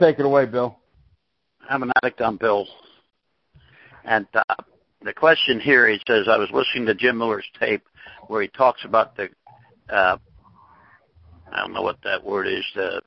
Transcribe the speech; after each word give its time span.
Take 0.00 0.18
it 0.18 0.26
away, 0.26 0.44
Bill. 0.44 0.76
I'm 1.70 1.82
an 1.82 1.90
addict 2.02 2.20
on 2.20 2.36
pills. 2.36 2.68
And 4.04 4.26
uh, 4.34 4.54
the 5.02 5.14
question 5.14 5.58
here, 5.58 5.88
he 5.88 5.98
says, 6.06 6.26
I 6.28 6.36
was 6.36 6.50
listening 6.52 6.84
to 6.86 6.94
Jim 6.94 7.16
Miller's 7.16 7.46
tape 7.58 7.82
where 8.28 8.42
he 8.42 8.48
talks 8.48 8.84
about 8.84 9.16
the, 9.16 9.30
uh, 9.88 10.18
I 11.50 11.60
don't 11.60 11.72
know 11.72 11.80
what 11.80 11.96
that 12.04 12.22
word 12.22 12.46
is, 12.46 12.64
the 12.74 13.00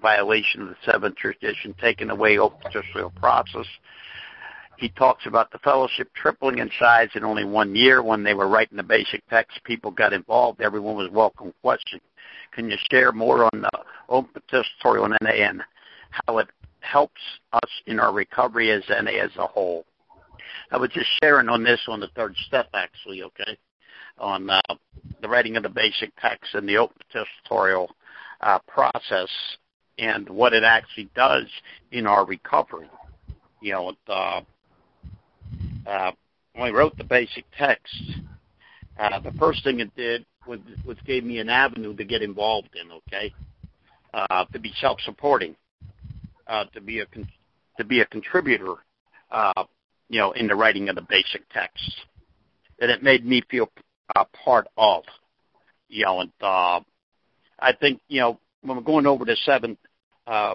violation 0.00 0.62
of 0.62 0.68
the 0.68 0.76
seventh 0.84 1.16
tradition, 1.16 1.74
taking 1.78 2.08
away 2.08 2.38
open 2.38 2.58
judicial 2.72 3.10
process. 3.10 3.66
He 4.78 4.88
talks 4.88 5.26
about 5.26 5.52
the 5.52 5.58
fellowship 5.58 6.08
tripling 6.14 6.58
in 6.58 6.70
size 6.78 7.10
in 7.14 7.22
only 7.22 7.44
one 7.44 7.76
year. 7.76 8.02
When 8.02 8.22
they 8.22 8.32
were 8.32 8.48
writing 8.48 8.78
the 8.78 8.82
basic 8.82 9.22
text, 9.28 9.60
people 9.64 9.90
got 9.90 10.14
involved. 10.14 10.62
Everyone 10.62 10.96
was 10.96 11.10
welcome 11.10 11.52
question. 11.60 12.00
Can 12.52 12.70
you 12.70 12.78
share 12.90 13.12
more 13.12 13.44
on 13.44 13.60
the 13.60 13.70
open 14.08 14.40
participatory 14.50 15.04
on 15.04 15.14
NA 15.20 15.30
and 15.30 15.62
how 16.10 16.38
it 16.38 16.48
helps 16.80 17.20
us 17.52 17.70
in 17.86 18.00
our 18.00 18.12
recovery 18.12 18.70
as 18.70 18.82
NA 18.88 19.12
as 19.22 19.30
a 19.36 19.46
whole? 19.46 19.84
I 20.72 20.76
was 20.76 20.90
just 20.90 21.08
sharing 21.22 21.48
on 21.48 21.62
this 21.62 21.80
on 21.88 22.00
the 22.00 22.08
third 22.14 22.34
step, 22.46 22.68
actually, 22.74 23.22
okay, 23.22 23.58
on 24.18 24.50
uh, 24.50 24.60
the 25.20 25.28
writing 25.28 25.56
of 25.56 25.62
the 25.62 25.68
basic 25.68 26.12
text 26.20 26.54
and 26.54 26.68
the 26.68 26.76
open 26.76 26.96
participatory 27.14 27.88
uh, 28.40 28.58
process 28.66 29.28
and 29.98 30.28
what 30.28 30.52
it 30.52 30.64
actually 30.64 31.10
does 31.14 31.44
in 31.92 32.06
our 32.06 32.24
recovery. 32.24 32.88
You 33.60 33.72
know, 33.72 33.92
uh, 34.08 34.40
uh, 35.86 36.12
when 36.54 36.68
I 36.68 36.70
wrote 36.70 36.96
the 36.96 37.04
basic 37.04 37.44
text, 37.56 37.94
uh, 38.98 39.20
the 39.20 39.32
first 39.32 39.64
thing 39.64 39.80
it 39.80 39.94
did 39.96 40.24
was, 40.46 40.60
was 40.84 40.96
gave 41.06 41.24
me 41.24 41.38
an 41.38 41.48
avenue 41.48 41.94
to 41.96 42.04
get 42.04 42.22
involved 42.22 42.70
in. 42.74 42.90
Okay, 42.92 43.32
uh, 44.14 44.44
to 44.52 44.58
be 44.58 44.72
self-supporting, 44.80 45.54
to 46.74 46.80
be 46.80 47.00
a 47.00 47.06
con- 47.06 47.28
to 47.78 47.84
be 47.84 48.00
a 48.00 48.06
contributor, 48.06 48.74
uh, 49.30 49.64
you 50.08 50.18
know, 50.18 50.32
in 50.32 50.46
the 50.46 50.54
writing 50.54 50.88
of 50.88 50.96
the 50.96 51.06
basic 51.08 51.48
text, 51.50 51.92
and 52.80 52.90
it 52.90 53.02
made 53.02 53.24
me 53.24 53.42
feel 53.50 53.70
a 54.16 54.24
part 54.44 54.66
of, 54.76 55.04
you 55.88 56.04
know, 56.04 56.20
and 56.20 56.32
uh, 56.40 56.80
I 57.58 57.72
think 57.80 58.00
you 58.08 58.20
know 58.20 58.38
when 58.62 58.76
we're 58.76 58.82
going 58.82 59.06
over 59.06 59.24
the 59.24 59.36
seventh 59.44 59.78
uh, 60.26 60.54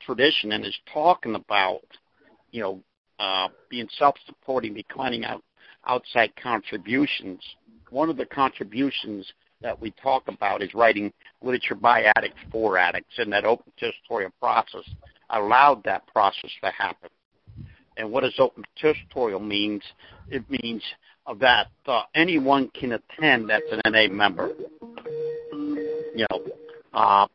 tradition 0.00 0.52
and 0.52 0.64
is 0.64 0.76
talking 0.92 1.34
about, 1.34 1.82
you 2.50 2.60
know, 2.62 2.80
uh, 3.18 3.48
being 3.70 3.88
self-supporting, 3.98 4.74
declining 4.74 5.24
out 5.24 5.42
outside 5.86 6.32
contributions. 6.40 7.40
One 7.90 8.10
of 8.10 8.16
the 8.16 8.26
contributions 8.26 9.26
that 9.62 9.80
we 9.80 9.92
talk 10.02 10.28
about 10.28 10.62
is 10.62 10.74
writing 10.74 11.12
literature 11.42 11.74
by 11.74 12.10
addicts 12.16 12.40
for 12.50 12.76
addicts, 12.76 13.14
and 13.18 13.32
that 13.32 13.44
open 13.44 13.72
tutorial 13.78 14.32
process 14.40 14.84
allowed 15.30 15.82
that 15.84 16.06
process 16.08 16.50
to 16.62 16.70
happen. 16.70 17.10
And 17.96 18.10
what 18.10 18.22
does 18.22 18.34
open 18.38 18.64
tutorial 18.80 19.40
means? 19.40 19.82
It 20.28 20.48
means 20.50 20.82
that 21.40 21.68
uh, 21.86 22.02
anyone 22.14 22.70
can 22.78 22.92
attend 22.92 23.50
that's 23.50 23.64
an 23.70 23.80
NA 23.92 24.08
member. 24.12 24.50
You 26.14 26.26
know, 26.30 26.42
uh, 26.92 27.26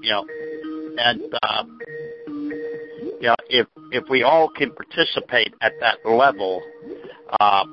you 0.00 0.10
know, 0.10 0.26
and 0.98 1.22
uh, 1.42 1.64
you 2.26 3.22
know, 3.22 3.36
if 3.48 3.66
if 3.92 4.04
we 4.08 4.22
all 4.22 4.48
can 4.48 4.72
participate 4.72 5.54
at 5.60 5.72
that 5.80 5.98
level, 6.04 6.62
uh, 7.38 7.64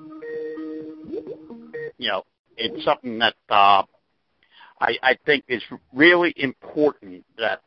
you 1.98 2.10
know, 2.10 2.24
it's 2.58 2.84
something 2.84 3.20
that 3.20 3.36
uh, 3.50 3.84
I, 4.80 4.98
I 5.02 5.18
think 5.26 5.46
is 5.48 5.64
really 5.94 6.34
important 6.38 7.26
that 7.38 7.62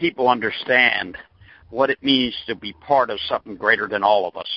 people 0.00 0.28
understand 0.28 1.16
what 1.68 1.90
it 1.90 2.02
means 2.02 2.34
to 2.46 2.54
be 2.56 2.72
part 2.72 3.10
of 3.10 3.20
something 3.28 3.54
greater 3.54 3.86
than 3.86 4.02
all 4.02 4.26
of 4.26 4.36
us. 4.36 4.48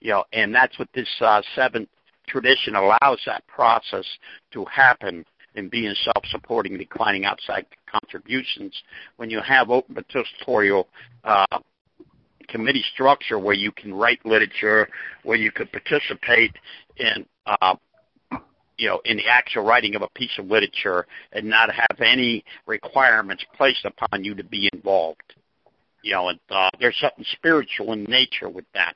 You 0.00 0.10
know, 0.12 0.24
and 0.32 0.54
that's 0.54 0.78
what 0.78 0.88
this 0.94 1.08
uh, 1.20 1.42
seventh 1.54 1.88
tradition 2.26 2.76
allows 2.76 3.20
that 3.26 3.46
process 3.48 4.06
to 4.52 4.64
happen 4.66 5.26
in 5.56 5.68
being 5.68 5.92
self-supporting, 6.04 6.78
declining 6.78 7.24
outside 7.24 7.66
contributions. 7.90 8.72
When 9.16 9.28
you 9.28 9.40
have 9.40 9.68
open 9.68 9.96
participatory 9.96 10.84
uh, 11.24 11.58
committee 12.48 12.84
structure 12.94 13.38
where 13.38 13.54
you 13.54 13.72
can 13.72 13.92
write 13.92 14.24
literature, 14.24 14.88
where 15.24 15.36
you 15.36 15.50
could 15.50 15.70
participate 15.72 16.52
in, 16.96 17.26
uh, 17.46 17.74
you 18.80 18.88
know, 18.88 18.98
in 19.04 19.18
the 19.18 19.28
actual 19.28 19.62
writing 19.62 19.94
of 19.94 20.00
a 20.00 20.08
piece 20.14 20.30
of 20.38 20.46
literature 20.46 21.06
and 21.32 21.46
not 21.46 21.70
have 21.70 22.00
any 22.00 22.42
requirements 22.66 23.44
placed 23.54 23.84
upon 23.84 24.24
you 24.24 24.34
to 24.34 24.42
be 24.42 24.70
involved. 24.72 25.34
You 26.02 26.12
know, 26.12 26.28
and 26.30 26.40
uh, 26.48 26.70
there's 26.80 26.96
something 26.98 27.26
spiritual 27.32 27.92
in 27.92 28.04
nature 28.04 28.48
with 28.48 28.64
that. 28.72 28.94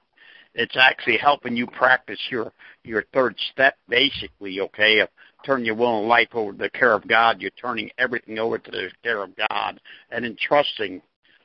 It's 0.54 0.74
actually 0.74 1.18
helping 1.18 1.54
you 1.54 1.66
practice 1.66 2.18
your 2.30 2.50
your 2.82 3.04
third 3.12 3.36
step, 3.52 3.76
basically. 3.86 4.58
Okay, 4.58 5.00
of 5.00 5.10
turn 5.44 5.66
your 5.66 5.74
will 5.74 5.98
and 5.98 6.08
life 6.08 6.28
over 6.32 6.52
to 6.52 6.58
the 6.58 6.70
care 6.70 6.94
of 6.94 7.06
God. 7.06 7.42
You're 7.42 7.50
turning 7.50 7.90
everything 7.98 8.38
over 8.38 8.56
to 8.56 8.70
the 8.70 8.90
care 9.02 9.22
of 9.22 9.32
God 9.50 9.78
and 10.10 10.24
entrusting 10.24 11.02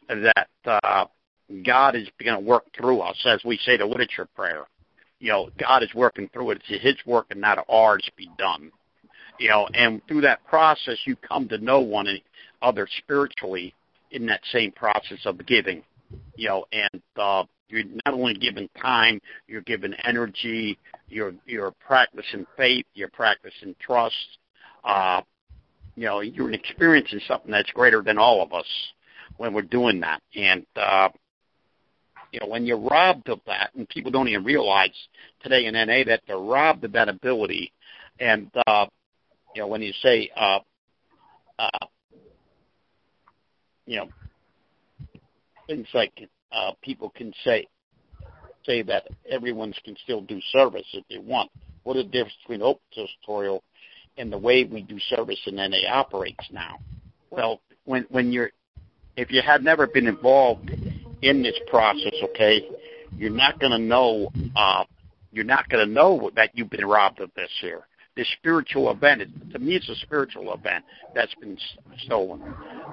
that 0.08 0.48
uh, 0.66 1.06
God 1.66 1.98
is 1.98 2.08
going 2.24 2.40
to 2.40 2.46
work 2.46 2.64
through 2.78 3.02
us, 3.02 3.18
as 3.26 3.42
we 3.44 3.58
say 3.58 3.76
the 3.76 3.86
literature 3.86 4.30
prayer. 4.34 4.66
You 5.20 5.30
know, 5.30 5.50
God 5.60 5.84
is 5.84 5.94
working 5.94 6.30
through 6.32 6.52
it. 6.52 6.62
It's 6.68 6.84
His 6.84 6.96
work 7.06 7.28
and 7.30 7.42
not 7.42 7.66
ours 7.70 8.04
to 8.06 8.12
be 8.16 8.30
done. 8.38 8.72
You 9.40 9.50
know, 9.50 9.68
and 9.74 10.02
through 10.08 10.22
that 10.22 10.46
process, 10.46 10.98
you 11.06 11.16
come 11.16 11.48
to 11.50 11.58
know 11.58 11.80
one 11.80 12.08
another 12.62 12.88
spiritually 13.00 13.74
in 14.12 14.26
that 14.26 14.42
same 14.52 14.72
process 14.72 15.20
of 15.26 15.46
giving. 15.46 15.84
You 16.36 16.50
know, 16.50 16.66
and 16.72 17.02
uh, 17.18 17.44
you're 17.70 17.84
not 18.06 18.14
only 18.14 18.34
given 18.34 18.70
time, 18.82 19.22
you're 19.48 19.62
given 19.62 19.94
energy, 20.04 20.78
you're 21.08 21.34
you're 21.46 21.72
practicing 21.72 22.46
faith, 22.58 22.86
you're 22.94 23.10
practicing 23.10 23.76
trust. 23.80 24.16
Uh, 24.84 25.22
you 25.96 26.06
know, 26.06 26.22
you're 26.22 26.52
experiencing 26.52 27.20
something 27.28 27.52
that's 27.52 27.72
greater 27.72 28.02
than 28.02 28.18
all 28.18 28.42
of 28.42 28.54
us 28.54 28.66
when 29.38 29.54
we're 29.54 29.62
doing 29.62 30.00
that. 30.00 30.22
And 30.36 30.66
uh, 30.76 31.10
you 32.32 32.40
know, 32.40 32.48
when 32.48 32.66
you're 32.66 32.80
robbed 32.80 33.30
of 33.30 33.40
that, 33.48 33.72
and 33.76 33.88
people 33.90 34.12
don't 34.12 34.28
even 34.28 34.44
realize 34.44 34.94
today 35.42 35.66
in 35.66 35.74
NA 35.74 36.04
that 36.06 36.22
they're 36.28 36.38
robbed 36.38 36.84
of 36.84 36.92
that 36.94 37.10
ability, 37.10 37.72
and 38.20 38.50
uh, 38.68 38.86
you 39.56 39.62
know, 39.62 39.68
when 39.68 39.82
you 39.82 39.94
say, 40.02 40.30
uh, 40.36 40.60
uh, 41.58 41.86
you 43.86 43.98
know, 43.98 44.10
things 45.68 45.88
like 45.94 46.14
uh, 46.52 46.72
people 46.82 47.10
can 47.10 47.34
say 47.44 47.68
say 48.66 48.82
that 48.84 49.08
everyone 49.30 49.74
can 49.84 49.96
still 50.04 50.22
do 50.22 50.40
service 50.52 50.86
if 50.94 51.04
they 51.10 51.18
want. 51.18 51.50
What 51.84 51.98
is 51.98 52.04
the 52.04 52.10
difference 52.10 52.36
between 52.44 52.62
open 52.62 52.82
tutorial 52.94 53.64
and 54.18 54.32
the 54.32 54.38
way 54.38 54.66
we 54.66 54.82
do 54.82 55.00
service 55.16 55.40
in 55.48 55.56
NA 55.56 55.90
operates 55.90 56.46
now? 56.52 56.78
Well, 57.32 57.62
when 57.86 58.06
when 58.10 58.32
you're 58.32 58.52
if 59.16 59.32
you 59.32 59.42
had 59.42 59.64
never 59.64 59.88
been 59.88 60.08
involved 60.08 60.72
in 61.22 61.44
this 61.44 61.58
process, 61.70 62.14
okay, 62.24 62.68
you're 63.18 63.30
not 63.30 63.60
going 63.60 63.72
to 63.72 63.80
know. 63.80 64.32
Uh, 64.56 64.84
you're 65.32 65.46
not 65.46 65.70
going 65.70 65.86
to 65.86 65.94
know 65.94 66.32
that 66.36 66.52
you've 66.56 66.72
been 66.72 66.86
robbed 66.86 67.20
of 67.20 67.30
this 67.36 67.52
here. 67.62 67.82
This 68.16 68.28
spiritual 68.40 68.90
event, 68.92 69.22
it, 69.22 69.52
to 69.52 69.60
me, 69.60 69.76
it's 69.76 69.88
a 69.88 69.96
spiritual 69.98 70.54
event 70.54 70.84
that's 71.14 71.34
been 71.36 71.58
stolen. 72.06 72.42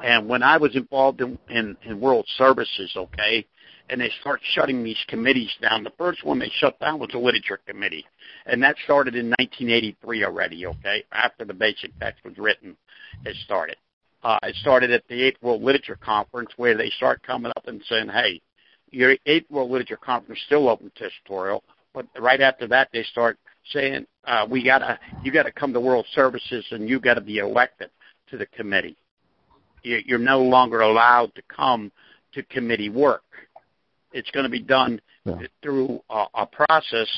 And 0.05 0.29
when 0.29 0.43
I 0.43 0.59
was 0.59 0.77
involved 0.77 1.23
in, 1.23 1.39
in, 1.49 1.77
in 1.85 1.99
World 1.99 2.27
Services, 2.37 2.93
okay, 2.95 3.47
and 3.89 4.01
they 4.01 4.11
start 4.21 4.41
shutting 4.53 4.83
these 4.83 5.03
committees 5.09 5.51
down. 5.63 5.85
The 5.85 5.93
first 5.97 6.25
one 6.25 6.39
they 6.39 6.51
shut 6.59 6.79
down 6.81 6.99
was 6.99 7.11
the 7.13 7.19
Literature 7.19 7.61
Committee, 7.67 8.05
and 8.45 8.63
that 8.63 8.77
started 8.85 9.15
in 9.15 9.29
1983 9.39 10.25
already. 10.25 10.67
Okay, 10.67 11.05
after 11.13 11.45
the 11.45 11.55
basic 11.55 11.99
text 11.99 12.25
was 12.25 12.37
written, 12.37 12.77
it 13.25 13.37
started. 13.45 13.77
Uh, 14.27 14.41
it 14.43 14.57
started 14.57 14.91
at 14.91 15.07
the 15.09 15.23
Eighth 15.23 15.41
World 15.41 15.63
Literature 15.63 15.97
Conference 16.03 16.51
where 16.57 16.77
they 16.77 16.91
start 16.91 17.23
coming 17.23 17.53
up 17.55 17.69
and 17.69 17.81
saying, 17.89 18.09
hey, 18.09 18.43
your 18.91 19.15
Eighth 19.25 19.49
World 19.49 19.71
Literature 19.71 19.99
Conference 19.99 20.41
is 20.41 20.47
still 20.47 20.69
open 20.69 20.91
to 20.97 21.09
tutorial, 21.23 21.63
but 21.95 22.07
right 22.19 22.41
after 22.41 22.67
that 22.67 22.89
they 22.93 23.05
start 23.05 23.39
saying, 23.73 24.05
uh, 24.25 24.45
we 24.51 24.65
gotta, 24.65 24.99
you 25.23 25.31
gotta 25.31 25.53
come 25.53 25.73
to 25.73 25.79
World 25.79 26.07
Services 26.13 26.67
and 26.73 26.89
you 26.89 26.99
gotta 26.99 27.21
be 27.21 27.39
elected 27.39 27.89
to 28.29 28.37
the 28.37 28.47
committee. 28.47 28.97
You're 29.85 30.19
no 30.19 30.43
longer 30.43 30.81
allowed 30.81 31.33
to 31.37 31.43
come 31.43 31.93
to 32.33 32.43
committee 32.43 32.89
work. 32.89 33.23
It's 34.13 34.31
going 34.33 34.43
to 34.43 34.51
be 34.51 34.61
done 34.61 35.01
yeah. 35.25 35.37
through 35.63 36.01
a, 36.11 36.25
a 36.35 36.47
process 36.47 37.09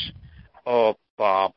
of 0.67 0.97
uh, 1.19 1.49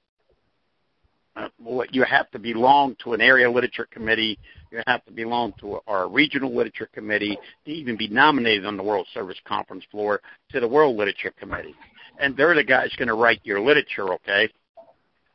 you 1.91 2.03
have 2.03 2.29
to 2.31 2.39
belong 2.39 2.95
to 3.03 3.13
an 3.13 3.21
area 3.21 3.49
literature 3.49 3.87
committee. 3.89 4.37
You 4.71 4.81
have 4.87 5.03
to 5.05 5.11
belong 5.11 5.53
to 5.59 5.79
our 5.87 6.09
regional 6.09 6.55
literature 6.55 6.89
committee 6.93 7.37
to 7.65 7.71
even 7.71 7.97
be 7.97 8.07
nominated 8.07 8.65
on 8.65 8.77
the 8.77 8.83
World 8.83 9.07
Service 9.13 9.37
Conference 9.45 9.83
floor 9.91 10.21
to 10.51 10.59
the 10.59 10.67
World 10.67 10.95
Literature 10.97 11.33
Committee. 11.39 11.75
And 12.19 12.35
they're 12.35 12.55
the 12.55 12.63
guys 12.63 12.91
going 12.97 13.07
to 13.07 13.13
write 13.15 13.41
your 13.43 13.59
literature, 13.59 14.13
okay? 14.13 14.49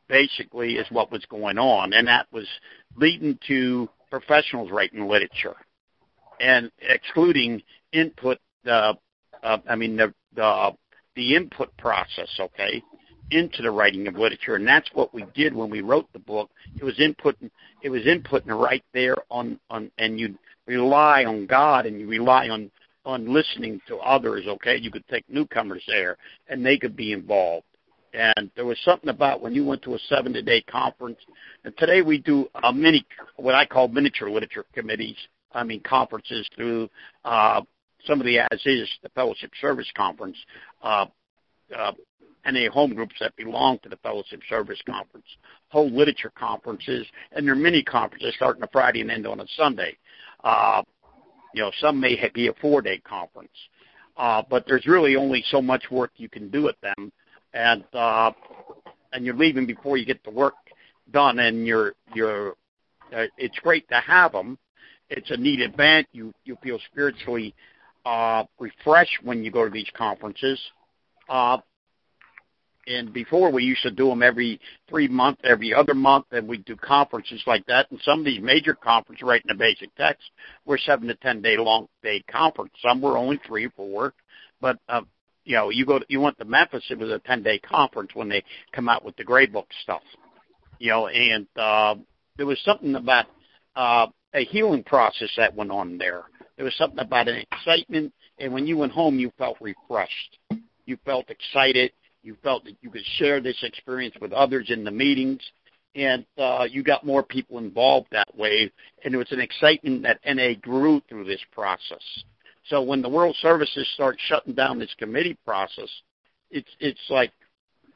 Basically, 0.07 0.75
is 0.75 0.87
what 0.89 1.11
was 1.11 1.25
going 1.25 1.57
on. 1.57 1.93
And 1.93 2.07
that 2.07 2.27
was 2.31 2.47
leading 2.95 3.37
to 3.47 3.89
professionals 4.09 4.71
writing 4.71 5.07
literature 5.07 5.55
and 6.39 6.71
excluding 6.79 7.61
input 7.91 8.37
the 8.63 8.95
uh, 9.43 9.57
I 9.69 9.75
mean 9.75 9.97
the 9.97 10.13
the 10.35 10.71
the 11.15 11.35
input 11.35 11.75
process, 11.77 12.29
okay, 12.39 12.81
into 13.31 13.61
the 13.61 13.71
writing 13.71 14.07
of 14.07 14.15
literature, 14.15 14.55
and 14.55 14.67
that's 14.67 14.89
what 14.93 15.13
we 15.13 15.25
did 15.35 15.53
when 15.53 15.69
we 15.69 15.81
wrote 15.81 16.11
the 16.13 16.19
book. 16.19 16.49
It 16.79 16.83
was 16.83 16.97
inputting 16.97 17.49
it 17.81 17.89
was 17.89 18.03
inputting 18.03 18.47
right 18.47 18.83
there 18.93 19.15
on 19.29 19.59
on, 19.69 19.91
and 19.97 20.19
you 20.19 20.37
rely 20.65 21.25
on 21.25 21.45
God 21.45 21.85
and 21.85 21.99
you 21.99 22.07
rely 22.07 22.49
on 22.49 22.71
on 23.05 23.33
listening 23.33 23.81
to 23.87 23.97
others. 23.97 24.45
Okay, 24.47 24.77
you 24.77 24.91
could 24.91 25.07
take 25.07 25.29
newcomers 25.29 25.83
there, 25.87 26.17
and 26.49 26.65
they 26.65 26.77
could 26.77 26.95
be 26.95 27.13
involved. 27.13 27.65
And 28.13 28.49
there 28.55 28.65
was 28.65 28.79
something 28.83 29.09
about 29.09 29.41
when 29.41 29.53
you 29.53 29.65
went 29.65 29.83
to 29.83 29.93
a 29.93 29.99
seven-day 30.09 30.63
conference. 30.63 31.19
And 31.65 31.77
today 31.77 32.01
we 32.01 32.17
do 32.17 32.47
a 32.63 32.73
mini, 32.73 33.05
what 33.35 33.53
I 33.53 33.65
call 33.65 33.89
miniature 33.89 34.29
literature 34.29 34.65
committees. 34.73 35.17
I 35.53 35.63
mean 35.63 35.81
conferences 35.81 36.47
through 36.55 36.89
uh, 37.25 37.61
some 38.05 38.19
of 38.19 38.25
the 38.25 38.39
as 38.39 38.61
is 38.65 38.89
the 39.03 39.09
Fellowship 39.09 39.51
Service 39.59 39.87
Conference, 39.95 40.37
uh, 40.81 41.05
uh, 41.75 41.91
NA 42.47 42.69
home 42.71 42.93
groups 42.93 43.15
that 43.19 43.35
belong 43.35 43.79
to 43.79 43.89
the 43.89 43.97
Fellowship 43.97 44.41
Service 44.49 44.79
Conference, 44.85 45.25
whole 45.69 45.89
literature 45.89 46.31
conferences, 46.37 47.05
and 47.31 47.47
their 47.47 47.55
mini 47.55 47.83
conferences 47.83 48.33
starting 48.35 48.63
a 48.63 48.67
Friday 48.67 49.01
and 49.01 49.11
end 49.11 49.27
on 49.27 49.39
a 49.39 49.45
Sunday. 49.55 49.97
Uh, 50.43 50.81
you 51.53 51.61
know, 51.61 51.71
some 51.79 51.99
may 51.99 52.15
be 52.33 52.47
a 52.47 52.53
four-day 52.61 52.99
conference, 52.99 53.49
uh, 54.17 54.41
but 54.49 54.65
there's 54.67 54.85
really 54.85 55.15
only 55.15 55.43
so 55.49 55.61
much 55.61 55.85
work 55.91 56.11
you 56.17 56.29
can 56.29 56.49
do 56.49 56.67
at 56.69 56.75
them, 56.81 57.11
and 57.53 57.83
uh, 57.93 58.31
and 59.13 59.25
you're 59.25 59.35
leaving 59.35 59.65
before 59.65 59.97
you 59.97 60.05
get 60.05 60.23
the 60.23 60.31
work 60.31 60.55
done, 61.11 61.39
and 61.39 61.65
you're 61.65 61.93
you're. 62.13 62.55
Uh, 63.15 63.23
it's 63.37 63.57
great 63.59 63.87
to 63.87 63.95
have 63.95 64.33
them. 64.33 64.57
It's 65.09 65.31
a 65.31 65.37
neat 65.37 65.61
event. 65.61 66.07
You 66.11 66.33
you 66.43 66.57
feel 66.61 66.79
spiritually 66.91 67.55
uh, 68.05 68.43
refreshed 68.59 69.19
when 69.23 69.43
you 69.43 69.51
go 69.51 69.65
to 69.65 69.71
these 69.71 69.89
conferences. 69.95 70.59
Uh, 71.29 71.57
and 72.87 73.13
before 73.13 73.51
we 73.51 73.63
used 73.63 73.83
to 73.83 73.91
do 73.91 74.07
them 74.07 74.23
every 74.23 74.59
three 74.89 75.07
months, 75.07 75.41
every 75.43 75.73
other 75.73 75.93
month, 75.93 76.25
and 76.31 76.47
we'd 76.47 76.65
do 76.65 76.75
conferences 76.75 77.41
like 77.45 77.65
that. 77.67 77.91
And 77.91 77.99
some 78.03 78.19
of 78.19 78.25
these 78.25 78.41
major 78.41 78.73
conferences, 78.73 79.23
right 79.23 79.41
in 79.41 79.49
the 79.49 79.59
basic 79.59 79.93
text, 79.95 80.23
were 80.65 80.77
seven 80.77 81.07
to 81.07 81.15
ten 81.15 81.41
day 81.41 81.57
long 81.57 81.87
day 82.01 82.23
conference. 82.31 82.71
Some 82.81 83.01
were 83.01 83.17
only 83.17 83.39
three 83.45 83.65
or 83.65 83.71
four, 83.71 84.13
but 84.61 84.79
uh, 84.87 85.01
you 85.43 85.55
know, 85.55 85.69
you 85.69 85.85
go, 85.85 85.99
to, 85.99 86.05
you 86.09 86.19
went 86.19 86.37
to 86.39 86.45
Memphis, 86.45 86.83
it 86.89 86.97
was 86.97 87.09
a 87.09 87.19
ten 87.19 87.43
day 87.43 87.59
conference 87.59 88.11
when 88.13 88.29
they 88.29 88.43
come 88.71 88.89
out 88.89 89.03
with 89.03 89.15
the 89.17 89.23
gray 89.23 89.45
book 89.45 89.67
stuff. 89.83 90.03
You 90.79 90.91
know, 90.91 91.07
and 91.07 91.47
uh, 91.55 91.95
there 92.37 92.45
was 92.45 92.59
something 92.63 92.95
about 92.95 93.25
uh, 93.75 94.07
a 94.33 94.45
healing 94.45 94.83
process 94.83 95.29
that 95.37 95.55
went 95.55 95.71
on 95.71 95.97
there. 95.97 96.23
There 96.55 96.65
was 96.65 96.75
something 96.75 96.99
about 96.99 97.27
an 97.27 97.43
excitement, 97.51 98.13
and 98.39 98.53
when 98.53 98.65
you 98.65 98.77
went 98.77 98.91
home, 98.91 99.19
you 99.19 99.31
felt 99.37 99.57
refreshed. 99.61 100.39
You 100.85 100.97
felt 101.05 101.29
excited 101.29 101.91
you 102.27 102.35
felt 102.43 102.65
that 102.65 102.75
you 102.81 102.89
could 102.89 103.05
share 103.15 103.39
this 103.39 103.57
experience 103.63 104.13
with 104.19 104.33
others 104.33 104.67
in 104.69 104.83
the 104.83 104.91
meetings, 104.91 105.39
and 105.95 106.25
uh, 106.37 106.67
you 106.69 106.83
got 106.83 107.05
more 107.05 107.23
people 107.23 107.57
involved 107.57 108.07
that 108.11 108.37
way. 108.37 108.69
And 109.03 109.15
it 109.15 109.17
was 109.17 109.31
an 109.31 109.39
excitement 109.39 110.03
that 110.03 110.19
NA 110.27 110.53
grew 110.61 111.01
through 111.07 111.23
this 111.23 111.39
process. 111.53 112.03
So 112.69 112.81
when 112.81 113.01
the 113.01 113.07
World 113.09 113.35
Services 113.41 113.87
start 113.93 114.17
shutting 114.27 114.53
down 114.53 114.77
this 114.77 114.93
committee 114.99 115.37
process, 115.45 115.89
it's 116.51 116.69
it's 116.81 116.99
like 117.09 117.31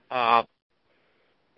uh, 0.09 0.43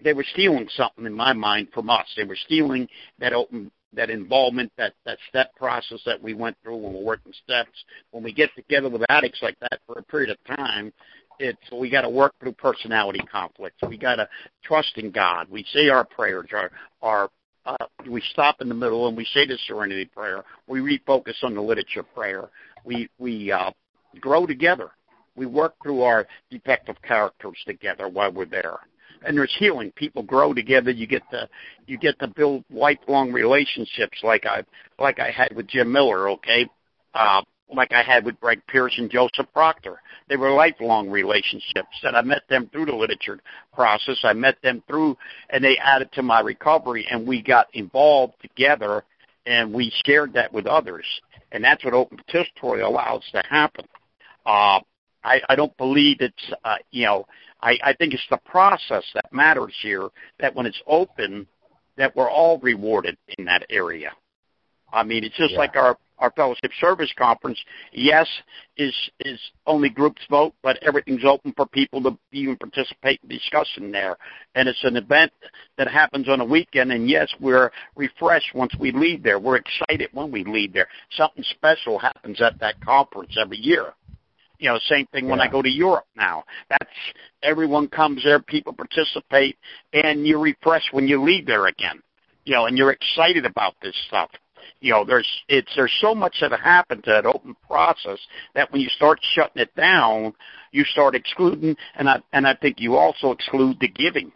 they 0.03 0.13
were 0.13 0.25
stealing 0.33 0.67
something 0.75 1.05
in 1.05 1.13
my 1.13 1.31
mind 1.31 1.67
from 1.75 1.91
us. 1.91 2.07
They 2.17 2.23
were 2.23 2.35
stealing 2.35 2.87
that 3.19 3.33
open 3.33 3.71
that 3.95 4.09
involvement, 4.09 4.71
that 4.77 4.93
that 5.05 5.19
step 5.29 5.55
process 5.55 5.99
that 6.07 6.21
we 6.21 6.33
went 6.33 6.57
through 6.63 6.77
when 6.77 6.93
we're 6.93 7.03
working 7.03 7.33
steps. 7.43 7.83
When 8.09 8.23
we 8.23 8.33
get 8.33 8.49
together 8.55 8.89
with 8.89 9.03
addicts 9.09 9.43
like 9.43 9.59
that 9.59 9.79
for 9.85 9.99
a 9.99 10.03
period 10.03 10.31
of 10.31 10.57
time, 10.57 10.91
it's 11.43 11.71
we 11.71 11.89
got 11.89 12.01
to 12.01 12.09
work 12.09 12.33
through 12.39 12.53
personality 12.53 13.19
conflicts. 13.31 13.77
We 13.87 13.97
got 13.97 14.15
to 14.15 14.27
trust 14.63 14.97
in 14.97 15.11
God. 15.11 15.47
We 15.49 15.65
say 15.73 15.89
our 15.89 16.05
prayers. 16.05 16.47
Our 16.53 16.71
our 17.01 17.29
uh, 17.65 17.85
we 18.09 18.21
stop 18.31 18.61
in 18.61 18.69
the 18.69 18.75
middle 18.75 19.07
and 19.07 19.15
we 19.15 19.25
say 19.33 19.45
the 19.45 19.57
Serenity 19.67 20.05
Prayer. 20.05 20.43
We 20.67 20.79
refocus 20.79 21.35
on 21.43 21.53
the 21.53 21.61
literature 21.61 22.03
prayer. 22.03 22.49
We 22.85 23.09
we 23.19 23.51
uh, 23.51 23.71
grow 24.19 24.45
together. 24.45 24.91
We 25.35 25.45
work 25.45 25.73
through 25.81 26.01
our 26.03 26.27
defective 26.49 26.95
characters 27.01 27.57
together 27.65 28.07
while 28.07 28.31
we're 28.31 28.45
there. 28.45 28.77
And 29.25 29.37
there's 29.37 29.55
healing. 29.57 29.91
People 29.95 30.21
grow 30.21 30.53
together. 30.53 30.91
You 30.91 31.07
get 31.07 31.23
to 31.31 31.49
you 31.87 31.97
get 31.97 32.19
to 32.19 32.27
build 32.27 32.63
lifelong 32.69 33.31
relationships 33.31 34.17
like 34.23 34.45
I 34.45 34.63
like 34.99 35.19
I 35.19 35.31
had 35.31 35.55
with 35.55 35.67
Jim 35.67 35.91
Miller. 35.91 36.29
Okay, 36.29 36.69
uh, 37.13 37.41
like 37.75 37.91
I 37.91 38.03
had 38.03 38.25
with 38.25 38.39
Greg 38.39 38.61
Pierce 38.67 38.93
and 38.97 39.09
Joseph 39.09 39.47
Proctor. 39.53 39.99
They 40.29 40.37
were 40.37 40.51
lifelong 40.51 41.09
relationships, 41.09 41.97
and 42.03 42.15
I 42.15 42.21
met 42.21 42.43
them 42.49 42.69
through 42.71 42.85
the 42.85 42.95
literature 42.95 43.39
process. 43.73 44.17
I 44.23 44.33
met 44.33 44.57
them 44.61 44.83
through, 44.87 45.17
and 45.49 45.63
they 45.63 45.77
added 45.77 46.11
to 46.13 46.23
my 46.23 46.39
recovery, 46.39 47.05
and 47.09 47.27
we 47.27 47.41
got 47.41 47.67
involved 47.73 48.33
together, 48.41 49.03
and 49.45 49.73
we 49.73 49.91
shared 50.05 50.33
that 50.33 50.53
with 50.53 50.65
others. 50.65 51.05
And 51.51 51.63
that's 51.63 51.83
what 51.83 51.93
open 51.93 52.19
participatory 52.27 52.83
allows 52.83 53.23
to 53.31 53.43
happen. 53.49 53.85
Uh, 54.45 54.79
I, 55.23 55.41
I 55.49 55.55
don't 55.55 55.75
believe 55.77 56.17
it's, 56.19 56.51
uh, 56.65 56.77
you 56.91 57.05
know, 57.05 57.25
I, 57.61 57.77
I 57.83 57.93
think 57.93 58.13
it's 58.13 58.27
the 58.29 58.39
process 58.45 59.03
that 59.13 59.31
matters 59.31 59.73
here, 59.81 60.09
that 60.39 60.53
when 60.53 60.65
it's 60.65 60.81
open, 60.85 61.47
that 61.97 62.15
we're 62.15 62.29
all 62.29 62.59
rewarded 62.59 63.17
in 63.37 63.45
that 63.45 63.65
area. 63.69 64.11
I 64.93 65.03
mean, 65.03 65.23
it's 65.23 65.35
just 65.35 65.53
yeah. 65.53 65.59
like 65.59 65.75
our 65.75 65.97
our 66.19 66.31
fellowship 66.31 66.71
service 66.79 67.11
conference, 67.17 67.59
yes, 67.91 68.27
is 68.77 68.93
is 69.19 69.39
only 69.67 69.89
groups 69.89 70.21
vote, 70.29 70.53
but 70.61 70.81
everything's 70.81 71.25
open 71.25 71.51
for 71.57 71.65
people 71.65 72.01
to 72.03 72.17
even 72.31 72.55
participate 72.55 73.19
in 73.23 73.29
discussion 73.29 73.91
there. 73.91 74.15
And 74.55 74.69
it's 74.69 74.83
an 74.83 74.95
event 74.95 75.33
that 75.77 75.89
happens 75.89 76.29
on 76.29 76.39
a 76.39 76.45
weekend, 76.45 76.91
and 76.91 77.09
yes, 77.09 77.27
we're 77.41 77.71
refreshed 77.95 78.55
once 78.55 78.73
we 78.79 78.91
leave 78.91 79.23
there. 79.23 79.39
We're 79.39 79.57
excited 79.57 80.09
when 80.13 80.31
we 80.31 80.45
leave 80.45 80.71
there. 80.71 80.87
Something 81.17 81.43
special 81.51 81.99
happens 81.99 82.41
at 82.41 82.59
that 82.59 82.79
conference 82.79 83.35
every 83.39 83.57
year. 83.57 83.93
You 84.59 84.69
know, 84.69 84.79
same 84.87 85.07
thing 85.07 85.25
yeah. 85.25 85.31
when 85.31 85.41
I 85.41 85.49
go 85.49 85.61
to 85.61 85.69
Europe 85.69 86.05
now. 86.15 86.45
That's 86.69 86.85
everyone 87.41 87.89
comes 87.89 88.23
there, 88.23 88.39
people 88.39 88.71
participate, 88.71 89.57
and 89.91 90.25
you're 90.25 90.39
refreshed 90.39 90.93
when 90.93 91.07
you 91.07 91.21
leave 91.21 91.47
there 91.47 91.67
again. 91.67 92.01
You 92.45 92.53
know, 92.53 92.65
and 92.67 92.77
you're 92.77 92.91
excited 92.91 93.45
about 93.45 93.73
this 93.81 93.95
stuff 94.07 94.29
you 94.81 94.91
know, 94.91 95.05
there's 95.05 95.27
it's 95.47 95.71
there's 95.75 95.93
so 96.01 96.13
much 96.13 96.35
that 96.41 96.51
happened 96.59 97.03
to 97.05 97.11
that 97.11 97.25
open 97.25 97.55
process 97.67 98.19
that 98.55 98.71
when 98.71 98.81
you 98.81 98.89
start 98.89 99.19
shutting 99.33 99.61
it 99.61 99.75
down, 99.75 100.33
you 100.71 100.83
start 100.85 101.15
excluding, 101.15 101.75
and 101.95 102.09
I 102.09 102.21
and 102.33 102.47
I 102.47 102.55
think 102.55 102.79
you 102.79 102.95
also 102.95 103.31
exclude 103.31 103.77
the 103.79 103.87
giving. 103.87 104.31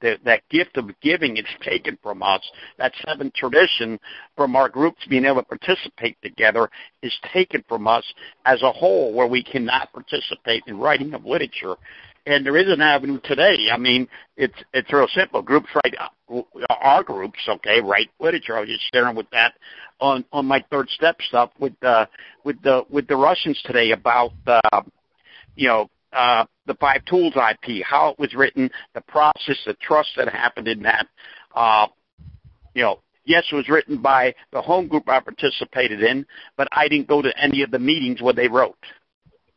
That, 0.00 0.24
that 0.24 0.42
gift 0.50 0.76
of 0.78 0.90
giving 1.00 1.36
is 1.36 1.44
taken 1.60 1.96
from 2.02 2.24
us. 2.24 2.40
That 2.76 2.92
seven 3.06 3.30
tradition 3.36 4.00
from 4.36 4.56
our 4.56 4.68
groups 4.68 4.98
being 5.08 5.24
able 5.24 5.42
to 5.42 5.46
participate 5.46 6.16
together 6.24 6.68
is 7.04 7.16
taken 7.32 7.62
from 7.68 7.86
us 7.86 8.02
as 8.44 8.62
a 8.62 8.72
whole, 8.72 9.12
where 9.12 9.28
we 9.28 9.44
cannot 9.44 9.92
participate 9.92 10.64
in 10.66 10.78
writing 10.78 11.14
of 11.14 11.24
literature 11.24 11.76
and 12.26 12.46
there 12.46 12.56
is 12.56 12.72
an 12.72 12.80
avenue 12.80 13.20
today. 13.24 13.68
I 13.72 13.78
mean, 13.78 14.08
it's 14.36 14.54
it's 14.72 14.92
real 14.92 15.08
simple. 15.14 15.42
Groups 15.42 15.68
write 15.74 15.94
our 16.70 17.02
groups, 17.02 17.38
okay, 17.48 17.80
write 17.80 18.10
literature. 18.20 18.56
I 18.56 18.60
was 18.60 18.68
just 18.68 18.84
sharing 18.92 19.16
with 19.16 19.30
that 19.30 19.54
on 20.00 20.24
on 20.32 20.46
my 20.46 20.64
third 20.70 20.88
step 20.90 21.16
stuff 21.28 21.50
with 21.58 21.72
the 21.80 22.08
with 22.44 22.60
the 22.62 22.84
with 22.90 23.06
the 23.08 23.16
Russians 23.16 23.60
today 23.64 23.90
about 23.90 24.32
uh, 24.46 24.82
you 25.56 25.68
know 25.68 25.90
uh, 26.12 26.44
the 26.66 26.74
five 26.74 27.04
tools 27.06 27.34
IP, 27.34 27.84
how 27.84 28.10
it 28.10 28.18
was 28.18 28.34
written, 28.34 28.70
the 28.94 29.00
process, 29.00 29.56
the 29.66 29.74
trust 29.80 30.10
that 30.16 30.28
happened 30.28 30.68
in 30.68 30.82
that. 30.82 31.06
Uh, 31.54 31.86
you 32.74 32.82
know, 32.82 33.00
yes, 33.24 33.44
it 33.50 33.54
was 33.54 33.68
written 33.68 34.00
by 34.00 34.34
the 34.52 34.60
home 34.62 34.86
group 34.86 35.08
I 35.08 35.20
participated 35.20 36.02
in, 36.02 36.24
but 36.56 36.68
I 36.72 36.88
didn't 36.88 37.08
go 37.08 37.22
to 37.22 37.32
any 37.42 37.62
of 37.62 37.70
the 37.70 37.78
meetings 37.78 38.22
where 38.22 38.34
they 38.34 38.48
wrote. 38.48 38.76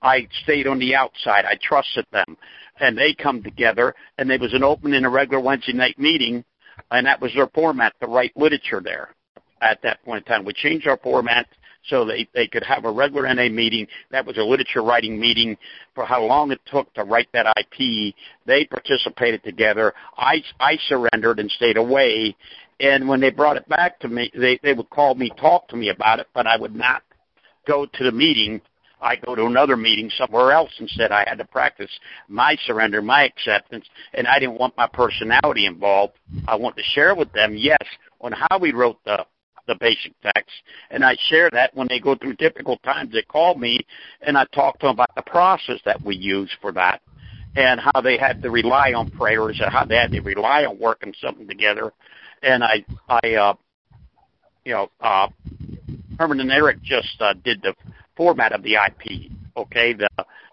I 0.01 0.27
stayed 0.43 0.67
on 0.67 0.79
the 0.79 0.95
outside. 0.95 1.45
I 1.45 1.57
trusted 1.61 2.05
them. 2.11 2.37
And 2.79 2.97
they 2.97 3.13
come 3.13 3.41
together, 3.41 3.95
and 4.17 4.29
there 4.29 4.39
was 4.39 4.53
an 4.53 4.63
open 4.63 4.93
and 4.93 5.05
a 5.05 5.09
regular 5.09 5.41
Wednesday 5.41 5.71
night 5.71 5.97
meeting, 5.97 6.43
and 6.91 7.07
that 7.07 7.21
was 7.21 7.31
their 7.33 7.47
format 7.47 7.93
to 8.01 8.07
write 8.07 8.35
literature 8.35 8.81
there 8.83 9.15
at 9.61 9.81
that 9.83 10.03
point 10.03 10.25
in 10.25 10.33
time. 10.33 10.45
We 10.45 10.53
changed 10.53 10.87
our 10.87 10.97
format 10.97 11.47
so 11.89 12.05
they, 12.05 12.27
they 12.33 12.47
could 12.47 12.63
have 12.63 12.85
a 12.85 12.91
regular 12.91 13.31
NA 13.33 13.49
meeting. 13.49 13.87
That 14.11 14.25
was 14.25 14.37
a 14.37 14.43
literature 14.43 14.81
writing 14.81 15.19
meeting 15.19 15.57
for 15.93 16.05
how 16.05 16.23
long 16.23 16.51
it 16.51 16.59
took 16.65 16.91
to 16.95 17.03
write 17.03 17.29
that 17.33 17.53
IP. 17.57 18.13
They 18.45 18.65
participated 18.65 19.43
together. 19.43 19.93
I, 20.17 20.43
I 20.59 20.77
surrendered 20.87 21.39
and 21.39 21.49
stayed 21.51 21.77
away. 21.77 22.35
And 22.79 23.07
when 23.07 23.21
they 23.21 23.29
brought 23.29 23.57
it 23.57 23.69
back 23.69 23.99
to 23.99 24.07
me, 24.07 24.31
they, 24.35 24.59
they 24.63 24.73
would 24.73 24.89
call 24.89 25.15
me, 25.15 25.31
talk 25.39 25.67
to 25.69 25.75
me 25.75 25.89
about 25.89 26.19
it, 26.19 26.27
but 26.33 26.47
I 26.47 26.57
would 26.57 26.75
not 26.75 27.03
go 27.67 27.85
to 27.85 28.03
the 28.03 28.11
meeting 28.11 28.61
I 29.01 29.15
go 29.17 29.35
to 29.35 29.45
another 29.45 29.77
meeting 29.77 30.09
somewhere 30.17 30.51
else 30.51 30.71
and 30.79 30.89
said 30.89 31.11
I 31.11 31.25
had 31.27 31.37
to 31.37 31.45
practice 31.45 31.91
my 32.27 32.55
surrender, 32.65 33.01
my 33.01 33.23
acceptance, 33.23 33.85
and 34.13 34.27
I 34.27 34.39
didn't 34.39 34.59
want 34.59 34.77
my 34.77 34.87
personality 34.87 35.65
involved. 35.65 36.13
I 36.47 36.55
want 36.55 36.75
to 36.77 36.83
share 36.83 37.15
with 37.15 37.31
them, 37.33 37.55
yes, 37.57 37.77
on 38.21 38.31
how 38.31 38.57
we 38.59 38.71
wrote 38.71 38.97
the 39.05 39.25
the 39.67 39.75
basic 39.79 40.13
text, 40.21 40.51
and 40.91 41.03
I 41.03 41.17
share 41.27 41.49
that 41.51 41.75
when 41.75 41.87
they 41.87 41.99
go 41.99 42.13
through 42.15 42.35
difficult 42.35 42.83
times. 42.83 43.11
They 43.11 43.23
call 43.23 43.55
me, 43.55 43.79
and 44.21 44.37
I 44.37 44.45
talk 44.53 44.77
to 44.79 44.85
them 44.85 44.93
about 44.93 45.15
the 45.15 45.23
process 45.23 45.79
that 45.85 45.99
we 46.03 46.15
use 46.15 46.51
for 46.61 46.71
that, 46.73 47.01
and 47.55 47.79
how 47.79 47.99
they 48.01 48.15
had 48.17 48.43
to 48.43 48.51
rely 48.51 48.93
on 48.93 49.09
prayers, 49.09 49.59
and 49.59 49.73
how 49.73 49.83
they 49.85 49.95
had 49.95 50.11
to 50.11 50.21
rely 50.21 50.65
on 50.65 50.77
working 50.79 51.15
something 51.19 51.47
together. 51.47 51.93
And 52.43 52.63
I, 52.63 52.85
I, 53.09 53.33
uh, 53.33 53.53
you 54.65 54.73
know, 54.73 54.91
uh, 55.01 55.29
Herman 56.19 56.39
and 56.41 56.51
Eric 56.51 56.81
just 56.83 57.19
uh, 57.19 57.33
did 57.43 57.61
the 57.63 57.73
format 58.15 58.51
of 58.51 58.63
the 58.63 58.75
IP. 58.75 59.31
Okay, 59.57 59.93
the 59.93 60.09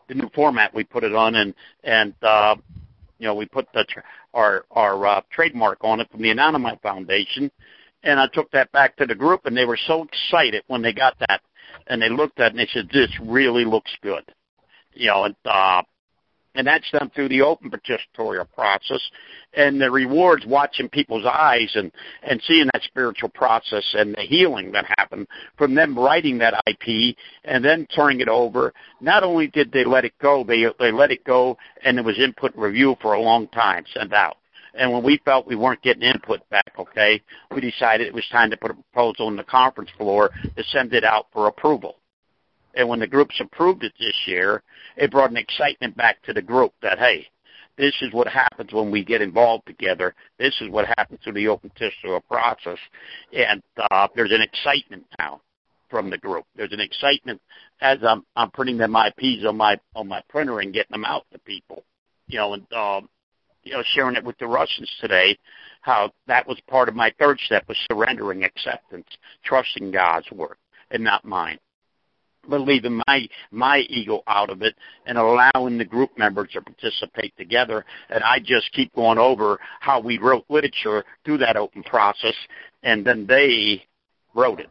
the 0.08 0.14
new 0.14 0.28
format 0.34 0.74
we 0.74 0.84
put 0.84 1.04
it 1.04 1.14
on, 1.14 1.34
and 1.34 1.54
and 1.84 2.14
uh, 2.22 2.54
you 3.18 3.26
know 3.26 3.34
we 3.34 3.46
put 3.46 3.66
the 3.72 3.84
tra- 3.88 4.04
our 4.34 4.64
our 4.70 5.06
uh, 5.06 5.20
trademark 5.30 5.78
on 5.82 6.00
it 6.00 6.10
from 6.10 6.22
the 6.22 6.30
Anonymous 6.30 6.78
Foundation, 6.82 7.50
and 8.02 8.20
I 8.20 8.26
took 8.32 8.50
that 8.52 8.70
back 8.72 8.96
to 8.96 9.06
the 9.06 9.14
group, 9.14 9.46
and 9.46 9.56
they 9.56 9.64
were 9.64 9.78
so 9.86 10.04
excited 10.04 10.62
when 10.66 10.82
they 10.82 10.92
got 10.92 11.18
that, 11.20 11.40
and 11.86 12.00
they 12.00 12.08
looked 12.08 12.40
at 12.40 12.46
it 12.46 12.50
and 12.52 12.58
they 12.58 12.68
said, 12.72 12.88
"This 12.92 13.10
really 13.20 13.64
looks 13.64 13.90
good," 14.02 14.24
you 14.94 15.08
know, 15.08 15.24
and 15.24 15.36
uh, 15.44 15.82
and 16.54 16.66
that's 16.66 16.90
done 16.90 17.10
through 17.14 17.28
the 17.28 17.40
open 17.40 17.70
participatorial 17.70 18.46
process 18.54 19.00
and 19.54 19.80
the 19.80 19.90
rewards 19.90 20.44
watching 20.46 20.88
people's 20.88 21.24
eyes 21.26 21.70
and 21.74 21.90
and 22.22 22.42
seeing 22.46 22.68
that 22.72 22.82
spiritual 22.84 23.28
process 23.28 23.84
and 23.94 24.14
the 24.14 24.22
healing 24.22 24.72
that 24.72 24.84
happened 24.98 25.26
from 25.56 25.74
them 25.74 25.98
writing 25.98 26.38
that 26.38 26.62
IP 26.66 27.16
and 27.44 27.64
then 27.64 27.86
turning 27.94 28.20
it 28.20 28.28
over. 28.28 28.72
Not 29.00 29.22
only 29.22 29.48
did 29.48 29.72
they 29.72 29.84
let 29.84 30.04
it 30.04 30.18
go 30.20 30.44
they 30.44 30.66
they 30.78 30.92
let 30.92 31.10
it 31.10 31.24
go 31.24 31.56
and 31.84 31.98
it 31.98 32.04
was 32.04 32.18
input 32.18 32.54
review 32.56 32.96
for 33.00 33.14
a 33.14 33.20
long 33.20 33.48
time 33.48 33.84
sent 33.94 34.12
out. 34.12 34.36
And 34.74 34.90
when 34.90 35.02
we 35.02 35.20
felt 35.24 35.46
we 35.46 35.56
weren't 35.56 35.82
getting 35.82 36.02
input 36.02 36.48
back 36.50 36.72
okay 36.78 37.22
we 37.54 37.60
decided 37.60 38.06
it 38.06 38.14
was 38.14 38.26
time 38.30 38.50
to 38.50 38.56
put 38.56 38.70
a 38.70 38.74
proposal 38.74 39.26
on 39.26 39.36
the 39.36 39.44
conference 39.44 39.90
floor 39.96 40.30
to 40.56 40.64
send 40.64 40.92
it 40.92 41.04
out 41.04 41.26
for 41.32 41.48
approval 41.48 41.96
and 42.74 42.88
when 42.88 43.00
the 43.00 43.06
groups 43.06 43.40
approved 43.40 43.84
it 43.84 43.92
this 43.98 44.16
year, 44.26 44.62
it 44.96 45.10
brought 45.10 45.30
an 45.30 45.36
excitement 45.36 45.96
back 45.96 46.22
to 46.22 46.32
the 46.32 46.42
group 46.42 46.72
that, 46.82 46.98
hey, 46.98 47.26
this 47.76 47.94
is 48.02 48.12
what 48.12 48.28
happens 48.28 48.72
when 48.72 48.90
we 48.90 49.04
get 49.04 49.22
involved 49.22 49.66
together. 49.66 50.14
This 50.38 50.54
is 50.60 50.70
what 50.70 50.86
happens 50.96 51.20
through 51.22 51.34
the 51.34 51.48
open 51.48 51.70
tissue 51.76 52.18
process. 52.30 52.78
And 53.32 53.62
uh, 53.90 54.08
there's 54.14 54.32
an 54.32 54.42
excitement 54.42 55.04
now 55.18 55.40
from 55.88 56.10
the 56.10 56.18
group. 56.18 56.44
There's 56.54 56.72
an 56.72 56.80
excitement 56.80 57.40
as 57.80 57.98
I'm, 58.06 58.24
I'm 58.36 58.50
printing 58.50 58.78
them 58.78 58.94
IPs 58.94 59.44
on 59.46 59.56
my 59.56 59.78
on 59.94 60.08
my 60.08 60.22
printer 60.28 60.60
and 60.60 60.72
getting 60.72 60.92
them 60.92 61.04
out 61.04 61.24
to 61.32 61.38
people. 61.40 61.84
You 62.28 62.38
know, 62.38 62.54
and 62.54 62.72
um, 62.72 63.08
you 63.62 63.72
know, 63.72 63.82
sharing 63.94 64.16
it 64.16 64.24
with 64.24 64.38
the 64.38 64.46
Russians 64.46 64.90
today, 65.00 65.38
how 65.80 66.10
that 66.26 66.46
was 66.46 66.58
part 66.68 66.88
of 66.88 66.94
my 66.94 67.12
third 67.18 67.38
step 67.40 67.64
was 67.68 67.76
surrendering 67.90 68.44
acceptance, 68.44 69.06
trusting 69.44 69.90
God's 69.90 70.30
work 70.30 70.58
and 70.90 71.02
not 71.02 71.24
mine 71.24 71.58
but 72.48 72.60
leaving 72.60 73.00
my 73.06 73.28
my 73.50 73.78
ego 73.88 74.22
out 74.26 74.50
of 74.50 74.62
it 74.62 74.74
and 75.06 75.18
allowing 75.18 75.78
the 75.78 75.84
group 75.84 76.10
members 76.18 76.50
to 76.52 76.62
participate 76.62 77.36
together. 77.36 77.84
And 78.10 78.22
I 78.24 78.38
just 78.38 78.72
keep 78.72 78.94
going 78.94 79.18
over 79.18 79.58
how 79.80 80.00
we 80.00 80.18
wrote 80.18 80.44
literature 80.48 81.04
through 81.24 81.38
that 81.38 81.56
open 81.56 81.82
process, 81.82 82.34
and 82.82 83.04
then 83.04 83.26
they 83.26 83.84
wrote 84.34 84.60
it. 84.60 84.70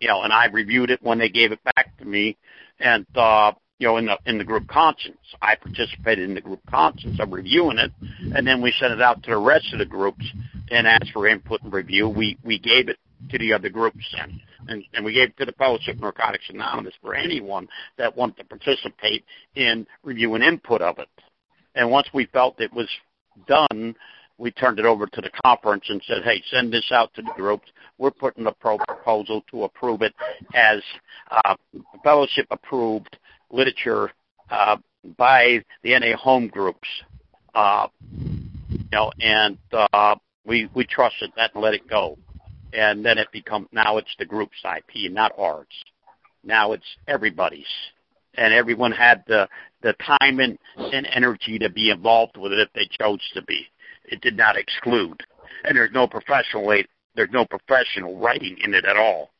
You 0.00 0.08
know, 0.08 0.22
and 0.22 0.32
I 0.32 0.46
reviewed 0.46 0.90
it 0.90 1.02
when 1.02 1.18
they 1.18 1.28
gave 1.28 1.52
it 1.52 1.62
back 1.64 1.96
to 1.98 2.04
me, 2.04 2.38
and 2.78 3.06
uh, 3.14 3.52
you 3.80 3.86
know, 3.86 3.96
in 3.96 4.06
the 4.06 4.18
in 4.26 4.38
the 4.38 4.44
group 4.44 4.68
conscience, 4.68 5.18
I 5.40 5.56
participated 5.56 6.28
in 6.28 6.34
the 6.34 6.40
group 6.42 6.60
conscience 6.70 7.18
of 7.18 7.32
reviewing 7.32 7.78
it, 7.78 7.90
and 8.34 8.46
then 8.46 8.60
we 8.60 8.74
sent 8.78 8.92
it 8.92 9.00
out 9.00 9.22
to 9.22 9.30
the 9.30 9.38
rest 9.38 9.72
of 9.72 9.78
the 9.78 9.86
groups 9.86 10.24
and 10.70 10.86
asked 10.86 11.12
for 11.12 11.26
input 11.26 11.62
and 11.62 11.72
review. 11.72 12.08
We 12.08 12.38
we 12.44 12.58
gave 12.58 12.88
it 12.90 12.98
to 13.28 13.38
the 13.38 13.52
other 13.52 13.68
groups 13.68 14.04
then 14.16 14.40
and, 14.68 14.84
and 14.94 15.04
we 15.04 15.12
gave 15.12 15.30
it 15.30 15.36
to 15.38 15.44
the 15.44 15.52
Fellowship 15.52 15.96
of 15.96 16.02
Narcotics 16.02 16.44
Anonymous 16.48 16.94
for 17.02 17.14
anyone 17.14 17.68
that 17.98 18.16
wanted 18.16 18.36
to 18.38 18.44
participate 18.44 19.24
in 19.54 19.86
reviewing 20.02 20.42
input 20.42 20.80
of 20.80 20.98
it. 20.98 21.08
And 21.74 21.90
once 21.90 22.08
we 22.12 22.26
felt 22.26 22.60
it 22.60 22.72
was 22.72 22.88
done, 23.46 23.94
we 24.38 24.50
turned 24.50 24.78
it 24.78 24.86
over 24.86 25.06
to 25.06 25.20
the 25.20 25.30
conference 25.44 25.84
and 25.88 26.00
said, 26.06 26.22
hey, 26.24 26.42
send 26.50 26.72
this 26.72 26.90
out 26.92 27.12
to 27.14 27.22
the 27.22 27.32
groups. 27.36 27.68
We're 27.98 28.10
putting 28.10 28.46
a 28.46 28.52
pro- 28.52 28.78
proposal 28.78 29.42
to 29.50 29.64
approve 29.64 30.02
it 30.02 30.14
as 30.54 30.80
uh, 31.30 31.54
fellowship 32.02 32.46
approved 32.50 33.18
literature 33.50 34.10
uh, 34.50 34.76
by 35.16 35.62
the 35.82 35.98
NA 35.98 36.16
home 36.16 36.48
groups. 36.48 36.88
Uh, 37.54 37.88
you 38.18 38.80
know, 38.92 39.12
and 39.20 39.58
uh, 39.72 40.14
we 40.46 40.68
we 40.74 40.84
trusted 40.84 41.30
that 41.36 41.52
and 41.54 41.62
let 41.62 41.74
it 41.74 41.86
go 41.88 42.16
and 42.72 43.04
then 43.04 43.18
it 43.18 43.28
becomes 43.32 43.68
now 43.72 43.96
it's 43.98 44.14
the 44.18 44.24
group's 44.24 44.62
IP, 44.64 45.10
not 45.10 45.32
ours. 45.38 45.66
Now 46.44 46.72
it's 46.72 46.84
everybody's, 47.06 47.66
and 48.34 48.54
everyone 48.54 48.92
had 48.92 49.24
the 49.26 49.48
the 49.82 49.94
time 49.94 50.40
and, 50.40 50.58
and 50.76 51.06
energy 51.12 51.58
to 51.58 51.70
be 51.70 51.90
involved 51.90 52.36
with 52.36 52.52
it 52.52 52.58
if 52.58 52.72
they 52.74 52.88
chose 52.98 53.20
to 53.34 53.42
be. 53.42 53.66
It 54.04 54.20
did 54.20 54.36
not 54.36 54.56
exclude, 54.56 55.22
and 55.64 55.76
there's 55.76 55.92
no 55.92 56.06
professional 56.06 56.66
there's 57.14 57.30
no 57.32 57.44
professional 57.44 58.18
writing 58.18 58.56
in 58.64 58.74
it 58.74 58.84
at 58.84 58.96
all, 58.96 59.30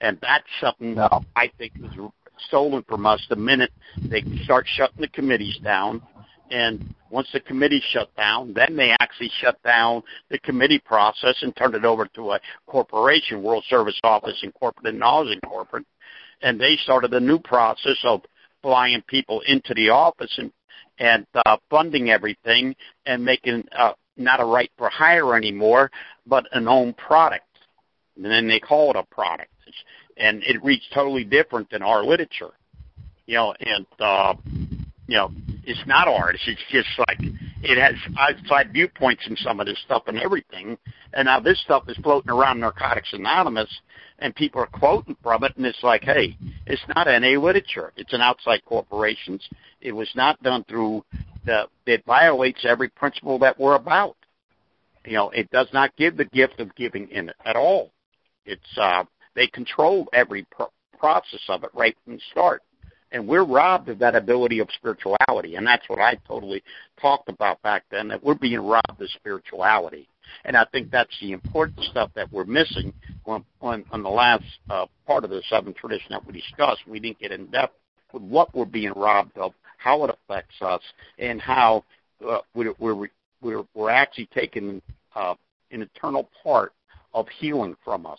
and 0.00 0.18
that's 0.20 0.46
something 0.60 0.94
no. 0.94 1.24
I 1.34 1.50
think 1.58 1.72
was 1.80 2.10
stolen 2.48 2.84
from 2.88 3.06
us 3.06 3.24
the 3.30 3.36
minute 3.36 3.70
they 4.02 4.22
start 4.44 4.66
shutting 4.76 5.00
the 5.00 5.08
committees 5.08 5.56
down 5.64 6.02
and 6.50 6.94
once 7.10 7.28
the 7.32 7.40
committee 7.40 7.82
shut 7.90 8.14
down, 8.16 8.52
then 8.52 8.76
they 8.76 8.94
actually 9.00 9.30
shut 9.40 9.60
down 9.62 10.02
the 10.30 10.38
committee 10.40 10.78
process 10.78 11.36
and 11.42 11.54
turned 11.56 11.74
it 11.74 11.84
over 11.84 12.06
to 12.14 12.32
a 12.32 12.40
corporation, 12.66 13.42
World 13.42 13.64
Service 13.68 13.98
Office 14.04 14.38
Incorporated 14.42 14.94
and 14.94 15.00
Knowledge 15.00 15.38
Incorporated. 15.42 15.86
And 16.42 16.60
they 16.60 16.76
started 16.82 17.14
a 17.14 17.20
new 17.20 17.38
process 17.38 17.96
of 18.04 18.22
flying 18.62 19.02
people 19.06 19.40
into 19.46 19.74
the 19.74 19.90
office 19.90 20.32
and, 20.38 20.52
and 20.98 21.26
uh, 21.46 21.56
funding 21.70 22.10
everything 22.10 22.74
and 23.06 23.24
making 23.24 23.64
uh, 23.76 23.92
not 24.16 24.40
a 24.40 24.44
right 24.44 24.70
for 24.76 24.88
hire 24.88 25.36
anymore, 25.36 25.90
but 26.26 26.44
an 26.52 26.68
own 26.68 26.92
product. 26.94 27.44
And 28.16 28.24
then 28.24 28.48
they 28.48 28.60
call 28.60 28.90
it 28.90 28.96
a 28.96 29.02
product. 29.14 29.50
And 30.16 30.42
it 30.44 30.62
reads 30.64 30.84
totally 30.94 31.24
different 31.24 31.70
than 31.70 31.82
our 31.82 32.04
literature. 32.04 32.50
You 33.26 33.34
know, 33.34 33.54
and, 33.60 33.86
uh, 33.98 34.34
you 35.06 35.16
know, 35.16 35.30
it's 35.66 35.84
not 35.86 36.06
ours. 36.06 36.40
It's 36.46 36.62
just 36.70 36.88
like 36.98 37.18
it 37.62 37.76
has 37.76 37.94
outside 38.18 38.72
viewpoints 38.72 39.26
in 39.28 39.36
some 39.36 39.58
of 39.58 39.66
this 39.66 39.78
stuff 39.84 40.04
and 40.06 40.18
everything. 40.18 40.78
And 41.12 41.26
now 41.26 41.40
this 41.40 41.60
stuff 41.62 41.88
is 41.88 41.96
floating 41.98 42.30
around 42.30 42.60
Narcotics 42.60 43.12
Anonymous, 43.12 43.68
and 44.20 44.34
people 44.34 44.60
are 44.60 44.68
quoting 44.68 45.16
from 45.22 45.42
it, 45.42 45.56
and 45.56 45.66
it's 45.66 45.82
like, 45.82 46.04
hey, 46.04 46.38
it's 46.66 46.82
not 46.94 47.08
NA 47.08 47.38
literature. 47.38 47.92
It's 47.96 48.12
an 48.12 48.20
outside 48.20 48.64
corporations. 48.64 49.46
It 49.80 49.92
was 49.92 50.08
not 50.14 50.42
done 50.42 50.64
through 50.68 51.04
the. 51.44 51.66
It 51.84 52.04
violates 52.06 52.64
every 52.64 52.88
principle 52.88 53.38
that 53.40 53.58
we're 53.58 53.74
about. 53.74 54.16
You 55.04 55.14
know, 55.14 55.30
it 55.30 55.50
does 55.50 55.68
not 55.72 55.96
give 55.96 56.16
the 56.16 56.24
gift 56.24 56.60
of 56.60 56.74
giving 56.76 57.08
in 57.08 57.28
it 57.28 57.36
at 57.44 57.56
all. 57.56 57.90
It's 58.44 58.78
uh, 58.78 59.04
they 59.34 59.48
control 59.48 60.08
every 60.12 60.46
pro- 60.50 60.70
process 60.98 61.42
of 61.48 61.64
it 61.64 61.70
right 61.74 61.96
from 62.04 62.14
the 62.14 62.22
start 62.30 62.62
and 63.12 63.26
we're 63.26 63.44
robbed 63.44 63.88
of 63.88 63.98
that 63.98 64.14
ability 64.14 64.58
of 64.58 64.68
spirituality. 64.76 65.56
And 65.56 65.66
that's 65.66 65.88
what 65.88 65.98
i 65.98 66.14
totally 66.26 66.62
talked 67.00 67.28
about 67.28 67.62
back 67.62 67.84
then 67.90 68.08
that 68.08 68.22
we're 68.22 68.34
being 68.34 68.60
robbed 68.60 69.00
of 69.00 69.10
spirituality. 69.10 70.08
And 70.44 70.56
i 70.56 70.64
think 70.66 70.90
that's 70.90 71.16
the 71.20 71.32
important 71.32 71.84
stuff 71.84 72.10
that 72.14 72.32
we're 72.32 72.44
missing 72.44 72.92
on, 73.24 73.44
on, 73.60 73.84
on 73.92 74.02
the 74.02 74.08
last 74.08 74.44
uh, 74.70 74.86
part 75.06 75.24
of 75.24 75.30
the 75.30 75.42
seven 75.48 75.72
tradition 75.74 76.08
that 76.10 76.26
we 76.26 76.32
discussed. 76.32 76.80
We 76.86 77.00
didn't 77.00 77.20
get 77.20 77.32
in 77.32 77.46
depth 77.46 77.74
with 78.12 78.22
what 78.22 78.54
we're 78.54 78.64
being 78.64 78.92
robbed 78.96 79.36
of 79.38 79.52
how 79.78 80.04
it 80.04 80.10
affects 80.10 80.56
us 80.60 80.80
and 81.18 81.40
how 81.40 81.84
uh, 82.28 82.38
we're, 82.54 82.74
we're, 82.78 83.08
we're, 83.40 83.64
we're 83.74 83.90
actually 83.90 84.28
taking 84.34 84.80
uh, 85.14 85.34
an 85.70 85.82
eternal 85.82 86.28
part 86.42 86.72
of 87.14 87.26
healing 87.40 87.76
from 87.84 88.06
us 88.06 88.18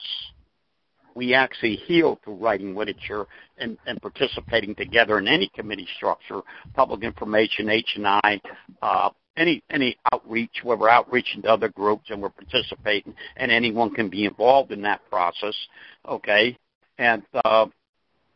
we 1.17 1.33
actually 1.33 1.75
heal 1.87 2.19
through 2.23 2.35
writing 2.35 2.75
literature 2.75 3.25
and, 3.57 3.75
and 3.87 3.99
participating 3.99 4.75
together 4.75 5.17
in 5.17 5.27
any 5.27 5.49
committee 5.55 5.87
structure, 5.97 6.41
public 6.75 7.01
information, 7.01 7.69
H&I, 7.69 8.39
uh, 8.83 9.09
any 9.35 9.63
any 9.69 9.97
outreach 10.13 10.61
where 10.63 10.77
we're 10.77 10.89
outreaching 10.89 11.41
to 11.41 11.49
other 11.49 11.69
groups 11.69 12.09
and 12.09 12.21
we're 12.21 12.29
participating, 12.29 13.13
and 13.35 13.51
anyone 13.51 13.93
can 13.93 14.09
be 14.09 14.25
involved 14.25 14.71
in 14.71 14.81
that 14.83 15.01
process. 15.09 15.55
Okay, 16.07 16.55
and 16.99 17.23
uh, 17.45 17.65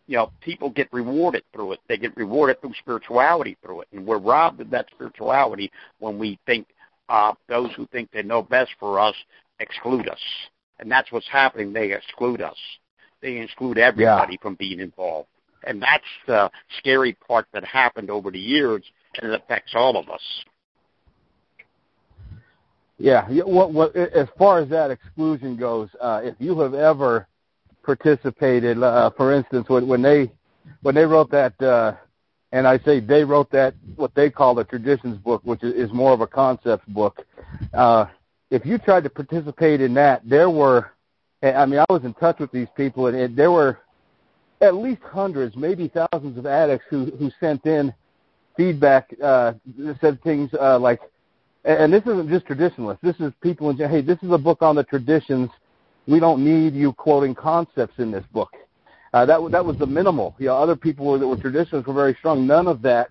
you 0.08 0.18
know 0.18 0.32
people 0.42 0.70
get 0.70 0.92
rewarded 0.92 1.44
through 1.54 1.74
it. 1.74 1.80
They 1.88 1.98
get 1.98 2.16
rewarded 2.18 2.62
through 2.62 2.74
spirituality 2.80 3.58
through 3.64 3.82
it, 3.82 3.88
and 3.94 4.06
we're 4.06 4.20
robbed 4.20 4.62
of 4.62 4.70
that 4.72 4.88
spirituality 4.92 5.72
when 6.00 6.20
we 6.20 6.40
think 6.46 6.68
uh, 7.10 7.34
those 7.48 7.72
who 7.76 7.88
think 7.88 8.12
they 8.12 8.24
know 8.24 8.42
best 8.44 8.72
for 8.80 9.00
us 9.00 9.16
exclude 9.60 10.08
us 10.08 10.20
and 10.82 10.92
that's 10.92 11.12
what's 11.12 11.28
happening. 11.28 11.72
They 11.72 11.94
exclude 11.94 12.42
us. 12.42 12.58
They 13.22 13.38
exclude 13.38 13.78
everybody 13.78 14.34
yeah. 14.34 14.42
from 14.42 14.56
being 14.56 14.80
involved, 14.80 15.30
and 15.64 15.82
that's 15.82 16.04
the 16.28 16.52
scary 16.80 17.14
part 17.14 17.46
that 17.54 17.64
happened 17.64 18.10
over 18.10 18.32
the 18.32 18.40
years, 18.40 18.84
and 19.20 19.32
it 19.32 19.42
affects 19.42 19.74
all 19.76 19.96
of 19.96 20.10
us. 20.10 20.22
Yeah. 22.98 23.28
What, 23.30 23.74
what, 23.74 23.96
as 23.96 24.28
far 24.38 24.60
as 24.60 24.70
that 24.70 24.92
exclusion 24.92 25.56
goes, 25.56 25.90
uh, 26.00 26.22
if 26.24 26.36
you 26.40 26.60
have 26.60 26.74
ever 26.74 27.28
participated, 27.84 28.82
uh, 28.82 29.10
for 29.18 29.34
instance, 29.34 29.68
when, 29.70 29.88
when 29.88 30.02
they 30.02 30.32
when 30.84 30.94
they 30.94 31.06
wrote 31.06 31.32
that, 31.32 31.60
uh, 31.62 31.94
and 32.52 32.68
I 32.68 32.78
say 32.80 33.00
they 33.00 33.24
wrote 33.24 33.50
that 33.52 33.74
what 33.96 34.14
they 34.14 34.30
call 34.30 34.54
the 34.56 34.64
traditions 34.64 35.18
book, 35.18 35.42
which 35.44 35.64
is, 35.64 35.92
more 35.92 36.14
of 36.14 36.22
a 36.22 36.28
concepts 36.28 36.86
book. 36.88 37.26
Uh, 37.74 38.06
if 38.52 38.66
you 38.66 38.78
tried 38.78 39.06
to 39.06 39.10
participate 39.10 39.82
in 39.82 39.94
that, 39.96 40.22
there 40.30 40.50
were, 40.50 40.92
I 41.42 41.66
mean, 41.66 41.80
I 41.80 41.86
was 41.92 42.04
in 42.04 42.14
touch 42.14 42.40
with 42.40 42.52
these 42.52 42.68
people, 42.76 43.08
and 43.08 43.18
it, 43.18 43.36
there 43.36 43.50
were 43.50 43.80
at 44.60 44.76
least 44.76 45.02
hundreds, 45.02 45.56
maybe 45.56 45.88
thousands 45.88 46.38
of 46.38 46.46
addicts 46.46 46.86
who 46.90 47.06
who 47.18 47.32
sent 47.40 47.66
in 47.66 47.92
feedback 48.56 49.10
uh, 49.24 49.54
said 50.00 50.22
things 50.22 50.52
uh, 50.60 50.78
like, 50.78 51.00
and 51.64 51.92
this 51.92 52.04
isn't 52.04 52.30
just 52.30 52.46
traditionalists. 52.46 53.02
This 53.02 53.16
is 53.20 53.32
people 53.42 53.70
in 53.70 53.78
hey, 53.78 54.02
this 54.02 54.20
is 54.22 54.32
a 54.32 54.38
book 54.38 54.62
on 54.62 54.76
the 54.76 54.84
traditions. 54.84 55.50
We 56.06 56.20
don't 56.20 56.44
need 56.44 56.74
you 56.76 56.94
quoting 56.94 57.34
concepts 57.34 58.00
in 58.00 58.12
this 58.12 58.26
book. 58.34 58.52
Uh, 59.14 59.26
that 59.26 59.52
that 59.52 59.66
was 59.66 59.78
the 59.78 59.88
minimal. 59.88 60.36
You 60.40 60.48
know, 60.48 60.58
other 60.58 60.76
people 60.76 61.06
were, 61.06 61.18
that 61.18 61.28
were 61.28 61.38
traditionalists 61.38 61.88
were 61.88 61.94
very 61.94 62.16
strong. 62.20 62.46
None 62.46 62.68
of 62.68 62.82
that 62.82 63.10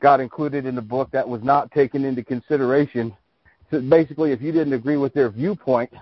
got 0.00 0.20
included 0.20 0.66
in 0.66 0.74
the 0.74 0.82
book. 0.82 1.10
That 1.12 1.28
was 1.28 1.42
not 1.42 1.70
taken 1.70 2.04
into 2.04 2.24
consideration. 2.24 3.16
Basically, 3.70 4.32
if 4.32 4.40
you 4.40 4.52
didn't 4.52 4.72
agree 4.72 4.96
with 4.96 5.14
their 5.14 5.30
viewpoint, 5.30 5.92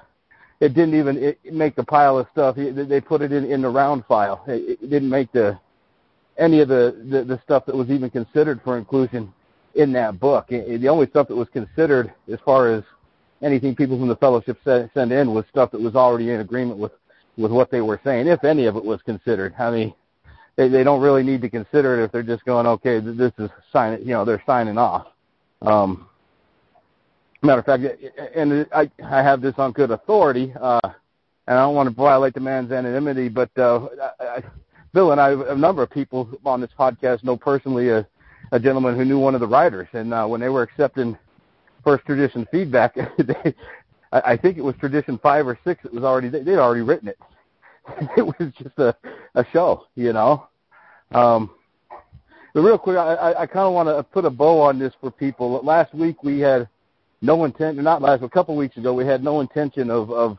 it 0.60 0.74
didn't 0.74 0.94
even 0.94 1.16
it, 1.16 1.38
make 1.52 1.74
the 1.74 1.84
pile 1.84 2.18
of 2.18 2.26
stuff. 2.32 2.56
They 2.56 3.00
put 3.00 3.22
it 3.22 3.32
in 3.32 3.44
in 3.44 3.62
the 3.62 3.68
round 3.68 4.04
file. 4.06 4.44
It, 4.46 4.78
it 4.82 4.90
didn't 4.90 5.10
make 5.10 5.32
the 5.32 5.58
any 6.38 6.60
of 6.60 6.68
the, 6.68 7.04
the 7.10 7.24
the 7.24 7.40
stuff 7.42 7.66
that 7.66 7.74
was 7.74 7.90
even 7.90 8.10
considered 8.10 8.60
for 8.62 8.78
inclusion 8.78 9.32
in 9.74 9.92
that 9.92 10.20
book. 10.20 10.48
The 10.48 10.88
only 10.88 11.08
stuff 11.08 11.28
that 11.28 11.36
was 11.36 11.48
considered 11.52 12.12
as 12.32 12.38
far 12.44 12.68
as 12.68 12.84
anything 13.42 13.74
people 13.74 13.98
from 13.98 14.08
the 14.08 14.16
fellowship 14.16 14.58
send 14.64 15.12
in 15.12 15.34
was 15.34 15.44
stuff 15.50 15.70
that 15.72 15.80
was 15.80 15.94
already 15.94 16.30
in 16.30 16.40
agreement 16.40 16.78
with 16.78 16.92
with 17.36 17.50
what 17.50 17.70
they 17.70 17.80
were 17.80 18.00
saying, 18.04 18.26
if 18.26 18.44
any 18.44 18.66
of 18.66 18.76
it 18.76 18.84
was 18.84 19.00
considered. 19.02 19.54
I 19.58 19.70
mean, 19.70 19.94
they 20.56 20.68
they 20.68 20.84
don't 20.84 21.00
really 21.00 21.22
need 21.22 21.40
to 21.42 21.50
consider 21.50 22.00
it 22.00 22.04
if 22.04 22.12
they're 22.12 22.22
just 22.22 22.44
going, 22.44 22.66
okay, 22.66 23.00
this 23.00 23.32
is 23.38 23.50
sign, 23.72 23.98
you 24.00 24.12
know, 24.12 24.24
they're 24.24 24.42
signing 24.46 24.78
off. 24.78 25.08
Um, 25.62 26.08
matter 27.42 27.60
of 27.60 27.66
fact, 27.66 27.84
and 28.34 28.66
I 28.72 28.90
I 29.02 29.22
have 29.22 29.40
this 29.40 29.54
on 29.58 29.72
good 29.72 29.90
authority, 29.90 30.52
uh, 30.60 30.80
and 31.46 31.58
I 31.58 31.62
don't 31.62 31.74
want 31.74 31.88
to 31.88 31.94
violate 31.94 32.34
the 32.34 32.40
man's 32.40 32.70
anonymity, 32.72 33.28
but 33.28 33.50
uh, 33.58 33.88
I, 34.20 34.42
Bill 34.92 35.12
and 35.12 35.20
I, 35.20 35.30
a 35.30 35.56
number 35.56 35.82
of 35.82 35.90
people 35.90 36.28
on 36.44 36.60
this 36.60 36.70
podcast 36.78 37.24
know 37.24 37.36
personally 37.36 37.88
a, 37.88 38.06
a 38.52 38.60
gentleman 38.60 38.96
who 38.96 39.04
knew 39.04 39.18
one 39.18 39.34
of 39.34 39.40
the 39.40 39.46
writers, 39.46 39.88
and 39.92 40.14
uh, 40.14 40.26
when 40.26 40.40
they 40.40 40.48
were 40.48 40.62
accepting 40.62 41.18
first 41.82 42.04
tradition 42.06 42.46
feedback, 42.50 42.94
they, 43.18 43.54
I, 44.12 44.20
I 44.32 44.36
think 44.36 44.58
it 44.58 44.62
was 44.62 44.74
tradition 44.78 45.18
five 45.22 45.46
or 45.46 45.58
six. 45.64 45.84
It 45.84 45.92
was 45.92 46.04
already 46.04 46.28
they, 46.28 46.42
they'd 46.42 46.58
already 46.58 46.82
written 46.82 47.08
it. 47.08 47.18
it 48.16 48.22
was 48.22 48.52
just 48.62 48.78
a 48.78 48.94
a 49.34 49.44
show, 49.52 49.86
you 49.96 50.12
know. 50.12 50.46
Um, 51.10 51.50
but 52.54 52.60
real 52.60 52.78
quick, 52.78 52.98
I, 52.98 53.14
I, 53.14 53.42
I 53.42 53.46
kind 53.46 53.66
of 53.66 53.72
want 53.72 53.88
to 53.88 54.02
put 54.02 54.24
a 54.24 54.30
bow 54.30 54.60
on 54.60 54.78
this 54.78 54.92
for 55.00 55.10
people. 55.10 55.60
Last 55.64 55.94
week 55.94 56.22
we 56.22 56.38
had 56.40 56.68
no 57.22 57.44
intent, 57.44 57.78
not 57.78 58.02
last, 58.02 58.22
a 58.22 58.28
couple 58.28 58.54
of 58.54 58.58
weeks 58.58 58.76
ago, 58.76 58.92
we 58.92 59.06
had 59.06 59.22
no 59.24 59.40
intention 59.40 59.90
of 59.90 60.10
of 60.10 60.38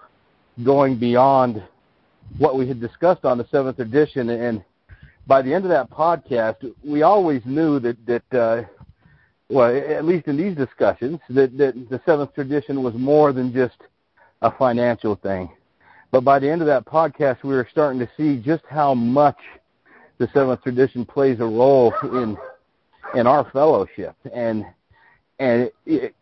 going 0.64 0.98
beyond 1.00 1.64
what 2.38 2.58
we 2.58 2.68
had 2.68 2.80
discussed 2.80 3.26
on 3.26 3.38
the 3.38 3.48
seventh 3.50 3.80
edition, 3.80 4.30
and 4.30 4.64
by 5.26 5.42
the 5.42 5.54
end 5.54 5.64
of 5.64 5.70
that 5.70 5.90
podcast, 5.90 6.72
we 6.84 7.02
always 7.02 7.42
knew 7.46 7.80
that 7.80 7.98
that 8.06 8.38
uh, 8.38 8.64
well, 9.50 9.76
at 9.76 10.06
least 10.06 10.28
in 10.28 10.38
these 10.38 10.56
discussions, 10.56 11.20
that 11.30 11.58
that 11.58 11.90
the 11.90 12.02
seventh 12.06 12.34
tradition 12.36 12.84
was 12.84 12.94
more 12.96 13.32
than 13.32 13.54
just 13.54 13.78
a 14.42 14.52
financial 14.52 15.16
thing. 15.16 15.50
But 16.12 16.24
by 16.24 16.38
the 16.40 16.50
end 16.50 16.62
of 16.62 16.68
that 16.68 16.86
podcast, 16.86 17.44
we 17.44 17.56
were 17.56 17.68
starting 17.72 18.00
to 18.00 18.10
see 18.18 18.40
just 18.40 18.64
how 18.70 18.94
much 18.94 19.38
the 20.18 20.30
seventh 20.34 20.62
tradition 20.62 21.06
plays 21.06 21.40
a 21.40 21.46
role 21.46 21.94
in 22.04 22.38
in 23.16 23.26
our 23.26 23.50
fellowship, 23.52 24.16
and 24.34 24.66
and 25.40 25.72
it, 25.86 26.14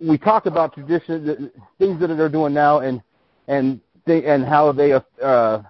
we 0.00 0.18
talk 0.18 0.46
about 0.46 0.74
tradition, 0.74 1.50
things 1.78 2.00
that 2.00 2.08
they're 2.08 2.28
doing 2.28 2.54
now, 2.54 2.80
and 2.80 3.02
and 3.48 3.80
they, 4.06 4.24
and 4.24 4.44
how 4.44 4.72
they 4.72 4.92
uh, 4.92 5.62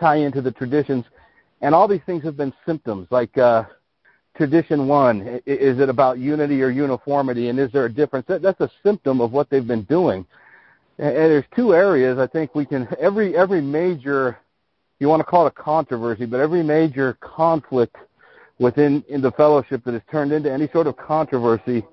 tie 0.00 0.16
into 0.16 0.40
the 0.40 0.50
traditions. 0.50 1.04
And 1.60 1.74
all 1.74 1.88
these 1.88 2.00
things 2.06 2.22
have 2.24 2.36
been 2.36 2.52
symptoms, 2.66 3.08
like 3.10 3.36
uh, 3.38 3.64
tradition 4.36 4.86
one. 4.86 5.40
Is 5.46 5.78
it 5.78 5.88
about 5.88 6.18
unity 6.18 6.62
or 6.62 6.70
uniformity, 6.70 7.48
and 7.48 7.58
is 7.58 7.70
there 7.72 7.86
a 7.86 7.92
difference? 7.92 8.26
That, 8.28 8.42
that's 8.42 8.60
a 8.60 8.70
symptom 8.82 9.20
of 9.20 9.32
what 9.32 9.48
they've 9.50 9.66
been 9.66 9.84
doing. 9.84 10.26
And, 10.98 11.08
and 11.08 11.30
there's 11.30 11.44
two 11.54 11.74
areas 11.74 12.18
I 12.18 12.26
think 12.26 12.54
we 12.54 12.66
can 12.66 12.88
every 13.00 13.36
every 13.36 13.60
major, 13.60 14.38
you 14.98 15.08
want 15.08 15.20
to 15.20 15.24
call 15.24 15.46
it 15.46 15.54
a 15.56 15.62
controversy, 15.62 16.26
but 16.26 16.40
every 16.40 16.62
major 16.62 17.16
conflict 17.20 17.96
within 18.58 19.04
in 19.08 19.20
the 19.20 19.30
fellowship 19.32 19.84
that 19.84 19.94
has 19.94 20.02
turned 20.10 20.32
into 20.32 20.50
any 20.50 20.68
sort 20.72 20.86
of 20.86 20.96
controversy 20.96 21.84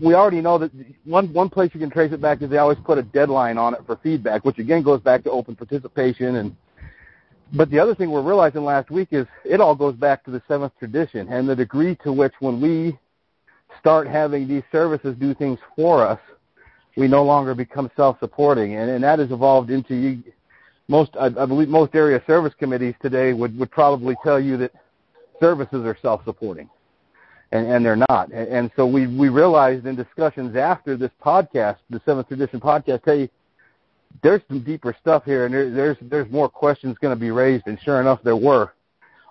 we 0.00 0.14
already 0.14 0.40
know 0.40 0.58
that 0.58 0.70
one 1.04 1.32
one 1.32 1.48
place 1.48 1.70
you 1.74 1.80
can 1.80 1.90
trace 1.90 2.12
it 2.12 2.20
back 2.20 2.42
is 2.42 2.50
they 2.50 2.58
always 2.58 2.78
put 2.84 2.98
a 2.98 3.02
deadline 3.02 3.58
on 3.58 3.74
it 3.74 3.80
for 3.86 3.96
feedback, 4.02 4.44
which 4.44 4.58
again 4.58 4.82
goes 4.82 5.00
back 5.00 5.24
to 5.24 5.30
open 5.30 5.56
participation 5.56 6.36
and 6.36 6.56
but 7.52 7.70
the 7.70 7.78
other 7.78 7.94
thing 7.94 8.10
we're 8.10 8.22
realizing 8.22 8.62
last 8.64 8.90
week 8.90 9.08
is 9.10 9.26
it 9.44 9.60
all 9.60 9.74
goes 9.74 9.94
back 9.94 10.22
to 10.24 10.30
the 10.30 10.42
seventh 10.46 10.72
tradition 10.78 11.28
and 11.28 11.48
the 11.48 11.56
degree 11.56 11.96
to 12.04 12.12
which 12.12 12.34
when 12.40 12.60
we 12.60 12.98
start 13.80 14.06
having 14.06 14.46
these 14.46 14.62
services 14.70 15.16
do 15.18 15.34
things 15.34 15.58
for 15.74 16.06
us, 16.06 16.20
we 16.96 17.08
no 17.08 17.24
longer 17.24 17.54
become 17.54 17.90
self-supporting, 17.96 18.74
and, 18.74 18.90
and 18.90 19.04
that 19.04 19.18
has 19.18 19.30
evolved 19.30 19.70
into 19.70 19.94
you, 19.94 20.22
most. 20.88 21.10
I, 21.18 21.26
I 21.26 21.46
believe 21.46 21.68
most 21.68 21.94
area 21.94 22.20
service 22.26 22.52
committees 22.58 22.94
today 23.00 23.32
would 23.32 23.56
would 23.58 23.70
probably 23.70 24.16
tell 24.24 24.40
you 24.40 24.56
that 24.58 24.72
services 25.38 25.84
are 25.86 25.96
self-supporting 26.02 26.68
and, 27.52 27.66
and 27.66 27.84
they're 27.84 27.96
not. 28.08 28.30
And, 28.32 28.48
and 28.48 28.70
so 28.76 28.86
we 28.86 29.06
we 29.06 29.28
realized 29.28 29.86
in 29.86 29.96
discussions 29.96 30.56
after 30.56 30.96
this 30.96 31.10
podcast, 31.24 31.78
the 31.90 32.00
Seventh 32.04 32.28
Tradition 32.28 32.60
podcast, 32.60 33.00
hey, 33.04 33.30
there's 34.22 34.42
some 34.48 34.60
deeper 34.60 34.96
stuff 35.00 35.24
here, 35.24 35.46
and 35.46 35.54
there, 35.54 35.70
there's 35.70 35.96
there's 36.02 36.30
more 36.30 36.48
questions 36.48 36.96
going 37.00 37.14
to 37.14 37.20
be 37.20 37.30
raised, 37.30 37.66
and 37.66 37.78
sure 37.82 38.00
enough, 38.00 38.20
there 38.22 38.36
were 38.36 38.72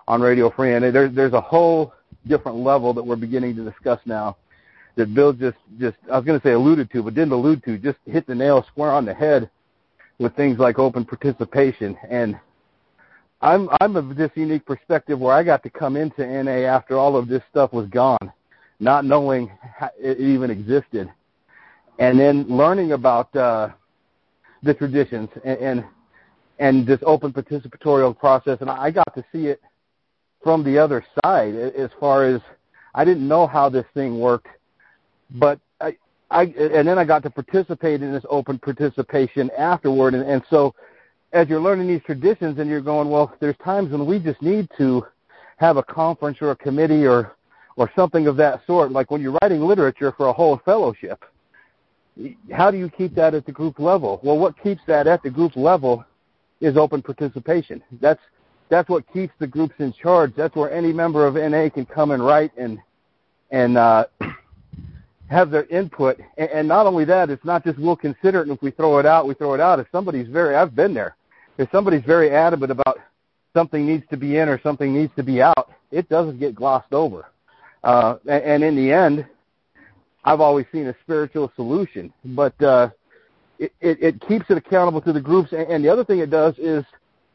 on 0.06 0.20
Radio 0.20 0.50
Free, 0.50 0.74
and 0.74 0.84
there's 0.84 1.14
there's 1.14 1.32
a 1.32 1.40
whole 1.40 1.92
different 2.26 2.58
level 2.58 2.92
that 2.94 3.02
we're 3.02 3.16
beginning 3.16 3.54
to 3.56 3.64
discuss 3.64 4.00
now 4.04 4.36
that 4.96 5.14
Bill 5.14 5.32
just 5.32 5.58
just 5.78 5.96
I 6.10 6.16
was 6.16 6.24
going 6.24 6.40
to 6.40 6.46
say 6.46 6.52
alluded 6.52 6.90
to, 6.92 7.02
but 7.02 7.14
didn't 7.14 7.32
allude 7.32 7.64
to, 7.64 7.78
just 7.78 7.98
hit 8.06 8.26
the 8.26 8.34
nail 8.34 8.64
square 8.70 8.90
on 8.90 9.04
the 9.04 9.14
head 9.14 9.50
with 10.18 10.34
things 10.34 10.58
like 10.58 10.78
open 10.78 11.04
participation 11.04 11.96
and 12.10 12.38
I'm 13.40 13.68
I'm 13.80 13.96
of 13.96 14.16
this 14.16 14.30
unique 14.34 14.66
perspective 14.66 15.18
where 15.18 15.34
I 15.34 15.42
got 15.42 15.62
to 15.62 15.70
come 15.70 15.96
into 15.96 16.26
NA 16.26 16.66
after 16.66 16.96
all 16.96 17.16
of 17.16 17.28
this 17.28 17.42
stuff 17.50 17.72
was 17.72 17.88
gone, 17.88 18.32
not 18.80 19.04
knowing 19.04 19.50
it 19.98 20.18
even 20.18 20.50
existed, 20.50 21.08
and 21.98 22.18
then 22.18 22.44
learning 22.48 22.92
about 22.92 23.34
uh, 23.36 23.68
the 24.62 24.74
traditions 24.74 25.28
and, 25.44 25.58
and 25.58 25.84
and 26.58 26.86
this 26.86 26.98
open 27.06 27.32
participatorial 27.32 28.18
process, 28.18 28.58
and 28.60 28.68
I 28.68 28.90
got 28.90 29.14
to 29.14 29.24
see 29.32 29.46
it 29.46 29.60
from 30.42 30.64
the 30.64 30.76
other 30.76 31.04
side 31.24 31.54
as 31.54 31.90
far 32.00 32.24
as 32.24 32.40
I 32.94 33.04
didn't 33.04 33.26
know 33.26 33.46
how 33.46 33.68
this 33.68 33.86
thing 33.94 34.18
worked, 34.18 34.48
but 35.30 35.60
I 35.80 35.96
I 36.28 36.42
and 36.42 36.88
then 36.88 36.98
I 36.98 37.04
got 37.04 37.22
to 37.22 37.30
participate 37.30 38.02
in 38.02 38.12
this 38.12 38.24
open 38.28 38.58
participation 38.58 39.48
afterward, 39.56 40.14
and, 40.14 40.28
and 40.28 40.42
so 40.50 40.74
as 41.32 41.48
you're 41.48 41.60
learning 41.60 41.88
these 41.88 42.02
traditions 42.04 42.58
and 42.58 42.70
you're 42.70 42.80
going, 42.80 43.10
well, 43.10 43.34
there's 43.40 43.56
times 43.62 43.90
when 43.92 44.06
we 44.06 44.18
just 44.18 44.40
need 44.40 44.68
to 44.78 45.04
have 45.58 45.76
a 45.76 45.82
conference 45.82 46.38
or 46.40 46.52
a 46.52 46.56
committee 46.56 47.06
or 47.06 47.34
or 47.76 47.90
something 47.94 48.26
of 48.26 48.36
that 48.36 48.60
sort. 48.66 48.90
Like 48.90 49.10
when 49.10 49.22
you're 49.22 49.36
writing 49.40 49.60
literature 49.60 50.12
for 50.16 50.26
a 50.26 50.32
whole 50.32 50.60
fellowship, 50.64 51.24
how 52.52 52.72
do 52.72 52.76
you 52.76 52.90
keep 52.90 53.14
that 53.14 53.34
at 53.34 53.46
the 53.46 53.52
group 53.52 53.78
level? 53.78 54.18
Well, 54.24 54.36
what 54.36 54.60
keeps 54.60 54.80
that 54.88 55.06
at 55.06 55.22
the 55.22 55.30
group 55.30 55.54
level 55.54 56.04
is 56.60 56.76
open 56.76 57.02
participation. 57.02 57.82
That's 58.00 58.20
that's 58.68 58.88
what 58.88 59.10
keeps 59.12 59.32
the 59.38 59.46
groups 59.46 59.74
in 59.78 59.92
charge. 59.92 60.34
That's 60.36 60.54
where 60.54 60.70
any 60.70 60.92
member 60.92 61.26
of 61.26 61.34
NA 61.34 61.68
can 61.70 61.86
come 61.86 62.10
and 62.10 62.24
write 62.24 62.52
and 62.56 62.78
and 63.50 63.78
uh, 63.78 64.06
have 65.30 65.50
their 65.50 65.64
input. 65.66 66.18
And, 66.36 66.50
and 66.50 66.68
not 66.68 66.86
only 66.86 67.04
that, 67.04 67.30
it's 67.30 67.44
not 67.44 67.64
just 67.64 67.78
we'll 67.78 67.96
consider 67.96 68.40
it 68.40 68.48
and 68.48 68.52
if 68.56 68.62
we 68.62 68.70
throw 68.70 68.98
it 68.98 69.06
out, 69.06 69.26
we 69.26 69.34
throw 69.34 69.54
it 69.54 69.60
out. 69.60 69.78
If 69.78 69.86
somebody's 69.92 70.28
very, 70.28 70.56
I've 70.56 70.74
been 70.74 70.94
there 70.94 71.16
if 71.58 71.68
somebody's 71.70 72.04
very 72.04 72.30
adamant 72.30 72.72
about 72.72 72.98
something 73.54 73.86
needs 73.86 74.04
to 74.10 74.16
be 74.16 74.38
in 74.38 74.48
or 74.48 74.60
something 74.62 74.94
needs 74.94 75.12
to 75.16 75.22
be 75.22 75.42
out, 75.42 75.70
it 75.90 76.08
doesn't 76.08 76.38
get 76.38 76.54
glossed 76.54 76.92
over. 76.92 77.26
Uh, 77.84 78.16
and, 78.28 78.42
and 78.44 78.64
in 78.64 78.76
the 78.76 78.92
end, 78.92 79.26
I've 80.24 80.40
always 80.40 80.66
seen 80.72 80.86
a 80.86 80.94
spiritual 81.02 81.52
solution, 81.56 82.12
but 82.24 82.60
uh, 82.62 82.90
it, 83.58 83.72
it, 83.80 84.02
it 84.02 84.28
keeps 84.28 84.46
it 84.50 84.56
accountable 84.56 85.00
to 85.02 85.12
the 85.12 85.20
groups. 85.20 85.52
And, 85.52 85.68
and 85.68 85.84
the 85.84 85.88
other 85.88 86.04
thing 86.04 86.20
it 86.20 86.30
does 86.30 86.54
is 86.58 86.84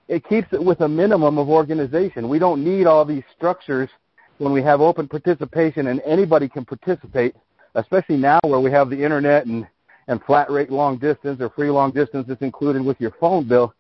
it 0.08 0.28
keeps 0.28 0.48
it 0.54 0.64
with 0.64 0.82
a 0.82 0.88
minimum 0.88 1.38
of 1.38 1.50
organization. 1.50 2.30
We 2.30 2.40
don't 2.40 2.64
need 2.64 2.88
all 2.88 3.06
these 3.06 3.24
structures 3.36 3.90
when 4.38 4.52
we 4.52 4.62
have 4.64 4.82
open 4.82 5.08
participation 5.08 5.88
and 5.88 6.02
anybody 6.06 6.50
can 6.50 6.66
participate, 6.66 7.36
especially 7.76 8.18
now 8.18 8.40
where 8.44 8.60
we 8.60 8.72
have 8.72 8.90
the 8.90 9.04
internet 9.04 9.46
and 9.46 9.68
and 10.08 10.22
flat 10.24 10.50
rate 10.50 10.70
long 10.70 10.98
distance 10.98 11.40
or 11.40 11.50
free 11.50 11.70
long 11.70 11.92
distance 11.92 12.26
that's 12.28 12.42
included 12.42 12.84
with 12.84 13.00
your 13.00 13.12
phone 13.20 13.48
bill, 13.48 13.74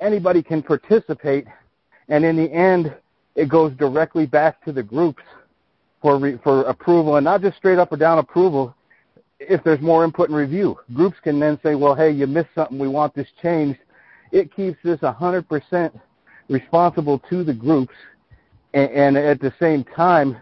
anybody 0.00 0.42
can 0.42 0.62
participate. 0.62 1.46
And 2.08 2.24
in 2.24 2.36
the 2.36 2.50
end, 2.52 2.94
it 3.36 3.48
goes 3.48 3.72
directly 3.74 4.26
back 4.26 4.64
to 4.64 4.72
the 4.72 4.82
groups 4.82 5.22
for 6.02 6.18
re, 6.18 6.38
for 6.42 6.62
approval, 6.62 7.16
and 7.16 7.24
not 7.24 7.42
just 7.42 7.56
straight 7.56 7.78
up 7.78 7.92
or 7.92 7.96
down 7.96 8.18
approval. 8.18 8.74
If 9.38 9.62
there's 9.64 9.80
more 9.80 10.04
input 10.04 10.28
and 10.28 10.36
review, 10.36 10.78
groups 10.92 11.16
can 11.22 11.38
then 11.38 11.58
say, 11.62 11.74
"Well, 11.74 11.94
hey, 11.94 12.10
you 12.10 12.26
missed 12.26 12.50
something. 12.54 12.78
We 12.78 12.88
want 12.88 13.14
this 13.14 13.28
changed." 13.40 13.80
It 14.32 14.54
keeps 14.54 14.78
this 14.82 15.00
100% 15.00 15.92
responsible 16.48 17.18
to 17.30 17.42
the 17.42 17.54
groups, 17.54 17.94
and, 18.74 18.90
and 18.90 19.16
at 19.16 19.40
the 19.40 19.52
same 19.58 19.84
time, 19.84 20.36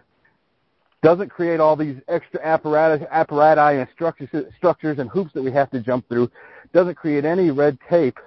doesn't 1.01 1.29
create 1.29 1.59
all 1.59 1.75
these 1.75 1.95
extra 2.07 2.41
apparatus, 2.43 3.07
apparati 3.09 3.79
and 3.79 3.87
structures, 3.93 4.29
structures 4.57 4.99
and 4.99 5.09
hoops 5.09 5.31
that 5.33 5.41
we 5.41 5.51
have 5.51 5.71
to 5.71 5.79
jump 5.79 6.07
through. 6.09 6.29
Doesn't 6.73 6.95
create 6.95 7.25
any 7.25 7.51
red 7.51 7.77
tape, 7.89 8.19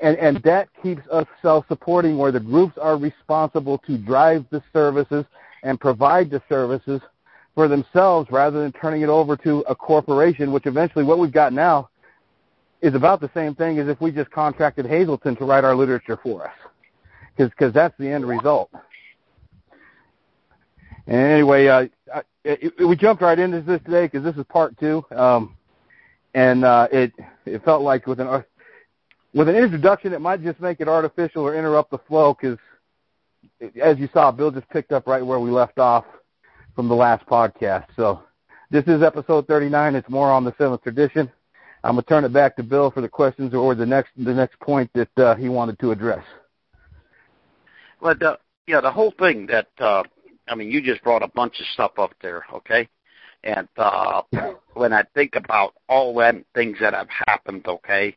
and 0.00 0.16
and 0.18 0.36
that 0.42 0.68
keeps 0.82 1.02
us 1.10 1.26
self-supporting, 1.42 2.18
where 2.18 2.32
the 2.32 2.40
groups 2.40 2.76
are 2.78 2.96
responsible 2.96 3.78
to 3.78 3.98
drive 3.98 4.44
the 4.50 4.62
services 4.72 5.24
and 5.62 5.80
provide 5.80 6.30
the 6.30 6.42
services 6.48 7.00
for 7.54 7.68
themselves, 7.68 8.30
rather 8.30 8.60
than 8.62 8.72
turning 8.72 9.02
it 9.02 9.08
over 9.08 9.36
to 9.36 9.60
a 9.68 9.74
corporation. 9.74 10.52
Which 10.52 10.66
eventually, 10.66 11.04
what 11.04 11.18
we've 11.18 11.32
got 11.32 11.52
now, 11.52 11.88
is 12.82 12.94
about 12.94 13.20
the 13.20 13.30
same 13.32 13.54
thing 13.54 13.78
as 13.78 13.88
if 13.88 14.00
we 14.00 14.10
just 14.10 14.30
contracted 14.30 14.86
Hazelden 14.86 15.36
to 15.36 15.44
write 15.44 15.64
our 15.64 15.74
literature 15.74 16.18
for 16.22 16.46
us, 16.46 16.54
because 17.36 17.72
that's 17.72 17.96
the 17.98 18.08
end 18.08 18.26
result. 18.26 18.70
And 21.06 21.16
anyway, 21.16 21.66
uh, 21.68 21.86
it, 22.44 22.74
it, 22.78 22.84
we 22.84 22.96
jumped 22.96 23.22
right 23.22 23.38
into 23.38 23.62
this 23.62 23.80
today 23.84 24.06
because 24.06 24.24
this 24.24 24.36
is 24.36 24.44
part 24.48 24.78
two, 24.78 25.04
um, 25.12 25.56
and 26.34 26.64
uh, 26.64 26.88
it 26.92 27.12
it 27.44 27.64
felt 27.64 27.82
like 27.82 28.06
with 28.06 28.20
an 28.20 28.26
with 29.36 29.50
an 29.50 29.54
introduction 29.54 30.14
it 30.14 30.20
might 30.20 30.42
just 30.42 30.58
make 30.60 30.80
it 30.80 30.88
artificial 30.88 31.42
or 31.42 31.54
interrupt 31.54 31.90
the 31.90 31.98
flow 32.08 32.34
because, 32.34 32.58
as 33.80 33.98
you 33.98 34.08
saw, 34.12 34.32
Bill 34.32 34.50
just 34.50 34.68
picked 34.70 34.92
up 34.92 35.06
right 35.06 35.24
where 35.24 35.38
we 35.38 35.50
left 35.50 35.78
off 35.78 36.06
from 36.74 36.88
the 36.88 36.94
last 36.94 37.26
podcast. 37.26 37.84
So 37.96 38.22
this 38.70 38.84
is 38.86 39.02
episode 39.02 39.46
39. 39.46 39.94
It's 39.94 40.08
more 40.08 40.32
on 40.32 40.42
the 40.42 40.54
seventh 40.56 40.82
tradition. 40.82 41.30
I'm 41.84 41.92
gonna 41.92 42.02
turn 42.02 42.24
it 42.24 42.32
back 42.32 42.56
to 42.56 42.62
Bill 42.62 42.90
for 42.90 43.02
the 43.02 43.08
questions 43.08 43.52
or 43.52 43.74
the 43.74 43.84
next 43.84 44.10
the 44.16 44.32
next 44.32 44.58
point 44.58 44.90
that 44.94 45.18
uh, 45.18 45.34
he 45.36 45.50
wanted 45.50 45.78
to 45.80 45.90
address. 45.90 46.24
Well, 48.00 48.14
the, 48.18 48.38
yeah, 48.66 48.80
the 48.80 48.90
whole 48.90 49.12
thing 49.18 49.46
that 49.48 49.68
uh, 49.78 50.02
I 50.48 50.54
mean, 50.54 50.70
you 50.70 50.80
just 50.80 51.04
brought 51.04 51.22
a 51.22 51.28
bunch 51.28 51.60
of 51.60 51.66
stuff 51.74 51.92
up 51.98 52.12
there, 52.22 52.44
okay? 52.54 52.88
And 53.44 53.68
uh, 53.76 54.22
when 54.72 54.94
I 54.94 55.04
think 55.14 55.36
about 55.36 55.74
all 55.90 56.14
them 56.14 56.46
things 56.54 56.78
that 56.80 56.94
have 56.94 57.08
happened, 57.26 57.66
okay, 57.66 58.16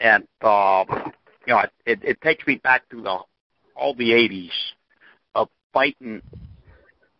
and 0.00 0.26
uh, 0.42 0.84
you 1.46 1.54
know, 1.54 1.62
it, 1.86 2.00
it 2.02 2.20
takes 2.20 2.46
me 2.46 2.56
back 2.56 2.88
to 2.90 3.02
the 3.02 3.18
all 3.74 3.94
the 3.94 4.10
'80s 4.10 4.50
of 5.34 5.48
fighting 5.72 6.22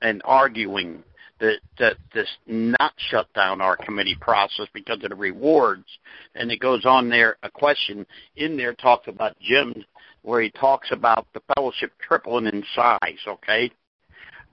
and 0.03 0.23
arguing 0.25 1.03
that 1.41 1.59
that 1.79 1.97
this 2.15 2.29
not 2.47 2.93
shut 2.97 3.33
down 3.35 3.61
our 3.61 3.77
committee 3.77 4.17
process 4.21 4.67
because 4.73 5.03
of 5.03 5.11
the 5.11 5.17
rewards. 5.17 5.87
And 6.35 6.51
it 6.51 6.61
goes 6.61 6.85
on 6.85 7.09
there. 7.09 7.37
A 7.43 7.51
question 7.51 8.07
in 8.37 8.57
there 8.57 8.75
talks 8.75 9.09
about 9.09 9.37
Jim, 9.41 9.85
where 10.23 10.41
he 10.41 10.51
talks 10.51 10.89
about 10.91 11.27
the 11.35 11.41
fellowship 11.55 11.93
tripling 12.01 12.47
in 12.47 12.65
size. 12.75 13.19
Okay, 13.27 13.71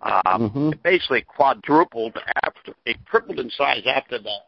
um, 0.02 0.22
mm-hmm. 0.26 0.70
It 0.74 0.84
basically 0.84 1.24
quadrupled 1.24 2.18
after 2.44 2.74
it 2.86 2.98
tripled 3.10 3.40
in 3.40 3.50
size 3.50 3.84
after 3.86 4.20
that. 4.20 4.42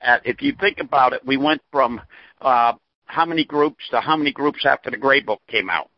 At, 0.00 0.26
if 0.26 0.42
you 0.42 0.54
think 0.60 0.78
about 0.80 1.12
it, 1.12 1.24
we 1.24 1.36
went 1.36 1.62
from 1.70 2.00
uh, 2.40 2.72
how 3.06 3.24
many 3.24 3.44
groups 3.44 3.84
to 3.90 4.00
how 4.00 4.16
many 4.16 4.32
groups 4.32 4.64
after 4.66 4.90
the 4.90 4.96
Gray 4.96 5.20
Book 5.20 5.40
came 5.48 5.70
out. 5.70 5.90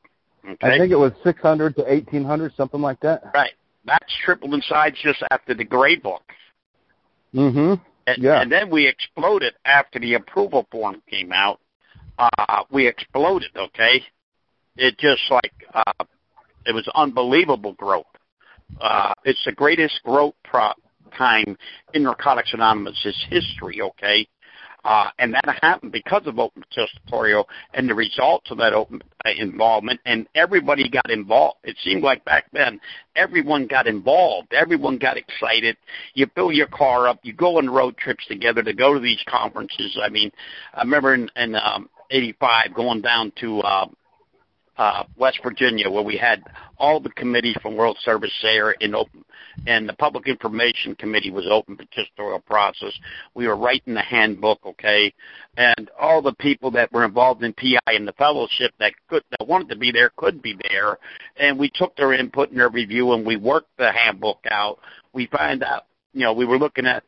Okay? 0.48 0.74
I 0.74 0.78
think 0.78 0.92
it 0.92 0.98
was 0.98 1.12
600 1.24 1.76
to 1.76 1.82
1800, 1.82 2.54
something 2.56 2.80
like 2.80 3.00
that. 3.00 3.30
Right. 3.34 3.52
That's 3.84 4.12
tripled 4.24 4.54
in 4.54 4.62
size 4.62 4.92
just 5.02 5.22
after 5.30 5.54
the 5.54 5.64
Gray 5.64 5.96
Book. 5.96 6.22
Mm-hmm. 7.34 7.74
And, 8.06 8.22
yeah. 8.22 8.40
and 8.40 8.50
then 8.50 8.70
we 8.70 8.86
exploded 8.86 9.54
after 9.64 9.98
the 9.98 10.14
approval 10.14 10.66
form 10.70 11.02
came 11.10 11.32
out. 11.32 11.60
Uh, 12.18 12.62
we 12.70 12.86
exploded. 12.86 13.50
Okay. 13.56 14.02
It 14.76 14.98
just 14.98 15.22
like 15.30 15.52
uh, 15.74 16.04
it 16.64 16.74
was 16.74 16.88
unbelievable 16.94 17.72
growth. 17.72 18.06
Uh, 18.80 19.14
it's 19.24 19.42
the 19.44 19.52
greatest 19.52 20.00
growth 20.04 20.34
pro- 20.44 20.72
time 21.16 21.56
in 21.94 22.02
Narcotics 22.02 22.52
Anonymous' 22.52 23.26
history, 23.30 23.80
okay? 23.80 24.26
Uh, 24.86 25.10
and 25.18 25.34
that 25.34 25.58
happened 25.62 25.90
because 25.90 26.22
of 26.26 26.38
open 26.38 26.62
participatory 26.62 27.42
and 27.74 27.90
the 27.90 27.94
results 27.94 28.48
of 28.52 28.58
that 28.58 28.72
open 28.72 29.02
uh, 29.24 29.30
involvement, 29.36 29.98
and 30.06 30.28
everybody 30.36 30.88
got 30.88 31.10
involved. 31.10 31.58
It 31.64 31.76
seemed 31.82 32.04
like 32.04 32.24
back 32.24 32.44
then 32.52 32.78
everyone 33.16 33.66
got 33.66 33.88
involved, 33.88 34.52
everyone 34.52 34.98
got 34.98 35.16
excited. 35.16 35.76
You 36.14 36.28
fill 36.36 36.52
your 36.52 36.68
car 36.68 37.08
up, 37.08 37.18
you 37.24 37.32
go 37.32 37.58
on 37.58 37.68
road 37.68 37.96
trips 37.96 38.24
together 38.28 38.62
to 38.62 38.72
go 38.72 38.94
to 38.94 39.00
these 39.00 39.18
conferences. 39.28 39.98
I 40.00 40.08
mean, 40.08 40.30
I 40.72 40.82
remember 40.82 41.14
in, 41.14 41.28
in 41.34 41.56
um, 41.56 41.90
'85 42.12 42.72
going 42.72 43.00
down 43.00 43.32
to 43.40 43.58
uh, 43.62 43.86
uh, 44.78 45.04
West 45.16 45.40
Virginia, 45.42 45.90
where 45.90 46.02
we 46.02 46.16
had 46.16 46.42
all 46.78 47.00
the 47.00 47.10
committees 47.10 47.56
from 47.62 47.76
World 47.76 47.96
Service 48.02 48.32
there 48.42 48.72
in 48.72 48.94
open, 48.94 49.24
and 49.66 49.88
the 49.88 49.94
Public 49.94 50.28
Information 50.28 50.94
Committee 50.96 51.30
was 51.30 51.46
open 51.50 51.76
participatory 51.76 52.44
process. 52.44 52.92
We 53.34 53.46
were 53.46 53.56
writing 53.56 53.94
the 53.94 54.02
handbook, 54.02 54.60
okay, 54.66 55.12
and 55.56 55.90
all 55.98 56.20
the 56.20 56.34
people 56.34 56.70
that 56.72 56.92
were 56.92 57.04
involved 57.04 57.42
in 57.42 57.54
PI 57.54 57.78
and 57.86 58.06
the 58.06 58.12
fellowship 58.12 58.72
that 58.78 58.92
could 59.08 59.22
that 59.38 59.48
wanted 59.48 59.70
to 59.70 59.76
be 59.76 59.90
there 59.90 60.10
could 60.16 60.42
be 60.42 60.56
there, 60.68 60.98
and 61.36 61.58
we 61.58 61.70
took 61.74 61.96
their 61.96 62.12
input 62.12 62.50
and 62.50 62.58
their 62.58 62.68
review, 62.68 63.12
and 63.12 63.24
we 63.24 63.36
worked 63.36 63.74
the 63.78 63.90
handbook 63.92 64.40
out. 64.50 64.78
We 65.12 65.26
find 65.26 65.62
out, 65.62 65.84
you 66.12 66.22
know, 66.22 66.34
we 66.34 66.44
were 66.44 66.58
looking 66.58 66.86
at 66.86 67.02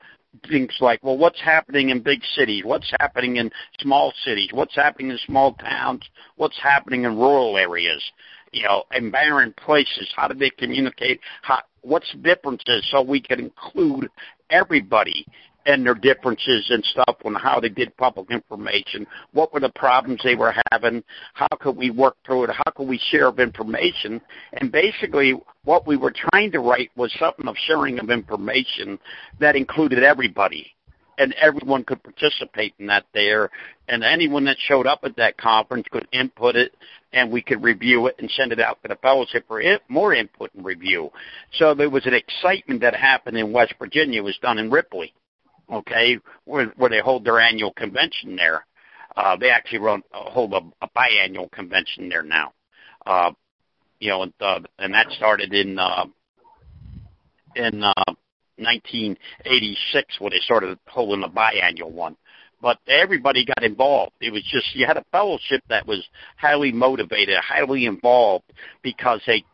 things 0.48 0.76
like, 0.80 1.02
well, 1.02 1.16
what's 1.16 1.40
happening 1.40 1.90
in 1.90 2.02
big 2.02 2.22
cities? 2.34 2.64
What's 2.64 2.92
happening 3.00 3.36
in 3.36 3.50
small 3.80 4.12
cities? 4.24 4.50
What's 4.52 4.74
happening 4.74 5.10
in 5.10 5.18
small 5.26 5.54
towns? 5.54 6.02
What's 6.36 6.58
happening 6.62 7.04
in 7.04 7.16
rural 7.16 7.56
areas? 7.56 8.02
You 8.52 8.64
know, 8.64 8.84
in 8.94 9.10
barren 9.10 9.54
places, 9.64 10.08
how 10.16 10.28
do 10.28 10.34
they 10.34 10.50
communicate? 10.50 11.20
How, 11.42 11.60
what's 11.82 12.10
the 12.12 12.18
differences 12.18 12.86
so 12.90 13.02
we 13.02 13.20
can 13.20 13.40
include 13.40 14.08
everybody 14.50 15.26
and 15.68 15.84
their 15.84 15.94
differences 15.94 16.66
and 16.70 16.82
stuff 16.86 17.16
on 17.26 17.34
how 17.34 17.60
they 17.60 17.68
did 17.68 17.94
public 17.98 18.30
information. 18.30 19.06
What 19.32 19.52
were 19.52 19.60
the 19.60 19.68
problems 19.68 20.20
they 20.24 20.34
were 20.34 20.54
having? 20.72 21.04
How 21.34 21.46
could 21.60 21.76
we 21.76 21.90
work 21.90 22.16
through 22.24 22.44
it? 22.44 22.50
How 22.50 22.72
could 22.74 22.88
we 22.88 22.98
share 23.10 23.26
of 23.26 23.38
information? 23.38 24.20
And 24.54 24.72
basically, 24.72 25.34
what 25.64 25.86
we 25.86 25.98
were 25.98 26.12
trying 26.32 26.50
to 26.52 26.60
write 26.60 26.90
was 26.96 27.14
something 27.18 27.46
of 27.46 27.54
sharing 27.66 27.98
of 27.98 28.08
information 28.08 28.98
that 29.40 29.56
included 29.56 30.02
everybody. 30.02 30.72
And 31.18 31.34
everyone 31.34 31.84
could 31.84 32.02
participate 32.02 32.74
in 32.78 32.86
that 32.86 33.04
there. 33.12 33.50
And 33.88 34.02
anyone 34.02 34.44
that 34.46 34.56
showed 34.68 34.86
up 34.86 35.00
at 35.02 35.16
that 35.16 35.36
conference 35.36 35.86
could 35.90 36.08
input 36.12 36.56
it 36.56 36.72
and 37.12 37.30
we 37.30 37.42
could 37.42 37.62
review 37.62 38.06
it 38.06 38.14
and 38.20 38.30
send 38.30 38.52
it 38.52 38.60
out 38.60 38.80
to 38.82 38.88
the 38.88 38.96
fellowship 38.96 39.44
for 39.48 39.60
it, 39.60 39.82
more 39.88 40.14
input 40.14 40.50
and 40.54 40.64
review. 40.64 41.10
So 41.58 41.74
there 41.74 41.90
was 41.90 42.06
an 42.06 42.14
excitement 42.14 42.80
that 42.80 42.94
happened 42.94 43.36
in 43.36 43.52
West 43.52 43.74
Virginia. 43.78 44.20
It 44.20 44.24
was 44.24 44.38
done 44.40 44.58
in 44.58 44.70
Ripley 44.70 45.12
okay, 45.72 46.18
where, 46.44 46.66
where 46.76 46.90
they 46.90 47.00
hold 47.00 47.24
their 47.24 47.40
annual 47.40 47.72
convention 47.72 48.36
there. 48.36 48.64
Uh, 49.16 49.36
they 49.36 49.50
actually 49.50 49.78
run, 49.78 50.02
uh, 50.12 50.30
hold 50.30 50.52
a, 50.52 50.60
a 50.82 50.88
biannual 50.96 51.50
convention 51.50 52.08
there 52.08 52.22
now. 52.22 52.52
Uh, 53.04 53.32
you 54.00 54.08
know, 54.10 54.22
and, 54.22 54.32
uh, 54.40 54.60
and 54.78 54.94
that 54.94 55.10
started 55.10 55.52
in 55.52 55.78
uh, 55.78 56.04
in 57.56 57.82
uh, 57.82 57.92
1986 58.56 60.20
when 60.20 60.30
they 60.30 60.38
started 60.38 60.78
holding 60.86 61.24
a 61.24 61.28
biannual 61.28 61.90
one. 61.90 62.16
But 62.60 62.78
everybody 62.86 63.44
got 63.44 63.62
involved. 63.62 64.12
It 64.20 64.32
was 64.32 64.42
just 64.42 64.74
you 64.74 64.86
had 64.86 64.96
a 64.96 65.04
fellowship 65.10 65.62
that 65.68 65.86
was 65.86 66.04
highly 66.36 66.72
motivated, 66.72 67.38
highly 67.38 67.86
involved 67.86 68.44
because 68.82 69.20
they 69.26 69.44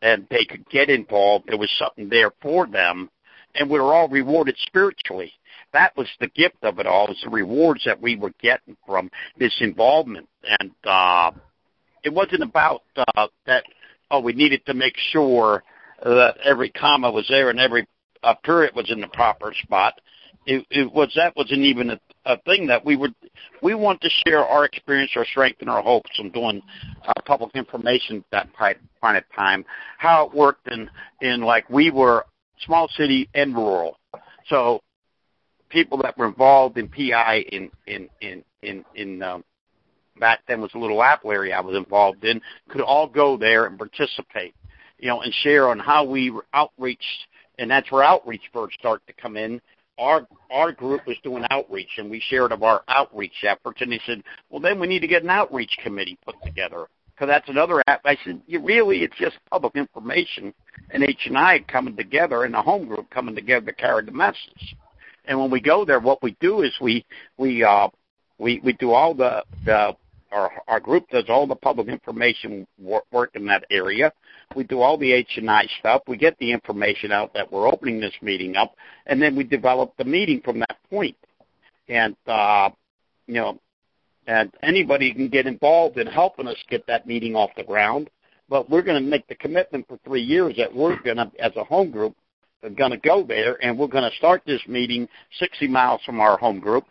and 0.00 0.26
they 0.30 0.44
could 0.44 0.68
get 0.68 0.90
involved. 0.90 1.46
There 1.48 1.58
was 1.58 1.70
something 1.78 2.08
there 2.08 2.32
for 2.40 2.66
them, 2.66 3.10
and 3.54 3.68
we 3.68 3.78
were 3.78 3.94
all 3.94 4.08
rewarded 4.08 4.56
spiritually 4.66 5.32
that 5.72 5.96
was 5.96 6.08
the 6.20 6.28
gift 6.28 6.56
of 6.62 6.78
it 6.78 6.86
all, 6.86 7.08
was 7.08 7.20
the 7.24 7.30
rewards 7.30 7.82
that 7.84 8.00
we 8.00 8.16
were 8.16 8.32
getting 8.40 8.76
from 8.86 9.10
this 9.38 9.54
involvement. 9.60 10.28
And 10.60 10.70
uh, 10.84 11.32
it 12.04 12.12
wasn't 12.12 12.42
about 12.42 12.82
uh, 12.96 13.26
that, 13.46 13.64
oh, 14.10 14.20
we 14.20 14.32
needed 14.32 14.64
to 14.66 14.74
make 14.74 14.96
sure 15.10 15.62
that 16.04 16.36
every 16.44 16.70
comma 16.70 17.10
was 17.10 17.26
there 17.28 17.50
and 17.50 17.60
every 17.60 17.86
uh, 18.22 18.34
period 18.34 18.74
was 18.74 18.90
in 18.90 19.00
the 19.00 19.08
proper 19.08 19.52
spot. 19.62 20.00
It, 20.44 20.66
it 20.70 20.92
was 20.92 21.12
that 21.14 21.36
wasn't 21.36 21.60
even 21.60 21.90
a, 21.90 22.00
a 22.26 22.36
thing 22.38 22.66
that 22.66 22.84
we 22.84 22.96
would 22.96 23.14
we 23.62 23.74
want 23.74 24.00
to 24.00 24.10
share 24.26 24.44
our 24.44 24.64
experience, 24.64 25.12
our 25.14 25.24
strength, 25.24 25.60
and 25.60 25.70
our 25.70 25.82
hopes 25.82 26.10
from 26.16 26.30
doing 26.30 26.60
uh, 27.06 27.12
public 27.24 27.54
information 27.54 28.16
at 28.18 28.24
that 28.32 28.80
point 29.00 29.16
of 29.16 29.22
time. 29.36 29.64
How 29.98 30.26
it 30.26 30.34
worked 30.34 30.66
in 30.66 30.90
in 31.20 31.42
like 31.42 31.70
we 31.70 31.92
were 31.92 32.26
small 32.64 32.88
city 32.96 33.28
and 33.34 33.54
rural. 33.54 33.98
So 34.48 34.80
people 35.72 35.98
that 36.02 36.16
were 36.16 36.26
involved 36.26 36.76
in 36.78 36.88
PI 36.88 37.44
in 37.50 37.70
in 37.86 38.08
in 38.20 38.44
in 38.62 38.84
in 38.94 39.22
um, 39.22 39.42
back 40.20 40.40
then 40.46 40.60
was 40.60 40.70
a 40.74 40.78
little 40.78 41.02
Apple 41.02 41.32
area 41.32 41.56
I 41.56 41.60
was 41.60 41.76
involved 41.76 42.24
in 42.24 42.40
could 42.68 42.82
all 42.82 43.08
go 43.08 43.36
there 43.36 43.66
and 43.66 43.78
participate, 43.78 44.54
you 44.98 45.08
know, 45.08 45.22
and 45.22 45.32
share 45.42 45.68
on 45.68 45.78
how 45.78 46.04
we 46.04 46.30
were 46.30 46.46
outreached, 46.54 47.26
and 47.58 47.70
that's 47.70 47.90
where 47.90 48.04
outreach 48.04 48.42
first 48.52 48.78
start 48.78 49.02
to 49.06 49.12
come 49.14 49.36
in. 49.36 49.60
Our 49.98 50.26
our 50.50 50.72
group 50.72 51.06
was 51.06 51.16
doing 51.22 51.44
outreach, 51.50 51.98
and 51.98 52.10
we 52.10 52.22
shared 52.28 52.52
of 52.52 52.62
our 52.62 52.82
outreach 52.88 53.44
efforts. 53.44 53.80
And 53.80 53.92
they 53.92 54.00
said, 54.06 54.22
well, 54.50 54.60
then 54.60 54.78
we 54.78 54.86
need 54.86 55.00
to 55.00 55.06
get 55.06 55.22
an 55.22 55.30
outreach 55.30 55.76
committee 55.82 56.18
put 56.24 56.36
together 56.44 56.86
because 57.14 57.28
that's 57.28 57.48
another 57.48 57.82
app. 57.86 58.00
I 58.04 58.16
said, 58.24 58.40
you 58.46 58.60
really, 58.60 59.02
it's 59.02 59.16
just 59.18 59.36
public 59.50 59.76
information, 59.76 60.52
and 60.90 61.04
H 61.04 61.26
and 61.26 61.38
I 61.38 61.60
coming 61.60 61.96
together, 61.96 62.44
and 62.44 62.54
the 62.54 62.62
home 62.62 62.86
group 62.86 63.10
coming 63.10 63.34
together 63.34 63.66
to 63.66 63.72
carry 63.72 64.04
the 64.04 64.12
message. 64.12 64.76
And 65.24 65.38
when 65.38 65.50
we 65.50 65.60
go 65.60 65.84
there, 65.84 66.00
what 66.00 66.22
we 66.22 66.36
do 66.40 66.62
is 66.62 66.72
we 66.80 67.04
we 67.38 67.62
uh, 67.62 67.88
we 68.38 68.60
we 68.64 68.72
do 68.74 68.92
all 68.92 69.14
the 69.14 69.44
the 69.64 69.96
our 70.32 70.50
our 70.66 70.80
group 70.80 71.08
does 71.10 71.24
all 71.28 71.46
the 71.46 71.54
public 71.54 71.88
information 71.88 72.66
work, 72.78 73.04
work 73.12 73.30
in 73.34 73.46
that 73.46 73.64
area. 73.70 74.12
We 74.56 74.64
do 74.64 74.80
all 74.80 74.96
the 74.98 75.12
H 75.12 75.36
and 75.36 75.50
I 75.50 75.66
stuff. 75.78 76.02
We 76.08 76.16
get 76.16 76.36
the 76.38 76.50
information 76.50 77.12
out 77.12 77.32
that 77.34 77.50
we're 77.52 77.68
opening 77.68 78.00
this 78.00 78.14
meeting 78.20 78.56
up, 78.56 78.74
and 79.06 79.22
then 79.22 79.36
we 79.36 79.44
develop 79.44 79.92
the 79.96 80.04
meeting 80.04 80.40
from 80.44 80.58
that 80.60 80.76
point. 80.90 81.16
And 81.88 82.16
uh, 82.26 82.70
you 83.26 83.34
know, 83.34 83.60
and 84.26 84.52
anybody 84.62 85.12
can 85.12 85.28
get 85.28 85.46
involved 85.46 85.98
in 85.98 86.06
helping 86.06 86.48
us 86.48 86.56
get 86.68 86.86
that 86.86 87.06
meeting 87.06 87.36
off 87.36 87.50
the 87.56 87.64
ground. 87.64 88.10
But 88.48 88.68
we're 88.68 88.82
going 88.82 89.02
to 89.02 89.08
make 89.08 89.26
the 89.28 89.34
commitment 89.34 89.86
for 89.88 89.98
three 90.04 90.20
years 90.20 90.56
that 90.58 90.74
we're 90.74 91.00
going 91.00 91.16
to, 91.16 91.30
as 91.38 91.52
a 91.56 91.64
home 91.64 91.90
group, 91.90 92.14
going 92.70 92.90
to 92.90 92.96
go 92.98 93.24
there, 93.24 93.62
and 93.64 93.78
we're 93.78 93.88
going 93.88 94.08
to 94.08 94.16
start 94.16 94.42
this 94.46 94.60
meeting 94.66 95.08
60 95.38 95.68
miles 95.68 96.00
from 96.04 96.20
our 96.20 96.36
home 96.38 96.60
group. 96.60 96.84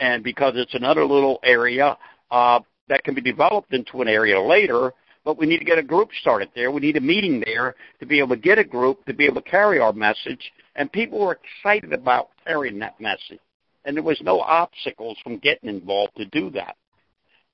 And 0.00 0.22
because 0.22 0.54
it's 0.56 0.74
another 0.74 1.04
little 1.04 1.38
area, 1.44 1.96
uh, 2.30 2.60
that 2.88 3.04
can 3.04 3.14
be 3.14 3.20
developed 3.20 3.72
into 3.72 4.02
an 4.02 4.08
area 4.08 4.40
later, 4.40 4.92
but 5.24 5.38
we 5.38 5.46
need 5.46 5.58
to 5.58 5.64
get 5.64 5.78
a 5.78 5.82
group 5.82 6.10
started 6.20 6.50
there. 6.54 6.70
We 6.70 6.80
need 6.80 6.96
a 6.96 7.00
meeting 7.00 7.42
there 7.44 7.74
to 8.00 8.06
be 8.06 8.18
able 8.18 8.36
to 8.36 8.36
get 8.36 8.58
a 8.58 8.64
group 8.64 9.04
to 9.06 9.14
be 9.14 9.24
able 9.24 9.40
to 9.40 9.50
carry 9.50 9.78
our 9.78 9.92
message. 9.92 10.52
And 10.76 10.92
people 10.92 11.20
were 11.20 11.38
excited 11.62 11.92
about 11.92 12.28
carrying 12.46 12.78
that 12.80 13.00
message. 13.00 13.40
And 13.84 13.96
there 13.96 14.02
was 14.02 14.20
no 14.22 14.40
obstacles 14.40 15.16
from 15.22 15.38
getting 15.38 15.68
involved 15.68 16.16
to 16.16 16.26
do 16.26 16.50
that. 16.50 16.76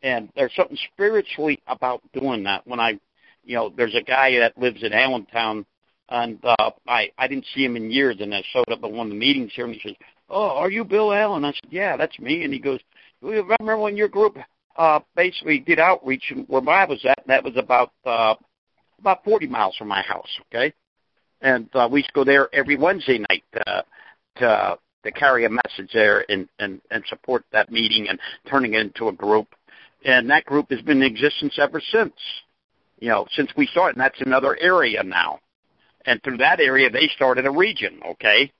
And 0.03 0.31
there's 0.35 0.55
something 0.57 0.79
spiritually 0.93 1.61
about 1.67 2.01
doing 2.13 2.43
that. 2.45 2.67
When 2.67 2.81
I, 2.81 2.99
you 3.45 3.55
know, 3.55 3.73
there's 3.77 3.95
a 3.95 4.03
guy 4.03 4.39
that 4.39 4.57
lives 4.59 4.83
in 4.83 4.93
Allentown, 4.93 5.67
and 6.11 6.39
uh, 6.45 6.71
I 6.87 7.11
I 7.19 7.27
didn't 7.29 7.47
see 7.55 7.65
him 7.65 7.77
in 7.77 7.91
years, 7.91 8.17
and 8.21 8.35
I 8.35 8.43
showed 8.53 8.69
up 8.71 8.83
at 8.83 8.91
one 8.91 9.07
of 9.07 9.13
the 9.13 9.19
meetings 9.19 9.53
here, 9.55 9.65
and 9.65 9.75
he 9.75 9.81
says, 9.89 9.97
"Oh, 10.29 10.51
are 10.51 10.71
you 10.71 10.85
Bill 10.85 11.13
Allen?" 11.13 11.45
I 11.45 11.53
said, 11.53 11.71
"Yeah, 11.71 11.97
that's 11.97 12.19
me." 12.19 12.45
And 12.45 12.53
he 12.53 12.59
goes, 12.59 12.81
"You 13.23 13.43
remember 13.43 13.79
when 13.79 13.97
your 13.97 14.09
group 14.09 14.37
uh, 14.77 15.01
basically 15.15 15.59
did 15.59 15.79
outreach 15.79 16.33
where 16.47 16.69
I 16.69 16.85
was 16.87 17.05
at. 17.05 17.19
And 17.19 17.29
that 17.29 17.45
was 17.45 17.57
about 17.57 17.93
uh, 18.05 18.35
about 18.99 19.25
40 19.25 19.47
miles 19.47 19.77
from 19.77 19.89
my 19.89 20.03
house. 20.03 20.29
Okay, 20.49 20.73
and 21.43 21.69
uh, 21.75 21.89
we 21.91 22.01
used 22.01 22.09
to 22.09 22.15
go 22.15 22.25
there 22.25 22.49
every 22.55 22.77
Wednesday 22.77 23.19
night 23.31 23.45
uh, 23.67 23.83
to 24.37 24.79
to 25.05 25.13
carry 25.13 25.45
a 25.45 25.51
message 25.51 25.91
there 25.93 26.25
and 26.31 26.49
and 26.59 26.81
and 26.91 27.05
support 27.09 27.45
that 27.53 27.71
meeting 27.71 28.09
and 28.09 28.19
turning 28.49 28.75
it 28.75 28.81
into 28.81 29.09
a 29.09 29.13
group. 29.13 29.49
And 30.05 30.31
that 30.31 30.47
group 30.47 30.71
has 30.71 30.81
been 30.81 31.03
in 31.03 31.13
existence 31.13 31.59
ever 31.61 31.81
since. 31.93 32.15
You 33.01 33.09
know, 33.09 33.27
since 33.33 33.51
we 33.57 33.67
started, 33.67 33.97
and 33.97 34.05
that's 34.05 34.21
another 34.21 34.57
area 34.61 35.03
now. 35.03 35.41
And 36.07 36.23
through 36.23 36.39
that 36.39 36.61
area, 36.61 36.91
they 36.91 37.09
started 37.15 37.47
a 37.47 37.51
region. 37.51 38.01
Okay, 38.05 38.51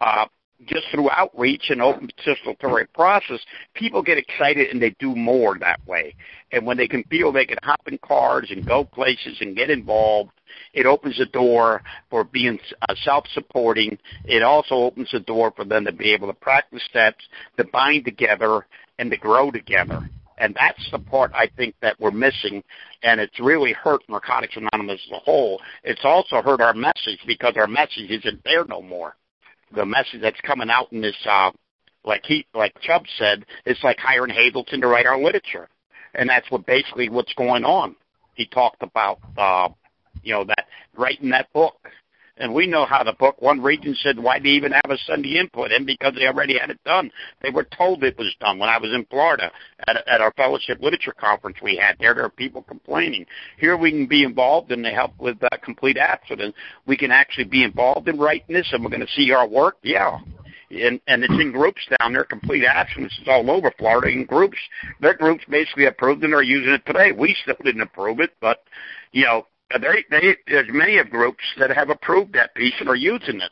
uh, 0.00 0.26
just 0.66 0.86
through 0.90 1.10
outreach 1.10 1.70
and 1.70 1.80
open 1.80 2.08
participatory 2.08 2.86
process, 2.92 3.40
people 3.74 4.02
get 4.02 4.18
excited 4.18 4.68
and 4.70 4.82
they 4.82 4.94
do 4.98 5.14
more 5.14 5.56
that 5.58 5.80
way. 5.86 6.14
And 6.50 6.66
when 6.66 6.76
they 6.76 6.88
can 6.88 7.04
feel 7.04 7.30
they 7.30 7.46
can 7.46 7.58
hop 7.62 7.86
in 7.86 7.98
cars 7.98 8.48
and 8.50 8.66
go 8.66 8.84
places 8.84 9.38
and 9.40 9.56
get 9.56 9.70
involved, 9.70 10.30
it 10.72 10.86
opens 10.86 11.18
the 11.18 11.26
door 11.26 11.82
for 12.10 12.24
being 12.24 12.58
uh, 12.88 12.94
self-supporting. 13.02 13.98
It 14.24 14.42
also 14.42 14.74
opens 14.74 15.10
the 15.12 15.20
door 15.20 15.52
for 15.54 15.64
them 15.64 15.84
to 15.84 15.92
be 15.92 16.12
able 16.12 16.26
to 16.26 16.34
practice 16.34 16.82
steps, 16.88 17.24
to 17.56 17.64
bind 17.64 18.04
together, 18.04 18.66
and 18.98 19.10
to 19.10 19.16
grow 19.16 19.50
together. 19.50 20.08
And 20.38 20.54
that's 20.54 20.90
the 20.90 20.98
part 20.98 21.32
I 21.34 21.48
think 21.56 21.74
that 21.82 21.98
we're 21.98 22.10
missing, 22.10 22.62
and 23.02 23.20
it's 23.20 23.38
really 23.40 23.72
hurt 23.72 24.02
Narcotics 24.08 24.56
Anonymous 24.56 25.00
as 25.06 25.12
a 25.16 25.20
whole. 25.20 25.60
It's 25.84 26.04
also 26.04 26.42
hurt 26.42 26.60
our 26.60 26.74
message 26.74 27.18
because 27.26 27.54
our 27.56 27.66
message 27.66 28.10
isn't 28.10 28.42
there 28.44 28.64
no 28.64 28.80
more 28.80 29.16
the 29.74 29.84
message 29.84 30.20
that's 30.20 30.40
coming 30.42 30.70
out 30.70 30.92
in 30.92 31.00
this, 31.00 31.16
uh, 31.28 31.50
like 32.04 32.22
he, 32.24 32.46
like 32.54 32.78
Chubb 32.80 33.04
said, 33.18 33.44
it's 33.66 33.82
like 33.82 33.98
hiring 33.98 34.30
Hazelden 34.30 34.80
to 34.80 34.86
write 34.86 35.06
our 35.06 35.20
literature, 35.20 35.68
and 36.14 36.28
that's 36.28 36.50
what 36.50 36.66
basically 36.66 37.08
what's 37.08 37.32
going 37.34 37.64
on. 37.64 37.94
He 38.34 38.46
talked 38.46 38.82
about, 38.82 39.18
uh, 39.36 39.68
you 40.22 40.32
know, 40.32 40.44
that 40.44 40.66
writing 40.96 41.30
that 41.30 41.52
book 41.52 41.74
and 42.38 42.54
we 42.54 42.66
know 42.66 42.84
how 42.84 43.02
to 43.02 43.12
book, 43.12 43.40
one 43.40 43.60
region 43.60 43.96
said, 44.00 44.18
why 44.18 44.38
do 44.38 44.48
you 44.48 44.54
even 44.54 44.72
have 44.72 44.90
a 44.90 44.98
Sunday 45.06 45.38
input 45.38 45.72
in? 45.72 45.84
Because 45.84 46.14
they 46.14 46.26
already 46.26 46.58
had 46.58 46.70
it 46.70 46.82
done. 46.84 47.10
They 47.42 47.50
were 47.50 47.66
told 47.76 48.02
it 48.04 48.18
was 48.18 48.34
done. 48.40 48.58
When 48.58 48.68
I 48.68 48.78
was 48.78 48.92
in 48.92 49.04
Florida 49.06 49.50
at, 49.86 49.96
at 50.08 50.20
our 50.20 50.32
fellowship 50.32 50.78
literature 50.80 51.14
conference 51.18 51.58
we 51.62 51.76
had 51.76 51.96
there, 51.98 52.14
there 52.14 52.24
are 52.24 52.30
people 52.30 52.62
complaining. 52.62 53.26
Here 53.58 53.76
we 53.76 53.90
can 53.90 54.06
be 54.06 54.24
involved 54.24 54.70
and 54.72 54.84
they 54.84 54.92
help 54.92 55.18
with 55.18 55.42
uh, 55.42 55.48
complete 55.62 55.98
abstinence. 55.98 56.54
We 56.86 56.96
can 56.96 57.10
actually 57.10 57.44
be 57.44 57.64
involved 57.64 58.08
in 58.08 58.18
writing 58.18 58.54
this 58.54 58.68
and 58.72 58.82
we're 58.82 58.90
going 58.90 59.06
to 59.06 59.12
see 59.14 59.32
our 59.32 59.46
work. 59.46 59.76
Yeah 59.82 60.18
and 60.70 61.00
and 61.06 61.24
it's 61.24 61.32
in 61.32 61.52
groups 61.52 61.80
down 61.98 62.12
there. 62.12 62.24
Complete 62.24 62.64
abstinence 62.64 63.16
is 63.20 63.28
all 63.28 63.50
over 63.50 63.72
Florida 63.78 64.08
in 64.08 64.24
groups. 64.24 64.58
Their 65.00 65.14
groups 65.14 65.44
basically 65.48 65.86
approved 65.86 66.22
and 66.24 66.34
are 66.34 66.42
using 66.42 66.72
it 66.72 66.84
today. 66.86 67.12
We 67.12 67.36
still 67.42 67.56
didn't 67.64 67.80
approve 67.80 68.20
it, 68.20 68.32
but 68.40 68.64
you 69.12 69.24
know 69.24 69.46
they, 69.70 70.04
they, 70.10 70.36
there's 70.46 70.68
many 70.70 70.98
of 70.98 71.10
groups 71.10 71.44
that 71.58 71.70
have 71.70 71.90
approved 71.90 72.32
that 72.34 72.54
piece 72.54 72.74
and 72.80 72.88
are 72.88 72.96
using 72.96 73.40
it. 73.40 73.50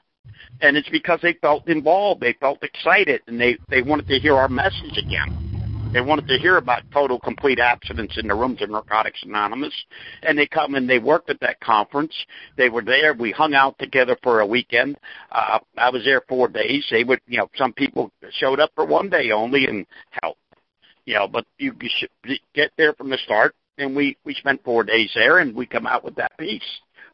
And 0.60 0.76
it's 0.76 0.88
because 0.88 1.20
they 1.22 1.34
felt 1.34 1.68
involved, 1.68 2.20
they 2.20 2.32
felt 2.34 2.62
excited, 2.62 3.20
and 3.26 3.40
they, 3.40 3.58
they 3.68 3.82
wanted 3.82 4.08
to 4.08 4.18
hear 4.18 4.34
our 4.36 4.48
message 4.48 4.96
again. 4.96 5.46
They 5.92 6.00
wanted 6.00 6.26
to 6.28 6.38
hear 6.38 6.56
about 6.56 6.82
total 6.92 7.18
complete 7.18 7.58
abstinence 7.58 8.18
in 8.18 8.26
the 8.26 8.34
rooms 8.34 8.60
of 8.60 8.70
Narcotics 8.70 9.22
Anonymous. 9.22 9.72
And 10.22 10.36
they 10.36 10.46
come 10.46 10.74
and 10.74 10.88
they 10.88 10.98
worked 10.98 11.30
at 11.30 11.40
that 11.40 11.60
conference. 11.60 12.12
They 12.56 12.68
were 12.68 12.82
there. 12.82 13.14
We 13.14 13.30
hung 13.30 13.54
out 13.54 13.78
together 13.78 14.16
for 14.22 14.40
a 14.40 14.46
weekend. 14.46 14.98
Uh, 15.30 15.58
I 15.78 15.90
was 15.90 16.04
there 16.04 16.22
four 16.28 16.48
days. 16.48 16.84
They 16.90 17.04
would, 17.04 17.20
you 17.26 17.38
know, 17.38 17.48
some 17.56 17.72
people 17.72 18.10
showed 18.32 18.60
up 18.60 18.72
for 18.74 18.84
one 18.84 19.08
day 19.08 19.30
only 19.30 19.66
and 19.66 19.86
helped. 20.22 20.40
You 21.04 21.14
know, 21.14 21.28
but 21.28 21.46
you, 21.58 21.72
you 21.80 21.88
should 21.98 22.40
get 22.52 22.72
there 22.76 22.92
from 22.94 23.08
the 23.08 23.18
start 23.24 23.54
and 23.78 23.94
we 23.94 24.16
we 24.24 24.34
spent 24.34 24.62
four 24.64 24.84
days 24.84 25.10
there, 25.14 25.38
and 25.38 25.54
we 25.54 25.66
come 25.66 25.86
out 25.86 26.04
with 26.04 26.14
that 26.16 26.36
piece 26.38 26.62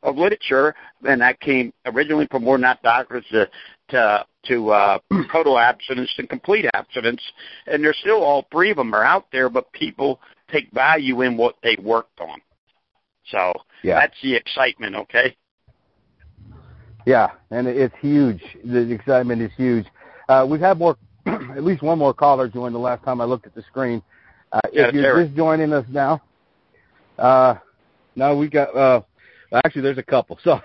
of 0.03 0.16
literature, 0.16 0.75
and 1.07 1.20
that 1.20 1.40
came 1.40 1.72
originally 1.87 2.27
from 2.31 2.44
We're 2.44 2.57
Not 2.59 2.83
Doctors 2.83 3.25
to 3.31 3.48
to 3.90 4.27
to 4.46 4.70
uh, 4.70 4.98
total 5.33 5.59
abstinence 5.59 6.12
and 6.18 6.29
complete 6.29 6.66
abstinence, 6.75 7.22
and 7.66 7.85
they're 7.85 7.94
still 7.94 8.22
all 8.22 8.46
three 8.51 8.70
of 8.70 8.77
them 8.77 8.94
are 8.94 9.05
out 9.05 9.27
there, 9.33 9.48
but 9.48 9.72
people 9.72 10.20
take 10.51 10.70
value 10.72 11.22
in 11.22 11.37
what 11.37 11.57
they 11.62 11.77
worked 11.83 12.20
on. 12.20 12.40
So 13.31 13.53
yeah. 13.83 13.94
that's 13.94 14.16
the 14.22 14.35
excitement, 14.35 14.96
okay? 14.96 15.37
Yeah, 17.07 17.31
and 17.51 17.66
it's 17.66 17.94
huge. 18.01 18.42
The 18.64 18.90
excitement 18.90 19.42
is 19.42 19.51
huge. 19.57 19.87
Uh, 20.29 20.46
we've 20.48 20.61
had 20.61 20.79
more, 20.79 20.96
at 21.27 21.64
least 21.64 21.83
one 21.83 21.98
more 21.98 22.14
caller 22.14 22.48
join 22.48 22.72
the 22.72 22.79
last 22.79 23.05
time 23.05 23.20
I 23.20 23.25
looked 23.25 23.46
at 23.46 23.55
the 23.55 23.62
screen. 23.62 24.03
Uh, 24.53 24.61
yeah, 24.72 24.88
if 24.88 24.94
you're 24.94 25.25
just 25.25 25.37
joining 25.37 25.72
us 25.72 25.85
now, 25.88 26.20
uh, 27.18 27.55
no, 28.16 28.37
we 28.37 28.48
got. 28.48 28.75
Uh, 28.75 29.03
actually, 29.64 29.83
there's 29.83 29.98
a 29.98 30.03
couple. 30.03 30.38
So 30.44 30.61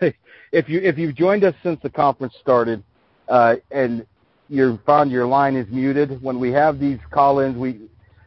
if 0.51 0.69
you 0.69 0.79
if 0.79 0.97
you've 0.97 1.15
joined 1.15 1.43
us 1.43 1.53
since 1.63 1.79
the 1.83 1.89
conference 1.89 2.33
started, 2.41 2.83
uh, 3.27 3.55
and 3.71 4.05
you 4.49 4.79
found 4.85 5.11
your 5.11 5.25
line 5.25 5.55
is 5.55 5.67
muted, 5.69 6.21
when 6.21 6.39
we 6.39 6.51
have 6.51 6.79
these 6.79 6.99
call-ins, 7.11 7.57
we 7.57 7.81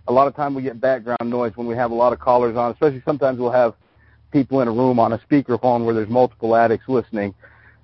a 0.07 0.13
lot 0.13 0.27
of 0.27 0.37
time 0.37 0.55
we 0.55 0.63
get 0.63 0.81
background 0.81 1.19
noise 1.25 1.53
when 1.57 1.67
we 1.67 1.75
have 1.75 1.91
a 1.91 1.95
lot 1.95 2.13
of 2.13 2.19
callers 2.19 2.57
on. 2.57 2.73
Especially 2.73 3.03
sometimes 3.05 3.39
we'll 3.39 3.51
have 3.51 3.75
people 4.33 4.61
in 4.61 4.69
a 4.69 4.71
room 4.71 4.99
on 4.99 5.13
a 5.13 5.19
speakerphone 5.19 5.85
where 5.85 5.95
there's 5.95 6.09
multiple 6.09 6.55
addicts 6.55 6.89
listening. 6.89 7.35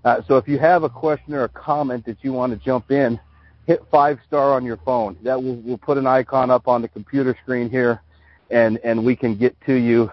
Uh, 0.05 0.21
so 0.29 0.37
if 0.37 0.47
you 0.47 0.59
have 0.59 0.83
a 0.83 0.89
question 0.89 1.35
or 1.35 1.45
a 1.45 1.49
comment 1.49 2.05
that 2.07 2.19
you 2.23 2.33
want 2.33 2.53
to 2.53 2.65
jump 2.65 2.91
in, 2.91 3.19
hit 3.67 3.85
five 3.91 4.19
star 4.27 4.53
on 4.53 4.65
your 4.65 4.77
phone. 4.79 5.17
That 5.23 5.43
will 5.43 5.57
we'll 5.57 5.79
put 5.79 5.99
an 5.99 6.07
icon 6.07 6.51
up 6.51 6.69
on 6.69 6.83
the 6.83 6.89
computer 6.89 7.37
screen 7.43 7.69
here, 7.69 8.03
and 8.51 8.79
and 8.85 9.05
we 9.05 9.17
can 9.17 9.37
get 9.37 9.57
to 9.67 9.75
you 9.75 10.11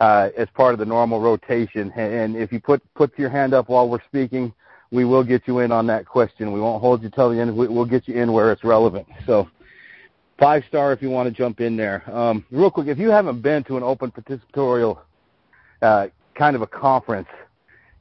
uh, 0.00 0.30
as 0.36 0.48
part 0.54 0.72
of 0.72 0.78
the 0.78 0.84
normal 0.84 1.20
rotation. 1.20 1.90
And 1.92 2.36
if 2.36 2.52
you 2.52 2.60
put 2.60 2.82
put 2.94 3.18
your 3.18 3.30
hand 3.30 3.54
up 3.54 3.68
while 3.68 3.88
we're 3.88 4.02
speaking, 4.06 4.52
we 4.90 5.04
will 5.04 5.24
get 5.24 5.42
you 5.46 5.60
in 5.60 5.72
on 5.72 5.86
that 5.88 6.06
question. 6.06 6.52
We 6.52 6.60
won't 6.60 6.80
hold 6.80 7.02
you 7.02 7.10
till 7.10 7.30
the 7.30 7.40
end. 7.40 7.56
We'll 7.56 7.84
get 7.84 8.06
you 8.06 8.14
in 8.14 8.32
where 8.32 8.52
it's 8.52 8.64
relevant. 8.64 9.06
So 9.26 9.48
five 10.38 10.64
star 10.68 10.92
if 10.92 11.02
you 11.02 11.10
want 11.10 11.28
to 11.28 11.34
jump 11.34 11.60
in 11.60 11.76
there. 11.76 12.08
Um, 12.14 12.44
real 12.50 12.70
quick, 12.70 12.88
if 12.88 12.98
you 12.98 13.10
haven't 13.10 13.40
been 13.42 13.64
to 13.64 13.76
an 13.76 13.82
open 13.82 14.10
participatorial 14.10 14.98
uh, 15.82 16.08
kind 16.34 16.56
of 16.56 16.62
a 16.62 16.66
conference, 16.66 17.28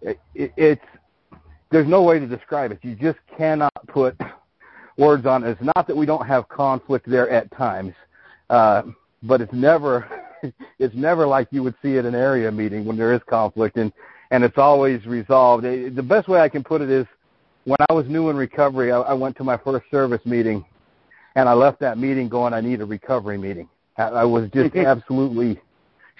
it, 0.01 0.19
it, 0.33 0.53
it's 0.57 0.85
there's 1.71 1.87
no 1.87 2.03
way 2.03 2.19
to 2.19 2.27
describe 2.27 2.71
it. 2.71 2.79
You 2.83 2.95
just 2.95 3.19
cannot 3.37 3.73
put 3.87 4.19
words 4.97 5.25
on 5.25 5.43
it. 5.43 5.49
It's 5.51 5.61
not 5.75 5.87
that 5.87 5.95
we 5.95 6.05
don't 6.05 6.25
have 6.25 6.47
conflict 6.47 7.09
there 7.09 7.29
at 7.29 7.51
times, 7.51 7.93
uh, 8.49 8.83
but 9.23 9.41
it's 9.41 9.51
never 9.51 10.07
it's 10.79 10.95
never 10.95 11.27
like 11.27 11.47
you 11.51 11.63
would 11.63 11.75
see 11.81 11.97
at 11.97 12.05
an 12.05 12.15
area 12.15 12.51
meeting 12.51 12.85
when 12.85 12.97
there 12.97 13.13
is 13.13 13.21
conflict, 13.29 13.77
and 13.77 13.91
and 14.31 14.43
it's 14.43 14.57
always 14.57 15.05
resolved. 15.05 15.63
The 15.63 16.03
best 16.03 16.27
way 16.27 16.39
I 16.39 16.49
can 16.49 16.63
put 16.63 16.81
it 16.81 16.89
is 16.89 17.05
when 17.65 17.77
I 17.89 17.93
was 17.93 18.05
new 18.07 18.29
in 18.29 18.35
recovery, 18.35 18.91
I, 18.91 18.99
I 18.99 19.13
went 19.13 19.35
to 19.37 19.43
my 19.43 19.57
first 19.57 19.85
service 19.91 20.21
meeting, 20.25 20.63
and 21.35 21.49
I 21.49 21.53
left 21.53 21.79
that 21.81 21.97
meeting 21.97 22.29
going, 22.29 22.53
I 22.53 22.61
need 22.61 22.81
a 22.81 22.85
recovery 22.85 23.37
meeting. 23.37 23.67
I, 23.97 24.03
I 24.03 24.23
was 24.23 24.49
just 24.53 24.75
absolutely 24.75 25.59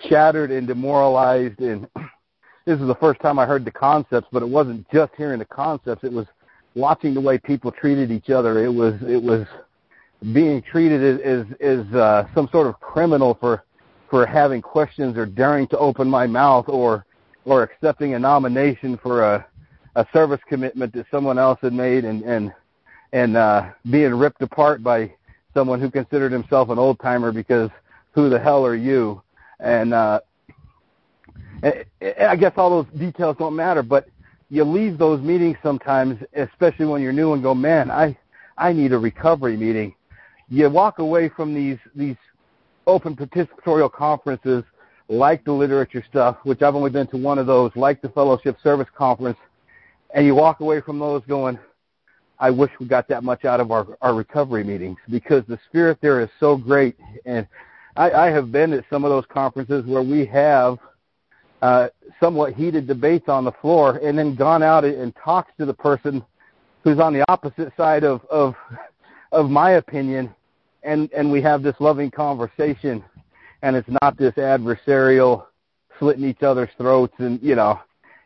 shattered 0.09 0.51
and 0.51 0.67
demoralized, 0.67 1.59
and 1.59 1.87
this 2.65 2.79
is 2.79 2.87
the 2.87 2.95
first 2.95 3.21
time 3.21 3.39
I 3.39 3.45
heard 3.45 3.65
the 3.65 3.71
concepts, 3.71 4.27
but 4.31 4.43
it 4.43 4.49
wasn't 4.49 4.89
just 4.91 5.13
hearing 5.15 5.39
the 5.39 5.45
concepts; 5.45 6.03
it 6.03 6.11
was 6.11 6.25
watching 6.75 7.13
the 7.13 7.21
way 7.21 7.37
people 7.37 7.71
treated 7.71 8.11
each 8.11 8.29
other. 8.29 8.63
It 8.63 8.73
was 8.73 8.95
it 9.07 9.21
was 9.21 9.45
being 10.33 10.61
treated 10.61 11.21
as 11.21 11.21
as, 11.21 11.45
as 11.61 11.95
uh, 11.95 12.27
some 12.33 12.49
sort 12.51 12.67
of 12.67 12.79
criminal 12.79 13.37
for 13.39 13.64
for 14.15 14.25
having 14.25 14.61
questions 14.61 15.17
or 15.17 15.25
daring 15.25 15.67
to 15.67 15.77
open 15.77 16.09
my 16.09 16.25
mouth 16.25 16.63
or 16.69 17.05
or 17.43 17.63
accepting 17.63 18.13
a 18.13 18.19
nomination 18.19 18.97
for 19.03 19.21
a 19.21 19.45
a 19.97 20.07
service 20.13 20.39
commitment 20.47 20.93
that 20.93 21.05
someone 21.11 21.37
else 21.37 21.59
had 21.61 21.73
made 21.73 22.05
and 22.05 22.23
and 22.23 22.53
and 23.11 23.35
uh 23.35 23.69
being 23.91 24.13
ripped 24.13 24.41
apart 24.41 24.81
by 24.81 25.13
someone 25.53 25.81
who 25.81 25.91
considered 25.91 26.31
himself 26.31 26.69
an 26.69 26.79
old 26.79 26.97
timer 27.01 27.33
because 27.33 27.69
who 28.13 28.29
the 28.29 28.39
hell 28.39 28.65
are 28.65 28.77
you? 28.77 29.21
And 29.59 29.93
uh 29.93 30.21
I 32.01 32.37
guess 32.37 32.53
all 32.55 32.69
those 32.69 32.97
details 32.97 33.35
don't 33.37 33.53
matter 33.53 33.83
but 33.83 34.07
you 34.49 34.63
leave 34.63 34.97
those 34.97 35.19
meetings 35.19 35.57
sometimes 35.61 36.23
especially 36.37 36.85
when 36.85 37.01
you're 37.01 37.11
new 37.11 37.33
and 37.33 37.43
go 37.43 37.53
man 37.53 37.91
I 37.91 38.17
I 38.57 38.71
need 38.71 38.93
a 38.93 38.97
recovery 38.97 39.57
meeting. 39.57 39.93
You 40.47 40.69
walk 40.69 40.99
away 40.99 41.27
from 41.27 41.53
these 41.53 41.79
these 41.93 42.15
open 42.87 43.15
participatorial 43.15 43.91
conferences 43.91 44.63
like 45.07 45.43
the 45.45 45.51
literature 45.51 46.03
stuff 46.09 46.37
which 46.43 46.61
I've 46.61 46.75
only 46.75 46.89
been 46.89 47.07
to 47.07 47.17
one 47.17 47.37
of 47.37 47.45
those 47.45 47.71
like 47.75 48.01
the 48.01 48.09
fellowship 48.09 48.57
service 48.63 48.87
conference 48.95 49.37
and 50.15 50.25
you 50.25 50.33
walk 50.33 50.61
away 50.61 50.79
from 50.79 50.97
those 50.97 51.21
going, 51.27 51.59
I 52.39 52.49
wish 52.49 52.71
we 52.79 52.87
got 52.87 53.07
that 53.09 53.23
much 53.23 53.43
out 53.43 53.59
of 53.59 53.71
our, 53.71 53.97
our 54.01 54.15
recovery 54.15 54.63
meetings 54.63 54.97
because 55.09 55.43
the 55.47 55.59
spirit 55.67 55.97
there 56.01 56.21
is 56.21 56.29
so 56.39 56.55
great. 56.55 56.97
And 57.25 57.45
I, 57.97 58.11
I 58.11 58.31
have 58.31 58.51
been 58.51 58.71
at 58.73 58.85
some 58.89 59.03
of 59.03 59.09
those 59.09 59.25
conferences 59.27 59.85
where 59.85 60.01
we 60.01 60.25
have 60.27 60.77
uh, 61.61 61.89
somewhat 62.19 62.53
heated 62.53 62.87
debates 62.87 63.27
on 63.27 63.43
the 63.43 63.51
floor 63.51 63.97
and 63.97 64.17
then 64.17 64.35
gone 64.35 64.63
out 64.63 64.85
and 64.85 65.13
talked 65.21 65.57
to 65.59 65.65
the 65.65 65.73
person 65.73 66.23
who's 66.83 66.99
on 66.99 67.13
the 67.13 67.25
opposite 67.29 67.73
side 67.75 68.05
of, 68.05 68.23
of, 68.31 68.55
of 69.33 69.49
my 69.49 69.71
opinion 69.71 70.33
and, 70.85 71.11
and 71.11 71.31
we 71.31 71.41
have 71.41 71.63
this 71.63 71.75
loving 71.79 72.11
conversation 72.11 73.03
and 73.61 73.75
it's 73.75 73.89
not 74.01 74.17
this 74.17 74.33
adversarial 74.35 75.45
slitting 75.99 76.25
each 76.25 76.43
other's 76.43 76.69
throats 76.77 77.13
and, 77.19 77.41
you 77.41 77.55
know, 77.55 77.79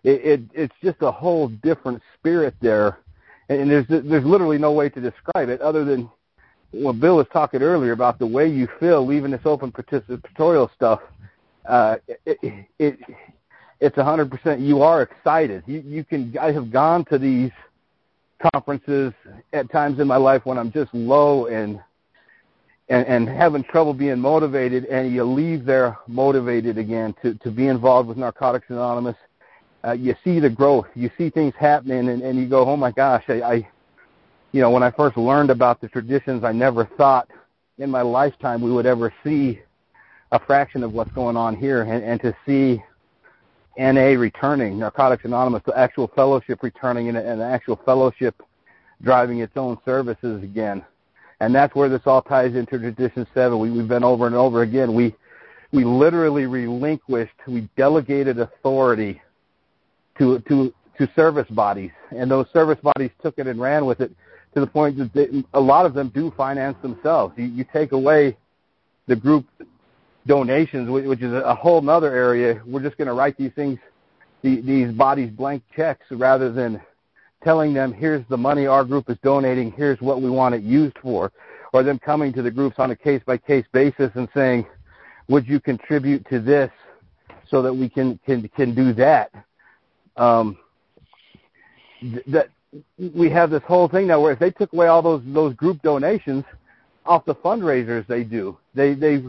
it, 0.04 0.26
it 0.26 0.42
it's 0.54 0.76
just 0.82 0.98
a 1.02 1.12
whole 1.12 1.50
different 1.50 2.02
spirit 2.18 2.56
there, 2.62 3.00
and 3.50 3.70
there's 3.70 3.86
there's 3.88 4.26
literally 4.26 4.58
no 4.58 4.72
way 4.72 4.90
to 4.90 5.02
describe 5.02 5.50
it 5.50 5.62
other 5.62 5.84
than 5.84 6.10
when 6.72 7.00
Bill 7.00 7.18
was 7.18 7.28
talking 7.34 7.62
earlier 7.62 7.92
about 7.92 8.20
the 8.20 8.26
way 8.26 8.48
you 8.48 8.68
feel 8.80 9.06
leaving 9.06 9.32
this 9.32 9.42
open 9.46 9.72
participatorial 9.72 10.74
stuff. 10.74 11.02
Uh, 11.68 11.98
it, 12.26 12.68
it 12.80 13.00
it's 13.80 13.98
a 13.98 14.04
hundred 14.04 14.32
percent. 14.32 14.62
You 14.62 14.82
are 14.82 15.02
excited. 15.02 15.64
You 15.68 15.82
you 15.86 16.04
can. 16.04 16.36
I 16.40 16.52
have 16.52 16.72
gone 16.72 17.06
to 17.06 17.18
these 17.18 17.52
conferences 18.54 19.12
at 19.52 19.70
times 19.70 20.00
in 20.00 20.08
my 20.08 20.16
life 20.16 20.46
when 20.46 20.58
I'm 20.58 20.72
just 20.72 20.94
low 20.94 21.48
and 21.48 21.82
and, 22.90 23.06
and 23.08 23.30
having 23.30 23.64
trouble 23.64 23.94
being 23.94 24.20
motivated, 24.20 24.86
and 24.86 25.14
you 25.14 25.24
leave 25.24 25.66
there 25.66 25.98
motivated 26.08 26.78
again 26.78 27.16
to 27.22 27.36
to 27.36 27.52
be 27.52 27.68
involved 27.68 28.10
with 28.10 28.18
Narcotics 28.18 28.66
Anonymous 28.70 29.16
uh, 29.86 29.94
you 29.94 30.16
see 30.24 30.40
the 30.40 30.50
growth, 30.50 30.88
you 30.96 31.10
see 31.18 31.30
things 31.30 31.54
happening, 31.58 32.10
and, 32.10 32.22
and 32.22 32.38
you 32.38 32.48
go, 32.48 32.66
oh 32.66 32.76
my 32.76 32.92
gosh, 32.92 33.24
I, 33.28 33.42
I, 33.42 33.70
you 34.52 34.62
know, 34.62 34.72
when 34.72 34.84
I 34.84 34.92
first 34.92 35.18
learned 35.18 35.52
about 35.52 35.80
the 35.80 35.88
traditions, 35.88 36.44
I 36.44 36.52
never 36.52 36.86
thought 36.98 37.30
in 37.78 37.90
my 37.90 38.02
lifetime 38.02 38.62
we 38.62 38.72
would 38.72 38.86
ever 38.86 39.14
see 39.24 39.62
a 40.32 40.40
fraction 40.40 40.84
of 40.84 40.94
what's 40.94 41.12
going 41.12 41.38
on 41.38 41.56
here, 41.56 41.84
and, 41.84 42.04
and 42.04 42.22
to 42.22 42.36
see 42.46 42.84
NA 43.78 44.20
returning, 44.20 44.78
Narcotics 44.78 45.24
Anonymous, 45.24 45.64
the 45.66 45.78
actual 45.78 46.08
fellowship 46.14 46.62
returning, 46.62 47.08
and, 47.08 47.18
and 47.18 47.40
the 47.40 47.46
actual 47.46 47.80
fellowship 47.86 48.36
driving 49.02 49.40
its 49.40 49.56
own 49.56 49.78
services 49.86 50.44
again. 50.44 50.84
And 51.40 51.56
that's 51.56 51.74
where 51.76 51.90
this 51.90 52.02
all 52.06 52.22
ties 52.22 52.56
into 52.56 52.78
Tradition 52.78 53.26
7. 53.34 53.58
We, 53.58 53.72
we've 53.72 53.88
been 53.88 54.04
over 54.04 54.28
and 54.28 54.36
over 54.36 54.62
again. 54.62 54.94
We, 54.94 55.16
we 55.72 55.86
literally 55.86 56.46
relinquished, 56.46 57.36
we 57.48 57.70
delegated 57.78 58.40
authority 58.40 59.22
to 60.18 60.40
to 60.40 60.74
to 60.98 61.10
service 61.16 61.48
bodies, 61.50 61.92
and 62.12 62.30
those 62.30 62.46
service 62.52 62.80
bodies 62.84 63.12
took 63.22 63.40
it 63.40 63.48
and 63.48 63.60
ran 63.60 63.86
with 63.86 64.02
it 64.02 64.12
to 64.54 64.60
the 64.60 64.68
point 64.68 64.98
that 64.98 65.14
they, 65.14 65.44
a 65.54 65.60
lot 65.60 65.86
of 65.86 65.94
them 65.94 66.10
do 66.10 66.34
finance 66.36 66.76
themselves. 66.82 67.34
You, 67.38 67.46
you 67.46 67.66
take 67.72 67.94
away 67.94 68.36
the 69.08 69.16
group 69.16 69.46
donations, 70.28 70.90
which 70.90 71.22
is 71.22 71.32
a 71.34 71.56
whole 71.56 71.88
other 71.90 72.14
area. 72.14 72.62
We're 72.66 72.82
just 72.82 72.98
going 72.98 73.08
to 73.08 73.14
write 73.14 73.38
these 73.38 73.52
things, 73.56 73.80
these 74.44 74.92
bodies 74.92 75.30
blank 75.32 75.64
checks, 75.76 76.06
rather 76.12 76.52
than 76.52 76.82
telling 77.44 77.74
them, 77.74 77.94
here's 77.94 78.26
the 78.30 78.38
money 78.38 78.68
our 78.68 78.84
group 78.86 79.10
is 79.10 79.18
donating, 79.24 79.72
here's 79.72 80.00
what 80.02 80.22
we 80.22 80.30
want 80.30 80.56
it 80.56 80.64
used 80.64 80.98
for, 81.02 81.32
or 81.74 81.84
them 81.84 82.00
coming 82.00 82.34
to 82.34 82.42
the 82.42 82.52
groups 82.52 82.76
on 82.80 82.92
a 82.92 82.96
case 82.96 83.22
by 83.26 83.38
case 83.38 83.66
basis 83.72 84.12
and 84.16 84.28
saying, 84.34 84.66
would 85.28 85.48
you 85.48 85.60
contribute 85.60 86.28
to 86.30 86.40
this 86.40 86.72
so 87.50 87.62
that 87.62 87.74
we 87.74 87.90
can 87.90 88.20
can 88.26 88.48
can 88.50 88.76
do 88.76 88.94
that? 88.94 89.32
um, 90.18 90.58
th- 92.02 92.24
that 92.28 92.50
we 93.16 93.30
have 93.30 93.50
this 93.50 93.64
whole 93.68 93.88
thing 93.88 94.08
now 94.08 94.22
where 94.22 94.34
if 94.34 94.40
they 94.40 94.52
took 94.52 94.72
away 94.74 94.88
all 94.88 95.02
those 95.02 95.22
those 95.28 95.54
group 95.56 95.82
donations 95.82 96.44
off 97.06 97.26
the 97.26 97.36
fundraisers 97.36 98.06
they 98.08 98.24
do, 98.24 98.58
they 98.76 98.94
they 98.94 99.24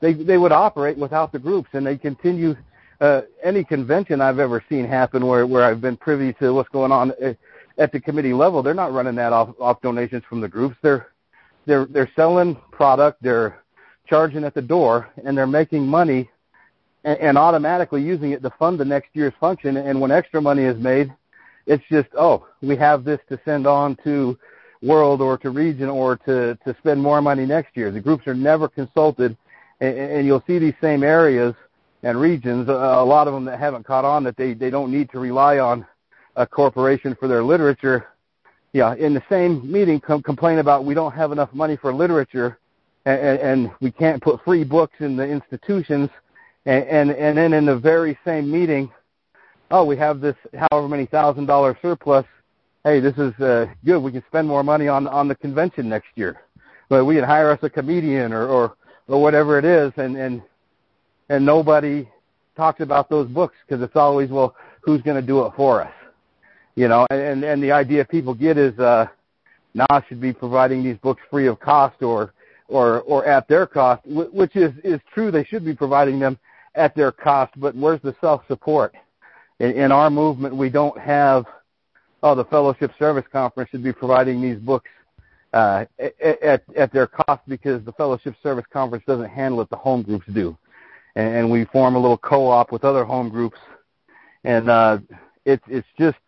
they 0.00 0.12
they 0.12 0.38
would 0.38 0.52
operate 0.52 0.96
without 0.98 1.32
the 1.32 1.38
groups 1.38 1.70
and 1.72 1.86
they 1.86 1.96
continue. 1.96 2.54
Uh, 3.00 3.22
any 3.42 3.64
convention 3.64 4.20
I've 4.20 4.38
ever 4.38 4.62
seen 4.68 4.84
happen 4.84 5.26
where 5.26 5.46
where 5.46 5.64
I've 5.64 5.80
been 5.80 5.96
privy 5.96 6.34
to 6.34 6.52
what's 6.52 6.68
going 6.68 6.92
on 6.92 7.12
at, 7.22 7.36
at 7.78 7.92
the 7.92 8.00
committee 8.00 8.34
level, 8.34 8.62
they're 8.62 8.74
not 8.74 8.92
running 8.92 9.14
that 9.14 9.32
off 9.32 9.54
off 9.58 9.80
donations 9.80 10.22
from 10.28 10.40
the 10.40 10.48
groups. 10.48 10.76
They're 10.82 11.08
they're 11.66 11.86
they're 11.86 12.10
selling 12.14 12.56
product, 12.72 13.22
they're 13.22 13.62
charging 14.06 14.44
at 14.44 14.54
the 14.54 14.62
door, 14.62 15.08
and 15.24 15.36
they're 15.36 15.46
making 15.46 15.86
money 15.86 16.28
and, 17.04 17.18
and 17.18 17.38
automatically 17.38 18.02
using 18.02 18.32
it 18.32 18.42
to 18.42 18.50
fund 18.58 18.78
the 18.78 18.84
next 18.84 19.08
year's 19.14 19.32
function. 19.40 19.76
And 19.76 20.00
when 20.00 20.10
extra 20.10 20.42
money 20.42 20.64
is 20.64 20.78
made, 20.78 21.14
it's 21.66 21.84
just, 21.90 22.08
oh, 22.18 22.46
we 22.60 22.76
have 22.76 23.04
this 23.04 23.20
to 23.28 23.40
send 23.44 23.66
on 23.66 23.96
to 24.04 24.38
world 24.82 25.20
or 25.20 25.38
to 25.38 25.50
region 25.50 25.88
or 25.88 26.16
to, 26.16 26.58
to 26.64 26.76
spend 26.80 27.00
more 27.00 27.22
money 27.22 27.46
next 27.46 27.76
year. 27.76 27.90
The 27.90 28.00
groups 28.00 28.26
are 28.26 28.34
never 28.34 28.68
consulted, 28.68 29.36
and, 29.80 29.96
and 29.96 30.26
you'll 30.26 30.42
see 30.46 30.58
these 30.58 30.74
same 30.80 31.02
areas 31.02 31.54
and 32.02 32.20
regions, 32.20 32.68
uh, 32.68 32.72
a 32.72 33.04
lot 33.04 33.28
of 33.28 33.34
them 33.34 33.44
that 33.44 33.58
haven't 33.58 33.84
caught 33.84 34.04
on 34.04 34.24
that 34.24 34.36
they, 34.36 34.54
they 34.54 34.70
don't 34.70 34.90
need 34.90 35.10
to 35.10 35.18
rely 35.18 35.58
on 35.58 35.86
a 36.36 36.46
corporation 36.46 37.16
for 37.18 37.28
their 37.28 37.42
literature. 37.42 38.08
Yeah, 38.72 38.94
in 38.94 39.14
the 39.14 39.22
same 39.28 39.70
meeting, 39.70 40.00
com- 40.00 40.22
complain 40.22 40.58
about 40.58 40.84
we 40.84 40.94
don't 40.94 41.12
have 41.12 41.32
enough 41.32 41.52
money 41.52 41.76
for 41.76 41.92
literature, 41.92 42.58
and, 43.04 43.38
and 43.40 43.70
we 43.80 43.90
can't 43.90 44.22
put 44.22 44.42
free 44.44 44.64
books 44.64 44.94
in 45.00 45.16
the 45.16 45.24
institutions 45.24 46.08
and, 46.66 46.84
and 46.84 47.10
and 47.10 47.38
then 47.38 47.52
in 47.52 47.64
the 47.64 47.76
very 47.76 48.18
same 48.24 48.50
meeting, 48.50 48.90
oh, 49.70 49.84
we 49.84 49.96
have 49.96 50.20
this 50.20 50.36
however 50.70 50.88
many 50.88 51.06
thousand 51.06 51.46
dollar 51.46 51.78
surplus. 51.80 52.26
Hey, 52.84 53.00
this 53.00 53.16
is 53.16 53.34
uh, 53.40 53.66
good. 53.84 54.00
We 54.00 54.12
can 54.12 54.22
spend 54.28 54.46
more 54.46 54.62
money 54.62 54.88
on 54.88 55.06
on 55.06 55.28
the 55.28 55.34
convention 55.34 55.88
next 55.88 56.08
year. 56.16 56.42
But 56.88 57.04
we 57.04 57.14
can 57.14 57.24
hire 57.24 57.50
us 57.50 57.60
a 57.62 57.70
comedian 57.70 58.32
or 58.32 58.46
or 58.46 58.76
or 59.08 59.22
whatever 59.22 59.58
it 59.58 59.64
is, 59.64 59.92
and 59.96 60.16
and 60.16 60.42
and 61.30 61.46
nobody 61.46 62.06
talks 62.56 62.80
about 62.80 63.08
those 63.08 63.28
books 63.28 63.54
because 63.66 63.82
it's 63.82 63.96
always 63.96 64.28
well, 64.28 64.54
who's 64.82 65.00
going 65.00 65.18
to 65.18 65.26
do 65.26 65.46
it 65.46 65.52
for 65.56 65.82
us? 65.82 65.92
You 66.74 66.88
know, 66.88 67.06
and 67.10 67.42
and 67.42 67.62
the 67.62 67.72
idea 67.72 68.04
people 68.04 68.34
get 68.34 68.58
is 68.58 68.78
uh, 68.78 69.06
NAWS 69.74 70.02
should 70.08 70.20
be 70.20 70.32
providing 70.32 70.82
these 70.82 70.98
books 70.98 71.22
free 71.30 71.46
of 71.46 71.58
cost 71.60 72.02
or 72.02 72.34
or 72.68 73.00
or 73.02 73.24
at 73.24 73.48
their 73.48 73.66
cost, 73.66 74.02
which 74.04 74.56
is 74.56 74.72
is 74.84 75.00
true. 75.14 75.30
They 75.30 75.44
should 75.44 75.64
be 75.64 75.74
providing 75.74 76.18
them 76.18 76.38
at 76.74 76.94
their 76.94 77.12
cost, 77.12 77.52
but 77.56 77.74
where's 77.74 78.00
the 78.02 78.14
self-support? 78.20 78.94
In, 79.58 79.72
in 79.72 79.92
our 79.92 80.08
movement, 80.08 80.54
we 80.54 80.70
don't 80.70 80.96
have, 80.98 81.44
oh, 82.22 82.36
the 82.36 82.44
Fellowship 82.44 82.92
Service 82.96 83.24
Conference 83.32 83.70
should 83.70 83.82
be 83.82 83.92
providing 83.92 84.40
these 84.40 84.56
books 84.56 84.88
uh, 85.52 85.84
at, 85.98 86.62
at 86.76 86.92
their 86.92 87.08
cost 87.08 87.42
because 87.48 87.84
the 87.84 87.92
Fellowship 87.92 88.36
Service 88.40 88.64
Conference 88.72 89.04
doesn't 89.04 89.28
handle 89.28 89.60
it, 89.60 89.68
the 89.68 89.76
home 89.76 90.02
groups 90.02 90.26
do. 90.32 90.56
And, 91.16 91.34
and 91.34 91.50
we 91.50 91.64
form 91.66 91.94
a 91.96 91.98
little 91.98 92.18
co-op 92.18 92.72
with 92.72 92.84
other 92.84 93.04
home 93.04 93.28
groups, 93.28 93.58
and 94.44 94.70
uh, 94.70 94.98
it's 95.44 95.64
it's 95.68 95.88
just 95.98 96.18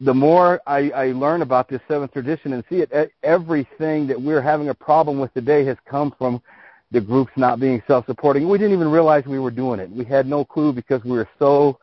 the 0.00 0.12
more 0.14 0.60
I, 0.66 0.90
I 0.90 1.06
learn 1.12 1.42
about 1.42 1.68
this 1.68 1.80
seventh 1.86 2.12
tradition 2.12 2.54
and 2.54 2.64
see 2.68 2.82
it, 2.82 3.12
everything 3.22 4.06
that 4.08 4.20
we're 4.20 4.42
having 4.42 4.68
a 4.68 4.74
problem 4.74 5.20
with 5.20 5.32
today 5.32 5.64
has 5.64 5.76
come 5.88 6.12
from 6.18 6.42
the 6.90 7.00
groups 7.00 7.32
not 7.36 7.60
being 7.60 7.82
self-supporting. 7.86 8.48
We 8.48 8.58
didn't 8.58 8.74
even 8.74 8.90
realize 8.90 9.24
we 9.26 9.38
were 9.38 9.50
doing 9.52 9.80
it. 9.80 9.90
We 9.90 10.04
had 10.04 10.26
no 10.26 10.44
clue 10.44 10.72
because 10.72 11.02
we 11.04 11.12
were 11.12 11.28
so 11.38 11.78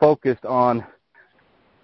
focused 0.00 0.44
on 0.44 0.84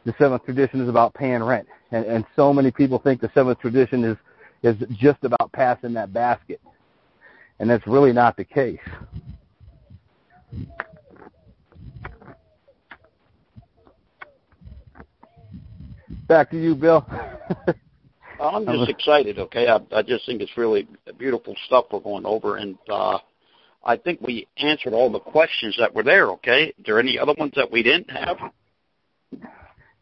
the 0.04 0.14
seventh 0.18 0.44
tradition 0.44 0.80
is 0.80 0.88
about 0.88 1.14
paying 1.14 1.42
rent, 1.42 1.68
and, 1.92 2.04
and 2.06 2.24
so 2.34 2.52
many 2.52 2.70
people 2.70 2.98
think 2.98 3.20
the 3.20 3.30
seventh 3.34 3.60
tradition 3.60 4.04
is 4.04 4.16
is 4.62 4.76
just 4.96 5.22
about 5.22 5.52
passing 5.52 5.92
that 5.92 6.12
basket, 6.14 6.60
and 7.58 7.68
that's 7.68 7.86
really 7.86 8.12
not 8.12 8.36
the 8.36 8.44
case. 8.44 8.80
Back 16.26 16.50
to 16.50 16.60
you, 16.60 16.74
Bill. 16.74 17.06
I'm 18.40 18.66
just 18.66 18.90
excited. 18.90 19.38
Okay, 19.38 19.68
I, 19.68 19.78
I 19.94 20.02
just 20.02 20.26
think 20.26 20.40
it's 20.40 20.56
really 20.56 20.88
beautiful 21.18 21.54
stuff 21.66 21.86
we're 21.92 22.00
going 22.00 22.26
over, 22.26 22.56
and 22.56 22.76
uh, 22.88 23.18
I 23.84 23.96
think 23.96 24.20
we 24.20 24.48
answered 24.56 24.92
all 24.92 25.10
the 25.10 25.20
questions 25.20 25.76
that 25.78 25.94
were 25.94 26.02
there. 26.02 26.30
Okay, 26.32 26.74
Is 26.78 26.84
there 26.84 26.98
any 26.98 27.18
other 27.18 27.34
ones 27.36 27.52
that 27.56 27.70
we 27.70 27.82
didn't 27.82 28.10
have? 28.10 28.38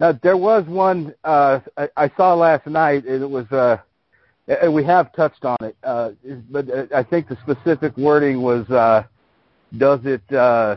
Now 0.00 0.12
there 0.22 0.36
was 0.36 0.64
one 0.66 1.14
uh, 1.24 1.60
I, 1.76 1.88
I 1.96 2.10
saw 2.16 2.34
last 2.34 2.66
night, 2.66 3.04
and 3.04 3.22
it 3.22 3.30
was 3.30 3.50
uh, 3.52 3.78
and 4.48 4.74
we 4.74 4.84
have 4.84 5.12
touched 5.12 5.44
on 5.44 5.56
it, 5.62 5.76
uh, 5.84 6.10
but 6.50 6.68
uh, 6.68 6.86
I 6.94 7.02
think 7.02 7.28
the 7.28 7.38
specific 7.42 7.96
wording 7.96 8.42
was, 8.42 8.68
uh, 8.70 9.04
does 9.78 10.00
it 10.04 10.22
uh, 10.32 10.76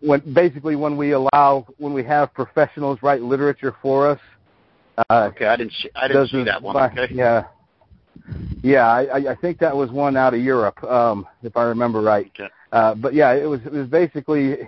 when 0.00 0.20
basically 0.32 0.76
when 0.76 0.96
we 0.96 1.12
allow 1.12 1.66
when 1.78 1.92
we 1.92 2.04
have 2.04 2.32
professionals 2.34 2.98
write 3.02 3.22
literature 3.22 3.74
for 3.82 4.08
us. 4.08 4.20
Uh, 5.10 5.30
okay, 5.34 5.46
I 5.46 5.56
didn't 5.56 5.72
see, 5.72 5.90
I 5.94 6.08
didn't 6.08 6.28
see 6.28 6.44
that 6.44 6.62
one. 6.62 6.76
Okay. 6.76 7.12
Yeah, 7.12 7.44
yeah, 8.62 8.86
I, 8.86 9.32
I 9.32 9.34
think 9.34 9.58
that 9.58 9.76
was 9.76 9.90
one 9.90 10.16
out 10.16 10.34
of 10.34 10.40
Europe, 10.40 10.82
um, 10.84 11.26
if 11.42 11.56
I 11.56 11.64
remember 11.64 12.00
right. 12.00 12.26
Okay. 12.26 12.48
Uh, 12.72 12.94
but 12.94 13.12
yeah, 13.14 13.32
it 13.32 13.46
was 13.46 13.60
it 13.66 13.72
was 13.72 13.88
basically, 13.88 14.58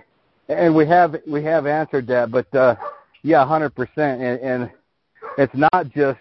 and 0.49 0.75
we 0.75 0.85
have 0.85 1.15
we 1.25 1.43
have 1.43 1.65
answered 1.65 2.07
that, 2.07 2.29
but 2.29 2.53
uh, 2.53 2.75
yeah, 3.23 3.45
hundred 3.45 3.71
percent, 3.71 4.21
and, 4.21 4.39
and 4.41 4.71
it's 5.37 5.53
not 5.55 5.89
just 5.91 6.19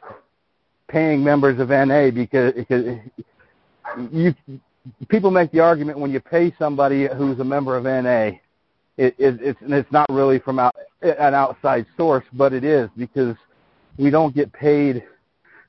paying 0.89 1.23
members 1.23 1.59
of 1.61 1.69
NA 1.71 2.11
because, 2.11 2.53
because 2.55 2.99
you 4.11 4.35
people 5.09 5.31
make 5.31 5.51
the 5.53 5.61
argument 5.61 5.99
when 5.99 6.11
you 6.11 6.21
pay 6.21 6.55
somebody 6.59 7.09
who's 7.17 7.39
a 7.41 7.45
member 7.45 7.77
of 7.77 7.85
NA 7.85 8.39
it, 8.97 9.15
it, 9.19 9.39
it's 9.43 9.59
it's 9.63 9.93
not 9.93 10.07
really 10.11 10.39
from 10.39 10.59
out, 10.59 10.75
an 11.03 11.35
outside 11.35 11.87
source, 11.97 12.25
but 12.33 12.53
it 12.53 12.65
is 12.65 12.89
because 12.97 13.37
we 13.99 14.11
don't 14.11 14.35
get 14.35 14.53
paid 14.53 15.05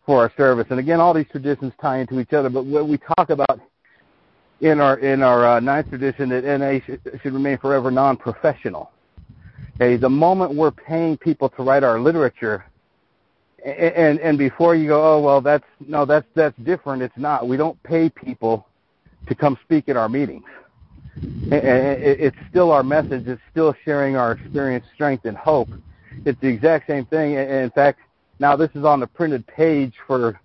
for 0.06 0.20
our 0.20 0.32
service. 0.38 0.68
And 0.70 0.80
again, 0.80 1.00
all 1.00 1.14
these 1.14 1.28
traditions 1.32 1.74
tie 1.82 2.00
into 2.00 2.20
each 2.20 2.34
other. 2.34 2.50
But 2.50 2.66
what 2.66 2.88
we 2.88 2.98
talk 2.98 3.30
about 3.30 3.60
in 4.62 4.80
our 4.80 4.98
in 5.00 5.22
our 5.22 5.46
uh, 5.46 5.60
ninth 5.60 5.90
tradition 5.90 6.30
that 6.30 6.46
NA 6.46 6.80
should, 6.86 7.02
should 7.22 7.34
remain 7.34 7.58
forever 7.58 7.92
non-professional. 7.92 8.92
Okay, 9.76 9.98
the 9.98 10.10
moment 10.10 10.56
we're 10.56 10.72
paying 10.72 11.18
people 11.18 11.50
to 11.50 11.64
write 11.64 11.84
our 11.84 12.00
literature, 12.00 12.64
and, 13.64 13.76
and 13.76 14.20
and 14.22 14.38
before 14.38 14.74
you 14.74 14.88
go, 14.88 15.04
oh 15.04 15.22
well, 15.22 15.42
that's 15.42 15.66
no, 15.86 16.06
that's 16.06 16.28
that's 16.34 16.58
different. 16.64 17.02
It's 17.02 17.18
not. 17.18 17.46
We 17.46 17.58
don't 17.58 17.82
pay 17.84 18.08
people 18.10 18.67
to 19.28 19.36
come 19.36 19.58
speak 19.64 19.90
at 19.90 19.98
our 19.98 20.10
meetings 20.10 20.46
And 21.52 22.02
it's 22.04 22.38
still 22.50 22.72
our 22.72 22.84
message. 22.84 23.28
It's 23.28 23.42
still 23.52 23.76
sharing 23.84 24.16
our 24.16 24.34
experience, 24.34 24.86
strength, 24.94 25.26
and 25.26 25.38
hope. 25.38 25.70
It's 26.26 26.40
the 26.42 26.48
exact 26.48 26.88
same 26.88 27.06
thing. 27.06 27.34
In 27.34 27.72
fact, 27.72 28.00
now 28.40 28.56
this 28.56 28.70
is 28.76 28.84
on 28.84 29.00
the 29.00 29.08
printed 29.08 29.46
page 29.48 29.94
for 30.06 30.40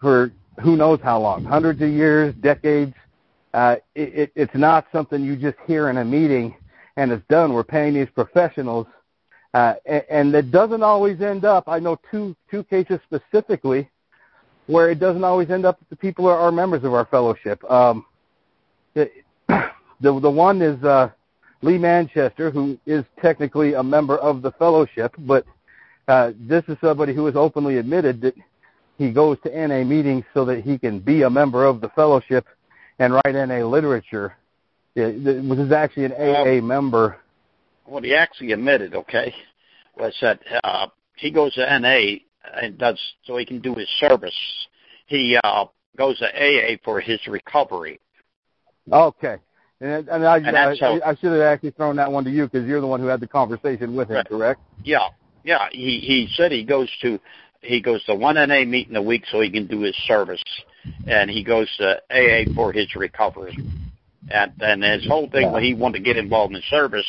for 0.00 0.32
who 0.62 0.76
knows 0.76 1.00
how 1.02 1.20
long, 1.20 1.44
hundreds 1.44 1.80
of 1.80 1.88
years, 1.88 2.34
decades. 2.40 2.94
Uh, 3.54 3.76
it, 3.94 4.32
it's 4.34 4.54
not 4.54 4.86
something 4.92 5.22
you 5.22 5.36
just 5.36 5.56
hear 5.66 5.90
in 5.90 5.98
a 5.98 6.04
meeting 6.04 6.54
and 6.96 7.12
it's 7.12 7.26
done. 7.28 7.52
We're 7.52 7.64
paying 7.64 7.94
these 7.94 8.08
professionals, 8.14 8.86
uh, 9.54 9.74
and, 9.86 10.04
and 10.10 10.34
it 10.34 10.50
doesn't 10.50 10.82
always 10.82 11.20
end 11.20 11.44
up. 11.44 11.64
I 11.68 11.78
know 11.78 11.98
two 12.10 12.36
two 12.50 12.64
cases 12.64 12.98
specifically 13.04 13.88
where 14.66 14.90
it 14.90 14.98
doesn't 14.98 15.24
always 15.24 15.50
end 15.50 15.66
up 15.66 15.78
that 15.78 15.90
the 15.90 15.96
people 15.96 16.26
are, 16.26 16.38
are 16.38 16.52
members 16.52 16.84
of 16.84 16.94
our 16.94 17.06
fellowship. 17.06 17.62
Um, 17.70 18.04
the 18.94 19.70
the 20.00 20.30
one 20.30 20.62
is 20.62 20.82
uh, 20.84 21.10
Lee 21.62 21.78
Manchester, 21.78 22.50
who 22.50 22.78
is 22.86 23.04
technically 23.20 23.74
a 23.74 23.82
member 23.82 24.18
of 24.18 24.42
the 24.42 24.50
fellowship, 24.52 25.14
but 25.18 25.44
uh, 26.08 26.32
this 26.38 26.64
is 26.68 26.76
somebody 26.80 27.14
who 27.14 27.26
has 27.26 27.36
openly 27.36 27.78
admitted 27.78 28.20
that 28.22 28.34
he 28.98 29.12
goes 29.12 29.38
to 29.44 29.66
NA 29.66 29.84
meetings 29.84 30.24
so 30.34 30.44
that 30.44 30.62
he 30.62 30.78
can 30.78 30.98
be 30.98 31.22
a 31.22 31.30
member 31.30 31.64
of 31.64 31.80
the 31.80 31.88
fellowship 31.90 32.46
and 32.98 33.14
write 33.14 33.34
NA 33.34 33.64
literature. 33.66 34.36
It, 34.94 35.26
it 35.26 35.44
was 35.44 35.72
actually 35.72 36.04
an 36.06 36.12
AA 36.12 36.58
um, 36.58 36.66
member. 36.66 37.16
What 37.84 38.04
he 38.04 38.14
actually 38.14 38.52
admitted, 38.52 38.94
okay, 38.94 39.34
was 39.96 40.14
that 40.20 40.40
uh, 40.64 40.88
he 41.16 41.30
goes 41.30 41.54
to 41.54 41.78
NA 41.78 42.18
and 42.60 42.76
does 42.76 43.00
so 43.24 43.36
he 43.36 43.46
can 43.46 43.60
do 43.60 43.74
his 43.74 43.88
service. 43.98 44.34
He 45.06 45.38
uh, 45.42 45.66
goes 45.96 46.18
to 46.18 46.26
AA 46.26 46.76
for 46.84 47.00
his 47.00 47.20
recovery. 47.26 48.00
Okay. 48.90 49.36
And, 49.80 50.08
and 50.08 50.26
I, 50.26 50.36
and 50.38 50.56
I, 50.56 50.76
how, 50.78 51.00
I 51.04 51.16
should 51.16 51.32
have 51.32 51.40
actually 51.40 51.72
thrown 51.72 51.96
that 51.96 52.10
one 52.10 52.24
to 52.24 52.30
you 52.30 52.44
because 52.44 52.66
you're 52.66 52.80
the 52.80 52.86
one 52.86 53.00
who 53.00 53.06
had 53.06 53.20
the 53.20 53.26
conversation 53.26 53.96
with 53.96 54.08
him, 54.08 54.16
right. 54.16 54.28
correct? 54.28 54.60
Yeah, 54.84 55.08
yeah. 55.42 55.66
He 55.72 55.98
he 55.98 56.28
said 56.36 56.52
he 56.52 56.64
goes 56.64 56.88
to 57.02 57.18
he 57.62 57.80
goes 57.80 58.04
to 58.04 58.14
one 58.14 58.36
NA 58.36 58.64
meeting 58.64 58.94
a 58.94 59.02
week 59.02 59.24
so 59.30 59.40
he 59.40 59.50
can 59.50 59.66
do 59.66 59.80
his 59.80 59.96
service, 60.06 60.42
and 61.08 61.28
he 61.28 61.42
goes 61.42 61.68
to 61.78 62.00
AA 62.10 62.52
for 62.54 62.72
his 62.72 62.94
recovery. 62.94 63.56
And 64.30 64.52
and 64.60 64.84
his 64.84 65.06
whole 65.08 65.28
thing, 65.28 65.52
yeah. 65.52 65.60
he 65.60 65.74
wanted 65.74 65.98
to 65.98 66.04
get 66.04 66.16
involved 66.16 66.54
in 66.54 66.60
the 66.60 66.76
service, 66.76 67.06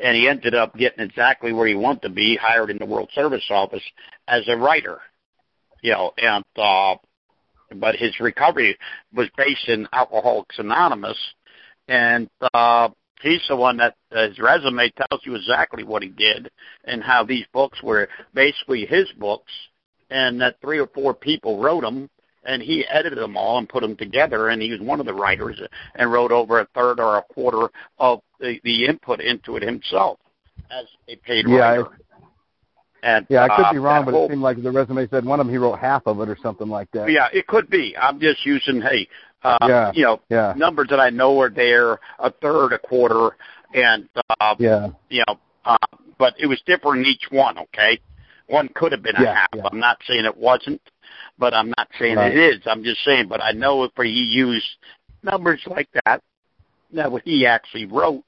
and 0.00 0.16
he 0.16 0.28
ended 0.28 0.54
up 0.54 0.76
getting 0.76 1.04
exactly 1.04 1.52
where 1.52 1.66
he 1.66 1.74
wanted 1.74 2.02
to 2.02 2.10
be, 2.10 2.36
hired 2.36 2.70
in 2.70 2.78
the 2.78 2.86
World 2.86 3.10
Service 3.16 3.42
Office 3.50 3.82
as 4.28 4.46
a 4.46 4.56
writer. 4.56 5.00
You 5.82 5.90
know, 5.90 6.12
and 6.16 6.44
uh, 6.56 6.94
but 7.80 7.96
his 7.96 8.18
recovery 8.20 8.76
was 9.14 9.28
based 9.36 9.68
in 9.68 9.88
Alcoholics 9.92 10.58
Anonymous 10.58 11.18
and 11.88 12.28
uh, 12.54 12.88
he's 13.22 13.42
the 13.48 13.56
one 13.56 13.76
that 13.78 13.96
uh, 14.14 14.28
his 14.28 14.38
resume 14.38 14.90
tells 14.90 15.20
you 15.24 15.34
exactly 15.34 15.84
what 15.84 16.02
he 16.02 16.08
did 16.08 16.50
and 16.84 17.02
how 17.02 17.24
these 17.24 17.44
books 17.52 17.82
were 17.82 18.08
basically 18.34 18.86
his 18.86 19.10
books, 19.18 19.52
and 20.10 20.40
that 20.40 20.60
three 20.60 20.78
or 20.78 20.88
four 20.88 21.14
people 21.14 21.60
wrote 21.60 21.82
them, 21.82 22.08
and 22.44 22.62
he 22.62 22.84
edited 22.86 23.18
them 23.18 23.36
all 23.36 23.58
and 23.58 23.68
put 23.68 23.82
them 23.82 23.96
together, 23.96 24.48
and 24.48 24.60
he 24.60 24.70
was 24.70 24.80
one 24.80 25.00
of 25.00 25.06
the 25.06 25.14
writers 25.14 25.60
and 25.94 26.12
wrote 26.12 26.32
over 26.32 26.60
a 26.60 26.68
third 26.74 27.00
or 27.00 27.18
a 27.18 27.22
quarter 27.22 27.68
of 27.98 28.20
the, 28.40 28.58
the 28.64 28.86
input 28.86 29.20
into 29.20 29.56
it 29.56 29.62
himself 29.62 30.18
as 30.70 30.86
a 31.08 31.16
paid 31.16 31.46
yeah, 31.48 31.56
writer. 31.56 31.98
And, 33.02 33.26
yeah, 33.28 33.42
I 33.42 33.48
could 33.48 33.66
uh, 33.66 33.72
be 33.72 33.78
wrong, 33.78 34.04
but 34.04 34.14
whole, 34.14 34.26
it 34.26 34.30
seemed 34.30 34.42
like 34.42 34.62
the 34.62 34.70
resume 34.70 35.08
said 35.08 35.24
one 35.24 35.40
of 35.40 35.46
them 35.46 35.52
he 35.52 35.58
wrote 35.58 35.78
half 35.78 36.06
of 36.06 36.20
it 36.20 36.28
or 36.28 36.36
something 36.40 36.68
like 36.68 36.88
that. 36.92 37.10
Yeah, 37.10 37.28
it 37.32 37.48
could 37.48 37.68
be. 37.68 37.96
I'm 38.00 38.20
just 38.20 38.46
using 38.46 38.80
hey, 38.80 39.08
uh, 39.42 39.58
yeah, 39.62 39.92
you 39.92 40.04
know, 40.04 40.20
yeah. 40.28 40.54
numbers 40.56 40.86
that 40.90 41.00
I 41.00 41.10
know 41.10 41.40
are 41.40 41.50
there, 41.50 41.98
a 42.20 42.30
third, 42.30 42.72
a 42.72 42.78
quarter, 42.78 43.36
and 43.74 44.08
uh, 44.40 44.54
yeah, 44.58 44.90
you 45.08 45.24
know, 45.26 45.38
uh, 45.64 45.76
but 46.16 46.34
it 46.38 46.46
was 46.46 46.62
different 46.64 47.00
in 47.00 47.06
each 47.06 47.24
one. 47.30 47.58
Okay, 47.58 48.00
one 48.46 48.68
could 48.68 48.92
have 48.92 49.02
been 49.02 49.16
a 49.16 49.34
half. 49.34 49.48
Yeah. 49.52 49.62
I'm 49.70 49.80
not 49.80 49.98
saying 50.06 50.24
it 50.24 50.36
wasn't, 50.36 50.80
but 51.38 51.54
I'm 51.54 51.72
not 51.76 51.88
saying 51.98 52.16
right. 52.16 52.30
it 52.30 52.38
is. 52.38 52.62
I'm 52.66 52.84
just 52.84 53.02
saying, 53.04 53.26
but 53.28 53.42
I 53.42 53.50
know 53.50 53.82
if 53.82 53.90
he 53.96 54.10
used 54.10 54.76
numbers 55.24 55.60
like 55.66 55.88
that, 56.04 56.22
that 56.92 57.10
what 57.10 57.22
he 57.24 57.46
actually 57.46 57.86
wrote, 57.86 58.24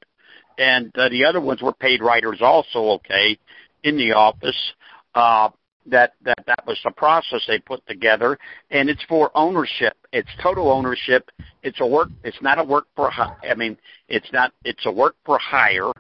and 0.59 0.91
uh, 0.99 1.09
the 1.11 1.25
other 1.27 1.41
ones 1.41 1.63
were 1.63 1.73
paid 1.73 2.03
writers 2.03 2.39
also. 2.41 2.95
Okay, 2.97 3.39
in 3.85 3.97
the 3.97 4.13
office. 4.13 4.73
Uh, 5.15 5.49
that 5.87 6.15
that 6.23 6.43
that 6.47 6.67
was 6.67 6.79
the 6.83 6.91
process 6.91 7.43
they 7.47 7.59
put 7.59 7.87
together 7.87 8.39
and 8.71 8.89
it's 8.89 9.05
for 9.05 9.31
ownership. 9.35 9.95
It's 10.13 10.31
total 10.43 10.73
ownership. 10.73 11.31
It's 11.63 11.79
a 11.83 11.87
work 11.87 12.09
it's 12.25 12.41
not 12.41 12.59
a 12.59 12.65
work 12.65 12.87
for 12.97 13.11
i 13.13 13.55
mean 13.55 13.77
it's 14.09 14.33
not 14.33 14.55
it's 14.65 14.87
a 14.87 14.91
work 14.91 15.15
for 15.27 15.39
hire 15.39 15.93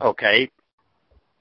okay? 0.00 0.50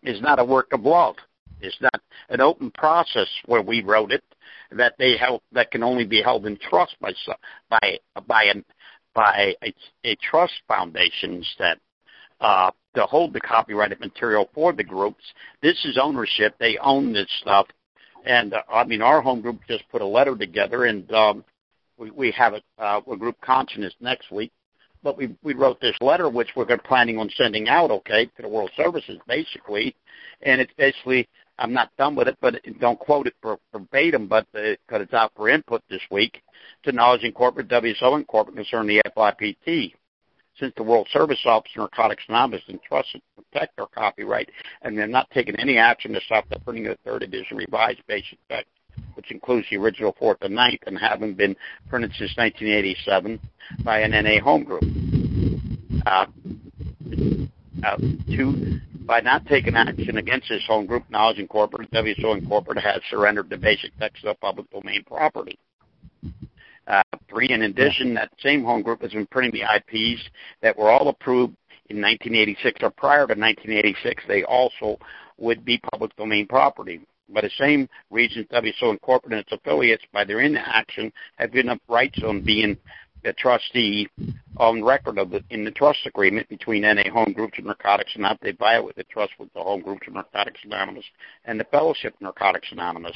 It's 0.03 0.21
not 0.21 0.39
a 0.39 0.45
work 0.45 0.71
of 0.73 0.81
love. 0.81 1.15
It's 1.61 1.77
not 1.81 2.01
an 2.29 2.41
open 2.41 2.71
process 2.71 3.27
where 3.45 3.61
we 3.61 3.81
wrote 3.81 4.11
it 4.11 4.23
that 4.71 4.95
they 4.99 5.17
help 5.17 5.43
that 5.51 5.71
can 5.71 5.83
only 5.83 6.05
be 6.05 6.21
held 6.21 6.45
in 6.45 6.57
trust 6.57 6.95
by 6.99 7.13
by 7.69 7.99
by 8.27 8.43
an 8.43 8.65
by 9.13 9.55
a, 9.63 9.73
a 10.03 10.15
trust 10.29 10.53
foundations 10.67 11.47
that 11.59 11.79
uh, 12.45 12.69
to 12.93 13.05
hold 13.07 13.33
the 13.33 13.41
copyrighted 13.41 13.99
material 13.99 14.47
for 14.53 14.71
the 14.71 14.83
groups. 14.83 15.23
This 15.63 15.83
is 15.83 15.97
ownership. 15.99 16.53
They 16.59 16.77
own 16.77 17.11
this 17.11 17.27
stuff. 17.41 17.67
And 18.23 18.53
uh, 18.53 18.61
I 18.71 18.83
mean, 18.83 19.01
our 19.01 19.19
home 19.19 19.41
group 19.41 19.61
just 19.67 19.83
put 19.89 20.03
a 20.03 20.05
letter 20.05 20.35
together, 20.37 20.85
and 20.85 21.11
um, 21.11 21.43
we, 21.97 22.11
we 22.11 22.31
have 22.31 22.53
a, 22.53 22.61
uh, 22.77 23.01
a 23.11 23.17
group 23.17 23.41
consciousness 23.41 23.93
next 23.99 24.31
week. 24.31 24.51
But 25.01 25.17
we 25.17 25.35
we 25.43 25.55
wrote 25.55 25.81
this 25.81 25.95
letter, 26.01 26.29
which 26.29 26.49
we're 26.55 26.65
planning 26.77 27.17
on 27.17 27.29
sending 27.35 27.67
out, 27.67 27.89
okay, 27.91 28.25
to 28.25 28.41
the 28.43 28.47
World 28.47 28.71
Services, 28.77 29.19
basically, 29.27 29.95
and 30.43 30.61
it's 30.61 30.73
basically 30.77 31.27
I'm 31.57 31.73
not 31.73 31.95
done 31.97 32.15
with 32.15 32.27
it, 32.27 32.37
but 32.41 32.55
don't 32.79 32.99
quote 32.99 33.27
it 33.27 33.35
verbatim, 33.71 34.27
but 34.27 34.45
because 34.51 34.77
uh, 34.91 34.99
it's 34.99 35.13
out 35.13 35.31
for 35.35 35.49
input 35.49 35.81
this 35.89 36.01
week 36.11 36.41
to 36.83 36.91
Knowledge 36.91 37.23
Incorporated, 37.23 37.71
WSO 37.71 38.17
Incorporated 38.17 38.65
concerning 38.65 39.01
the 39.03 39.11
FIPT. 39.15 39.95
Since 40.59 40.73
the 40.77 40.83
World 40.83 41.07
Service 41.11 41.39
Office 41.45 41.71
Narcotics 41.75 42.23
Anonymous 42.29 42.61
entrusted 42.69 43.21
to 43.35 43.43
protect 43.43 43.77
our 43.79 43.87
copyright, 43.87 44.49
and 44.83 44.97
they're 44.97 45.05
not 45.05 45.29
taking 45.31 45.59
any 45.59 45.77
action 45.77 46.13
to 46.13 46.21
stop 46.21 46.47
the 46.49 46.59
printing 46.59 46.87
of 46.87 46.97
the 46.97 47.09
third 47.09 47.23
edition 47.23 47.57
revised 47.57 47.99
basic 48.07 48.37
text, 48.47 48.69
which 49.15 49.31
includes 49.31 49.67
the 49.69 49.77
original 49.77 50.15
fourth 50.17 50.37
and 50.41 50.55
ninth, 50.55 50.79
and 50.87 50.97
haven't 50.97 51.35
been 51.35 51.55
printed 51.89 52.11
since 52.17 52.37
1987 52.37 53.39
by 53.83 53.99
an 53.99 54.11
NA 54.11 54.41
home 54.41 54.63
group. 54.63 54.83
Uh, 56.05 56.25
uh, 57.83 57.97
two, 58.27 58.79
by 59.01 59.19
not 59.19 59.45
taking 59.47 59.75
action 59.75 60.17
against 60.17 60.47
this 60.49 60.63
home 60.67 60.85
group, 60.85 61.03
Knowledge 61.09 61.39
Incorporated, 61.39 61.91
WSO 61.91 62.37
Incorporated 62.37 62.83
has 62.83 63.01
surrendered 63.09 63.49
the 63.49 63.57
basic 63.57 63.97
text 63.99 64.23
of 64.23 64.39
public 64.39 64.69
domain 64.71 65.03
property. 65.05 65.59
Uh, 66.87 67.01
three, 67.29 67.49
in 67.49 67.63
addition, 67.63 68.13
that 68.13 68.31
same 68.39 68.63
home 68.63 68.81
group 68.81 69.01
has 69.01 69.11
been 69.11 69.25
printing 69.27 69.51
the 69.51 69.63
IPs 69.63 70.21
that 70.61 70.77
were 70.77 70.89
all 70.89 71.09
approved 71.09 71.55
in 71.89 72.01
1986 72.01 72.79
or 72.83 72.91
prior 72.91 73.27
to 73.27 73.33
1986. 73.33 74.23
They 74.27 74.43
also 74.43 74.97
would 75.37 75.65
be 75.65 75.81
public 75.91 76.15
domain 76.15 76.47
property. 76.47 77.01
But 77.27 77.43
the 77.43 77.49
same 77.57 77.89
Regents 78.11 78.51
WSO 78.51 78.91
Incorporated 78.91 79.39
and 79.39 79.41
its 79.41 79.51
affiliates, 79.51 80.03
by 80.13 80.25
their 80.25 80.41
inaction, 80.41 81.11
have 81.37 81.51
given 81.51 81.69
up 81.69 81.81
rights 81.87 82.21
on 82.23 82.41
being 82.41 82.77
a 83.25 83.33
trustee 83.33 84.07
on 84.57 84.83
record 84.83 85.17
of 85.17 85.31
the, 85.31 85.43
in 85.49 85.65
the 85.65 85.71
trust 85.71 85.99
agreement 86.05 86.47
between 86.47 86.83
NA 86.83 87.09
Home 87.11 87.33
Groups 87.33 87.59
of 87.59 87.65
Narcotics 87.65 88.15
Anonymous. 88.15 88.39
They 88.41 88.51
violate 88.51 88.95
the 88.95 89.03
trust 89.03 89.33
with 89.39 89.51
the 89.53 89.61
Home 89.61 89.81
Groups 89.81 90.07
of 90.07 90.13
Narcotics 90.13 90.61
Anonymous 90.63 91.05
and 91.45 91.59
the 91.59 91.65
Fellowship 91.65 92.15
Narcotics 92.21 92.71
Anonymous. 92.71 93.15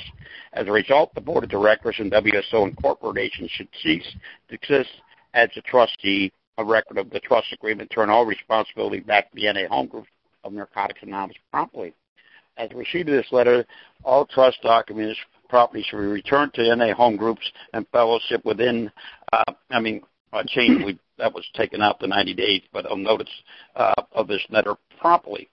As 0.54 0.68
a 0.68 0.72
result, 0.72 1.14
the 1.16 1.22
Board 1.22 1.44
of 1.44 1.50
Directors 1.50 1.96
and 2.00 2.12
WSO 2.12 2.68
Incorporation 2.68 3.48
should 3.52 3.70
cease 3.82 4.16
to 4.50 4.56
exist 4.56 4.90
as 5.34 5.50
a 5.56 5.62
trustee 5.62 6.32
of 6.58 6.68
record 6.68 6.98
of 6.98 7.10
the 7.10 7.20
trust 7.22 7.54
agreement, 7.54 7.90
turn 7.90 8.10
all 8.10 8.26
responsibility 8.26 9.00
back 9.00 9.30
to 9.30 9.36
the 9.36 9.52
NA 9.52 9.68
Home 9.70 9.88
Groups 9.88 10.10
of 10.44 10.54
Narcotics 10.54 11.00
Anonymous 11.04 11.38
promptly. 11.52 11.94
As 12.58 12.70
a 12.72 12.76
receipt 12.76 13.08
of 13.08 13.16
this 13.16 13.32
letter, 13.32 13.66
all 14.04 14.26
trust 14.26 14.62
documents 14.62 15.18
property 15.50 15.84
should 15.88 15.98
be 15.98 16.06
returned 16.06 16.54
to 16.54 16.76
NA 16.76 16.94
home 16.94 17.18
groups 17.18 17.52
and 17.74 17.86
fellowship 17.92 18.44
within, 18.46 18.92
uh, 19.34 19.54
I 19.72 19.80
mean, 19.80 20.02
a 20.32 20.44
change 20.46 20.84
we, 20.86 21.00
that 21.18 21.34
was 21.34 21.46
taken 21.56 21.82
out 21.82 22.00
to 22.00 22.08
90 22.08 22.34
days, 22.36 22.62
but 22.72 22.86
on 22.86 23.04
notice 23.04 23.30
uh, 23.76 23.94
of 24.14 24.28
this 24.28 24.42
letter 24.50 24.76
promptly. 25.00 25.50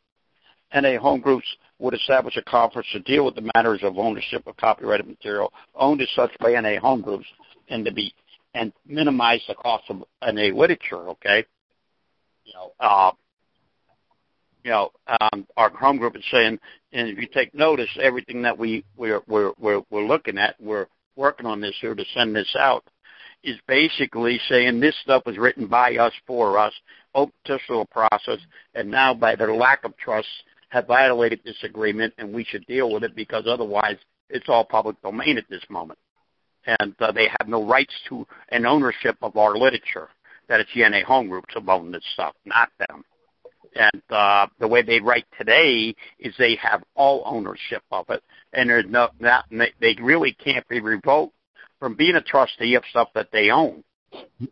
NA 0.75 0.99
home 0.99 1.21
groups 1.21 1.47
would 1.79 1.95
establish 1.95 2.37
a 2.37 2.43
conference 2.43 2.89
to 2.93 3.01
deal 3.01 3.25
with 3.25 3.35
the 3.35 3.51
matters 3.55 3.81
of 3.83 3.99
ownership 3.99 4.47
of 4.47 4.57
copyrighted 4.57 5.07
material 5.07 5.53
owned 5.75 6.01
as 6.01 6.09
such 6.15 6.31
by 6.41 6.53
NA 6.61 6.79
home 6.81 7.01
groups 7.01 7.27
and 7.69 7.85
to 7.85 7.93
be 7.93 8.13
and 8.55 8.73
minimize 8.87 9.43
the 9.49 9.55
cost 9.55 9.85
of 9.91 10.03
NA 10.23 10.49
literature. 10.55 11.09
Okay, 11.11 11.45
you 12.45 12.55
know, 12.55 12.73
uh, 12.81 13.13
you 14.65 14.71
know, 14.71 14.91
um, 15.21 15.47
our 15.57 15.71
home 15.71 15.99
group 15.99 16.17
is 16.17 16.25
saying, 16.31 16.59
and 16.97 17.11
if 17.11 17.19
you 17.19 17.27
take 17.27 17.55
notice, 17.55 17.91
everything 18.03 18.41
that 18.43 18.59
we 18.59 18.83
we're 18.97 19.21
we're 19.29 19.53
we're, 19.59 19.83
we're 19.91 20.07
looking 20.07 20.39
at, 20.39 20.57
we're 20.59 20.87
working 21.15 21.45
on 21.45 21.61
this 21.61 21.75
here 21.79 21.95
to 21.95 22.05
send 22.15 22.35
this 22.35 22.57
out, 22.59 22.85
is 23.45 23.59
basically 23.69 24.41
saying 24.49 24.81
this 24.81 24.97
stuff 25.03 25.23
was 25.27 25.37
written 25.37 25.67
by 25.67 25.97
us 25.97 26.15
for 26.27 26.59
us, 26.59 26.73
open 27.15 27.35
testicle 27.45 27.85
process, 27.85 28.39
and 28.75 28.91
now 28.91 29.13
by 29.13 29.37
their 29.37 29.55
lack 29.55 29.85
of 29.85 29.95
trust 29.99 30.27
have 30.71 30.87
violated 30.87 31.39
this 31.45 31.63
agreement, 31.65 32.15
and 32.17 32.33
we 32.33 32.45
should 32.45 32.67
deal 32.67 32.91
with 32.91 33.05
it 33.05 33.15
because 33.15 33.45
otherwise 33.47 33.97
it's 34.31 34.49
all 34.49 34.65
public 34.65 35.01
domain 35.03 35.37
at 35.37 35.49
this 35.51 35.63
moment, 35.69 35.99
and 36.81 36.95
uh, 37.01 37.13
they 37.13 37.29
have 37.39 37.47
no 37.47 37.63
rights 37.63 37.95
to 38.09 38.27
an 38.53 38.65
ownership 38.65 39.17
of 39.21 39.37
our 39.37 39.55
literature. 39.55 40.09
That 40.49 40.61
it's 40.61 40.71
NA 40.75 41.05
home 41.05 41.29
groups 41.29 41.53
who 41.53 41.71
own 41.71 41.91
this 41.91 42.05
stuff, 42.15 42.35
not 42.47 42.71
them. 42.79 43.05
And 43.79 44.03
uh, 44.11 44.47
the 44.59 44.69
way 44.69 44.83
they 44.83 45.01
write 45.01 45.27
today 45.39 45.95
is 46.19 46.35
they 46.39 46.57
have 46.57 46.83
all 46.95 47.23
ownership 47.27 47.83
of 47.93 48.07
it, 48.09 48.23
and 48.53 48.71
there's 48.71 48.87
no 48.89 49.09
that 49.21 49.45
they 49.51 49.97
really 50.01 50.33
can't 50.33 50.67
be 50.69 50.81
revoked 50.81 51.35
from 51.79 51.95
being 51.95 52.17
a 52.17 52.23
trustee 52.23 52.75
of 52.75 52.85
stuff 52.91 53.09
that 53.15 53.29
they 53.33 53.51
own. 53.51 53.85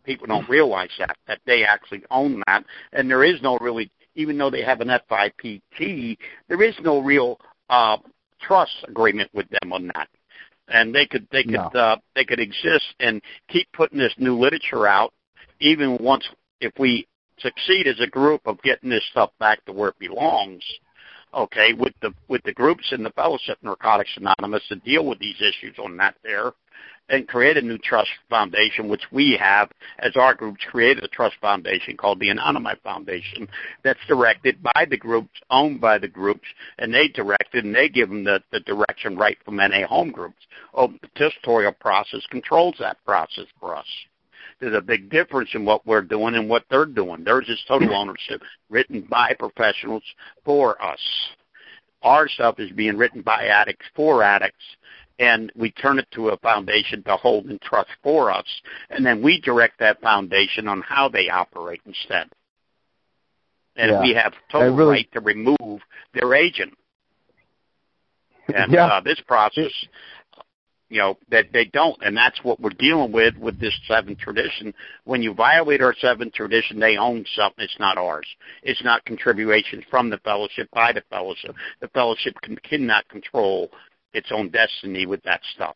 People 0.03 0.27
don't 0.27 0.47
realize 0.47 0.91
that 0.99 1.17
that 1.27 1.39
they 1.45 1.63
actually 1.63 2.03
own 2.11 2.43
that, 2.47 2.63
and 2.93 3.09
there 3.09 3.23
is 3.23 3.41
no 3.41 3.57
really, 3.59 3.89
even 4.15 4.37
though 4.37 4.51
they 4.51 4.63
have 4.63 4.81
an 4.81 4.89
FIPT, 4.89 6.17
there 6.47 6.61
is 6.61 6.75
no 6.81 6.99
real 6.99 7.39
uh, 7.69 7.97
trust 8.39 8.75
agreement 8.87 9.29
with 9.33 9.47
them 9.49 9.73
on 9.73 9.89
that. 9.95 10.07
And 10.67 10.93
they 10.93 11.05
could 11.05 11.27
they 11.31 11.43
could 11.43 11.53
no. 11.53 11.79
uh, 11.79 11.97
they 12.15 12.25
could 12.25 12.39
exist 12.39 12.85
and 12.99 13.21
keep 13.49 13.67
putting 13.73 13.97
this 13.97 14.13
new 14.17 14.37
literature 14.37 14.87
out, 14.87 15.13
even 15.59 15.97
once 15.99 16.27
if 16.59 16.73
we 16.77 17.07
succeed 17.39 17.87
as 17.87 17.99
a 17.99 18.07
group 18.07 18.41
of 18.45 18.61
getting 18.61 18.89
this 18.89 19.03
stuff 19.11 19.31
back 19.39 19.63
to 19.65 19.73
where 19.73 19.89
it 19.89 19.99
belongs, 19.99 20.63
okay, 21.33 21.73
with 21.73 21.93
the 22.01 22.13
with 22.27 22.43
the 22.43 22.53
groups 22.53 22.91
in 22.91 23.03
the 23.03 23.11
Fellowship 23.11 23.57
Narcotics 23.61 24.17
Anonymous 24.17 24.63
to 24.69 24.75
deal 24.77 25.05
with 25.05 25.19
these 25.19 25.41
issues 25.41 25.77
on 25.79 25.97
that 25.97 26.15
there 26.23 26.53
and 27.09 27.27
create 27.27 27.57
a 27.57 27.61
new 27.61 27.77
trust 27.77 28.09
foundation, 28.29 28.89
which 28.89 29.03
we 29.11 29.37
have 29.39 29.69
as 29.99 30.15
our 30.15 30.33
groups 30.33 30.63
created 30.69 31.03
a 31.03 31.07
trust 31.07 31.35
foundation 31.39 31.95
called 31.95 32.19
the 32.19 32.29
Anonymous 32.29 32.77
Foundation 32.83 33.47
that's 33.83 33.99
directed 34.07 34.61
by 34.63 34.85
the 34.89 34.97
groups, 34.97 35.39
owned 35.51 35.79
by 35.79 35.99
the 35.99 36.07
groups, 36.07 36.47
and 36.79 36.93
they 36.93 37.07
direct 37.07 37.53
it 37.53 37.63
and 37.63 37.75
they 37.75 37.89
give 37.89 38.09
them 38.09 38.23
the, 38.23 38.41
the 38.51 38.59
direction 38.61 39.15
right 39.15 39.37
from 39.45 39.57
NA 39.57 39.85
home 39.87 40.11
groups. 40.11 40.47
Oh, 40.73 40.91
the 41.01 41.07
testatorial 41.45 41.77
process 41.77 42.21
controls 42.31 42.75
that 42.79 42.97
process 43.05 43.45
for 43.59 43.75
us 43.75 43.85
there's 44.59 44.75
a 44.75 44.81
big 44.81 45.09
difference 45.09 45.49
in 45.53 45.65
what 45.65 45.85
we're 45.85 46.01
doing 46.01 46.35
and 46.35 46.49
what 46.49 46.63
they're 46.69 46.85
doing. 46.85 47.23
Theirs 47.23 47.47
is 47.49 47.61
total 47.67 47.93
ownership, 47.95 48.41
written 48.69 49.07
by 49.09 49.35
professionals 49.37 50.03
for 50.43 50.81
us. 50.81 50.99
Our 52.01 52.27
stuff 52.27 52.59
is 52.59 52.71
being 52.71 52.97
written 52.97 53.21
by 53.21 53.45
addicts 53.45 53.85
for 53.95 54.21
addicts, 54.21 54.63
and 55.17 55.51
we 55.55 55.71
turn 55.71 55.99
it 55.99 56.07
to 56.11 56.29
a 56.29 56.37
foundation 56.37 57.03
to 57.03 57.15
hold 57.15 57.45
and 57.45 57.59
trust 57.61 57.89
for 58.03 58.31
us, 58.31 58.45
and 58.89 59.05
then 59.05 59.23
we 59.23 59.41
direct 59.41 59.79
that 59.79 60.01
foundation 60.01 60.67
on 60.67 60.81
how 60.81 61.09
they 61.09 61.29
operate 61.29 61.81
instead. 61.85 62.27
And 63.75 63.91
yeah. 63.91 64.01
we 64.01 64.13
have 64.13 64.33
total 64.51 64.75
really, 64.75 64.91
right 64.91 65.11
to 65.13 65.19
remove 65.19 65.81
their 66.13 66.33
agent. 66.33 66.73
And 68.53 68.71
yeah. 68.71 68.85
uh, 68.85 69.01
this 69.01 69.19
process 69.27 69.71
you 70.89 70.99
know 70.99 71.17
that 71.29 71.45
they 71.53 71.65
don't. 71.65 71.97
And 72.01 72.15
that's 72.15 72.43
what 72.43 72.59
we're 72.59 72.69
dealing 72.69 73.11
with 73.11 73.35
with 73.37 73.59
this 73.59 73.77
seventh 73.87 74.19
tradition. 74.19 74.73
When 75.03 75.21
you 75.21 75.33
violate 75.33 75.81
our 75.81 75.95
seventh 75.99 76.33
tradition 76.33 76.79
they 76.79 76.97
own 76.97 77.25
something. 77.35 77.63
It's 77.63 77.79
not 77.79 77.97
ours. 77.97 78.27
It's 78.63 78.83
not 78.83 79.05
contributions 79.05 79.83
from 79.89 80.09
the 80.09 80.17
fellowship 80.19 80.69
by 80.73 80.93
the 80.93 81.03
fellowship. 81.09 81.55
The 81.81 81.87
fellowship 81.89 82.35
can, 82.41 82.57
cannot 82.57 83.07
control 83.09 83.69
its 84.13 84.31
own 84.31 84.49
destiny 84.49 85.05
with 85.05 85.23
that 85.23 85.41
stuff. 85.55 85.75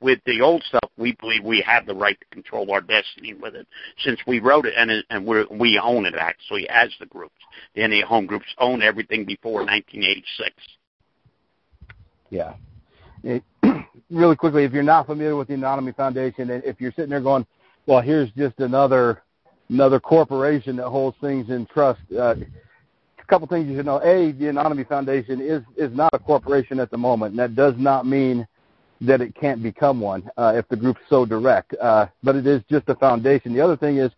With 0.00 0.20
the 0.26 0.40
old 0.40 0.62
stuff 0.62 0.90
we 0.96 1.16
believe 1.20 1.44
we 1.44 1.60
have 1.66 1.86
the 1.86 1.94
right 1.94 2.18
to 2.18 2.26
control 2.26 2.70
our 2.70 2.80
destiny 2.80 3.34
with 3.34 3.54
it. 3.54 3.66
Since 4.04 4.20
we 4.26 4.38
wrote 4.38 4.66
it 4.66 4.74
and 4.76 4.90
and 5.10 5.26
we 5.26 5.44
we 5.50 5.78
own 5.78 6.06
it 6.06 6.14
actually 6.14 6.68
as 6.68 6.90
the 7.00 7.06
groups. 7.06 7.34
The 7.74 7.86
NA 7.86 8.06
home 8.06 8.26
groups 8.26 8.46
own 8.58 8.82
everything 8.82 9.24
before 9.24 9.60
1986 9.64 10.54
yeah. 12.30 12.54
It, 13.22 13.42
really 14.10 14.36
quickly, 14.36 14.64
if 14.64 14.72
you're 14.72 14.82
not 14.82 15.06
familiar 15.06 15.36
with 15.36 15.48
the 15.48 15.54
Anonymous 15.54 15.94
Foundation, 15.96 16.50
and 16.50 16.62
if 16.64 16.80
you're 16.80 16.92
sitting 16.92 17.10
there 17.10 17.20
going, 17.20 17.46
well, 17.86 18.00
here's 18.00 18.30
just 18.32 18.58
another 18.60 19.22
another 19.70 20.00
corporation 20.00 20.76
that 20.76 20.88
holds 20.88 21.16
things 21.20 21.50
in 21.50 21.66
trust. 21.66 22.00
Uh, 22.16 22.34
a 23.18 23.24
couple 23.26 23.46
things 23.46 23.68
you 23.68 23.76
should 23.76 23.86
know. 23.86 24.00
A, 24.02 24.32
the 24.32 24.48
Anonymous 24.48 24.86
Foundation 24.88 25.40
is 25.40 25.62
is 25.76 25.94
not 25.94 26.10
a 26.12 26.18
corporation 26.18 26.80
at 26.80 26.90
the 26.90 26.98
moment, 26.98 27.32
and 27.32 27.38
that 27.38 27.54
does 27.54 27.74
not 27.76 28.06
mean 28.06 28.46
that 29.00 29.20
it 29.20 29.34
can't 29.34 29.62
become 29.62 30.00
one 30.00 30.28
uh, 30.36 30.52
if 30.56 30.66
the 30.68 30.76
group's 30.76 31.00
so 31.08 31.24
direct. 31.24 31.74
Uh, 31.74 32.06
but 32.22 32.36
it 32.36 32.46
is 32.46 32.62
just 32.70 32.88
a 32.88 32.94
foundation. 32.96 33.54
The 33.54 33.60
other 33.60 33.76
thing 33.76 33.98
is 33.98 34.10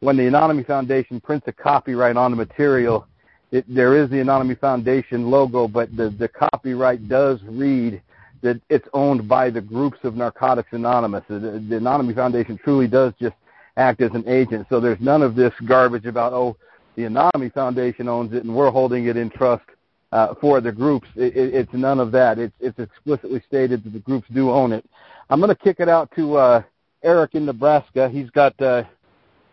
when 0.00 0.16
the 0.16 0.26
Anonymous 0.26 0.66
Foundation 0.66 1.20
prints 1.20 1.48
a 1.48 1.52
copyright 1.52 2.16
on 2.16 2.30
the 2.30 2.36
material, 2.36 3.06
it, 3.50 3.64
there 3.68 3.96
is 3.96 4.08
the 4.10 4.20
Anonymous 4.20 4.58
Foundation 4.58 5.30
logo, 5.30 5.66
but 5.66 5.94
the, 5.96 6.10
the 6.10 6.28
copyright 6.28 7.08
does 7.08 7.40
read 7.44 8.00
that 8.42 8.60
it's 8.68 8.88
owned 8.94 9.28
by 9.28 9.50
the 9.50 9.60
groups 9.60 9.98
of 10.04 10.14
Narcotics 10.14 10.68
Anonymous. 10.72 11.24
The, 11.28 11.64
the 11.68 11.76
Anonymous 11.76 12.16
Foundation 12.16 12.58
truly 12.62 12.86
does 12.86 13.12
just 13.20 13.34
act 13.76 14.00
as 14.00 14.10
an 14.12 14.24
agent. 14.28 14.66
So 14.68 14.80
there's 14.80 15.00
none 15.00 15.22
of 15.22 15.34
this 15.34 15.52
garbage 15.64 16.06
about 16.06 16.32
oh 16.32 16.56
the 16.96 17.04
Anonymous 17.04 17.52
Foundation 17.52 18.08
owns 18.08 18.32
it 18.32 18.44
and 18.44 18.54
we're 18.54 18.70
holding 18.70 19.06
it 19.06 19.16
in 19.16 19.30
trust 19.30 19.64
uh, 20.12 20.34
for 20.40 20.60
the 20.60 20.72
groups. 20.72 21.06
It, 21.14 21.36
it, 21.36 21.54
it's 21.54 21.72
none 21.72 22.00
of 22.00 22.10
that. 22.12 22.38
It's 22.38 22.54
it's 22.60 22.78
explicitly 22.78 23.42
stated 23.46 23.84
that 23.84 23.92
the 23.92 24.00
groups 24.00 24.26
do 24.34 24.50
own 24.50 24.72
it. 24.72 24.84
I'm 25.30 25.40
going 25.40 25.54
to 25.54 25.62
kick 25.62 25.76
it 25.80 25.88
out 25.88 26.10
to 26.16 26.36
uh, 26.36 26.62
Eric 27.02 27.34
in 27.34 27.46
Nebraska. 27.46 28.08
He's 28.08 28.30
got 28.30 28.60
uh, 28.60 28.84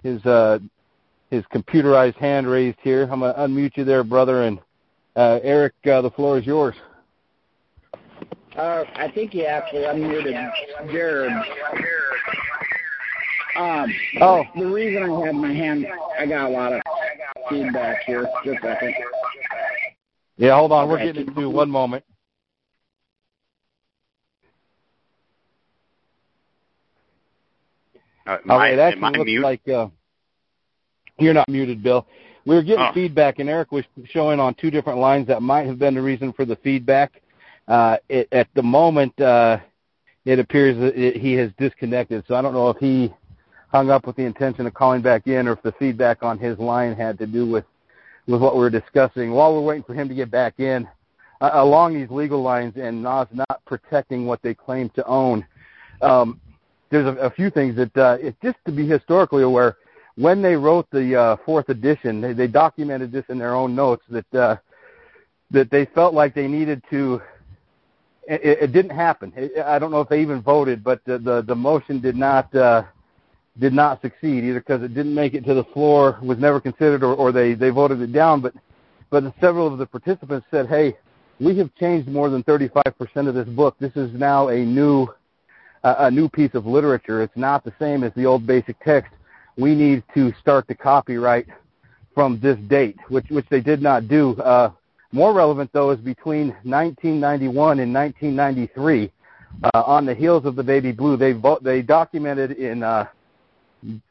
his 0.04 0.26
uh, 0.26 0.60
his 1.30 1.44
computerized 1.54 2.16
hand 2.16 2.48
raised 2.48 2.78
here. 2.82 3.08
I'm 3.12 3.20
going 3.20 3.34
to 3.34 3.40
unmute 3.40 3.78
you 3.78 3.84
there, 3.84 4.04
brother. 4.04 4.44
And 4.44 4.60
uh, 5.16 5.40
Eric, 5.44 5.74
uh, 5.86 6.02
the 6.02 6.12
floor 6.12 6.38
is 6.38 6.46
yours. 6.46 6.76
Uh, 8.58 8.86
I 8.96 9.12
think 9.12 9.34
you 9.34 9.44
actually 9.46 9.82
unmuted 9.82 10.52
Jared. 10.92 11.32
Um, 13.58 13.94
Oh. 14.22 14.46
the 14.56 14.66
reason 14.66 15.04
I 15.04 15.26
had 15.26 15.36
my 15.36 15.54
hand, 15.54 15.88
I 16.18 16.26
got 16.26 16.50
a 16.50 16.50
lot 16.50 16.74
of 16.74 16.82
feedback 17.50 18.04
here. 18.04 18.28
Just 18.44 18.60
a 18.60 18.62
second. 18.62 18.96
Yeah, 20.38 20.56
hold 20.56 20.72
on. 20.72 20.90
We're 20.90 20.98
getting 21.00 21.28
into 21.28 21.50
one 21.50 21.70
moment. 21.70 22.04
Uh, 28.28 28.38
am 28.44 28.52
All 28.52 28.58
right, 28.58 28.74
it 28.74 28.80
actually 28.80 29.02
looks 29.18 29.26
mute? 29.26 29.44
like 29.44 29.68
uh, 29.68 29.88
you're 31.20 31.34
not 31.34 31.48
muted, 31.48 31.84
Bill. 31.84 32.08
We 32.46 32.56
were 32.56 32.64
getting 32.64 32.86
Oh. 32.86 32.92
feedback, 32.94 33.40
and 33.40 33.50
Eric 33.50 33.72
was 33.72 33.86
showing 34.06 34.40
on 34.40 34.54
two 34.56 34.72
different 34.72 35.00
lines 35.00 35.28
that 35.28 35.42
might 35.42 35.66
have 35.68 35.80
been 35.80 35.96
the 35.96 36.02
reason 36.02 36.34
for 36.34 36.46
the 36.46 36.56
feedback. 36.58 37.22
Uh, 37.68 37.98
it, 38.10 38.28
at 38.32 38.48
the 38.54 38.64
moment, 38.64 39.20
uh, 39.20 39.58
it 40.26 40.40
appears 40.40 40.78
that 40.78 40.96
it, 40.96 41.18
he 41.18 41.34
has 41.34 41.52
disconnected, 41.58 42.24
so 42.28 42.36
I 42.36 42.42
don't 42.42 42.54
know 42.54 42.70
if 42.70 42.78
he 42.78 43.14
hung 43.70 43.90
up 43.90 44.08
with 44.08 44.16
the 44.16 44.24
intention 44.24 44.66
of 44.68 44.74
calling 44.74 45.02
back 45.02 45.28
in 45.28 45.48
or 45.48 45.54
if 45.54 45.62
the 45.62 45.74
feedback 45.74 46.24
on 46.24 46.40
his 46.40 46.58
line 46.60 46.96
had 46.96 47.18
to 47.20 47.28
do 47.28 47.46
with, 47.46 47.66
with 48.28 48.42
what 48.42 48.56
we 48.56 48.62
were 48.62 48.70
discussing. 48.70 49.32
While 49.32 49.54
we're 49.54 49.62
waiting 49.62 49.84
for 49.84 49.94
him 49.94 50.08
to 50.08 50.16
get 50.16 50.32
back 50.32 50.60
in, 50.60 50.88
uh, 51.42 51.50
along 51.54 51.94
these 51.94 52.10
legal 52.10 52.42
lines 52.42 52.74
and 52.78 53.04
NAWS 53.04 53.28
not 53.34 53.62
protecting 53.66 54.26
what 54.26 54.42
they 54.42 54.54
claim 54.54 54.90
to 54.92 55.06
own, 55.06 55.46
um, 56.02 56.40
there's 56.90 57.06
a, 57.06 57.20
a 57.20 57.30
few 57.30 57.50
things 57.50 57.76
that 57.76 57.98
uh, 57.98 58.18
it's 58.22 58.38
just 58.42 58.58
to 58.66 58.72
be 58.72 58.88
historically 58.88 59.44
aware. 59.44 59.78
When 60.16 60.42
they 60.42 60.56
wrote 60.56 60.88
the 60.92 61.16
uh, 61.16 61.38
fourth 61.46 61.68
edition, 61.70 62.22
they, 62.22 62.32
they 62.32 62.48
documented 62.48 63.12
this 63.12 63.26
in 63.28 63.38
their 63.38 63.54
own 63.54 63.76
notes 63.76 64.04
that 64.10 64.34
uh, 64.34 64.56
that 65.52 65.70
they 65.70 65.86
felt 65.86 66.14
like 66.14 66.34
they 66.34 66.48
needed 66.48 66.82
to. 66.92 67.22
It, 68.28 68.42
it 68.44 68.72
didn't 68.72 68.96
happen. 68.96 69.32
It, 69.36 69.64
I 69.64 69.78
don't 69.80 69.92
know 69.92 70.02
if 70.02 70.10
they 70.10 70.22
even 70.22 70.42
voted, 70.42 70.84
but 70.84 71.04
the 71.06 71.18
the, 71.18 71.42
the 71.42 71.56
motion 71.56 72.00
did 72.00 72.16
not 72.16 72.54
uh, 72.56 72.84
did 73.60 73.74
not 73.74 74.02
succeed 74.02 74.44
either 74.44 74.60
because 74.60 74.84
it 74.84 74.94
didn't 74.94 75.14
make 75.14 75.34
it 75.34 75.46
to 75.46 75.54
the 75.54 75.64
floor, 75.66 76.20
was 76.22 76.38
never 76.38 76.60
considered, 76.60 77.04
or, 77.04 77.14
or 77.16 77.32
they 77.32 77.54
they 77.54 77.70
voted 77.70 78.02
it 78.02 78.12
down. 78.12 78.42
But 78.42 78.54
but 79.10 79.24
several 79.40 79.72
of 79.72 79.78
the 79.78 79.86
participants 79.86 80.48
said, 80.52 80.68
"Hey, 80.68 80.98
we 81.40 81.58
have 81.58 81.74
changed 81.76 82.08
more 82.08 82.30
than 82.30 82.44
35% 82.44 83.28
of 83.28 83.36
this 83.36 83.48
book. 83.48 83.76
This 83.80 83.96
is 83.96 84.12
now 84.14 84.50
a 84.50 84.66
new 84.66 85.08
a 85.84 86.10
new 86.10 86.28
piece 86.28 86.56
of 86.56 86.66
literature. 86.66 87.22
It's 87.22 87.38
not 87.38 87.64
the 87.64 87.74
same 87.78 88.04
as 88.04 88.12
the 88.16 88.26
old 88.26 88.48
basic 88.48 88.80
text. 88.84 89.12
We 89.56 89.76
need 89.76 90.04
to 90.16 90.34
start 90.42 90.68
the 90.68 90.74
copyright 90.74 91.46
from 92.16 92.40
this 92.40 92.58
date, 92.68 92.98
which 93.10 93.28
which 93.30 93.46
they 93.50 93.62
did 93.62 93.82
not 93.82 94.08
do. 94.08 94.36
Uh, 94.42 94.72
more 95.12 95.34
relevant 95.34 95.70
though 95.74 95.92
is 95.92 96.00
between 96.00 96.50
1991 96.64 97.80
and 97.80 97.94
1993. 97.94 99.12
Uh, 99.64 99.84
on 99.86 100.06
the 100.06 100.14
heels 100.14 100.46
of 100.46 100.58
the 100.58 100.64
baby 100.64 100.92
blue, 100.92 101.16
they 101.16 101.32
vo- 101.32 101.60
they 101.62 101.82
documented 101.82 102.52
in 102.52 102.84
uh, 102.84 103.08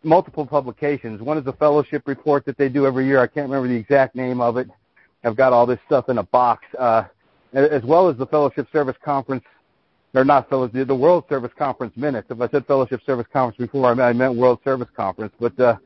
multiple 0.03 0.47
publications. 0.47 1.20
One 1.20 1.36
is 1.36 1.47
a 1.47 1.53
fellowship 1.53 2.05
report 2.07 2.47
that 2.47 2.57
they 2.57 2.70
do 2.70 2.86
every 2.86 3.07
year. 3.07 3.20
I 3.20 3.26
can't 3.26 3.51
remember 3.51 3.68
the 3.68 3.78
exact 3.78 4.14
name 4.14 4.40
of 4.40 4.57
it. 4.57 4.68
I've 5.22 5.36
got 5.36 5.53
all 5.53 5.66
this 5.66 5.78
stuff 5.86 6.09
in 6.09 6.16
a 6.18 6.22
box, 6.22 6.64
uh, 6.78 7.05
as 7.53 7.82
well 7.82 8.09
as 8.09 8.16
the 8.16 8.26
Fellowship 8.26 8.68
Service 8.72 8.97
Conference 9.05 9.45
or 10.14 10.24
not 10.24 10.49
fellowship, 10.49 10.86
the 10.86 10.95
World 10.95 11.24
Service 11.28 11.51
Conference 11.59 11.97
minutes. 11.97 12.28
If 12.30 12.40
I 12.40 12.49
said 12.49 12.66
Fellowship 12.66 13.01
Service 13.05 13.26
Conference 13.32 13.59
before, 13.59 13.86
I 13.86 13.95
meant, 13.95 14.09
I 14.09 14.12
meant 14.12 14.36
World 14.36 14.61
Service 14.64 14.88
Conference, 14.97 15.34
but 15.40 15.59
uh, 15.59 15.76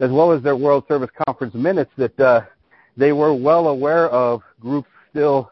as 0.00 0.10
well 0.10 0.32
as 0.32 0.42
their 0.42 0.56
World 0.56 0.84
Service 0.88 1.10
Conference 1.24 1.54
minutes, 1.54 1.90
that 1.96 2.18
uh, 2.18 2.42
they 2.96 3.12
were 3.12 3.34
well 3.34 3.68
aware 3.68 4.08
of 4.08 4.42
groups 4.60 4.88
still, 5.10 5.50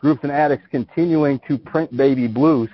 groups 0.00 0.20
and 0.22 0.32
addicts 0.32 0.66
continuing 0.70 1.40
to 1.48 1.58
print 1.58 1.94
baby 1.96 2.26
blues, 2.26 2.70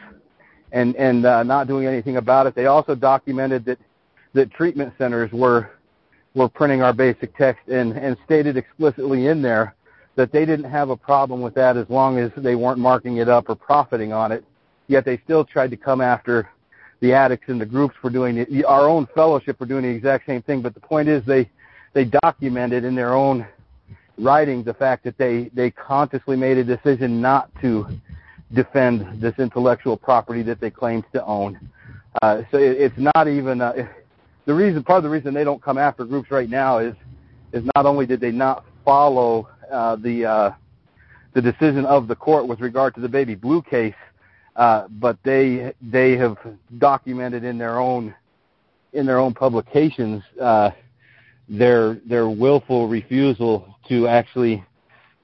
and 0.72 0.96
and 0.96 1.26
uh, 1.26 1.42
not 1.42 1.66
doing 1.66 1.86
anything 1.86 2.16
about 2.16 2.46
it. 2.46 2.54
They 2.54 2.66
also 2.66 2.94
documented 2.94 3.64
that 3.66 3.78
that 4.34 4.52
treatment 4.52 4.92
centers 4.98 5.30
were 5.32 5.70
were 6.34 6.48
printing 6.48 6.82
our 6.82 6.92
basic 6.92 7.36
text 7.36 7.68
and 7.68 7.92
and 7.96 8.16
stated 8.24 8.56
explicitly 8.56 9.26
in 9.26 9.42
there 9.42 9.74
that 10.16 10.32
they 10.32 10.44
didn't 10.44 10.70
have 10.70 10.90
a 10.90 10.96
problem 10.96 11.40
with 11.40 11.54
that 11.54 11.76
as 11.76 11.88
long 11.88 12.18
as 12.18 12.30
they 12.36 12.54
weren't 12.54 12.78
marking 12.78 13.18
it 13.18 13.28
up 13.28 13.48
or 13.48 13.54
profiting 13.54 14.12
on 14.12 14.32
it 14.32 14.44
yet 14.90 15.04
they 15.04 15.18
still 15.24 15.44
tried 15.44 15.70
to 15.70 15.76
come 15.76 16.00
after 16.00 16.50
the 17.00 17.12
addicts 17.12 17.48
and 17.48 17.61
the 17.61 17.66
groups 17.66 17.94
for 18.02 18.11
doing 18.11 18.36
it. 18.36 18.64
Our 18.64 18.88
own 18.88 19.08
fellowship 19.14 19.56
for 19.56 19.64
doing 19.64 19.84
the 19.84 19.88
exact 19.88 20.26
same 20.26 20.42
thing. 20.42 20.61
But 20.61 20.74
the 20.74 20.80
point 20.80 21.08
is, 21.08 21.24
they 21.24 21.48
they 21.92 22.04
documented 22.04 22.84
in 22.84 22.94
their 22.94 23.14
own 23.14 23.46
writing 24.20 24.62
the 24.62 24.74
fact 24.74 25.04
that 25.04 25.16
they 25.18 25.50
they 25.54 25.70
consciously 25.70 26.36
made 26.36 26.58
a 26.58 26.64
decision 26.64 27.20
not 27.20 27.50
to 27.60 27.86
defend 28.52 29.20
this 29.20 29.34
intellectual 29.38 29.96
property 29.96 30.42
that 30.42 30.60
they 30.60 30.70
claimed 30.70 31.04
to 31.12 31.24
own. 31.24 31.58
Uh, 32.22 32.42
so 32.50 32.58
it, 32.58 32.76
it's 32.80 32.98
not 33.14 33.28
even 33.28 33.60
uh, 33.60 33.72
the 34.46 34.54
reason. 34.54 34.82
Part 34.82 34.98
of 34.98 35.04
the 35.04 35.10
reason 35.10 35.34
they 35.34 35.44
don't 35.44 35.62
come 35.62 35.78
after 35.78 36.04
groups 36.04 36.30
right 36.30 36.48
now 36.48 36.78
is 36.78 36.94
is 37.52 37.64
not 37.74 37.86
only 37.86 38.06
did 38.06 38.20
they 38.20 38.32
not 38.32 38.64
follow 38.84 39.48
uh, 39.70 39.96
the 39.96 40.24
uh, 40.24 40.50
the 41.34 41.42
decision 41.42 41.86
of 41.86 42.08
the 42.08 42.16
court 42.16 42.46
with 42.46 42.60
regard 42.60 42.94
to 42.94 43.00
the 43.00 43.08
baby 43.08 43.34
blue 43.34 43.62
case, 43.62 43.94
uh, 44.56 44.88
but 44.88 45.16
they 45.22 45.72
they 45.80 46.16
have 46.16 46.36
documented 46.78 47.44
in 47.44 47.58
their 47.58 47.78
own 47.78 48.14
in 48.92 49.06
their 49.06 49.18
own 49.18 49.32
publications 49.32 50.22
uh, 50.40 50.70
their 51.48 51.94
their 52.06 52.28
willful 52.28 52.88
refusal 52.88 53.69
to 53.88 54.06
actually 54.06 54.64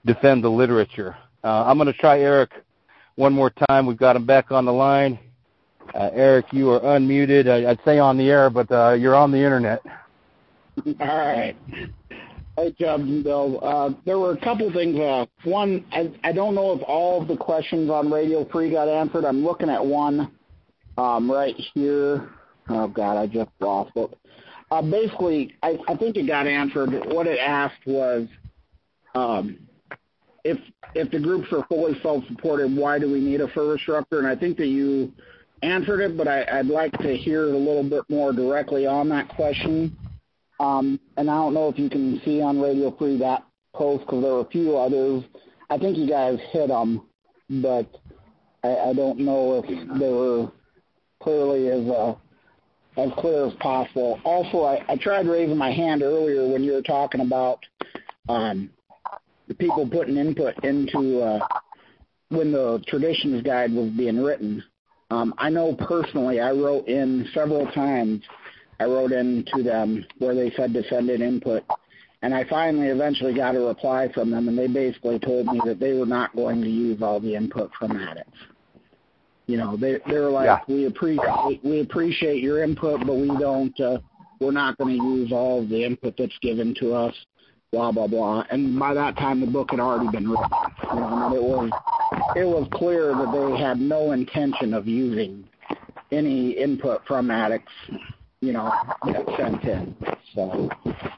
defend 0.05 0.45
the 0.45 0.49
literature. 0.49 1.17
Uh, 1.45 1.65
I'm 1.65 1.77
going 1.77 1.87
to 1.87 1.99
try 1.99 2.21
Eric 2.21 2.51
one 3.17 3.33
more 3.33 3.53
time. 3.69 3.87
We've 3.87 3.97
got 3.97 4.17
him 4.17 4.27
back 4.27 4.51
on 4.51 4.65
the 4.65 4.73
line. 4.73 5.19
Uh, 5.95 6.11
Eric, 6.13 6.47
you 6.53 6.71
are 6.71 6.81
unmuted. 6.81 7.49
I, 7.49 7.71
I'd 7.71 7.81
say 7.85 7.99
on 7.99 8.17
the 8.17 8.29
air, 8.29 8.51
but 8.51 8.71
uh, 8.71 8.93
you're 8.93 9.15
on 9.15 9.31
the 9.31 9.39
internet. 9.39 9.83
All 10.87 10.95
right. 10.99 11.57
Hey, 12.57 12.73
Chubbs 12.79 13.03
and 13.03 13.23
Bill. 13.23 13.61
Uh, 13.63 13.91
there 14.05 14.19
were 14.19 14.33
a 14.33 14.41
couple 14.41 14.73
things. 14.73 14.99
Uh, 14.99 15.27
one, 15.45 15.85
I, 15.93 16.13
I 16.25 16.33
don't 16.33 16.55
know 16.55 16.73
if 16.73 16.83
all 16.87 17.23
of 17.23 17.29
the 17.29 17.37
questions 17.37 17.91
on 17.91 18.11
Radio 18.11 18.47
Free 18.51 18.71
got 18.71 18.89
answered. 18.89 19.25
I'm 19.25 19.45
looking 19.45 19.71
at 19.71 19.85
one 19.85 20.33
um, 20.99 21.31
right 21.31 21.55
here. 21.75 22.31
Oh, 22.69 22.89
God, 22.89 23.17
I 23.17 23.27
just 23.27 23.51
lost 23.61 23.93
it. 23.97 24.19
Uh, 24.71 24.83
basically, 24.83 25.55
I, 25.63 25.79
I 25.87 25.97
think 25.97 26.17
it 26.17 26.27
got 26.27 26.47
answered. 26.47 26.91
What 27.07 27.27
it 27.27 27.39
asked 27.39 27.87
was 27.87 28.27
if 30.45 30.59
if 30.95 31.11
the 31.11 31.19
groups 31.19 31.49
are 31.53 31.65
fully 31.67 31.99
self-supported, 32.03 32.75
why 32.75 32.99
do 32.99 33.11
we 33.11 33.21
need 33.21 33.41
a 33.41 33.53
service 33.53 33.83
director? 33.85 34.19
And 34.19 34.27
I 34.27 34.37
think 34.37 34.57
that 34.59 34.69
you 34.69 35.13
answered 35.63 36.01
it, 36.01 36.17
but 36.17 36.29
I'd 36.29 36.67
like 36.67 36.93
to 36.99 37.17
hear 37.17 37.45
a 37.45 37.57
little 37.57 37.83
bit 37.83 38.05
more 38.09 38.33
directly 38.33 38.87
on 38.87 39.09
that 39.11 39.29
question. 39.29 39.97
Um, 40.61 40.99
and 41.17 41.31
I 41.31 41.35
don't 41.35 41.55
know 41.55 41.69
if 41.69 41.79
you 41.79 41.91
can 41.91 42.21
see 42.25 42.41
on 42.41 42.61
Radio 42.61 42.97
Free 42.97 43.19
that 43.19 43.45
post 43.75 44.07
because 44.07 44.23
there 44.23 44.33
were 44.33 44.41
a 44.41 44.51
few 44.51 44.77
others. 44.77 45.25
I 45.69 45.79
think 45.79 45.99
you 45.99 46.09
guys 46.09 46.39
hit 46.51 46.69
them, 46.69 47.03
but 47.51 47.87
I, 48.65 48.93
don't 48.95 49.19
know 49.19 49.63
if 49.63 49.99
they 49.99 50.09
were 50.09 50.51
clearly 51.23 51.69
as 51.69 51.89
uh, 51.89 53.15
clear 53.21 53.47
as 53.47 53.55
possible. 53.55 54.19
Also, 54.25 54.63
I, 54.63 54.85
I 54.89 54.97
tried 54.97 55.27
raising 55.27 55.59
my 55.59 55.73
hand 55.73 56.03
earlier 56.03 56.49
when 56.49 56.65
you 56.65 56.73
were 56.73 56.83
talking 56.83 57.21
about 57.21 57.59
um, 58.29 58.71
the 59.49 59.55
people 59.55 59.89
putting 59.89 60.17
input 60.17 60.55
into 60.65 61.21
uh, 61.21 61.47
when 62.29 62.53
the 62.53 62.83
traditions 62.89 63.43
guide 63.43 63.73
was 63.73 63.91
being 63.91 64.23
written. 64.23 64.63
Um, 65.11 65.35
I 65.39 65.51
know 65.51 65.75
personally, 65.75 66.41
I 66.41 66.51
wrote 66.51 66.89
in 66.89 67.29
several 67.33 67.71
times 67.73 68.23
I 68.81 68.85
wrote 68.85 69.13
in 69.13 69.45
to 69.55 69.63
them 69.63 70.05
where 70.19 70.35
they 70.35 70.51
said 70.57 70.73
to 70.75 70.83
send 70.89 71.11
in 71.11 71.23
input. 71.23 71.63
And 72.23 72.35
I 72.35 72.45
finally 72.49 72.89
eventually 72.89 73.35
got 73.35 73.55
a 73.55 73.61
reply 73.61 74.11
from 74.13 74.31
them, 74.31 74.49
and 74.49 74.59
they 74.59 74.67
basically 74.67 75.19
told 75.19 75.47
me 75.47 75.61
that 75.65 75.79
they 75.79 75.93
were 75.93 76.07
not 76.07 76.35
going 76.35 76.63
to 76.63 76.69
use 76.69 77.01
all 77.03 77.21
the 77.21 77.35
input 77.35 77.71
from 77.79 77.97
addicts. 77.97 78.39
You 79.47 79.59
know, 79.59 79.77
they 79.77 79.99
they 80.09 80.19
were 80.19 80.31
like, 80.31 80.47
Yeah. 80.47 80.59
we 80.67 80.87
appreciate 80.87 81.61
we 81.63 81.81
appreciate 81.81 82.43
your 82.43 82.65
input, 82.65 83.07
but 83.07 83.15
we 83.15 83.29
don't. 83.29 83.79
Uh, 83.79 83.99
we're 84.41 84.51
not 84.51 84.77
going 84.77 84.99
to 84.99 85.05
use 85.05 85.33
all 85.33 85.63
of 85.63 85.69
the 85.69 85.85
input 85.85 86.15
that's 86.19 86.37
given 86.43 86.75
to 86.81 86.93
us. 86.93 87.15
Blah 87.73 87.93
blah 87.93 88.07
blah. 88.07 88.45
And 88.51 88.79
by 88.79 88.95
that 88.95 89.17
time, 89.17 89.41
the 89.41 89.47
book 89.47 89.71
had 89.71 89.81
already 89.81 90.11
been 90.11 90.29
written. 90.29 90.49
You 90.95 91.01
know, 91.01 91.27
and 91.27 91.35
it 91.35 91.43
was 91.43 91.71
it 92.37 92.45
was 92.45 92.69
clear 92.73 93.09
that 93.09 93.33
they 93.33 93.63
had 93.63 93.81
no 93.81 94.13
intention 94.13 94.73
of 94.73 94.87
using 94.87 95.45
any 96.13 96.53
input 96.53 97.05
from 97.07 97.31
addicts 97.31 97.73
you 98.41 98.53
know, 98.53 98.73
get 99.07 99.27
sent 99.37 99.65
in. 99.65 99.97
So, 100.35 100.69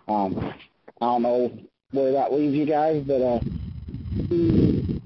um, 0.09 0.55
I 1.01 1.05
don't 1.05 1.23
know 1.23 1.59
where 1.91 2.13
that 2.13 2.33
leaves 2.33 2.55
you 2.55 2.67
guys, 2.67 3.03
but 3.07 3.21
uh, 3.21 3.41
the, 4.29 5.01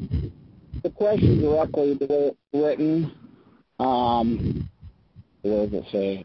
the 0.83 0.91
question 0.91 1.41
directly 1.41 1.97
it's 2.01 2.37
written, 2.53 3.13
um, 3.79 4.69
where 5.43 5.67
does 5.67 5.83
it 5.83 5.85
say? 5.91 6.25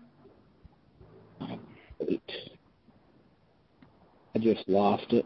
Wait. 2.00 2.22
I 4.38 4.40
just 4.40 4.70
lost 4.70 5.14
it. 5.14 5.26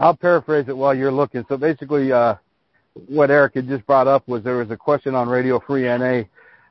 I'll 0.00 0.16
paraphrase 0.16 0.64
it 0.66 0.76
while 0.76 0.94
you're 0.94 1.12
looking. 1.12 1.44
So 1.48 1.56
basically, 1.56 2.10
uh, 2.10 2.34
what 3.06 3.30
Eric 3.30 3.54
had 3.54 3.68
just 3.68 3.86
brought 3.86 4.08
up 4.08 4.26
was 4.26 4.42
there 4.42 4.56
was 4.56 4.70
a 4.72 4.76
question 4.76 5.14
on 5.14 5.28
Radio 5.28 5.60
Free 5.60 5.84
NA 5.84 6.22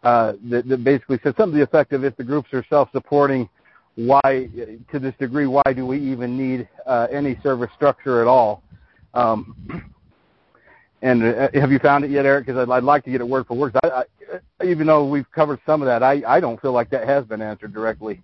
uh, 0.03 0.33
that, 0.49 0.67
that 0.67 0.83
basically 0.83 1.19
said 1.23 1.33
something 1.37 1.53
to 1.53 1.57
the 1.59 1.63
effect 1.63 1.93
of 1.93 2.03
if 2.03 2.17
the 2.17 2.25
groups 2.25 2.49
are 2.51 2.65
self-supporting, 2.69 3.47
why, 3.95 4.49
to 4.91 4.99
this 4.99 5.13
degree, 5.17 5.47
why 5.47 5.63
do 5.73 5.85
we 5.85 5.97
even 5.97 6.35
need 6.35 6.67
uh, 6.85 7.07
any 7.09 7.39
service 7.41 7.69
structure 7.73 8.21
at 8.21 8.27
all? 8.27 8.61
Um, 9.13 9.55
and 11.03 11.23
uh, 11.23 11.47
have 11.53 11.71
you 11.71 11.79
found 11.79 12.03
it 12.03 12.11
yet, 12.11 12.25
Eric? 12.25 12.47
Because 12.47 12.67
I'd, 12.67 12.71
I'd 12.73 12.83
like 12.83 13.05
to 13.05 13.11
get 13.11 13.21
it 13.21 13.27
word 13.27 13.47
for 13.47 13.55
word. 13.55 13.77
I, 13.81 14.03
I, 14.59 14.65
even 14.65 14.87
though 14.87 15.07
we've 15.07 15.31
covered 15.31 15.61
some 15.65 15.81
of 15.81 15.85
that, 15.85 16.03
I, 16.03 16.21
I 16.27 16.41
don't 16.41 16.61
feel 16.61 16.73
like 16.73 16.89
that 16.89 17.07
has 17.07 17.23
been 17.23 17.41
answered 17.41 17.73
directly. 17.73 18.21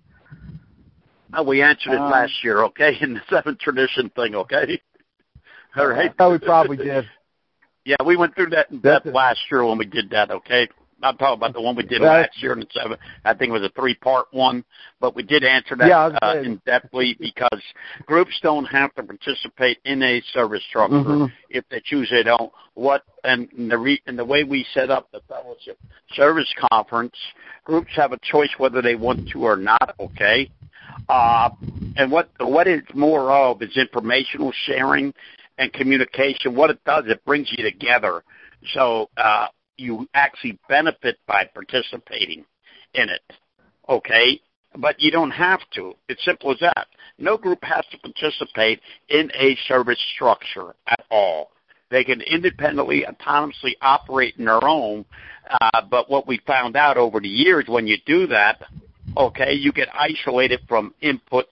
Oh, 1.33 1.43
we 1.43 1.61
answered 1.61 1.93
it 1.93 1.99
um, 1.99 2.11
last 2.11 2.33
year, 2.43 2.63
okay, 2.65 2.97
in 2.99 3.13
the 3.13 3.21
seventh 3.29 3.59
tradition 3.59 4.09
thing, 4.15 4.35
okay. 4.35 4.81
All 5.75 5.87
right. 5.87 6.13
Oh, 6.19 6.31
we 6.31 6.39
probably 6.39 6.77
did. 6.77 7.05
Yeah, 7.85 7.95
we 8.05 8.17
went 8.17 8.35
through 8.35 8.49
that 8.51 8.69
in 8.69 8.81
depth 8.81 9.07
last 9.07 9.39
year 9.49 9.65
when 9.65 9.79
we 9.79 9.85
did 9.85 10.11
that, 10.11 10.29
okay. 10.29 10.67
I'm 11.01 11.17
talking 11.17 11.37
about 11.37 11.53
the 11.53 11.61
one 11.61 11.75
we 11.75 11.83
did 11.83 12.01
last 12.01 12.41
year 12.41 12.53
in 12.53 12.59
the 12.59 12.67
seventh. 12.71 12.99
I 13.23 13.33
think 13.33 13.49
it 13.49 13.53
was 13.53 13.63
a 13.63 13.69
three-part 13.69 14.27
one, 14.31 14.65
but 14.99 15.15
we 15.15 15.23
did 15.23 15.43
answer 15.43 15.75
that 15.77 15.87
yeah, 15.87 16.11
uh, 16.21 16.37
in 16.37 16.59
depthly 16.67 17.17
because 17.17 17.61
groups 18.05 18.37
don't 18.43 18.65
have 18.65 18.93
to 18.95 19.03
participate 19.03 19.77
in 19.85 20.03
a 20.03 20.21
service 20.33 20.61
structure 20.69 20.95
mm-hmm. 20.95 21.25
if 21.49 21.63
they 21.69 21.81
choose 21.83 22.09
they 22.11 22.23
don't. 22.23 22.51
What 22.73 23.03
and 23.23 23.49
the 23.69 23.77
re, 23.77 24.01
and 24.07 24.19
the 24.19 24.25
way 24.25 24.43
we 24.43 24.65
set 24.73 24.89
up 24.89 25.09
the 25.11 25.21
fellowship 25.27 25.79
service 26.13 26.53
conference, 26.69 27.15
groups 27.63 27.91
have 27.95 28.11
a 28.11 28.19
choice 28.21 28.51
whether 28.57 28.81
they 28.81 28.95
want 28.95 29.29
to 29.29 29.43
or 29.43 29.55
not. 29.55 29.95
Okay, 29.99 30.49
uh, 31.09 31.49
and 31.97 32.11
what 32.11 32.29
what 32.39 32.67
it's 32.67 32.87
more 32.93 33.31
of 33.31 33.61
is 33.61 33.75
informational 33.75 34.53
sharing 34.65 35.13
and 35.57 35.73
communication. 35.73 36.55
What 36.55 36.69
it 36.69 36.83
does, 36.85 37.05
it 37.07 37.23
brings 37.25 37.51
you 37.51 37.63
together. 37.63 38.23
So 38.73 39.09
uh, 39.17 39.47
you 39.77 40.07
actually 40.13 40.59
benefit 40.69 41.17
by 41.27 41.49
participating 41.53 42.45
in 42.93 43.09
it. 43.09 43.21
Okay? 43.87 44.39
But 44.77 44.99
you 44.99 45.11
don't 45.11 45.31
have 45.31 45.61
to. 45.75 45.93
It's 46.07 46.23
simple 46.23 46.51
as 46.51 46.59
that. 46.59 46.87
No 47.17 47.37
group 47.37 47.63
has 47.63 47.83
to 47.91 47.97
participate 47.97 48.79
in 49.09 49.31
a 49.35 49.57
service 49.67 49.99
structure 50.13 50.75
at 50.87 51.03
all. 51.09 51.51
They 51.89 52.03
can 52.03 52.21
independently, 52.21 53.03
autonomously 53.09 53.73
operate 53.81 54.35
in 54.37 54.45
their 54.45 54.63
own. 54.63 55.05
Uh, 55.49 55.81
but 55.89 56.09
what 56.09 56.27
we 56.27 56.39
found 56.45 56.75
out 56.75 56.97
over 56.97 57.19
the 57.19 57.27
years, 57.27 57.65
when 57.67 57.87
you 57.87 57.97
do 58.05 58.27
that, 58.27 58.61
okay, 59.17 59.53
you 59.53 59.71
get 59.71 59.87
isolated 59.93 60.61
from 60.67 60.93
input 61.01 61.45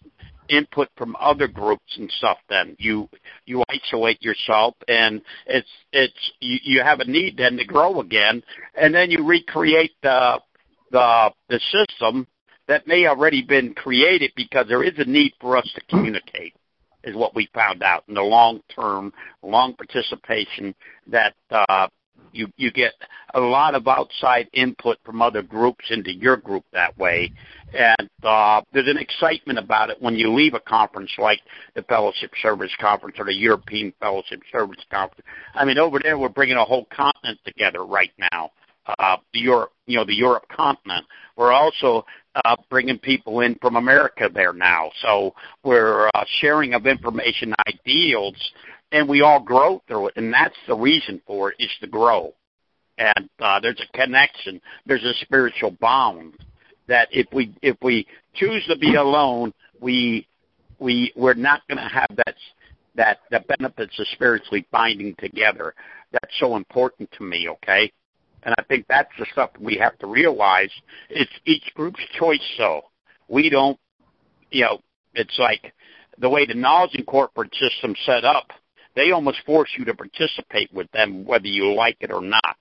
input 0.50 0.88
from 0.98 1.16
other 1.20 1.48
groups 1.48 1.98
and 1.98 2.10
stuff 2.18 2.38
then. 2.50 2.76
You 2.80 3.10
you 3.46 3.64
isolate 3.70 4.22
yourself 4.22 4.76
and 4.88 5.22
it's 5.46 5.68
it's 5.92 6.32
you, 6.40 6.60
you 6.64 6.82
have 6.82 7.00
a 7.00 7.06
need 7.06 7.38
then 7.38 7.58
to 7.58 7.66
grow 7.66 8.00
again. 8.02 8.44
And 8.80 8.94
then 8.94 9.12
you 9.12 9.26
recreate 9.26 9.94
the 10.02 10.40
the 10.92 11.32
the 11.50 11.60
system 11.72 12.28
that 12.68 12.88
may 12.88 13.08
already 13.08 13.42
been 13.42 13.74
created 13.74 14.32
because 14.36 14.68
there 14.68 14.84
is 14.84 14.94
a 14.98 15.06
need 15.06 15.34
for 15.40 15.58
us 15.58 15.70
to 15.76 15.82
communicate 15.90 16.54
is 17.04 17.16
what 17.16 17.36
we 17.36 17.50
found 17.54 17.84
out 17.84 18.04
in 18.08 18.14
the 18.14 18.22
long 18.22 18.62
term 18.74 19.14
long 19.44 19.74
participation 19.74 20.74
that 21.08 21.34
uh 21.52 21.88
you 22.38 22.48
you 22.58 22.72
get 22.72 22.94
a 23.34 23.40
lot 23.40 23.76
of 23.76 23.88
outside 23.88 24.48
input 24.54 24.98
from 25.04 25.22
other 25.22 25.42
groups 25.42 25.86
into 25.90 26.14
your 26.14 26.38
group 26.38 26.64
that 26.72 26.98
way 26.98 27.32
and 27.74 28.10
uh, 28.24 28.62
there's 28.74 28.88
an 28.88 28.98
excitement 28.98 29.60
about 29.60 29.90
it 29.90 30.02
when 30.02 30.16
you 30.16 30.34
leave 30.34 30.54
a 30.54 30.60
conference 30.60 31.12
like 31.18 31.42
the 31.76 31.82
Fellowship 31.84 32.32
Service 32.42 32.72
Conference 32.80 33.18
or 33.20 33.26
the 33.26 33.34
European 33.34 33.94
Fellowship 34.00 34.42
Service 34.52 34.84
Conference. 34.90 35.26
I 35.54 35.66
mean, 35.66 35.78
over 35.78 36.00
there 36.02 36.18
we're 36.18 36.30
bringing 36.30 36.58
a 36.58 36.64
whole 36.64 36.86
continent 36.86 37.40
together 37.46 37.86
right 37.86 38.12
now. 38.32 38.52
Uh, 39.00 39.18
the 39.34 39.40
Europe, 39.40 39.74
you 39.86 39.98
know, 39.98 40.06
the 40.06 40.16
Europe 40.16 40.46
continent. 40.48 41.06
We're 41.36 41.52
also 41.52 42.06
uh, 42.46 42.56
bringing 42.70 42.98
people 42.98 43.42
in 43.42 43.56
from 43.56 43.76
America 43.76 44.30
there 44.34 44.54
now. 44.54 44.92
So 45.02 45.34
we're 45.64 46.08
uh, 46.08 46.24
sharing 46.40 46.74
of 46.74 46.88
information, 46.88 47.54
ideals, 47.68 48.36
and 48.92 49.08
we 49.08 49.22
all 49.22 49.40
grow 49.40 49.82
through 49.88 50.08
it. 50.08 50.14
And 50.18 50.34
that's 50.34 50.56
the 50.68 50.76
reason 50.76 51.22
for 51.26 51.52
it 51.52 51.58
is 51.60 51.72
to 51.82 51.88
grow. 51.88 52.34
And 52.98 53.30
uh, 53.40 53.60
there's 53.60 53.82
a 53.82 53.98
connection. 53.98 54.60
There's 54.86 55.04
a 55.04 55.14
spiritual 55.22 55.72
bond 55.72 56.36
that 56.88 57.10
if 57.12 57.28
we 57.32 57.54
if 57.62 57.78
we 57.82 58.08
choose 58.34 58.66
to 58.68 58.78
be 58.78 58.96
alone, 58.96 59.54
we 59.80 60.28
we 60.80 61.14
we're 61.16 61.34
not 61.34 61.62
going 61.68 61.78
to 61.78 61.90
have 61.90 62.10
that 62.16 62.36
that 62.96 63.20
the 63.30 63.44
benefits 63.58 64.00
of 64.00 64.08
spiritually 64.14 64.66
binding 64.72 65.16
together. 65.20 65.76
That's 66.12 66.34
so 66.40 66.56
important 66.56 67.12
to 67.18 67.24
me. 67.24 67.48
Okay, 67.50 67.92
and 68.44 68.56
I 68.58 68.64
think 68.64 68.86
that's 68.88 69.12
the 69.20 69.28
stuff 69.32 69.52
we 69.60 69.76
have 69.76 69.98
to 70.00 70.08
realize. 70.08 70.72
It's 71.10 71.32
each 71.46 71.72
group's 71.76 72.02
choice. 72.18 72.42
So 72.58 72.82
we 73.28 73.50
don't, 73.50 73.78
you 74.50 74.64
know, 74.64 74.80
it's 75.14 75.38
like 75.38 75.74
the 76.18 76.30
way 76.30 76.46
the 76.46 76.54
knowledge 76.56 76.96
and 76.96 77.06
corporate 77.06 77.54
system 77.54 77.96
set 78.06 78.26
up. 78.26 78.52
They 78.98 79.12
almost 79.12 79.38
force 79.46 79.70
you 79.78 79.86
to 79.86 79.94
participate 79.94 80.74
with 80.74 80.92
them, 80.92 81.24
whether 81.24 81.46
you 81.46 81.72
like 81.76 81.98
it 82.00 82.12
or 82.12 82.20
not. 82.20 82.58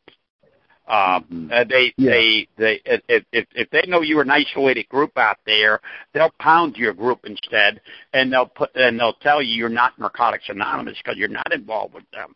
Um, 0.87 1.24
mm-hmm. 1.24 1.49
uh, 1.51 1.64
they, 1.64 1.95
yeah. 1.97 2.11
they, 2.11 2.49
they, 2.59 2.80
if, 2.84 3.24
if, 3.32 3.47
if 3.55 3.70
they 3.70 3.84
know 3.89 4.03
you're 4.03 4.20
an 4.20 4.30
isolated 4.30 4.87
group 4.91 5.16
out 5.16 5.39
there, 5.47 5.80
they'll 6.12 6.34
pound 6.39 6.76
your 6.76 6.93
group 6.93 7.20
instead, 7.24 7.80
and 8.12 8.30
they'll 8.30 8.47
put, 8.47 8.70
and 8.76 9.01
they'll 9.01 9.14
tell 9.14 9.41
you 9.41 9.55
you're 9.55 9.70
not 9.70 9.99
Narcotics 9.99 10.45
Anonymous 10.51 10.99
because 11.03 11.16
you're 11.16 11.28
not 11.28 11.51
involved 11.55 11.95
with 11.95 12.09
them. 12.12 12.34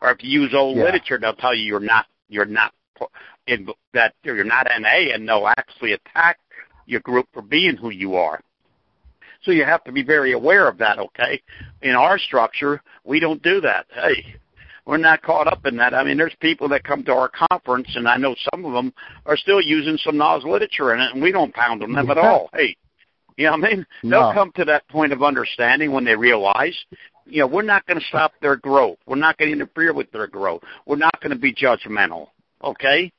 Or 0.00 0.12
if 0.12 0.22
you 0.22 0.40
use 0.40 0.54
old 0.54 0.76
yeah. 0.76 0.84
literature, 0.84 1.18
they'll 1.20 1.34
tell 1.34 1.52
you 1.52 1.64
you're 1.64 1.80
not, 1.80 2.06
you're 2.28 2.44
not 2.44 2.72
in 3.48 3.66
that 3.92 4.14
you're 4.22 4.44
not 4.44 4.68
NA, 4.78 5.12
and 5.12 5.28
they'll 5.28 5.48
actually 5.48 5.94
attack 5.94 6.38
your 6.86 7.00
group 7.00 7.26
for 7.32 7.42
being 7.42 7.76
who 7.76 7.90
you 7.90 8.14
are. 8.14 8.40
So 9.42 9.50
you 9.50 9.64
have 9.64 9.84
to 9.84 9.92
be 9.92 10.02
very 10.02 10.32
aware 10.32 10.68
of 10.68 10.78
that. 10.78 10.98
Okay, 10.98 11.42
in 11.82 11.94
our 11.94 12.18
structure, 12.18 12.82
we 13.04 13.20
don't 13.20 13.42
do 13.42 13.60
that. 13.60 13.86
Hey, 13.92 14.36
we're 14.86 14.96
not 14.96 15.22
caught 15.22 15.46
up 15.46 15.66
in 15.66 15.76
that. 15.76 15.94
I 15.94 16.04
mean, 16.04 16.16
there's 16.16 16.34
people 16.40 16.68
that 16.70 16.84
come 16.84 17.04
to 17.04 17.12
our 17.12 17.30
conference, 17.50 17.88
and 17.94 18.08
I 18.08 18.16
know 18.16 18.34
some 18.52 18.64
of 18.64 18.72
them 18.72 18.92
are 19.26 19.36
still 19.36 19.60
using 19.60 19.96
some 19.98 20.16
NAWS 20.16 20.44
literature 20.44 20.94
in 20.94 21.00
it, 21.00 21.12
and 21.12 21.22
we 21.22 21.32
don't 21.32 21.54
pound 21.54 21.82
on 21.82 21.92
them 21.92 22.10
at 22.10 22.18
all. 22.18 22.50
Hey, 22.52 22.76
you 23.36 23.46
know 23.46 23.52
what 23.52 23.64
I 23.64 23.74
mean? 23.74 23.86
No. 24.02 24.20
They'll 24.20 24.34
come 24.34 24.52
to 24.56 24.64
that 24.66 24.86
point 24.88 25.12
of 25.12 25.22
understanding 25.22 25.92
when 25.92 26.04
they 26.04 26.16
realize, 26.16 26.76
you 27.26 27.40
know, 27.40 27.46
we're 27.46 27.62
not 27.62 27.86
going 27.86 28.00
to 28.00 28.06
stop 28.06 28.32
their 28.40 28.56
growth. 28.56 28.98
We're 29.06 29.16
not 29.16 29.38
going 29.38 29.50
to 29.50 29.54
interfere 29.54 29.94
with 29.94 30.10
their 30.12 30.26
growth. 30.26 30.62
We're 30.86 30.96
not 30.96 31.18
going 31.20 31.32
to 31.32 31.38
be 31.38 31.54
judgmental. 31.54 32.28
Okay? 32.62 33.12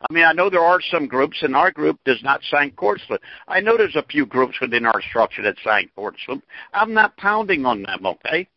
I 0.00 0.12
mean, 0.12 0.24
I 0.24 0.32
know 0.32 0.48
there 0.48 0.64
are 0.64 0.80
some 0.92 1.08
groups, 1.08 1.38
and 1.42 1.56
our 1.56 1.72
group 1.72 1.98
does 2.04 2.22
not 2.22 2.40
sign 2.50 2.70
court 2.72 3.00
slip. 3.06 3.20
I 3.48 3.60
know 3.60 3.76
there's 3.76 3.96
a 3.96 4.04
few 4.04 4.26
groups 4.26 4.56
within 4.60 4.86
our 4.86 5.02
structure 5.08 5.42
that 5.42 5.56
sign 5.64 5.90
court 5.96 6.14
slip. 6.24 6.40
I'm 6.72 6.94
not 6.94 7.16
pounding 7.16 7.66
on 7.66 7.82
them, 7.82 8.06
okay? 8.06 8.48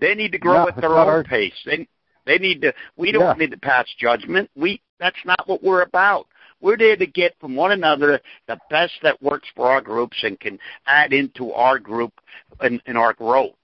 They 0.00 0.14
need 0.14 0.32
to 0.32 0.38
grow 0.38 0.68
at 0.68 0.80
their 0.80 0.96
own 0.96 1.08
our... 1.08 1.24
pace. 1.24 1.54
They 1.66 1.88
they 2.24 2.38
need 2.38 2.62
to. 2.62 2.72
We 2.96 3.10
don't 3.10 3.22
yeah. 3.22 3.44
need 3.44 3.50
to 3.50 3.58
pass 3.58 3.86
judgment. 3.98 4.48
We 4.54 4.80
that's 5.00 5.16
not 5.24 5.46
what 5.46 5.62
we're 5.62 5.82
about. 5.82 6.26
We're 6.60 6.76
there 6.76 6.96
to 6.96 7.06
get 7.06 7.34
from 7.40 7.56
one 7.56 7.72
another 7.72 8.20
the 8.46 8.58
best 8.68 8.92
that 9.02 9.20
works 9.22 9.48
for 9.56 9.70
our 9.70 9.80
groups 9.80 10.16
and 10.22 10.38
can 10.38 10.58
add 10.86 11.12
into 11.12 11.52
our 11.52 11.78
group 11.78 12.12
and, 12.60 12.80
and 12.86 12.98
our 12.98 13.14
growth. 13.14 13.56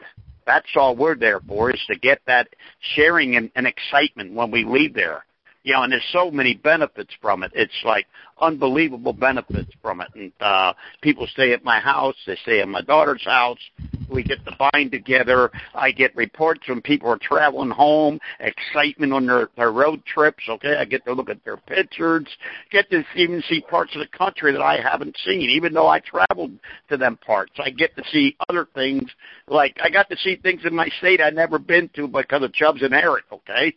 That's 0.47 0.67
all 0.77 0.97
we're 0.97 1.15
there 1.15 1.41
for 1.41 1.71
is 1.71 1.81
to 1.89 1.99
get 1.99 2.21
that 2.27 2.49
sharing 2.95 3.37
and, 3.37 3.51
and 3.55 3.67
excitement 3.67 4.33
when 4.33 4.51
we 4.51 4.65
leave 4.65 4.95
there 4.95 5.25
you 5.67 5.73
know, 5.73 5.83
and 5.83 5.93
there's 5.93 6.09
so 6.13 6.31
many 6.31 6.55
benefits 6.55 7.13
from 7.21 7.43
it. 7.43 7.51
It's 7.53 7.75
like 7.85 8.07
unbelievable 8.41 9.13
benefits 9.13 9.73
from 9.83 10.01
it. 10.01 10.07
And 10.15 10.33
uh, 10.39 10.75
people 11.03 11.27
stay 11.27 11.53
at 11.53 11.65
my 11.65 11.81
house. 11.81 12.15
They 12.25 12.37
stay 12.37 12.61
at 12.61 12.69
my 12.69 12.83
daughter's 12.83 13.25
house. 13.25 13.59
We 14.09 14.23
get 14.23 14.39
to 14.45 14.71
bind 14.73 14.93
together. 14.93 15.51
I 15.75 15.91
get 15.91 16.15
reports 16.15 16.69
when 16.69 16.83
people 16.83 17.11
are 17.11 17.19
traveling 17.21 17.71
home, 17.71 18.21
excitement 18.39 19.13
on 19.13 19.27
their, 19.27 19.49
their 19.57 19.73
road 19.73 20.05
trips. 20.05 20.45
Okay, 20.49 20.77
I 20.77 20.85
get 20.85 21.05
to 21.05 21.13
look 21.13 21.29
at 21.29 21.45
their 21.45 21.57
pictures. 21.57 22.29
Get 22.71 22.89
to 22.91 23.03
even 23.17 23.43
see 23.49 23.61
parts 23.63 23.93
of 23.97 24.03
the 24.03 24.17
country 24.17 24.53
that 24.53 24.63
I 24.63 24.81
haven't 24.81 25.17
seen, 25.25 25.51
even 25.51 25.75
though 25.75 25.89
I 25.89 25.99
traveled 25.99 26.53
to 26.91 26.97
them 26.97 27.19
parts. 27.27 27.55
I 27.59 27.71
get 27.71 27.97
to 27.97 28.05
see 28.13 28.37
other 28.49 28.69
things. 28.73 29.11
Like 29.49 29.77
I 29.83 29.91
got 29.91 30.09
to 30.11 30.17
see 30.19 30.37
things 30.37 30.61
in 30.65 30.77
my 30.77 30.89
state 30.99 31.21
I'd 31.21 31.35
never 31.35 31.59
been 31.59 31.91
to 31.97 32.07
because 32.07 32.45
of 32.45 32.53
Chubbs 32.53 32.83
and 32.83 32.95
Eric. 32.95 33.25
Okay 33.33 33.75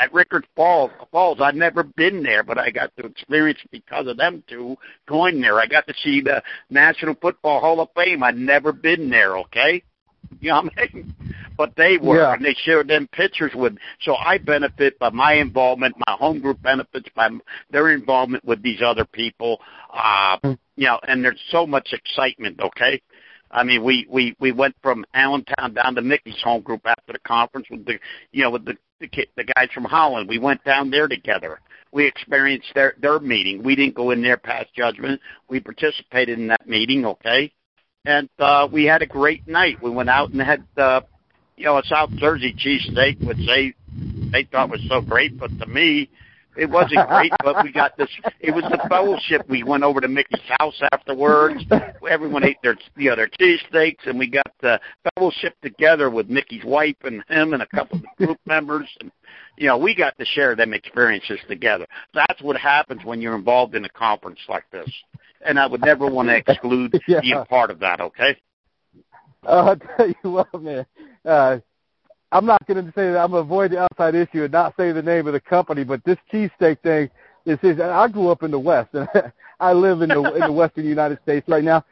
at 0.00 0.12
Rickard 0.12 0.46
Falls, 0.56 0.90
Falls. 1.10 1.38
I'd 1.40 1.54
never 1.54 1.82
been 1.82 2.22
there, 2.22 2.42
but 2.42 2.58
I 2.58 2.70
got 2.70 2.96
to 2.96 3.06
experience 3.06 3.58
because 3.70 4.06
of 4.06 4.16
them 4.16 4.42
two 4.48 4.76
going 5.06 5.40
there. 5.40 5.58
I 5.60 5.66
got 5.66 5.86
to 5.86 5.94
see 6.02 6.20
the 6.20 6.42
National 6.70 7.14
Football 7.20 7.60
Hall 7.60 7.80
of 7.80 7.88
Fame. 7.94 8.22
I'd 8.22 8.36
never 8.36 8.72
been 8.72 9.10
there. 9.10 9.36
Okay, 9.38 9.82
you 10.40 10.50
know 10.50 10.62
what 10.62 10.72
I 10.76 10.94
mean? 10.94 11.14
But 11.56 11.74
they 11.76 11.98
were, 11.98 12.18
yeah. 12.20 12.34
and 12.34 12.44
they 12.44 12.54
shared 12.64 12.88
them 12.88 13.08
pictures 13.12 13.52
with. 13.54 13.76
So 14.02 14.14
I 14.14 14.38
benefit 14.38 14.98
by 14.98 15.10
my 15.10 15.34
involvement. 15.34 15.96
My 16.06 16.16
home 16.16 16.40
group 16.40 16.62
benefits 16.62 17.08
by 17.16 17.30
their 17.70 17.90
involvement 17.90 18.44
with 18.44 18.62
these 18.62 18.80
other 18.84 19.04
people. 19.04 19.60
Uh, 19.92 20.38
you 20.76 20.86
know, 20.86 21.00
and 21.08 21.24
there's 21.24 21.40
so 21.50 21.66
much 21.66 21.92
excitement. 21.92 22.60
Okay, 22.60 23.02
I 23.50 23.64
mean, 23.64 23.82
we 23.82 24.06
we 24.08 24.36
we 24.38 24.52
went 24.52 24.76
from 24.82 25.04
Allentown 25.14 25.74
down 25.74 25.94
to 25.94 26.02
Mickey's 26.02 26.40
home 26.42 26.62
group 26.62 26.82
after 26.84 27.12
the 27.14 27.18
conference 27.20 27.66
with 27.70 27.84
the 27.86 27.98
you 28.30 28.44
know 28.44 28.50
with 28.50 28.64
the 28.64 28.76
the 29.00 29.08
the 29.36 29.44
guys 29.44 29.68
from 29.72 29.84
Holland. 29.84 30.28
We 30.28 30.38
went 30.38 30.62
down 30.64 30.90
there 30.90 31.08
together. 31.08 31.60
We 31.92 32.06
experienced 32.06 32.68
their 32.74 32.94
their 33.00 33.18
meeting. 33.18 33.62
We 33.62 33.76
didn't 33.76 33.94
go 33.94 34.10
in 34.10 34.22
there 34.22 34.36
past 34.36 34.74
judgment. 34.74 35.20
We 35.48 35.60
participated 35.60 36.38
in 36.38 36.48
that 36.48 36.66
meeting, 36.66 37.06
okay? 37.06 37.52
And 38.04 38.28
uh 38.38 38.68
we 38.70 38.84
had 38.84 39.02
a 39.02 39.06
great 39.06 39.46
night. 39.46 39.82
We 39.82 39.90
went 39.90 40.10
out 40.10 40.30
and 40.30 40.40
had 40.40 40.64
uh 40.76 41.00
you 41.56 41.64
know, 41.64 41.78
a 41.78 41.84
South 41.84 42.10
Jersey 42.10 42.54
cheesesteak, 42.54 43.24
which 43.26 43.38
they 43.38 43.74
they 44.32 44.44
thought 44.44 44.70
was 44.70 44.80
so 44.88 45.00
great, 45.00 45.38
but 45.38 45.50
to 45.58 45.66
me, 45.66 46.10
it 46.58 46.68
wasn't 46.68 47.08
great. 47.08 47.32
but 47.44 47.62
we 47.62 47.72
got 47.72 47.96
this. 47.96 48.08
It 48.40 48.50
was 48.50 48.64
the 48.64 48.80
fellowship. 48.88 49.48
We 49.48 49.62
went 49.62 49.84
over 49.84 50.00
to 50.00 50.08
Mickey's 50.08 50.40
house 50.58 50.80
afterwards. 50.92 51.64
Everyone 52.08 52.44
ate 52.44 52.58
their 52.62 52.76
you 52.96 53.10
know 53.10 53.16
their 53.16 53.28
cheesesteaks, 53.28 54.06
and 54.06 54.18
we 54.18 54.28
got 54.28 54.50
the 54.60 54.80
fellowship 55.14 55.54
together 55.62 56.10
with 56.10 56.28
Mickey's 56.28 56.64
wife 56.64 56.96
and 57.04 57.22
him 57.28 57.54
and 57.54 57.62
a 57.62 57.66
couple 57.66 57.98
of 57.98 58.02
the 58.02 58.26
group 58.26 58.38
members. 58.46 58.88
And 59.00 59.12
you 59.56 59.66
know, 59.66 59.78
we 59.78 59.94
got 59.94 60.18
to 60.18 60.24
share 60.24 60.56
them 60.56 60.74
experiences 60.74 61.38
together. 61.48 61.86
That's 62.12 62.42
what 62.42 62.56
happens 62.56 63.04
when 63.04 63.20
you're 63.20 63.36
involved 63.36 63.74
in 63.74 63.84
a 63.84 63.90
conference 63.90 64.40
like 64.48 64.64
this. 64.70 64.90
And 65.44 65.58
I 65.58 65.66
would 65.66 65.80
never 65.82 66.06
want 66.06 66.28
to 66.28 66.36
exclude 66.36 67.00
yeah. 67.08 67.20
being 67.20 67.44
part 67.48 67.70
of 67.70 67.78
that. 67.80 68.00
Okay. 68.00 68.36
Uh, 69.46 69.50
I'll 69.50 69.96
tell 69.96 70.08
you 70.08 70.30
what, 70.30 70.62
man. 70.62 70.84
Uh, 71.24 71.58
I'm 72.32 72.44
not 72.44 72.66
going 72.66 72.84
to 72.84 72.92
say 72.92 73.10
that 73.12 73.18
I'm 73.18 73.30
going 73.30 73.42
to 73.42 73.46
avoid 73.46 73.70
the 73.72 73.78
outside 73.78 74.14
issue 74.14 74.44
and 74.44 74.52
not 74.52 74.74
say 74.76 74.92
the 74.92 75.02
name 75.02 75.26
of 75.26 75.32
the 75.32 75.40
company, 75.40 75.84
but 75.84 76.04
this 76.04 76.18
cheesesteak 76.32 76.80
thing 76.80 77.08
is. 77.46 77.58
is 77.62 77.80
I 77.80 78.08
grew 78.08 78.28
up 78.28 78.42
in 78.42 78.50
the 78.50 78.58
West, 78.58 78.90
and 78.92 79.08
I 79.60 79.72
live 79.72 80.02
in 80.02 80.10
the 80.10 80.22
in 80.34 80.40
the 80.40 80.52
Western 80.52 80.84
United 80.84 81.18
States 81.22 81.48
right 81.48 81.64
now. 81.64 81.84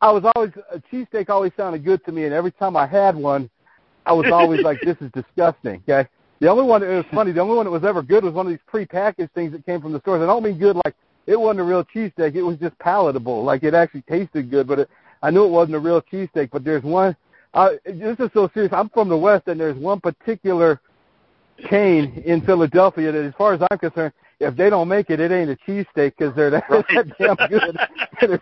I 0.00 0.10
was 0.10 0.24
always 0.34 0.52
a 0.72 0.78
cheesesteak 0.92 1.28
always 1.28 1.52
sounded 1.56 1.84
good 1.84 2.04
to 2.06 2.12
me, 2.12 2.24
and 2.24 2.32
every 2.32 2.52
time 2.52 2.76
I 2.76 2.86
had 2.86 3.16
one, 3.16 3.50
I 4.06 4.12
was 4.12 4.30
always 4.32 4.62
like, 4.62 4.80
"This 4.80 4.96
is 5.00 5.10
disgusting." 5.12 5.82
Okay. 5.88 6.08
The 6.40 6.48
only 6.48 6.64
one 6.64 6.82
it 6.82 6.94
was 6.94 7.04
funny. 7.12 7.32
The 7.32 7.40
only 7.40 7.56
one 7.56 7.66
that 7.66 7.70
was 7.70 7.84
ever 7.84 8.02
good 8.02 8.24
was 8.24 8.32
one 8.32 8.46
of 8.46 8.52
these 8.52 8.58
prepackaged 8.72 9.30
things 9.32 9.52
that 9.52 9.64
came 9.66 9.80
from 9.80 9.92
the 9.92 10.00
stores. 10.00 10.22
I 10.22 10.26
don't 10.26 10.42
mean 10.42 10.58
good 10.58 10.76
like 10.84 10.94
it 11.26 11.38
wasn't 11.38 11.60
a 11.60 11.64
real 11.64 11.84
cheesesteak. 11.84 12.34
It 12.34 12.42
was 12.42 12.56
just 12.58 12.78
palatable. 12.78 13.44
Like 13.44 13.62
it 13.62 13.74
actually 13.74 14.02
tasted 14.02 14.50
good, 14.50 14.66
but 14.66 14.80
it, 14.80 14.90
I 15.22 15.30
knew 15.30 15.44
it 15.44 15.50
wasn't 15.50 15.76
a 15.76 15.80
real 15.80 16.00
cheesesteak. 16.00 16.50
But 16.50 16.64
there's 16.64 16.82
one 16.82 17.16
uh, 17.54 17.70
this 17.84 18.18
is 18.18 18.30
so 18.34 18.50
serious. 18.52 18.72
I'm 18.72 18.88
from 18.90 19.08
the 19.08 19.16
West, 19.16 19.46
and 19.46 19.58
there's 19.58 19.76
one 19.76 20.00
particular 20.00 20.80
chain 21.70 22.22
in 22.26 22.40
Philadelphia 22.42 23.12
that, 23.12 23.24
as 23.24 23.34
far 23.38 23.54
as 23.54 23.60
I'm 23.70 23.78
concerned, 23.78 24.12
if 24.40 24.56
they 24.56 24.68
don't 24.68 24.88
make 24.88 25.10
it, 25.10 25.20
it 25.20 25.30
ain't 25.30 25.50
a 25.50 25.56
cheesesteak 25.66 26.14
because 26.18 26.34
they're 26.34 26.50
that, 26.50 26.64
right. 26.70 26.84
that 26.94 27.18
damn 27.18 28.28
good. 28.28 28.40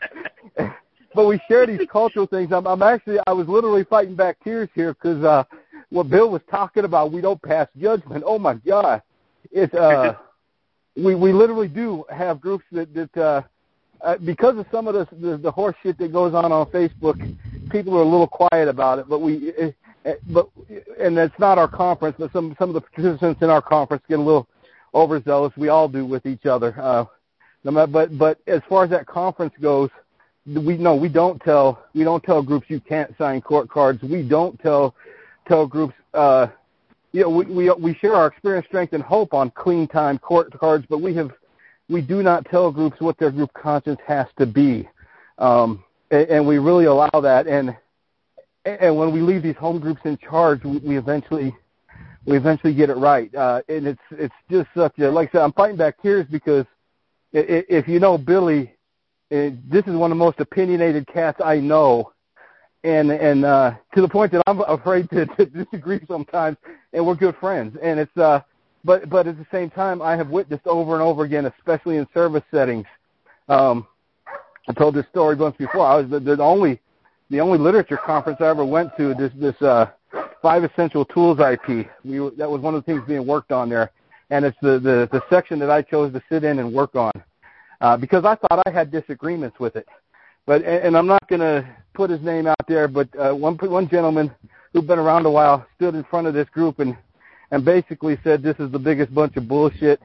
but 1.15 1.27
we 1.27 1.39
share 1.47 1.67
these 1.67 1.87
cultural 1.91 2.27
things. 2.27 2.53
I'm, 2.53 2.67
I'm 2.67 2.83
actually, 2.83 3.19
I 3.27 3.33
was 3.33 3.47
literally 3.49 3.85
fighting 3.85 4.17
back 4.17 4.43
tears 4.43 4.71
here 4.75 4.95
because 4.95 5.23
uh, 5.23 5.45
what 5.91 6.09
Bill 6.09 6.31
was 6.31 6.43
talking 6.51 6.85
about, 6.85 7.13
we 7.13 7.21
don't 7.21 7.41
pass 7.43 7.69
judgment. 7.79 8.25
Oh 8.27 8.39
my 8.39 8.55
God, 8.55 9.03
it's 9.51 9.75
uh, 9.75 10.15
we 10.97 11.15
we 11.15 11.33
literally 11.33 11.69
do 11.69 12.05
have 12.11 12.41
groups 12.41 12.65
that 12.73 12.93
that 12.95 13.17
uh, 13.17 13.43
uh, 14.01 14.17
because 14.25 14.57
of 14.57 14.67
some 14.73 14.89
of 14.89 14.95
the, 14.95 15.17
the 15.17 15.37
the 15.37 15.51
horse 15.51 15.77
shit 15.83 15.99
that 15.99 16.13
goes 16.13 16.35
on 16.35 16.51
on 16.51 16.67
Facebook, 16.67 17.37
people 17.73 17.97
are 17.97 18.03
a 18.03 18.05
little 18.05 18.29
quiet 18.29 18.69
about 18.69 18.99
it. 18.99 19.09
But 19.09 19.21
we, 19.21 19.53
uh, 19.61 19.71
uh, 20.05 20.13
but 20.29 20.49
and 21.01 21.19
it's 21.19 21.39
not 21.39 21.59
our 21.59 21.69
conference, 21.69 22.17
but 22.19 22.33
some 22.33 22.55
some 22.59 22.69
of 22.69 22.75
the 22.75 22.83
participants 22.83 23.43
in 23.43 23.51
our 23.51 23.63
conference 23.63 24.05
get 24.09 24.19
a 24.19 24.23
little 24.23 24.47
overzealous. 24.95 25.53
We 25.57 25.69
all 25.69 25.89
do 25.89 26.07
with 26.07 26.27
each 26.27 26.47
other. 26.47 26.75
Uh, 26.79 27.07
but 27.65 28.19
but 28.19 28.39
as 28.47 28.61
far 28.69 28.85
as 28.85 28.91
that 28.91 29.07
conference 29.07 29.55
goes, 29.61 29.91
we 30.47 30.77
no 30.77 30.95
we 30.95 31.09
don't 31.09 31.43
tell 31.43 31.83
we 31.95 32.05
don't 32.05 32.23
tell 32.23 32.43
groups 32.43 32.67
you 32.69 32.81
can't 32.81 33.13
sign 33.19 33.41
court 33.41 33.69
cards. 33.69 34.03
We 34.03 34.23
don't 34.23 34.61
tell 34.61 34.95
tell 35.49 35.67
groups. 35.67 35.95
uh 36.15 36.49
you 37.13 37.23
know, 37.23 37.29
we, 37.29 37.45
we 37.45 37.71
we 37.71 37.95
share 37.95 38.15
our 38.15 38.27
experience, 38.27 38.67
strength, 38.67 38.95
and 38.95 39.03
hope 39.03 39.35
on 39.35 39.51
clean 39.51 39.87
time 39.87 40.19
court 40.19 40.59
cards, 40.59 40.87
but 40.89 40.99
we 41.03 41.15
have 41.15 41.31
we 41.89 42.01
do 42.01 42.23
not 42.23 42.47
tell 42.47 42.73
groups 42.73 43.01
what 43.01 43.19
their 43.19 43.31
group 43.31 43.53
conscience 43.53 44.01
has 44.07 44.27
to 44.39 44.47
be, 44.47 44.89
um, 45.39 45.85
and, 46.13 46.29
and 46.29 46.47
we 46.47 46.59
really 46.59 46.85
allow 46.85 47.21
that. 47.21 47.49
And 47.49 47.77
and 48.65 48.97
when 48.97 49.13
we 49.13 49.21
leave 49.21 49.43
these 49.43 49.57
home 49.57 49.81
groups 49.81 50.03
in 50.05 50.17
charge, 50.19 50.63
we, 50.63 50.79
we 50.79 50.97
eventually 50.97 51.53
we 52.25 52.37
eventually 52.37 52.75
get 52.75 52.91
it 52.91 52.97
right. 52.97 53.35
Uh, 53.35 53.63
and 53.69 53.89
it's 53.89 54.03
it's 54.13 54.35
just 54.49 54.69
such 54.77 54.97
a 55.01 55.11
like 55.11 55.31
I 55.31 55.33
said, 55.33 55.43
I'm 55.43 55.53
fighting 55.53 55.77
back 55.77 56.01
tears 56.01 56.27
because 56.31 56.67
if 57.33 57.89
you 57.89 57.99
know 57.99 58.19
Billy, 58.19 58.75
this 59.31 59.85
is 59.87 59.95
one 59.95 60.13
of 60.13 60.19
the 60.19 60.25
most 60.25 60.39
opinionated 60.39 61.07
cats 61.09 61.41
I 61.43 61.59
know, 61.59 62.13
and 62.85 63.11
and 63.11 63.45
uh, 63.45 63.75
to 63.95 64.03
the 64.03 64.09
point 64.09 64.31
that 64.33 64.43
I'm 64.47 64.61
afraid 64.61 65.11
to, 65.11 65.27
to 65.27 65.47
disagree 65.47 66.01
sometimes, 66.07 66.57
and 66.93 67.05
we're 67.05 67.15
good 67.15 67.37
friends. 67.37 67.77
And 67.83 67.99
it's 67.99 68.17
uh, 68.17 68.41
but 68.85 69.09
but 69.09 69.27
at 69.27 69.39
the 69.39 69.47
same 69.51 69.71
time, 69.71 70.03
I 70.03 70.17
have 70.17 70.29
witnessed 70.29 70.67
over 70.67 70.93
and 70.93 71.03
over 71.03 71.25
again, 71.25 71.47
especially 71.47 71.97
in 71.97 72.07
service 72.15 72.45
settings. 72.53 72.87
Um, 73.49 73.87
I 74.69 74.73
told 74.73 74.95
this 74.95 75.07
story 75.11 75.37
once 75.37 75.57
before. 75.57 75.87
I 75.87 75.97
was 75.97 76.11
the, 76.11 76.21
the 76.21 76.43
only 76.43 76.81
the 77.31 77.41
only 77.41 77.59
literature 77.59 77.97
conference 77.97 78.39
I 78.41 78.49
ever 78.49 78.65
went 78.65 78.97
to. 78.97 79.15
This 79.15 79.33
this 79.37 79.61
uh, 79.63 79.87
five 80.41 80.65
essential 80.65 81.05
tools 81.05 81.39
IP. 81.41 81.89
We 82.05 82.19
that 82.37 82.51
was 82.51 82.61
one 82.61 82.75
of 82.75 82.85
the 82.85 82.93
things 82.93 83.03
being 83.07 83.27
worked 83.27 83.53
on 83.53 83.69
there, 83.69 83.91
and 84.31 84.45
it's 84.45 84.57
the 84.63 84.79
the, 84.79 85.09
the 85.11 85.23
section 85.31 85.59
that 85.61 85.71
I 85.71 85.83
chose 85.83 86.13
to 86.13 86.23
sit 86.31 86.45
in 86.45 86.59
and 86.59 86.73
work 86.73 86.95
on 86.95 87.13
uh, 87.81 87.97
because 87.97 88.25
I 88.25 88.37
thought 88.37 88.63
I 88.67 88.71
had 88.71 88.91
disagreements 88.91 89.59
with 89.59 89.77
it. 89.77 89.87
But 90.47 90.65
and, 90.65 90.97
I'm 90.97 91.07
not 91.07 91.27
going 91.29 91.41
to 91.41 91.69
put 91.95 92.11
his 92.11 92.21
name 92.21 92.49
out 92.49 92.67
there, 92.67 92.89
but 92.89 93.09
uh, 93.17 93.33
one 93.33 93.57
one 93.57 93.89
gentleman 93.89 94.31
who'd 94.73 94.87
been 94.87 94.99
around 94.99 95.27
a 95.27 95.31
while 95.31 95.67
stood 95.77 95.95
in 95.95 96.03
front 96.05 96.27
of 96.27 96.35
this 96.35 96.49
group 96.49 96.79
and 96.79 96.97
and 97.51 97.65
basically 97.65 98.19
said 98.25 98.43
this 98.43 98.57
is 98.59 98.71
the 98.73 98.79
biggest 98.79 99.15
bunch 99.15 99.37
of 99.37 99.47
bullshit 99.47 100.01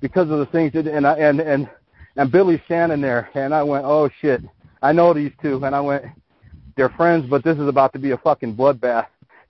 because 0.00 0.30
of 0.30 0.38
the 0.38 0.46
things 0.46 0.72
that 0.72 0.86
and 0.86 1.06
I 1.06 1.14
and 1.18 1.40
and 1.40 1.68
and 2.16 2.30
Billy 2.30 2.62
Shannon 2.68 3.00
there 3.00 3.30
and 3.34 3.54
I 3.54 3.62
went, 3.62 3.84
Oh 3.84 4.08
shit. 4.20 4.42
I 4.82 4.92
know 4.92 5.14
these 5.14 5.32
two 5.42 5.62
and 5.64 5.74
I 5.74 5.80
went 5.80 6.04
they're 6.76 6.90
friends 6.90 7.26
but 7.28 7.42
this 7.44 7.56
is 7.58 7.68
about 7.68 7.92
to 7.94 7.98
be 7.98 8.12
a 8.12 8.18
fucking 8.18 8.54
bloodbath. 8.54 9.06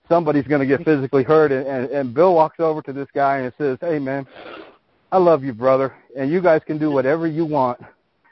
Somebody's 0.09 0.47
gonna 0.47 0.65
get 0.65 0.83
physically 0.85 1.23
hurt 1.23 1.51
and, 1.51 1.67
and, 1.67 1.89
and 1.89 2.13
Bill 2.13 2.33
walks 2.33 2.59
over 2.59 2.81
to 2.83 2.93
this 2.93 3.07
guy 3.13 3.39
and 3.39 3.53
says, 3.57 3.77
Hey 3.81 3.99
man, 3.99 4.25
I 5.11 5.17
love 5.17 5.43
you 5.43 5.53
brother 5.53 5.95
and 6.17 6.31
you 6.31 6.41
guys 6.41 6.61
can 6.65 6.77
do 6.77 6.91
whatever 6.91 7.27
you 7.27 7.45
want 7.45 7.79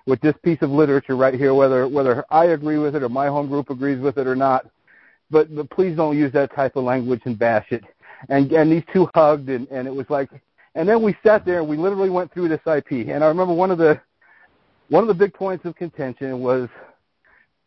with 0.08 0.22
this 0.22 0.36
piece 0.44 0.60
of 0.62 0.70
literature 0.70 1.16
right 1.16 1.34
here, 1.34 1.54
whether 1.54 1.88
whether 1.88 2.26
I 2.30 2.46
agree 2.46 2.78
with 2.78 2.96
it 2.96 3.04
or 3.04 3.10
my 3.10 3.28
home 3.28 3.48
group 3.48 3.70
agrees 3.70 4.00
with 4.00 4.18
it 4.18 4.28
or 4.28 4.36
not. 4.36 4.68
But 5.32 5.54
but 5.56 5.70
please 5.70 5.96
don't 5.96 6.18
use 6.18 6.32
that 6.34 6.56
type 6.56 6.76
of 6.76 6.84
language 6.84 7.22
and 7.26 7.38
bash 7.38 7.68
it 7.72 7.84
and 8.30 8.52
and 8.52 8.72
these 8.72 8.84
two 8.94 9.10
hugged 9.14 9.50
and 9.50 9.68
and 9.70 9.88
it 9.88 9.94
was 9.94 10.06
like 10.10 10.30
and 10.76 10.88
then 10.88 11.02
we 11.02 11.16
sat 11.24 11.46
there 11.46 11.60
and 11.60 11.68
we 11.68 11.78
literally 11.78 12.10
went 12.10 12.34
through 12.34 12.50
this 12.50 12.62
IP 12.66 13.08
and 13.10 13.24
I 13.24 13.28
remember 13.28 13.54
one 13.54 13.72
of 13.72 13.78
the 13.78 14.00
one 14.90 15.04
of 15.04 15.08
the 15.08 15.14
big 15.14 15.34
points 15.34 15.66
of 15.66 15.76
contention 15.76 16.40
was 16.40 16.70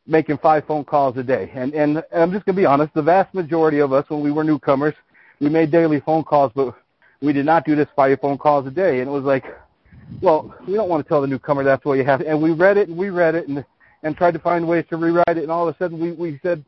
making 0.07 0.39
five 0.39 0.65
phone 0.67 0.85
calls 0.85 1.17
a 1.17 1.23
day. 1.23 1.51
And 1.55 1.75
and, 1.75 2.03
I'm 2.15 2.33
just 2.33 2.47
going 2.47 2.57
to 2.57 2.61
be 2.61 2.67
honest 2.67 2.95
the 2.95 3.03
vast 3.03 3.35
majority 3.35 3.79
of 3.79 3.93
us 3.93 4.09
when 4.09 4.21
we 4.21 4.31
were 4.31 4.45
newcomers 4.45 4.95
we 5.41 5.49
made 5.49 5.71
daily 5.71 6.01
phone 6.01 6.25
calls 6.25 6.51
but 6.55 6.75
we 7.21 7.33
did 7.33 7.47
not 7.47 7.65
do 7.65 7.77
this 7.77 7.89
five 7.95 8.21
phone 8.21 8.39
calls 8.39 8.67
a 8.67 8.71
day. 8.71 9.01
And 9.01 9.09
it 9.09 9.13
was 9.13 9.25
like 9.25 9.45
well 10.23 10.55
we 10.67 10.75
don't 10.75 10.89
want 10.89 11.05
to 11.05 11.09
tell 11.09 11.21
the 11.21 11.27
newcomer 11.27 11.65
that's 11.65 11.85
what 11.85 11.99
you 11.99 12.05
have. 12.05 12.21
And 12.21 12.41
we 12.41 12.51
read 12.51 12.77
it 12.77 12.89
and 12.89 12.97
we 12.97 13.11
read 13.11 13.35
it 13.35 13.49
and 13.49 13.65
and 14.03 14.17
tried 14.17 14.35
to 14.35 14.39
find 14.39 14.67
ways 14.67 14.85
to 14.91 14.97
rewrite 14.97 15.25
it. 15.29 15.39
And 15.39 15.51
all 15.51 15.69
of 15.69 15.75
a 15.75 15.79
sudden 15.79 15.99
we 15.99 16.13
we 16.13 16.41
said 16.43 16.65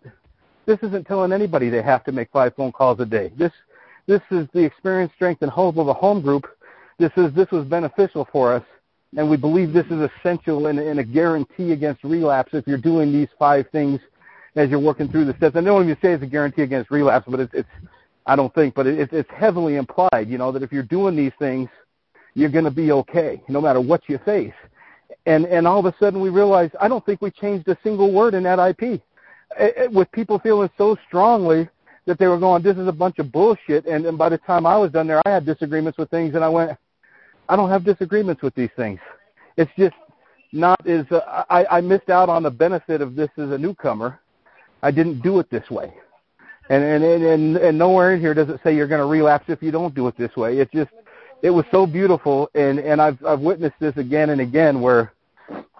this 0.66 0.78
isn't 0.82 1.06
telling 1.06 1.32
anybody 1.32 1.70
they 1.70 1.82
have 1.82 2.04
to 2.04 2.12
make 2.12 2.30
five 2.30 2.54
phone 2.54 2.72
calls 2.72 3.00
a 3.00 3.06
day. 3.06 3.32
This 3.36 3.52
this 4.06 4.20
is 4.30 4.48
the 4.52 4.60
experience, 4.60 5.12
strength, 5.14 5.42
and 5.42 5.50
hope 5.50 5.76
of 5.76 5.88
a 5.88 5.94
home 5.94 6.20
group. 6.20 6.46
This 6.98 7.12
is 7.16 7.32
this 7.32 7.50
was 7.50 7.64
beneficial 7.64 8.28
for 8.30 8.52
us, 8.52 8.64
and 9.16 9.28
we 9.28 9.36
believe 9.36 9.72
this 9.72 9.86
is 9.86 10.08
essential 10.18 10.68
and, 10.68 10.78
and 10.78 11.00
a 11.00 11.04
guarantee 11.04 11.72
against 11.72 12.04
relapse 12.04 12.50
if 12.52 12.66
you're 12.66 12.78
doing 12.78 13.12
these 13.12 13.28
five 13.38 13.66
things 13.72 14.00
as 14.56 14.70
you're 14.70 14.78
working 14.78 15.08
through 15.08 15.24
the 15.24 15.34
steps. 15.36 15.56
I 15.56 15.60
don't 15.60 15.84
even 15.84 15.96
say 16.00 16.12
it's 16.12 16.22
a 16.22 16.26
guarantee 16.26 16.62
against 16.62 16.90
relapse, 16.90 17.26
but 17.28 17.40
it's, 17.40 17.54
it's 17.54 17.68
I 18.26 18.36
don't 18.36 18.54
think, 18.54 18.74
but 18.74 18.86
it, 18.86 19.12
it's 19.12 19.30
heavily 19.30 19.76
implied. 19.76 20.28
You 20.28 20.38
know 20.38 20.52
that 20.52 20.62
if 20.62 20.72
you're 20.72 20.82
doing 20.82 21.16
these 21.16 21.32
things, 21.38 21.68
you're 22.34 22.50
going 22.50 22.64
to 22.64 22.70
be 22.70 22.92
okay, 22.92 23.42
no 23.48 23.60
matter 23.60 23.80
what 23.80 24.02
you 24.08 24.18
face. 24.18 24.54
And 25.26 25.44
and 25.46 25.66
all 25.66 25.80
of 25.80 25.86
a 25.86 25.94
sudden 25.98 26.20
we 26.20 26.28
realize 26.28 26.70
I 26.80 26.88
don't 26.88 27.04
think 27.04 27.20
we 27.20 27.30
changed 27.30 27.68
a 27.68 27.76
single 27.82 28.12
word 28.12 28.34
in 28.34 28.44
that 28.44 28.58
IP. 28.58 28.82
It, 28.82 29.02
it, 29.76 29.92
with 29.92 30.10
people 30.12 30.38
feeling 30.38 30.70
so 30.78 30.96
strongly 31.08 31.68
that 32.06 32.18
they 32.18 32.26
were 32.28 32.38
going, 32.38 32.62
this 32.62 32.76
is 32.76 32.86
a 32.86 32.92
bunch 32.92 33.18
of 33.18 33.32
bullshit. 33.32 33.86
And, 33.86 34.06
and 34.06 34.16
by 34.16 34.28
the 34.28 34.38
time 34.38 34.66
I 34.66 34.76
was 34.76 34.90
done 34.92 35.06
there, 35.06 35.20
I 35.26 35.30
had 35.30 35.44
disagreements 35.44 35.98
with 35.98 36.10
things, 36.10 36.34
and 36.34 36.44
I 36.44 36.48
went, 36.48 36.78
I 37.50 37.56
don't 37.56 37.68
have 37.68 37.84
disagreements 37.84 38.42
with 38.42 38.54
these 38.54 38.70
things. 38.76 39.00
It's 39.56 39.70
just 39.76 39.96
not 40.52 40.86
as 40.86 41.04
uh, 41.10 41.44
I, 41.50 41.66
I 41.70 41.80
missed 41.80 42.08
out 42.08 42.28
on 42.28 42.42
the 42.44 42.50
benefit 42.50 43.00
of 43.02 43.16
this 43.16 43.28
as 43.36 43.50
a 43.50 43.58
newcomer. 43.58 44.20
I 44.82 44.90
didn't 44.90 45.20
do 45.20 45.40
it 45.40 45.50
this 45.50 45.68
way, 45.70 45.92
and 46.70 46.82
and 46.82 47.04
and 47.04 47.22
and 47.22 47.56
and 47.56 47.76
nowhere 47.76 48.14
in 48.14 48.20
here 48.20 48.32
does 48.32 48.48
it 48.48 48.60
say 48.64 48.74
you're 48.74 48.86
going 48.86 49.00
to 49.00 49.06
relapse 49.06 49.44
if 49.48 49.62
you 49.62 49.70
don't 49.70 49.94
do 49.94 50.08
it 50.08 50.16
this 50.16 50.34
way. 50.36 50.58
It's 50.58 50.72
just 50.72 50.90
it 51.42 51.50
was 51.50 51.64
so 51.70 51.86
beautiful, 51.86 52.48
and 52.54 52.78
and 52.78 53.02
I've 53.02 53.22
I've 53.24 53.40
witnessed 53.40 53.78
this 53.80 53.96
again 53.96 54.30
and 54.30 54.40
again 54.40 54.80
where 54.80 55.12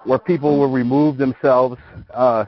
where 0.05 0.19
people 0.19 0.59
will 0.59 0.71
remove 0.71 1.17
themselves 1.17 1.79
uh, 2.13 2.45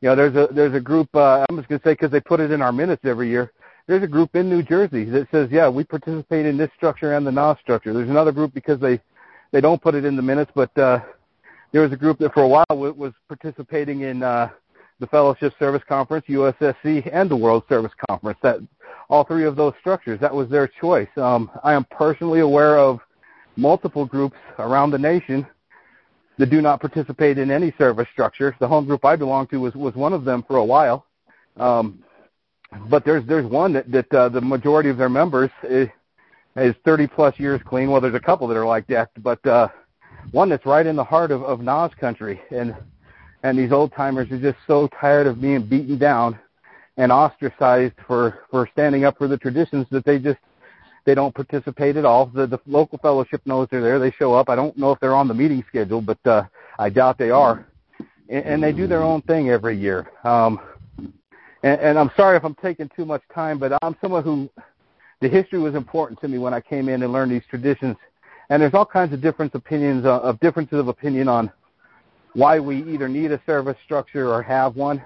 you 0.00 0.08
know, 0.08 0.16
there's 0.16 0.36
a 0.36 0.52
there's 0.52 0.74
a 0.74 0.80
group. 0.80 1.08
Uh, 1.14 1.44
I'm 1.48 1.56
just 1.56 1.68
gonna 1.68 1.80
say 1.82 1.92
because 1.92 2.10
they 2.10 2.20
put 2.20 2.40
it 2.40 2.50
in 2.50 2.60
our 2.60 2.72
minutes 2.72 3.02
every 3.04 3.28
year. 3.28 3.52
There's 3.86 4.02
a 4.02 4.08
group 4.08 4.34
in 4.34 4.48
New 4.48 4.62
Jersey 4.62 5.04
that 5.04 5.28
says, 5.30 5.48
yeah, 5.50 5.68
we 5.68 5.84
participate 5.84 6.44
in 6.44 6.56
this 6.56 6.70
structure 6.76 7.14
and 7.14 7.26
the 7.26 7.30
NAWS 7.30 7.58
structure. 7.62 7.92
There's 7.92 8.10
another 8.10 8.32
group 8.32 8.52
because 8.52 8.80
they 8.80 9.00
they 9.52 9.60
don't 9.60 9.80
put 9.80 9.94
it 9.94 10.04
in 10.04 10.16
the 10.16 10.22
minutes, 10.22 10.50
but 10.54 10.76
uh, 10.76 10.98
there 11.72 11.82
was 11.82 11.92
a 11.92 11.96
group 11.96 12.18
that 12.18 12.34
for 12.34 12.42
a 12.42 12.48
while 12.48 12.66
was 12.68 13.12
participating 13.28 14.00
in 14.00 14.22
uh, 14.24 14.50
the 14.98 15.06
Fellowship 15.06 15.52
Service 15.58 15.82
Conference, 15.88 16.26
USSC, 16.28 17.08
and 17.12 17.30
the 17.30 17.36
World 17.36 17.62
Service 17.68 17.92
Conference. 18.08 18.38
That 18.42 18.58
all 19.08 19.24
three 19.24 19.44
of 19.44 19.56
those 19.56 19.72
structures. 19.80 20.20
That 20.20 20.34
was 20.34 20.48
their 20.48 20.66
choice. 20.66 21.08
Um, 21.16 21.50
I 21.62 21.74
am 21.74 21.84
personally 21.90 22.40
aware 22.40 22.78
of 22.78 23.00
multiple 23.56 24.04
groups 24.04 24.36
around 24.58 24.90
the 24.90 24.98
nation 24.98 25.46
that 26.38 26.50
do 26.50 26.60
not 26.60 26.80
participate 26.80 27.38
in 27.38 27.50
any 27.50 27.72
service 27.78 28.08
structure. 28.12 28.54
The 28.60 28.68
home 28.68 28.84
group 28.84 29.04
I 29.04 29.16
belong 29.16 29.46
to 29.48 29.58
was 29.58 29.74
was 29.74 29.94
one 29.94 30.12
of 30.12 30.24
them 30.24 30.44
for 30.46 30.56
a 30.56 30.64
while. 30.64 31.06
Um, 31.56 32.02
but 32.88 33.04
there's 33.04 33.24
there's 33.26 33.46
one 33.46 33.72
that 33.72 33.90
that 33.90 34.12
uh, 34.12 34.28
the 34.28 34.40
majority 34.40 34.88
of 34.88 34.96
their 34.96 35.08
members 35.08 35.50
is, 35.62 35.88
is 36.56 36.74
30 36.84 37.06
plus 37.06 37.38
years 37.38 37.60
clean. 37.64 37.90
Well, 37.90 38.00
there's 38.00 38.14
a 38.14 38.20
couple 38.20 38.46
that 38.48 38.56
are 38.56 38.66
like 38.66 38.86
that, 38.88 39.10
but 39.22 39.44
uh, 39.46 39.68
one 40.32 40.48
that's 40.48 40.66
right 40.66 40.86
in 40.86 40.96
the 40.96 41.04
heart 41.04 41.30
of, 41.30 41.42
of 41.42 41.60
NAWS 41.60 41.92
country, 42.00 42.40
and 42.50 42.74
and 43.42 43.58
these 43.58 43.72
old 43.72 43.92
timers 43.92 44.30
are 44.30 44.38
just 44.38 44.58
so 44.66 44.88
tired 45.00 45.26
of 45.26 45.40
being 45.40 45.64
beaten 45.66 45.98
down 45.98 46.38
and 46.96 47.12
ostracized 47.12 47.94
for 48.06 48.40
for 48.50 48.68
standing 48.72 49.04
up 49.04 49.16
for 49.18 49.28
the 49.28 49.36
traditions 49.36 49.86
that 49.90 50.04
they 50.04 50.18
just 50.18 50.38
they 51.04 51.14
don't 51.14 51.34
participate 51.34 51.96
at 51.96 52.04
all. 52.04 52.26
The 52.26 52.46
the 52.46 52.58
local 52.66 52.98
fellowship 52.98 53.42
knows 53.46 53.68
they're 53.70 53.82
there. 53.82 53.98
They 53.98 54.10
show 54.10 54.34
up. 54.34 54.48
I 54.48 54.56
don't 54.56 54.76
know 54.76 54.92
if 54.92 55.00
they're 55.00 55.14
on 55.14 55.28
the 55.28 55.34
meeting 55.34 55.64
schedule, 55.68 56.00
but 56.00 56.18
uh, 56.26 56.44
I 56.78 56.90
doubt 56.90 57.18
they 57.18 57.30
are. 57.30 57.66
And, 58.28 58.44
and 58.44 58.62
they 58.62 58.72
do 58.72 58.88
their 58.88 59.02
own 59.02 59.22
thing 59.22 59.50
every 59.50 59.78
year. 59.78 60.10
Um, 60.24 60.58
and, 61.62 61.80
and 61.80 61.98
I'm 61.98 62.10
sorry 62.16 62.36
if 62.36 62.44
I'm 62.44 62.54
taking 62.56 62.90
too 62.94 63.04
much 63.04 63.22
time, 63.34 63.58
but 63.58 63.72
I'm 63.82 63.96
someone 64.00 64.22
who 64.22 64.50
the 65.20 65.28
history 65.28 65.58
was 65.58 65.74
important 65.74 66.20
to 66.20 66.28
me 66.28 66.38
when 66.38 66.52
I 66.52 66.60
came 66.60 66.88
in 66.88 67.02
and 67.02 67.12
learned 67.12 67.32
these 67.32 67.46
traditions. 67.48 67.96
And 68.50 68.62
there's 68.62 68.74
all 68.74 68.86
kinds 68.86 69.12
of 69.12 69.20
different 69.20 69.54
opinions 69.54 70.04
uh, 70.04 70.20
of 70.20 70.38
differences 70.40 70.78
of 70.78 70.88
opinion 70.88 71.28
on 71.28 71.50
why 72.34 72.60
we 72.60 72.82
either 72.92 73.08
need 73.08 73.32
a 73.32 73.40
service 73.46 73.76
structure 73.84 74.32
or 74.32 74.42
have 74.42 74.76
one. 74.76 75.02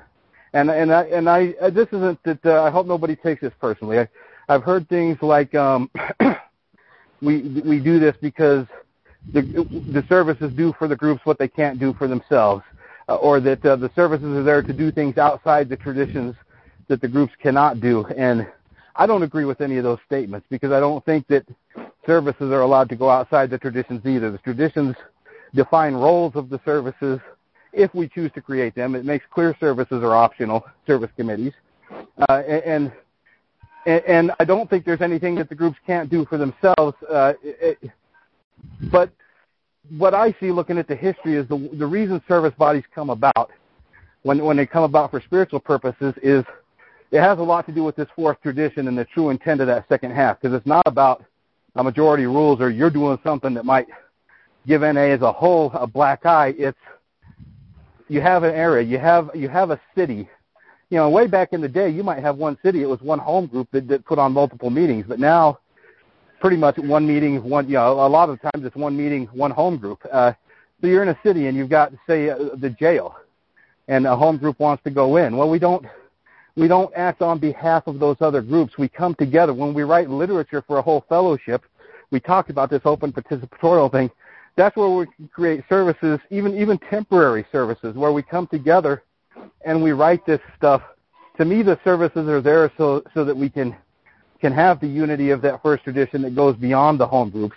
And 0.53 0.68
and 0.68 0.92
I 0.92 1.05
and 1.05 1.30
I 1.30 1.55
uh, 1.61 1.70
this 1.70 1.86
isn't 1.92 2.20
that 2.24 2.44
uh, 2.44 2.62
I 2.64 2.70
hope 2.70 2.86
nobody 2.86 3.14
takes 3.14 3.40
this 3.40 3.53
personally. 3.61 4.01
I, 4.01 4.09
I've 4.48 4.64
heard 4.64 4.88
things 4.88 5.16
like 5.22 5.55
um, 5.55 5.88
we 7.22 7.62
we 7.64 7.78
do 7.78 8.01
this 8.01 8.16
because 8.20 8.66
the 9.32 9.42
the 9.42 10.05
services 10.09 10.53
do 10.57 10.74
for 10.76 10.88
the 10.88 10.96
groups 10.96 11.24
what 11.24 11.38
they 11.38 11.46
can't 11.46 11.78
do 11.78 11.94
for 11.94 12.09
themselves, 12.09 12.64
uh, 13.11 13.16
or 13.16 13.40
that 13.40 13.64
uh, 13.66 13.74
the 13.74 13.90
services 13.96 14.36
are 14.36 14.44
there 14.44 14.62
to 14.62 14.72
do 14.72 14.92
things 14.92 15.18
outside 15.18 15.68
the 15.68 15.76
traditions 15.76 16.34
that 16.86 17.00
the 17.00 17.08
groups 17.08 17.32
cannot 17.42 17.80
do. 17.80 18.06
And 18.16 18.46
I 18.94 19.06
don't 19.06 19.24
agree 19.24 19.44
with 19.44 19.61
any 19.61 19.78
of 19.78 19.84
those 19.84 19.98
statements 20.06 20.46
because 20.48 20.70
I 20.70 20.78
don't 20.78 21.04
think 21.04 21.26
that 21.26 21.44
services 22.06 22.52
are 22.52 22.61
allowed 22.61 22.88
to 22.90 22.96
go 22.96 23.11
outside 23.11 23.50
the 23.50 23.58
traditions 23.58 24.06
either. 24.06 24.30
The 24.30 24.38
traditions 24.38 24.94
define 25.54 25.94
roles 25.94 26.36
of 26.36 26.50
the 26.50 26.61
services 26.64 27.18
if 27.72 27.92
we 27.94 28.08
choose 28.08 28.30
to 28.36 28.40
create 28.40 28.76
them. 28.76 28.94
It 28.94 29.04
makes 29.04 29.24
clear 29.32 29.56
services 29.58 30.04
are 30.04 30.14
optional, 30.14 30.64
service 30.86 31.11
committees. 31.16 31.52
Uh, 32.28 32.42
and, 32.46 32.92
and, 33.86 34.04
and 34.04 34.32
I 34.38 34.44
don't 34.44 34.70
think 34.70 34.84
there's 34.84 35.00
anything 35.00 35.34
that 35.36 35.48
the 35.48 35.56
groups 35.56 35.78
can't 35.84 36.08
do 36.08 36.24
for 36.26 36.38
themselves. 36.38 36.96
Uh, 37.08 37.32
it, 37.42 37.90
but 38.92 39.11
what 39.97 40.14
I 40.14 40.34
see 40.41 40.51
looking 40.53 40.78
at 40.78 40.88
the 40.88 40.97
history 40.97 41.36
is 41.36 41.47
the, 41.49 41.70
the 41.74 41.86
reason 41.86 42.22
service 42.28 42.55
bodies 42.57 42.84
come 42.95 43.11
about 43.11 43.51
when, 44.22 44.45
when 44.45 44.57
they 44.57 44.66
come 44.66 44.84
about 44.84 45.11
for 45.11 45.20
spiritual 45.20 45.61
purposes 45.61 46.14
is– 46.22 46.45
it 47.11 47.20
has 47.20 47.38
a 47.38 47.43
lot 47.43 47.66
to 47.66 47.72
do 47.72 47.82
with 47.82 47.97
this 47.97 48.09
fourth 48.14 48.41
tradition 48.43 48.86
and 48.88 48.97
the 48.97 49.05
true 49.05 49.30
intent 49.30 49.61
of 49.61 49.66
that 49.66 49.86
second 49.88 50.12
half 50.12 50.41
because 50.41 50.57
it's 50.57 50.66
not 50.66 50.84
about 50.86 51.24
a 51.76 51.82
majority 51.82 52.26
rules 52.26 52.61
or 52.61 52.70
you're 52.70 52.91
doing 52.91 53.18
something 53.24 53.55
that 53.55 53.64
might 53.64 53.88
give 54.66 54.82
NA 54.82 55.01
as 55.01 55.22
a 55.22 55.32
whole 55.32 55.70
a 55.74 55.86
black 55.86 56.24
eye. 56.24 56.55
It's 56.57 56.78
you 58.09 58.20
have 58.20 58.43
an 58.43 58.55
area, 58.55 58.84
you 58.86 58.99
have 58.99 59.30
you 59.34 59.49
have 59.49 59.70
a 59.70 59.80
city. 59.97 60.28
You 60.91 60.97
know, 60.97 61.09
way 61.09 61.28
back 61.28 61.53
in 61.53 61.61
the 61.61 61.68
day, 61.68 61.88
you 61.88 62.03
might 62.03 62.20
have 62.20 62.36
one 62.36 62.59
city. 62.64 62.82
It 62.82 62.88
was 62.88 63.01
one 63.01 63.20
home 63.20 63.47
group 63.47 63.68
that, 63.70 63.86
that 63.86 64.05
put 64.05 64.18
on 64.18 64.32
multiple 64.32 64.70
meetings, 64.70 65.05
but 65.07 65.20
now, 65.20 65.61
pretty 66.41 66.57
much 66.57 66.78
one 66.78 67.07
meeting, 67.07 67.43
one 67.49 67.66
you 67.66 67.74
know, 67.74 67.93
a 67.93 68.09
lot 68.09 68.28
of 68.30 68.41
times 68.41 68.64
it's 68.64 68.74
one 68.74 68.97
meeting, 68.97 69.26
one 69.26 69.51
home 69.51 69.76
group. 69.76 70.01
Uh, 70.11 70.32
so 70.80 70.86
you're 70.86 71.03
in 71.03 71.11
a 71.11 71.18
city 71.22 71.47
and 71.47 71.57
you've 71.57 71.68
got, 71.68 71.93
say, 72.07 72.30
uh, 72.30 72.38
the 72.57 72.70
jail, 72.70 73.16
and 73.88 74.07
a 74.07 74.16
home 74.16 74.38
group 74.38 74.59
wants 74.59 74.82
to 74.84 74.91
go 74.91 75.16
in. 75.18 75.36
Well, 75.36 75.51
we 75.51 75.59
don't 75.59 75.84
we 76.57 76.66
don't 76.66 76.93
act 76.97 77.22
on 77.22 77.38
behalf 77.38 77.86
of 77.86 77.99
those 77.99 78.16
other 78.20 78.43
groups. 78.43 78.76
We 78.76 78.88
come 78.88 79.14
together. 79.14 79.55
When 79.55 79.72
we 79.72 79.82
write 79.82 80.11
literature 80.11 80.62
for 80.66 80.78
a 80.78 80.82
whole 80.82 81.05
fellowship, 81.09 81.62
we 82.11 82.18
talk 82.18 82.51
about 82.51 82.70
this 82.70 82.82
open 82.84 83.12
participatorial 83.12 83.91
thing. 83.93 84.11
That's 84.57 84.76
where 84.76 84.88
we 84.91 85.07
create 85.32 85.64
services, 85.68 86.18
even 86.30 86.57
even 86.57 86.78
temporary 86.78 87.47
services, 87.53 87.95
where 87.95 88.12
we 88.12 88.22
come 88.22 88.47
together 88.47 89.03
and 89.64 89.82
we 89.82 89.93
write 89.93 90.26
this 90.26 90.41
stuff. 90.57 90.82
To 91.36 91.45
me, 91.45 91.62
the 91.62 91.78
services 91.84 92.28
are 92.28 92.41
there 92.41 92.72
so 92.76 93.03
so 93.14 93.24
that 93.24 93.36
we 93.36 93.49
can 93.49 93.76
can 94.41 94.53
have 94.53 94.80
the 94.80 94.86
unity 94.86 95.30
of 95.30 95.43
that 95.43 95.62
first 95.62 95.84
tradition 95.84 96.22
that 96.22 96.34
goes 96.34 96.57
beyond 96.57 96.99
the 96.99 97.07
home 97.07 97.30
groups, 97.30 97.57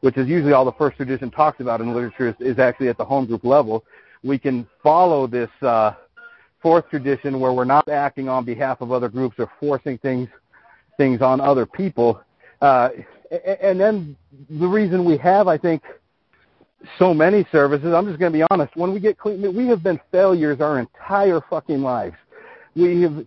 which 0.00 0.16
is 0.16 0.28
usually 0.28 0.52
all 0.52 0.64
the 0.64 0.72
first 0.72 0.96
tradition 0.96 1.30
talks 1.30 1.60
about 1.60 1.80
in 1.80 1.92
literature 1.92 2.28
is, 2.28 2.34
is 2.40 2.58
actually 2.58 2.88
at 2.88 2.96
the 2.96 3.04
home 3.04 3.26
group 3.26 3.44
level. 3.44 3.84
We 4.22 4.38
can 4.38 4.66
follow 4.82 5.26
this 5.26 5.50
uh, 5.62 5.94
fourth 6.60 6.88
tradition 6.88 7.40
where 7.40 7.52
we're 7.52 7.64
not 7.64 7.88
acting 7.88 8.28
on 8.28 8.44
behalf 8.44 8.80
of 8.80 8.92
other 8.92 9.08
groups 9.08 9.36
or 9.38 9.50
forcing 9.60 9.98
things 9.98 10.28
things 10.96 11.22
on 11.22 11.40
other 11.40 11.66
people. 11.66 12.20
Uh, 12.60 12.90
and 13.60 13.80
then 13.80 14.16
the 14.50 14.66
reason 14.66 15.04
we 15.04 15.16
have, 15.16 15.48
I 15.48 15.56
think, 15.56 15.82
so 16.98 17.14
many 17.14 17.46
services, 17.50 17.94
I'm 17.94 18.06
just 18.06 18.18
going 18.18 18.32
to 18.32 18.38
be 18.38 18.44
honest, 18.50 18.76
when 18.76 18.92
we 18.92 19.00
get 19.00 19.18
clean, 19.18 19.54
we 19.54 19.66
have 19.68 19.82
been 19.82 20.00
failures 20.10 20.60
our 20.60 20.78
entire 20.78 21.40
fucking 21.48 21.80
lives. 21.80 22.16
We 22.74 23.02
have, 23.02 23.26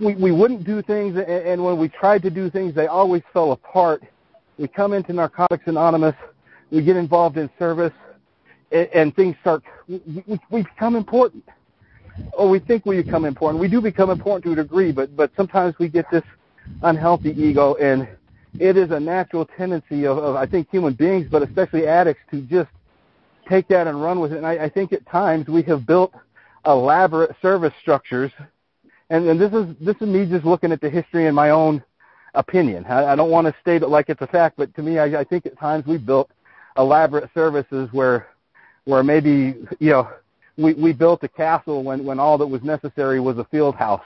we, 0.00 0.14
we 0.14 0.32
wouldn't 0.32 0.64
do 0.64 0.82
things, 0.82 1.16
and 1.16 1.64
when 1.64 1.78
we 1.78 1.88
tried 1.88 2.22
to 2.22 2.30
do 2.30 2.50
things, 2.50 2.74
they 2.74 2.86
always 2.86 3.22
fell 3.32 3.52
apart. 3.52 4.02
We 4.58 4.68
come 4.68 4.92
into 4.92 5.12
Narcotics 5.12 5.64
Anonymous, 5.66 6.14
we 6.70 6.82
get 6.82 6.96
involved 6.96 7.36
in 7.36 7.50
service, 7.58 7.92
and, 8.72 8.88
and 8.94 9.16
things 9.16 9.36
start, 9.40 9.62
we, 9.88 10.00
we, 10.26 10.40
we 10.50 10.62
become 10.62 10.96
important 10.96 11.44
or 12.32 12.48
we 12.48 12.58
think 12.58 12.86
we 12.86 13.02
become 13.02 13.24
important. 13.24 13.60
We 13.60 13.68
do 13.68 13.80
become 13.80 14.10
important 14.10 14.44
to 14.44 14.52
a 14.52 14.64
degree, 14.64 14.92
but 14.92 15.16
but 15.16 15.30
sometimes 15.36 15.74
we 15.78 15.88
get 15.88 16.10
this 16.10 16.22
unhealthy 16.82 17.30
ego, 17.30 17.74
and 17.74 18.08
it 18.58 18.76
is 18.76 18.90
a 18.90 19.00
natural 19.00 19.44
tendency 19.44 20.06
of, 20.06 20.18
of 20.18 20.36
I 20.36 20.46
think 20.46 20.70
human 20.70 20.94
beings, 20.94 21.26
but 21.30 21.42
especially 21.42 21.86
addicts, 21.86 22.22
to 22.30 22.40
just 22.42 22.70
take 23.48 23.68
that 23.68 23.86
and 23.86 24.00
run 24.00 24.20
with 24.20 24.32
it. 24.32 24.38
And 24.38 24.46
I, 24.46 24.64
I 24.64 24.68
think 24.68 24.92
at 24.92 25.06
times 25.06 25.48
we 25.48 25.62
have 25.64 25.86
built 25.86 26.12
elaborate 26.66 27.34
service 27.42 27.72
structures, 27.80 28.32
and, 29.10 29.28
and 29.28 29.40
this 29.40 29.52
is 29.52 29.66
this 29.80 29.96
is 30.00 30.08
me 30.08 30.26
just 30.26 30.44
looking 30.44 30.72
at 30.72 30.80
the 30.80 30.90
history 30.90 31.26
in 31.26 31.34
my 31.34 31.50
own 31.50 31.82
opinion. 32.34 32.84
I, 32.86 33.12
I 33.12 33.16
don't 33.16 33.30
want 33.30 33.46
to 33.46 33.54
state 33.60 33.82
it 33.82 33.88
like 33.88 34.08
it's 34.08 34.20
a 34.22 34.26
fact, 34.26 34.56
but 34.56 34.74
to 34.76 34.82
me, 34.82 34.98
I, 34.98 35.20
I 35.20 35.24
think 35.24 35.46
at 35.46 35.58
times 35.58 35.86
we 35.86 35.98
built 35.98 36.30
elaborate 36.76 37.30
services 37.34 37.88
where 37.92 38.28
where 38.84 39.02
maybe 39.02 39.54
you 39.78 39.90
know 39.90 40.08
we 40.56 40.74
we 40.74 40.92
built 40.92 41.22
a 41.22 41.28
castle 41.28 41.82
when 41.82 42.04
when 42.04 42.18
all 42.18 42.38
that 42.38 42.46
was 42.46 42.62
necessary 42.62 43.20
was 43.20 43.38
a 43.38 43.44
field 43.44 43.74
house. 43.74 44.04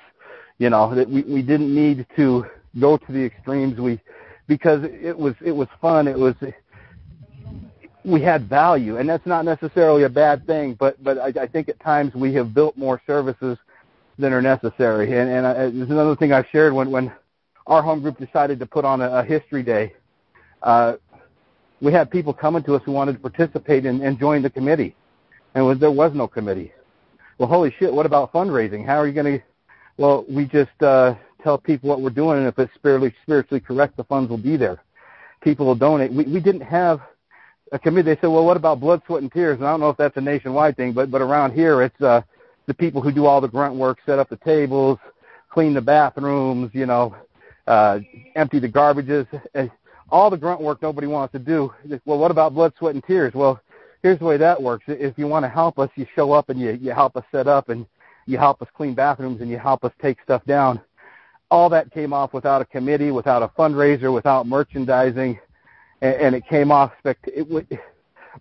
You 0.59 0.71
know 0.71 0.95
that 0.95 1.09
we 1.09 1.23
we 1.23 1.43
didn't 1.43 1.75
need 1.75 2.07
to 2.17 2.47
go 2.81 2.97
to 2.97 3.13
the 3.13 3.25
extremes. 3.25 3.79
We 3.79 4.01
because 4.47 4.83
it 4.85 5.17
was 5.17 5.35
it 5.45 5.53
was 5.53 5.69
fun. 5.81 6.09
It 6.09 6.19
was 6.19 6.35
we 8.05 8.21
had 8.21 8.49
value, 8.49 8.97
and 8.97 9.09
that's 9.09 9.27
not 9.27 9.45
necessarily 9.45 10.05
a 10.05 10.09
bad 10.09 10.47
thing. 10.47 10.75
But 10.75 11.03
but 11.03 11.19
I, 11.19 11.43
I 11.43 11.47
think 11.47 11.69
at 11.69 11.79
times 11.81 12.15
we 12.15 12.35
have 12.35 12.55
built 12.55 12.77
more 12.77 13.01
services 13.07 13.59
than 14.19 14.33
are 14.33 14.43
necessary. 14.43 15.19
And 15.19 15.31
and 15.31 15.47
I, 15.47 15.53
there's 15.71 15.91
another 15.91 16.17
thing 16.17 16.33
I 16.33 16.45
shared 16.51 16.73
when 16.73 16.91
when 16.91 17.13
our 17.67 17.83
home 17.83 18.01
group 18.01 18.19
decided 18.19 18.59
to 18.61 18.67
put 18.67 18.85
on 18.85 19.01
a, 19.01 19.09
a 19.19 19.25
history 19.25 19.63
day. 19.63 19.95
Uh, 20.63 20.95
we 21.81 21.93
had 21.93 22.11
people 22.11 22.33
coming 22.33 22.63
to 22.65 22.75
us 22.75 22.83
who 22.85 22.93
wanted 22.93 23.13
to 23.13 23.19
participate 23.21 23.87
and, 23.87 24.03
and 24.03 24.19
join 24.19 24.43
the 24.43 24.51
committee 24.51 24.97
and 25.55 25.65
was, 25.65 25.79
there 25.79 25.91
was 25.91 26.13
no 26.15 26.27
committee. 26.27 26.73
Well, 27.39 27.49
holy 27.49 27.75
shit! 27.79 27.93
What 27.93 28.07
about 28.07 28.33
fundraising? 28.33 28.85
How 28.85 28.97
are 28.97 29.07
you 29.07 29.13
going 29.13 29.39
to? 29.39 29.45
Well, 29.97 30.25
we 30.29 30.45
just 30.47 30.83
uh, 30.83 31.15
tell 31.43 31.59
people 31.59 31.89
what 31.89 32.01
we're 32.01 32.11
doing, 32.11 32.39
and 32.39 32.47
if 32.49 32.59
it's 32.59 32.75
spiritually 32.75 33.15
spiritually 33.23 33.61
correct, 33.61 33.97
the 33.97 34.05
funds 34.05 34.29
will 34.29 34.39
be 34.39 34.57
there. 34.57 34.83
People 35.41 35.67
will 35.67 35.77
donate. 35.77 36.13
We 36.13 36.25
we 36.25 36.41
didn't 36.41 36.63
have 36.63 37.01
a 37.71 37.79
committee. 37.79 38.15
They 38.15 38.21
said, 38.21 38.29
well, 38.29 38.45
what 38.45 38.57
about 38.57 38.81
blood, 38.81 39.03
sweat, 39.07 39.23
and 39.23 39.31
tears? 39.31 39.59
And 39.59 39.67
I 39.67 39.71
don't 39.71 39.81
know 39.81 39.91
if 39.91 39.97
that's 39.97 40.17
a 40.17 40.21
nationwide 40.21 40.77
thing, 40.77 40.93
but 40.93 41.13
but 41.13 41.21
around 41.21 41.53
here, 41.53 41.83
it's 41.83 42.01
uh, 42.01 42.23
the 42.69 42.75
people 42.75 43.01
who 43.01 43.11
do 43.11 43.27
all 43.27 43.41
the 43.41 43.49
grunt 43.49 43.75
work, 43.75 43.99
set 44.07 44.21
up 44.21 44.29
the 44.29 44.37
tables, 44.37 44.99
clean 45.51 45.75
the 45.75 45.81
bathrooms, 45.81 46.71
you 46.73 46.87
know, 46.87 47.17
uh, 47.67 47.99
empty 48.37 48.61
the 48.61 48.69
garbages, 48.69 49.27
all 50.11 50.31
the 50.31 50.37
grunt 50.37 50.61
work 50.61 50.81
nobody 50.81 51.09
wants 51.09 51.33
to 51.33 51.39
do. 51.41 51.73
Well, 52.05 52.19
what 52.19 52.31
about 52.31 52.55
blood, 52.55 52.73
sweat, 52.79 52.95
and 52.95 53.03
tears? 53.05 53.35
Well, 53.35 53.61
here's 54.03 54.21
the 54.21 54.25
way 54.25 54.37
that 54.37 54.63
works. 54.63 54.85
If 54.87 55.19
you 55.19 55.27
want 55.27 55.45
to 55.45 55.49
help 55.49 55.79
us, 55.79 55.91
you 55.97 56.07
show 56.15 56.33
up 56.33 56.51
and 56.51 56.61
you, 56.61 56.79
you 56.81 56.93
help 56.93 57.17
us 57.17 57.25
set 57.33 57.49
up 57.49 57.69
and 57.71 57.87
you 58.27 58.39
help 58.39 58.63
us 58.63 58.69
clean 58.77 58.95
bathrooms 58.95 59.41
and 59.41 59.51
you 59.51 59.59
help 59.59 59.83
us 59.85 59.93
take 60.01 60.19
stuff 60.23 60.45
down. 60.47 60.81
all 61.51 61.69
that 61.71 61.93
came 61.93 62.13
off 62.13 62.33
without 62.33 62.61
a 62.61 62.65
committee, 62.65 63.11
without 63.11 63.43
a 63.43 63.49
fundraiser, 63.49 64.13
without 64.13 64.47
merchandising, 64.47 65.39
and, 66.03 66.15
and 66.15 66.35
it 66.35 66.47
came 66.47 66.71
off 66.71 66.93
spect- 66.99 67.29
it, 67.29 67.49
with, 67.49 67.67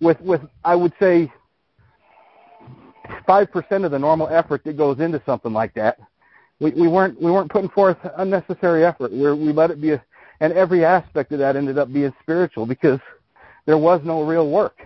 with 0.01 0.19
with 0.21 0.41
I 0.63 0.75
would 0.75 0.93
say 0.99 1.31
five 3.25 3.51
percent 3.51 3.85
of 3.85 3.91
the 3.91 3.99
normal 3.99 4.27
effort 4.29 4.63
that 4.63 4.77
goes 4.77 4.99
into 4.99 5.21
something 5.25 5.53
like 5.53 5.73
that. 5.75 5.97
We, 6.59 6.71
we 6.71 6.87
weren't 6.87 7.21
we 7.21 7.31
weren't 7.31 7.51
putting 7.51 7.69
forth 7.69 7.97
unnecessary 8.17 8.85
effort. 8.85 9.11
We 9.11 9.33
we 9.33 9.53
let 9.53 9.71
it 9.71 9.81
be, 9.81 9.91
a, 9.91 10.03
and 10.39 10.53
every 10.53 10.85
aspect 10.85 11.31
of 11.31 11.39
that 11.39 11.55
ended 11.55 11.77
up 11.77 11.91
being 11.91 12.13
spiritual 12.21 12.65
because 12.65 12.99
there 13.65 13.77
was 13.77 14.01
no 14.03 14.23
real 14.23 14.49
work. 14.49 14.79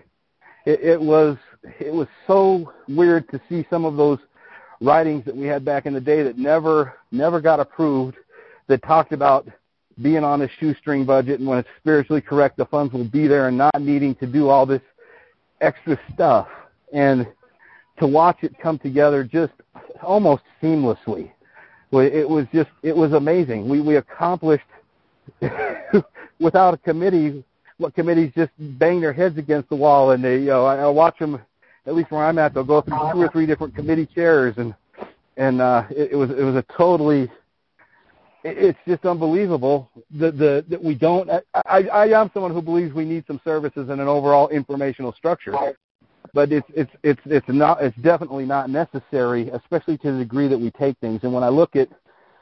It, 0.65 0.82
it 0.82 1.01
was 1.01 1.38
it 1.80 1.93
was 1.93 2.07
so 2.28 2.74
weird 2.88 3.30
to 3.30 3.41
see 3.47 3.65
some 3.69 3.86
of 3.86 3.95
those 3.95 4.19
writings 4.82 5.24
that 5.26 5.36
we 5.36 5.45
had 5.45 5.63
back 5.63 5.86
in 5.86 5.93
the 5.93 6.01
day 6.01 6.24
that 6.24 6.38
never 6.38 6.95
never 7.11 7.39
got 7.39 7.59
approved 7.59 8.17
that 8.67 8.82
talked 8.84 9.13
about 9.13 9.47
being 10.01 10.24
on 10.24 10.41
a 10.41 10.49
shoestring 10.59 11.05
budget 11.05 11.39
and 11.39 11.47
when 11.47 11.59
it's 11.59 11.69
spiritually 11.80 12.22
correct 12.22 12.57
the 12.57 12.65
funds 12.65 12.91
will 12.91 13.07
be 13.07 13.28
there 13.28 13.47
and 13.47 13.57
not 13.57 13.80
needing 13.80 14.15
to 14.15 14.26
do 14.26 14.49
all 14.49 14.65
this 14.65 14.82
extra 15.59 15.99
stuff 16.13 16.47
and 16.93 17.28
to 18.02 18.08
watch 18.08 18.39
it 18.41 18.54
come 18.60 18.78
together 18.80 19.24
just 19.24 19.54
almost 20.04 20.43
seamlessly 20.62 21.32
it 21.93 22.28
was 22.28 22.45
just 22.54 22.70
it 22.84 22.95
was 22.95 23.14
amazing 23.14 23.68
we 23.70 23.80
we 23.82 23.95
accomplished 23.95 24.66
without 26.39 26.74
a 26.74 26.78
committee 26.78 27.43
what 27.78 27.93
committees 27.95 28.32
just 28.36 28.52
bang 28.78 28.99
their 29.02 29.14
heads 29.14 29.38
against 29.38 29.70
the 29.70 29.76
wall 29.76 30.12
and 30.12 30.24
they 30.24 30.38
you 30.38 30.45
know 30.45 30.66
I, 30.66 30.78
I 30.78 30.88
watch 30.88 31.18
them 31.20 31.39
at 31.86 31.95
least 31.95 32.12
where 32.12 32.26
I'm 32.26 32.38
at, 32.38 32.54
they'll 32.54 32.64
go 32.64 32.82
through 32.82 32.97
two 33.12 33.22
or 33.22 33.30
three 33.30 33.45
different 33.45 33.76
committee 33.76 34.06
chairs, 34.06 34.56
and 34.58 34.76
and 35.38 35.62
uh, 35.62 35.84
it, 35.89 36.12
it 36.12 36.16
was 36.16 36.30
it 36.32 36.43
was 36.43 36.56
a 36.56 36.66
totally. 36.78 37.24
It, 38.43 38.58
it's 38.58 38.80
just 38.88 39.06
unbelievable 39.06 39.89
that 40.12 40.38
the 40.38 40.66
that 40.70 40.84
we 40.84 40.95
don't. 40.95 41.30
I, 41.30 41.41
I 41.66 41.80
I 41.84 42.22
am 42.22 42.30
someone 42.34 42.54
who 42.54 42.62
believes 42.62 42.93
we 42.93 43.06
need 43.06 43.24
some 43.26 43.41
services 43.43 43.89
and 43.89 43.99
an 43.99 44.08
overall 44.08 44.49
informational 44.49 45.14
structure, 45.14 45.54
but 46.34 46.51
it's 46.51 46.67
it's 46.73 46.91
it's 47.03 47.21
it's 47.25 47.47
not 47.49 47.82
it's 47.82 47.97
definitely 47.97 48.45
not 48.45 48.69
necessary, 48.69 49.49
especially 49.49 49.97
to 49.99 50.11
the 50.11 50.19
degree 50.19 50.47
that 50.47 50.57
we 50.57 50.71
take 50.71 50.97
things. 50.99 51.21
And 51.23 51.34
when 51.34 51.43
I 51.43 51.49
look 51.49 51.75
at 51.75 51.89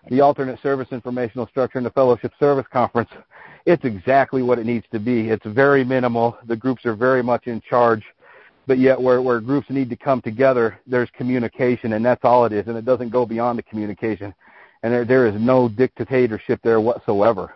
the 0.10 0.22
alternate 0.22 0.62
service 0.62 0.88
informational 0.92 1.48
structure 1.48 1.78
in 1.78 1.84
the 1.84 1.92
fellowship 1.92 2.32
service 2.40 2.66
conference, 2.72 3.10
it's 3.66 3.84
exactly 3.86 4.42
what 4.42 4.60
it 4.60 4.66
needs 4.66 4.86
to 4.92 5.00
be. 5.00 5.30
It's 5.30 5.46
very 5.46 5.84
minimal. 5.84 6.38
The 6.46 6.56
groups 6.56 6.86
are 6.86 6.96
very 6.96 7.22
much 7.22 7.48
in 7.48 7.62
charge 7.62 8.04
but 8.70 8.78
yet 8.78 9.02
where, 9.02 9.20
where 9.20 9.42
groups 9.42 9.68
need 9.72 9.90
to 9.90 9.96
come 9.96 10.22
together, 10.22 10.80
there's 10.86 11.10
communication, 11.18 11.94
and 11.94 12.06
that's 12.06 12.24
all 12.24 12.46
it 12.46 12.54
is, 12.54 12.68
and 12.68 12.78
it 12.78 12.86
doesn't 12.86 13.10
go 13.10 13.26
beyond 13.26 13.58
the 13.58 13.64
communication. 13.64 14.32
And 14.84 14.94
there, 14.94 15.06
there 15.06 15.26
is 15.26 15.34
no 15.42 15.68
dictatorship 15.68 16.60
there 16.64 16.80
whatsoever. 16.80 17.52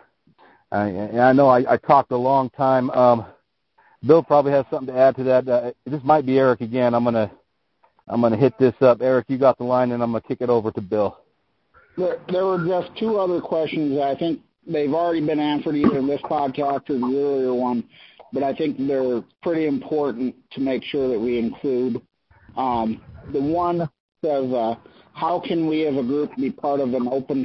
Uh, 0.72 0.74
and 0.74 1.20
I 1.20 1.32
know 1.32 1.46
I, 1.46 1.74
I 1.74 1.76
talked 1.76 2.10
a 2.10 2.16
long 2.16 2.50
time. 2.50 2.90
Um, 2.90 3.26
Bill 4.06 4.22
probably 4.22 4.52
has 4.52 4.64
something 4.70 4.94
to 4.94 5.00
add 5.00 5.16
to 5.16 5.24
that. 5.24 5.48
Uh, 5.48 5.72
this 5.86 6.02
might 6.04 6.26
be 6.26 6.38
Eric 6.38 6.60
again. 6.60 6.94
I'm 6.94 7.04
gonna 7.04 7.30
I'm 8.08 8.20
gonna 8.20 8.36
hit 8.36 8.58
this 8.58 8.74
up. 8.80 9.00
Eric, 9.00 9.26
you 9.28 9.38
got 9.38 9.58
the 9.58 9.64
line, 9.64 9.92
and 9.92 10.02
I'm 10.02 10.12
gonna 10.12 10.22
kick 10.22 10.40
it 10.40 10.50
over 10.50 10.70
to 10.72 10.80
Bill. 10.80 11.18
There, 11.96 12.18
there 12.28 12.44
were 12.44 12.64
just 12.66 12.96
two 12.98 13.18
other 13.18 13.40
questions. 13.40 13.98
I 14.00 14.14
think 14.16 14.40
they've 14.66 14.92
already 14.92 15.24
been 15.24 15.40
answered 15.40 15.76
either 15.76 15.98
in 15.98 16.06
this 16.06 16.20
podcast 16.22 16.90
or 16.90 16.98
the 16.98 17.16
earlier 17.16 17.54
one 17.54 17.84
but 18.34 18.42
I 18.42 18.52
think 18.52 18.76
they're 18.76 19.22
pretty 19.42 19.66
important 19.66 20.34
to 20.50 20.60
make 20.60 20.82
sure 20.82 21.08
that 21.08 21.18
we 21.18 21.38
include. 21.38 22.02
Um, 22.56 23.00
the 23.32 23.40
one 23.40 23.88
says, 24.22 24.52
uh, 24.52 24.74
how 25.14 25.40
can 25.40 25.68
we 25.68 25.86
as 25.86 25.96
a 25.96 26.02
group 26.02 26.34
be 26.36 26.50
part 26.50 26.80
of 26.80 26.92
an 26.94 27.08
open 27.08 27.44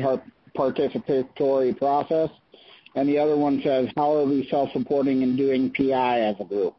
participatory 0.58 1.78
process? 1.78 2.30
And 3.00 3.08
the 3.08 3.18
other 3.18 3.38
one 3.38 3.62
says, 3.64 3.88
how 3.96 4.14
are 4.14 4.26
we 4.26 4.46
self-supporting 4.52 5.24
and 5.24 5.38
doing 5.38 5.72
PI 5.72 6.20
as 6.20 6.36
a 6.42 6.44
group? 6.44 6.76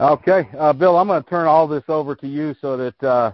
Okay, 0.00 0.48
uh, 0.58 0.72
Bill, 0.72 0.96
I'm 0.96 1.06
going 1.06 1.22
to 1.22 1.30
turn 1.30 1.46
all 1.46 1.68
this 1.68 1.84
over 1.86 2.16
to 2.16 2.26
you 2.26 2.56
so 2.60 2.76
that 2.76 3.04
uh, 3.04 3.32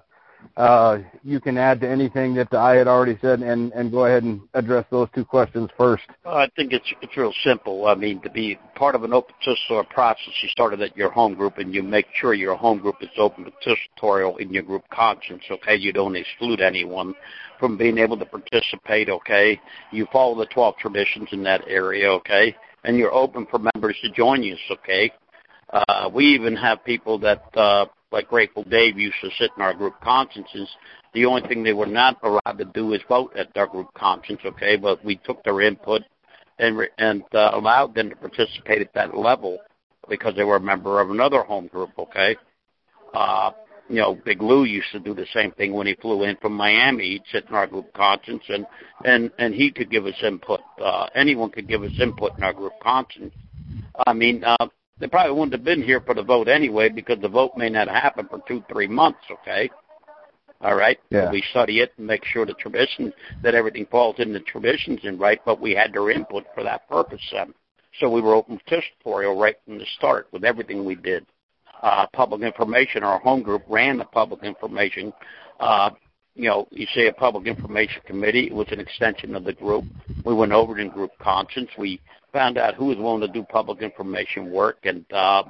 uh, 0.59 0.99
you 1.22 1.41
can 1.41 1.57
add 1.57 1.80
to 1.80 1.89
anything 1.89 2.35
that 2.35 2.53
I 2.53 2.76
had 2.76 2.87
already 2.87 3.18
said, 3.22 3.41
and, 3.41 3.72
and 3.72 3.91
go 3.91 4.05
ahead 4.05 4.22
and 4.22 4.43
address 4.53 4.85
those 4.91 5.09
two 5.14 5.24
questions 5.24 5.70
first. 5.78 6.05
I 6.26 6.51
think 6.55 6.74
it's 6.74 6.93
it's 7.01 7.16
real 7.16 7.32
simple. 7.43 7.87
I 7.87 7.95
mean, 7.95 8.20
to 8.20 8.30
be 8.30 8.59
part 8.74 8.95
of 8.95 9.03
an 9.05 9.14
open 9.14 9.35
participatory 9.43 9.89
process, 9.89 10.32
you 10.43 10.49
started 10.51 10.82
at 10.82 10.95
your 10.95 11.11
home 11.11 11.35
group, 11.35 11.57
and 11.57 11.74
you 11.74 11.82
make 11.82 12.07
sure 12.14 12.35
your 12.35 12.55
home 12.55 12.80
group 12.80 12.97
is 13.01 13.09
open 13.16 13.47
participatory 13.47 14.39
in 14.41 14.53
your 14.53 14.62
group 14.62 14.85
conscience. 14.91 15.43
Okay, 15.51 15.76
you 15.76 15.93
don't 15.93 16.16
exclude 16.16 16.61
anyone 16.61 17.14
from 17.65 17.79
being 17.79 17.97
able 17.97 18.19
to 18.19 18.27
participate. 18.27 19.09
Okay, 19.09 19.59
you 19.91 20.07
follow 20.12 20.37
the 20.37 20.47
12 20.47 20.77
traditions 20.77 21.29
in 21.33 21.43
that 21.45 21.62
area. 21.67 22.11
Okay, 22.12 22.55
and 22.85 22.99
you're 22.99 23.15
open 23.15 23.47
for 23.51 23.59
members 23.59 23.97
to 24.03 24.11
join 24.11 24.43
you. 24.43 24.55
Okay. 24.71 25.11
Uh, 25.73 26.11
we 26.12 26.27
even 26.27 26.55
have 26.55 26.85
people 26.85 27.19
that 27.19 27.43
uh, 27.57 27.87
like 28.12 28.29
Grateful 28.29 28.65
Dave 28.65 28.99
used 28.99 29.17
to 29.23 29.31
sit 29.39 29.51
in 29.57 29.62
our 29.62 29.73
group 29.73 29.95
consciences. 30.03 30.69
The 31.15 31.25
only 31.25 31.41
thing 31.49 31.62
they 31.62 31.73
were 31.73 31.87
not 31.87 32.19
allowed 32.23 32.59
to 32.59 32.67
do 32.67 32.93
is 32.93 33.01
vote 33.09 33.33
at 33.35 33.57
our 33.57 33.67
group 33.67 33.89
conscience, 33.95 34.41
okay? 34.45 34.77
But 34.77 35.03
we 35.03 35.17
took 35.17 35.43
their 35.43 35.62
input 35.62 36.03
and 36.59 36.79
and 36.99 37.23
uh, 37.33 37.53
allowed 37.55 37.95
them 37.95 38.11
to 38.11 38.17
participate 38.17 38.83
at 38.83 38.93
that 38.93 39.17
level 39.17 39.59
because 40.09 40.35
they 40.37 40.45
were 40.45 40.57
a 40.57 40.61
member 40.61 41.01
of 41.01 41.11
another 41.11 41.43
home 41.43 41.69
group, 41.69 41.91
okay? 41.99 42.37
Uh, 43.15 43.53
you 43.89 43.97
know, 43.97 44.18
Big 44.24 44.41
Lou 44.41 44.64
used 44.64 44.91
to 44.93 45.01
do 45.01 45.14
the 45.14 45.26
same 45.35 45.53
thing 45.53 45.72
when 45.72 45.87
he 45.87 45.95
flew 45.95 46.22
in 46.22 46.37
from 46.37 46.55
Miami. 46.55 47.11
He'd 47.11 47.22
sit 47.30 47.49
in 47.49 47.55
our 47.55 47.66
group 47.66 47.93
conscience 47.93 48.43
and 48.49 48.66
and 49.05 49.30
and 49.39 49.55
he 49.55 49.70
could 49.70 49.91
give 49.91 50.07
us 50.07 50.14
input. 50.22 50.61
Uh, 50.82 51.07
anyone 51.14 51.51
could 51.51 51.68
give 51.68 51.82
us 51.82 51.93
input 52.01 52.37
in 52.39 52.45
our 52.45 52.53
group 52.53 52.72
conscience. 52.82 53.35
I 54.07 54.12
mean, 54.12 54.43
uh, 54.45 54.68
they 54.99 55.07
probably 55.07 55.32
wouldn't 55.32 55.53
have 55.53 55.64
been 55.64 55.82
here 55.82 56.01
for 56.01 56.14
the 56.14 56.22
vote 56.22 56.49
anyway 56.49 56.89
because 56.89 57.20
the 57.20 57.28
vote 57.28 57.53
may 57.57 57.68
not 57.68 57.89
happen 57.89 58.26
for 58.28 58.41
two, 58.47 58.62
three 58.70 58.87
months, 58.87 59.20
okay? 59.30 59.70
All 60.61 60.76
right? 60.76 60.99
Yeah. 61.11 61.30
We 61.30 61.43
study 61.51 61.80
it 61.80 61.93
and 61.99 62.07
make 62.07 62.24
sure 62.24 62.47
the 62.47 62.55
tradition, 62.55 63.12
that 63.43 63.55
everything 63.55 63.87
falls 63.87 64.16
in 64.18 64.32
the 64.32 64.41
traditions 64.41 65.01
and 65.03 65.18
right, 65.18 65.41
but 65.45 65.61
we 65.61 65.72
had 65.72 65.93
their 65.93 66.11
input 66.11 66.45
for 66.55 66.62
that 66.62 66.89
purpose 66.89 67.20
then. 67.32 67.53
So 68.01 68.09
we 68.09 68.20
were 68.20 68.35
open 68.35 68.59
participatory 68.66 69.39
right 69.39 69.57
from 69.64 69.78
the 69.78 69.87
start 69.97 70.28
with 70.32 70.45
everything 70.45 70.85
we 70.85 70.95
did. 70.95 71.26
Uh, 71.85 72.07
public 72.14 72.41
information, 72.41 73.03
our 73.03 73.18
home 73.18 73.43
group 73.43 73.62
ran 73.68 73.99
the 73.99 74.07
public 74.07 74.43
information. 74.43 75.12
Uh, 75.61 75.91
you 76.35 76.49
know, 76.49 76.66
you 76.70 76.87
say 76.95 77.09
a 77.09 77.12
public 77.12 77.47
information 77.47 78.01
committee, 78.07 78.47
it 78.47 78.55
was 78.55 78.66
an 78.70 78.80
extension 78.80 79.35
of 79.35 79.45
the 79.45 79.53
group. 79.53 79.85
We 80.24 80.32
went 80.32 80.53
over 80.53 80.78
it 80.78 80.80
in 80.80 80.89
group 80.89 81.11
conscience. 81.20 81.68
We 81.76 82.01
found 82.32 82.57
out 82.57 82.74
who 82.74 82.87
was 82.87 82.97
willing 82.97 83.20
to 83.20 83.28
do 83.28 83.43
public 83.43 83.82
information 83.82 84.51
work, 84.51 84.78
and 84.85 85.05
uh, 85.12 85.43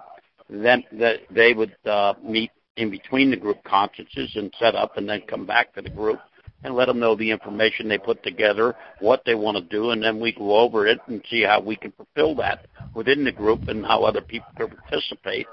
then 0.50 0.82
that 0.94 1.20
they 1.30 1.54
would 1.54 1.76
uh, 1.86 2.14
meet 2.20 2.50
in 2.78 2.90
between 2.90 3.30
the 3.30 3.36
group 3.36 3.62
conferences 3.62 4.32
and 4.34 4.52
set 4.58 4.74
up, 4.74 4.96
and 4.96 5.08
then 5.08 5.22
come 5.28 5.46
back 5.46 5.72
to 5.74 5.82
the 5.82 5.90
group 5.90 6.18
and 6.64 6.74
let 6.74 6.86
them 6.86 6.98
know 6.98 7.14
the 7.14 7.30
information 7.30 7.88
they 7.88 7.98
put 7.98 8.20
together, 8.24 8.74
what 8.98 9.22
they 9.24 9.36
want 9.36 9.56
to 9.56 9.62
do, 9.62 9.90
and 9.90 10.02
then 10.02 10.18
we 10.18 10.32
go 10.32 10.56
over 10.56 10.88
it 10.88 10.98
and 11.06 11.22
see 11.30 11.42
how 11.42 11.60
we 11.60 11.76
can 11.76 11.92
fulfill 11.92 12.34
that 12.34 12.66
within 12.92 13.22
the 13.22 13.30
group 13.30 13.68
and 13.68 13.86
how 13.86 14.02
other 14.02 14.22
people 14.22 14.48
can 14.56 14.68
participate 14.68 15.46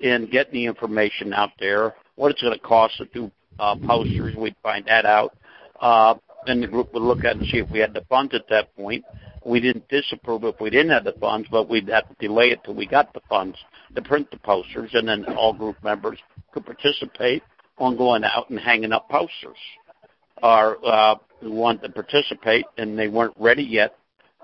in 0.00 0.28
getting 0.30 0.54
the 0.54 0.66
information 0.66 1.32
out 1.32 1.50
there, 1.58 1.94
what 2.16 2.30
it's 2.30 2.42
going 2.42 2.52
to 2.52 2.60
cost 2.60 2.96
to 2.98 3.06
do 3.06 3.30
uh, 3.58 3.76
posters. 3.86 4.34
We'd 4.36 4.56
find 4.62 4.84
that 4.86 5.06
out. 5.06 5.36
Uh, 5.80 6.14
then 6.46 6.60
the 6.60 6.66
group 6.66 6.92
would 6.94 7.02
look 7.02 7.24
at 7.24 7.36
and 7.36 7.46
see 7.46 7.58
if 7.58 7.70
we 7.70 7.78
had 7.78 7.92
the 7.92 8.04
funds 8.08 8.34
at 8.34 8.48
that 8.50 8.74
point, 8.76 9.04
we 9.44 9.60
didn't 9.60 9.88
disapprove 9.88 10.44
if 10.44 10.60
we 10.60 10.70
didn't 10.70 10.90
have 10.90 11.04
the 11.04 11.14
funds, 11.20 11.48
but 11.50 11.68
we'd 11.68 11.88
have 11.88 12.08
to 12.08 12.14
delay 12.26 12.50
it 12.50 12.60
till 12.64 12.74
we 12.74 12.86
got 12.86 13.12
the 13.14 13.20
funds 13.28 13.56
to 13.94 14.02
print 14.02 14.28
the 14.30 14.38
posters, 14.38 14.90
and 14.92 15.08
then 15.08 15.24
all 15.36 15.52
group 15.52 15.76
members 15.84 16.18
could 16.52 16.66
participate 16.66 17.42
on 17.78 17.96
going 17.96 18.24
out 18.24 18.50
and 18.50 18.58
hanging 18.58 18.92
up 18.92 19.08
posters. 19.08 19.56
Or 20.42 20.78
uh, 20.84 21.14
who 21.40 21.52
wanted 21.52 21.82
to 21.82 21.88
participate 21.90 22.66
and 22.76 22.98
they 22.98 23.08
weren't 23.08 23.34
ready 23.38 23.62
yet, 23.62 23.96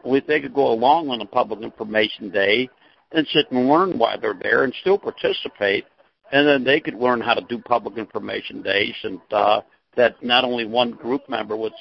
we, 0.05 0.21
they 0.21 0.41
could 0.41 0.55
go 0.55 0.73
along 0.73 1.11
on 1.11 1.21
a 1.21 1.27
public 1.27 1.61
information 1.61 2.31
day 2.31 2.69
and 3.15 3.27
sit 3.29 3.51
and 3.51 3.69
learn 3.69 3.99
why 3.99 4.17
they're 4.17 4.39
there 4.41 4.65
and 4.65 4.75
still 4.81 4.99
participate, 4.99 5.85
and 6.33 6.47
then 6.47 6.65
they 6.65 6.81
could 6.81 6.95
learn 6.95 7.21
how 7.21 7.35
to 7.35 7.45
do 7.49 7.59
public 7.59 7.99
information 7.99 8.63
days, 8.63 8.95
and 9.05 9.21
uh, 9.33 9.61
that 9.97 10.23
not 10.23 10.45
only 10.45 10.65
one 10.65 10.93
group 10.93 11.29
member 11.29 11.57
was 11.57 11.73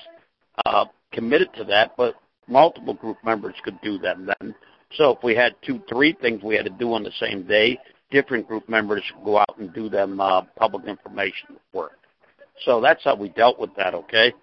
uh, 0.66 0.86
committed 1.12 1.50
to 1.56 1.64
that, 1.64 1.96
but 1.98 2.16
multiple 2.48 2.94
group 2.94 3.18
members 3.24 3.56
could 3.64 3.80
do 3.82 3.98
them 3.98 4.30
then. 4.40 4.54
So 4.98 5.12
if 5.12 5.24
we 5.24 5.36
had 5.36 5.56
two, 5.66 5.82
three 5.88 6.14
things 6.22 6.44
we 6.44 6.56
had 6.56 6.66
to 6.66 6.72
do 6.72 6.94
on 6.94 7.04
the 7.04 7.12
same 7.20 7.48
day, 7.48 7.80
different 8.12 8.48
group 8.48 8.68
members 8.68 9.04
could 9.16 9.24
go 9.24 9.38
out 9.38 9.58
and 9.58 9.74
do 9.74 9.90
them 9.90 10.20
uh, 10.20 10.42
public 10.58 10.86
information 10.86 11.58
work. 11.74 11.98
So 12.66 12.82
that's 12.82 13.04
how 13.04 13.16
we 13.16 13.30
dealt 13.30 13.58
with 13.58 13.74
that, 13.78 13.94
okay? 13.94 14.34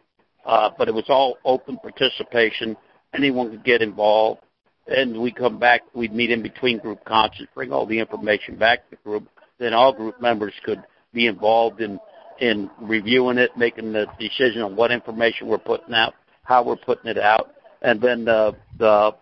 Uh, 0.45 0.71
but 0.77 0.89
it 0.89 0.95
was 0.95 1.05
all 1.09 1.37
open 1.45 1.77
participation. 1.77 2.77
Anyone 3.15 3.51
could 3.51 3.65
get 3.65 3.83
involved. 3.83 4.41
And 4.89 5.21
we 5.21 5.31
come 5.31 5.59
back, 5.59 5.83
we'd 5.95 6.15
meet 6.15 6.31
in 6.31 6.43
between 6.43 6.79
group 6.79 7.05
concerts, 7.05 7.51
bring 7.55 7.73
all 7.73 7.87
the 7.87 7.99
information 7.99 8.57
back 8.57 8.85
to 8.85 8.97
the 8.97 9.09
group. 9.09 9.29
Then 9.59 9.75
all 9.75 9.93
group 9.93 10.21
members 10.21 10.55
could 10.65 10.83
be 11.13 11.27
involved 11.27 11.81
in 11.81 11.99
in 12.41 12.71
reviewing 12.81 13.37
it, 13.37 13.51
making 13.57 13.93
the 13.93 14.07
decision 14.19 14.63
on 14.63 14.77
what 14.77 14.93
information 14.93 15.49
we're 15.49 15.59
putting 15.59 15.93
out, 15.93 16.15
how 16.45 16.63
we're 16.63 16.77
putting 16.77 17.11
it 17.11 17.19
out, 17.19 17.53
and 17.83 18.01
then 18.01 18.25
the 18.25 18.55
the 18.79 19.15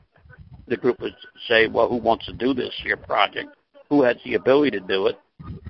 the 0.68 0.76
group 0.76 1.00
would 1.00 1.14
say, 1.48 1.68
well, 1.68 1.88
who 1.88 1.96
wants 1.96 2.26
to 2.26 2.32
do 2.32 2.52
this 2.52 2.74
here 2.82 2.96
project? 2.96 3.48
Who 3.88 4.02
has 4.02 4.16
the 4.24 4.34
ability 4.34 4.72
to 4.72 4.80
do 4.80 5.06
it? 5.06 5.18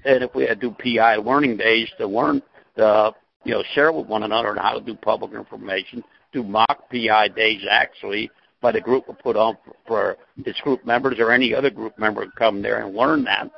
And 0.04 0.24
if 0.24 0.34
we 0.34 0.44
had 0.44 0.60
to 0.60 0.70
do 0.70 0.76
PI 0.96 1.16
learning 1.16 1.58
days 1.58 1.88
to 1.98 2.06
learn 2.06 2.42
the 2.76 3.12
you 3.44 3.52
know 3.52 3.62
share 3.74 3.92
with 3.92 4.06
one 4.06 4.24
another 4.24 4.50
on 4.50 4.56
how 4.56 4.78
to 4.78 4.80
do 4.80 4.94
public 4.94 5.32
information, 5.32 6.02
do 6.32 6.42
mock 6.42 6.90
PI 6.90 7.28
days 7.28 7.62
actually 7.70 8.30
by 8.66 8.72
the 8.72 8.80
group 8.80 9.06
would 9.06 9.18
put 9.20 9.36
on 9.36 9.56
for, 9.86 10.16
its 10.38 10.60
group 10.62 10.84
members 10.84 11.20
or 11.20 11.30
any 11.30 11.54
other 11.54 11.70
group 11.70 11.96
member 12.00 12.24
to 12.24 12.30
come 12.32 12.62
there 12.62 12.84
and 12.84 12.96
learn 12.96 13.22
that. 13.22 13.48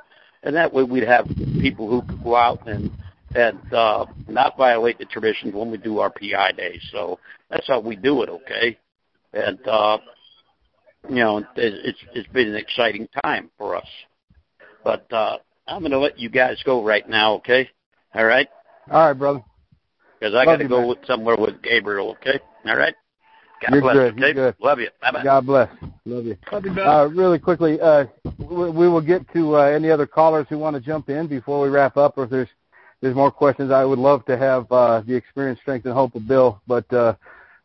And 0.42 0.54
that 0.54 0.70
way 0.70 0.82
we'd 0.82 1.08
have 1.08 1.26
people 1.62 1.88
who 1.88 2.02
could 2.02 2.22
go 2.22 2.36
out 2.36 2.68
and 2.68 2.90
and 3.34 3.72
uh, 3.72 4.04
not 4.26 4.56
violate 4.58 4.98
the 4.98 5.06
traditions 5.06 5.54
when 5.54 5.70
we 5.70 5.78
do 5.78 5.98
our 5.98 6.10
PI 6.10 6.52
days. 6.52 6.82
So 6.92 7.18
that's 7.50 7.66
how 7.66 7.80
we 7.80 7.96
do 7.96 8.22
it, 8.22 8.28
okay? 8.28 8.78
And 9.32 9.58
uh, 9.66 9.98
you 11.08 11.16
know, 11.16 11.42
it's 11.56 11.98
it's 12.14 12.28
been 12.28 12.48
an 12.48 12.56
exciting 12.56 13.08
time 13.24 13.50
for 13.56 13.76
us. 13.76 13.88
But 14.84 15.10
uh, 15.10 15.38
I'm 15.66 15.80
going 15.80 15.92
to 15.92 15.98
let 15.98 16.18
you 16.18 16.28
guys 16.28 16.62
go 16.64 16.84
right 16.84 17.08
now, 17.08 17.34
okay? 17.36 17.68
All 18.14 18.26
right. 18.26 18.48
All 18.90 19.06
right, 19.06 19.14
brother. 19.14 19.42
Because 20.20 20.34
I 20.34 20.44
got 20.44 20.56
to 20.56 20.68
go 20.68 20.86
with 20.86 20.98
somewhere 21.06 21.36
with 21.38 21.62
Gabriel, 21.62 22.10
okay? 22.20 22.40
All 22.66 22.76
right. 22.76 22.94
God 23.60 23.72
You're 23.72 23.80
bless. 23.82 23.94
good. 23.94 24.12
Okay? 24.14 24.20
You're 24.20 24.34
good. 24.34 24.54
Love 24.60 24.80
you. 24.80 24.88
Bye 25.00 25.12
bye. 25.12 25.24
God 25.24 25.46
bless. 25.46 25.68
Love 26.04 26.24
you. 26.24 26.36
Love 26.52 26.64
you, 26.64 26.80
Uh, 26.80 27.06
really 27.12 27.38
quickly, 27.38 27.80
uh, 27.80 28.04
we, 28.38 28.70
we 28.70 28.88
will 28.88 29.00
get 29.00 29.30
to 29.32 29.56
uh, 29.56 29.62
any 29.62 29.90
other 29.90 30.06
callers 30.06 30.46
who 30.48 30.58
want 30.58 30.74
to 30.74 30.80
jump 30.80 31.08
in 31.10 31.26
before 31.26 31.60
we 31.60 31.68
wrap 31.68 31.96
up, 31.96 32.16
or 32.18 32.24
if 32.24 32.30
there's 32.30 32.48
there's 33.00 33.14
more 33.14 33.30
questions. 33.30 33.70
I 33.70 33.84
would 33.84 33.98
love 33.98 34.24
to 34.26 34.36
have 34.36 34.70
uh, 34.72 35.02
the 35.06 35.14
experience, 35.14 35.60
strength, 35.60 35.84
and 35.86 35.94
hope 35.94 36.14
of 36.16 36.26
Bill, 36.26 36.60
but 36.66 36.92
uh, 36.92 37.14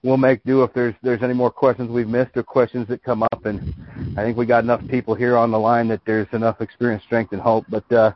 we'll 0.04 0.18
make 0.18 0.44
do 0.44 0.64
if 0.64 0.74
there's 0.74 0.94
there's 1.02 1.24
any 1.24 1.34
more 1.34 1.50
questions 1.52 1.90
we've 1.90 2.08
missed 2.08 2.36
or 2.36 2.44
questions 2.44 2.88
that 2.90 3.04
come 3.04 3.24
up. 3.24 3.46
And 3.46 3.74
I 4.18 4.24
think 4.24 4.38
we 4.38 4.46
got 4.46 4.64
enough 4.64 4.82
people 4.88 5.16
here 5.16 5.38
on 5.38 5.52
the 5.52 5.60
line 5.60 5.88
that 5.88 6.02
there's 6.06 6.28
enough 6.34 6.62
experience, 6.62 7.04
strength, 7.04 7.32
and 7.34 7.42
hope. 7.42 7.66
But 7.70 7.92
uh, 7.92 8.12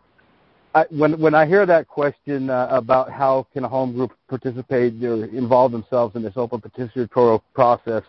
When 0.89 1.19
when 1.19 1.33
I 1.33 1.45
hear 1.45 1.65
that 1.65 1.87
question 1.87 2.49
uh, 2.49 2.67
about 2.69 3.11
how 3.11 3.47
can 3.53 3.63
a 3.63 3.69
home 3.69 3.93
group 3.93 4.11
participate 4.27 5.01
or 5.03 5.25
involve 5.25 5.71
themselves 5.71 6.15
in 6.15 6.21
this 6.23 6.33
open 6.35 6.61
participatory 6.61 7.41
process, 7.53 8.03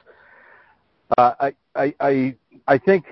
uh, 1.17 1.33
I, 1.41 1.53
I 1.75 1.95
I 2.01 2.35
I 2.67 2.79
think 2.79 3.05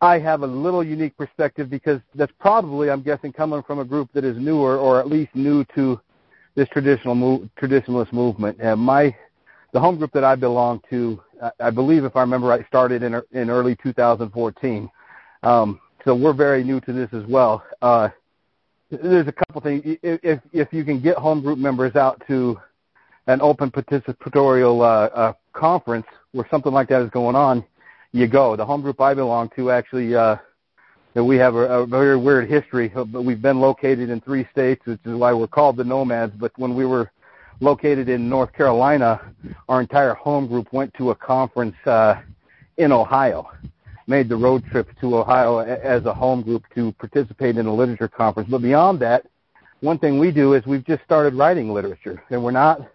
I 0.00 0.18
have 0.18 0.42
a 0.42 0.46
little 0.46 0.82
unique 0.82 1.16
perspective 1.16 1.70
because 1.70 2.00
that's 2.14 2.32
probably 2.40 2.90
I'm 2.90 3.02
guessing 3.02 3.32
coming 3.32 3.62
from 3.62 3.78
a 3.78 3.84
group 3.84 4.10
that 4.14 4.24
is 4.24 4.36
newer 4.36 4.76
or 4.76 4.98
at 4.98 5.08
least 5.08 5.34
new 5.34 5.64
to 5.76 6.00
this 6.54 6.68
traditional 6.68 7.48
traditionalist 7.60 8.12
movement. 8.12 8.58
And 8.60 8.80
my 8.80 9.16
the 9.72 9.80
home 9.80 9.96
group 9.96 10.12
that 10.12 10.24
I 10.24 10.34
belong 10.34 10.80
to, 10.90 11.22
I, 11.42 11.50
I 11.60 11.70
believe 11.70 12.04
if 12.04 12.16
I 12.16 12.20
remember 12.20 12.48
right, 12.48 12.66
started 12.66 13.02
in 13.02 13.20
in 13.32 13.50
early 13.50 13.76
2014. 13.82 14.90
Um, 15.44 15.80
so 16.04 16.14
we're 16.14 16.32
very 16.32 16.64
new 16.64 16.80
to 16.80 16.92
this 16.92 17.08
as 17.12 17.24
well. 17.26 17.64
Uh, 17.80 18.08
there's 19.00 19.28
a 19.28 19.32
couple 19.32 19.60
things. 19.60 19.82
If 20.02 20.40
if 20.52 20.72
you 20.72 20.84
can 20.84 21.00
get 21.00 21.16
home 21.16 21.40
group 21.40 21.58
members 21.58 21.96
out 21.96 22.22
to 22.28 22.60
an 23.26 23.40
open 23.40 23.70
participatorial 23.70 24.80
uh, 24.80 25.14
uh, 25.14 25.32
conference 25.52 26.06
where 26.32 26.46
something 26.50 26.72
like 26.72 26.88
that 26.88 27.02
is 27.02 27.10
going 27.10 27.36
on, 27.36 27.64
you 28.12 28.26
go. 28.26 28.56
The 28.56 28.66
home 28.66 28.82
group 28.82 29.00
I 29.00 29.14
belong 29.14 29.50
to 29.56 29.70
actually, 29.70 30.14
uh, 30.14 30.36
we 31.14 31.36
have 31.36 31.54
a, 31.54 31.82
a 31.82 31.86
very 31.86 32.16
weird 32.16 32.50
history, 32.50 32.88
but 32.88 33.22
we've 33.22 33.40
been 33.40 33.60
located 33.60 34.10
in 34.10 34.20
three 34.20 34.46
states, 34.50 34.84
which 34.86 35.00
is 35.04 35.14
why 35.14 35.32
we're 35.32 35.46
called 35.46 35.76
the 35.76 35.84
Nomads. 35.84 36.34
But 36.36 36.52
when 36.56 36.74
we 36.74 36.84
were 36.84 37.10
located 37.60 38.08
in 38.08 38.28
North 38.28 38.52
Carolina, 38.52 39.20
our 39.68 39.80
entire 39.80 40.14
home 40.14 40.48
group 40.48 40.72
went 40.72 40.92
to 40.94 41.10
a 41.10 41.14
conference 41.14 41.76
uh, 41.86 42.16
in 42.76 42.92
Ohio 42.92 43.48
made 44.12 44.28
the 44.28 44.36
road 44.36 44.62
trip 44.70 44.86
to 45.00 45.16
Ohio 45.16 45.60
as 45.60 46.04
a 46.04 46.12
home 46.12 46.42
group 46.42 46.62
to 46.74 46.92
participate 46.92 47.56
in 47.56 47.64
a 47.64 47.74
literature 47.74 48.08
conference. 48.08 48.46
But 48.50 48.60
beyond 48.60 49.00
that, 49.00 49.24
one 49.80 49.98
thing 49.98 50.18
we 50.18 50.30
do 50.30 50.52
is 50.52 50.66
we've 50.66 50.84
just 50.84 51.02
started 51.02 51.32
writing 51.32 51.72
literature, 51.72 52.22
and 52.28 52.44
we're 52.44 52.50
not 52.50 52.92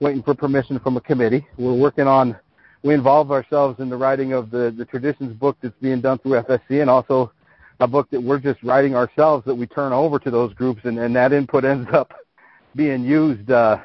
waiting 0.00 0.24
for 0.24 0.34
permission 0.34 0.80
from 0.80 0.96
a 0.96 1.00
committee. 1.00 1.46
We're 1.56 1.72
working 1.72 2.08
on, 2.08 2.36
we 2.82 2.94
involve 2.94 3.30
ourselves 3.30 3.78
in 3.78 3.88
the 3.88 3.96
writing 3.96 4.32
of 4.32 4.50
the, 4.50 4.74
the 4.76 4.84
traditions 4.84 5.34
book 5.34 5.56
that's 5.62 5.78
being 5.80 6.00
done 6.00 6.18
through 6.18 6.42
FSC 6.42 6.80
and 6.80 6.90
also 6.90 7.30
a 7.78 7.86
book 7.86 8.10
that 8.10 8.20
we're 8.20 8.40
just 8.40 8.60
writing 8.64 8.96
ourselves 8.96 9.44
that 9.44 9.54
we 9.54 9.68
turn 9.68 9.92
over 9.92 10.18
to 10.18 10.32
those 10.32 10.52
groups, 10.54 10.80
and, 10.82 10.98
and 10.98 11.14
that 11.14 11.32
input 11.32 11.64
ends 11.64 11.88
up 11.92 12.12
being 12.74 13.04
used. 13.04 13.52
Uh, 13.52 13.78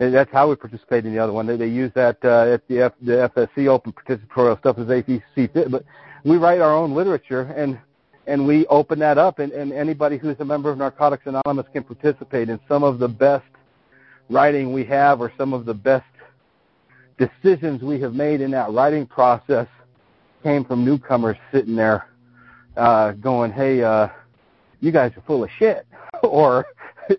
and 0.00 0.14
that's 0.14 0.32
how 0.32 0.48
we 0.48 0.56
participate 0.56 1.04
in 1.04 1.12
the 1.12 1.18
other 1.18 1.32
one. 1.32 1.46
They, 1.46 1.56
they 1.56 1.68
use 1.68 1.92
that 1.94 2.16
uh, 2.24 2.54
at 2.54 2.66
the, 2.68 2.80
F, 2.80 2.92
the 3.02 3.30
FSC 3.36 3.68
open 3.68 3.92
participatorial 3.92 4.58
stuff 4.58 4.78
as 4.78 4.88
they 4.88 5.02
fit. 5.02 5.70
But 5.70 5.84
we 6.24 6.38
write 6.38 6.60
our 6.60 6.74
own 6.74 6.94
literature, 6.94 7.42
and 7.56 7.78
and 8.26 8.46
we 8.46 8.66
open 8.66 8.98
that 9.00 9.18
up, 9.18 9.40
and, 9.40 9.52
and 9.52 9.72
anybody 9.72 10.16
who's 10.16 10.36
a 10.40 10.44
member 10.44 10.70
of 10.70 10.78
Narcotics 10.78 11.24
Anonymous 11.26 11.66
can 11.72 11.82
participate 11.82 12.48
in 12.48 12.60
some 12.68 12.82
of 12.82 12.98
the 12.98 13.08
best 13.08 13.46
writing 14.28 14.72
we 14.72 14.84
have, 14.84 15.20
or 15.20 15.32
some 15.36 15.52
of 15.52 15.64
the 15.64 15.74
best 15.74 16.04
decisions 17.18 17.82
we 17.82 18.00
have 18.00 18.14
made 18.14 18.40
in 18.40 18.50
that 18.52 18.70
writing 18.72 19.06
process 19.06 19.66
came 20.42 20.64
from 20.64 20.84
newcomers 20.84 21.36
sitting 21.52 21.76
there 21.76 22.06
uh, 22.76 23.12
going, 23.12 23.52
"Hey, 23.52 23.82
uh, 23.82 24.08
you 24.80 24.92
guys 24.92 25.12
are 25.16 25.22
full 25.26 25.44
of 25.44 25.50
shit," 25.58 25.86
or 26.22 26.66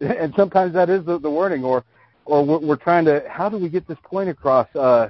and 0.02 0.34
sometimes 0.36 0.74
that 0.74 0.90
is 0.90 1.06
the, 1.06 1.20
the 1.20 1.30
wording, 1.30 1.64
or 1.64 1.84
or 2.26 2.46
we're, 2.46 2.60
we're 2.60 2.76
trying 2.76 3.06
to 3.06 3.24
how 3.30 3.50
do 3.50 3.58
we 3.58 3.70
get 3.70 3.88
this 3.88 3.98
point 4.04 4.30
across 4.30 4.68
uh, 4.76 5.10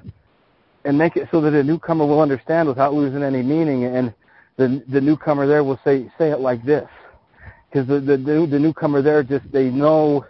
and 0.83 0.97
make 0.97 1.15
it 1.15 1.27
so 1.31 1.41
that 1.41 1.53
a 1.53 1.63
newcomer 1.63 2.05
will 2.05 2.21
understand 2.21 2.67
without 2.67 2.93
losing 2.93 3.23
any 3.23 3.41
meaning, 3.41 3.85
and 3.85 4.13
the 4.57 4.83
the 4.89 5.01
newcomer 5.01 5.47
there 5.47 5.63
will 5.63 5.79
say 5.83 6.11
say 6.17 6.31
it 6.31 6.39
like 6.39 6.63
this, 6.65 6.87
because 7.69 7.87
the, 7.87 7.99
the 7.99 8.17
the 8.17 8.59
newcomer 8.59 9.01
there 9.01 9.23
just 9.23 9.49
they 9.51 9.69
know 9.69 10.25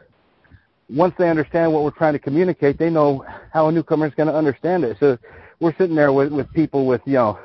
once 0.90 1.14
they 1.18 1.30
understand 1.30 1.72
what 1.72 1.84
we're 1.84 1.91
trying 1.91 2.14
to 2.14 2.20
communicate, 2.20 2.78
they 2.78 2.90
know 2.90 3.26
how 3.53 3.68
a 3.68 3.72
newcomer 3.72 4.06
is 4.06 4.14
going 4.16 4.28
to 4.28 4.36
understand 4.36 4.84
it. 4.84 4.98
So 4.99 5.18
we're 5.62 5.76
sitting 5.78 5.95
there 5.95 6.12
with 6.12 6.32
with 6.32 6.52
people 6.53 6.86
with 6.86 7.02
you 7.06 7.14
know. 7.14 7.40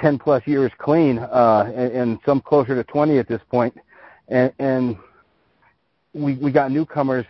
10 0.00 0.16
plus 0.16 0.46
years 0.46 0.70
clean, 0.78 1.18
uh, 1.18 1.72
and, 1.74 1.92
and 1.92 2.18
some 2.24 2.40
closer 2.40 2.72
to 2.76 2.84
20 2.84 3.18
at 3.18 3.26
this 3.26 3.40
point, 3.50 3.76
and, 4.28 4.52
and 4.60 4.96
we 6.14 6.34
we 6.36 6.50
got 6.50 6.70
newcomers 6.70 7.26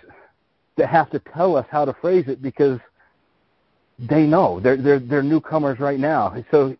that 0.78 0.88
have 0.88 1.10
to 1.10 1.18
tell 1.18 1.56
us 1.56 1.66
how 1.70 1.84
to 1.84 1.92
phrase 1.92 2.24
it 2.28 2.40
because 2.40 2.80
they 3.98 4.24
know 4.24 4.60
they're 4.60 4.76
they're 4.76 5.00
they're 5.00 5.22
newcomers 5.22 5.78
right 5.78 5.98
now. 5.98 6.34
So 6.50 6.76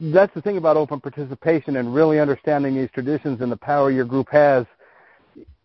that's 0.00 0.32
the 0.34 0.42
thing 0.42 0.58
about 0.58 0.76
open 0.76 1.00
participation 1.00 1.76
and 1.76 1.94
really 1.94 2.20
understanding 2.20 2.74
these 2.74 2.90
traditions 2.92 3.40
and 3.40 3.50
the 3.50 3.56
power 3.56 3.90
your 3.90 4.04
group 4.04 4.28
has. 4.30 4.66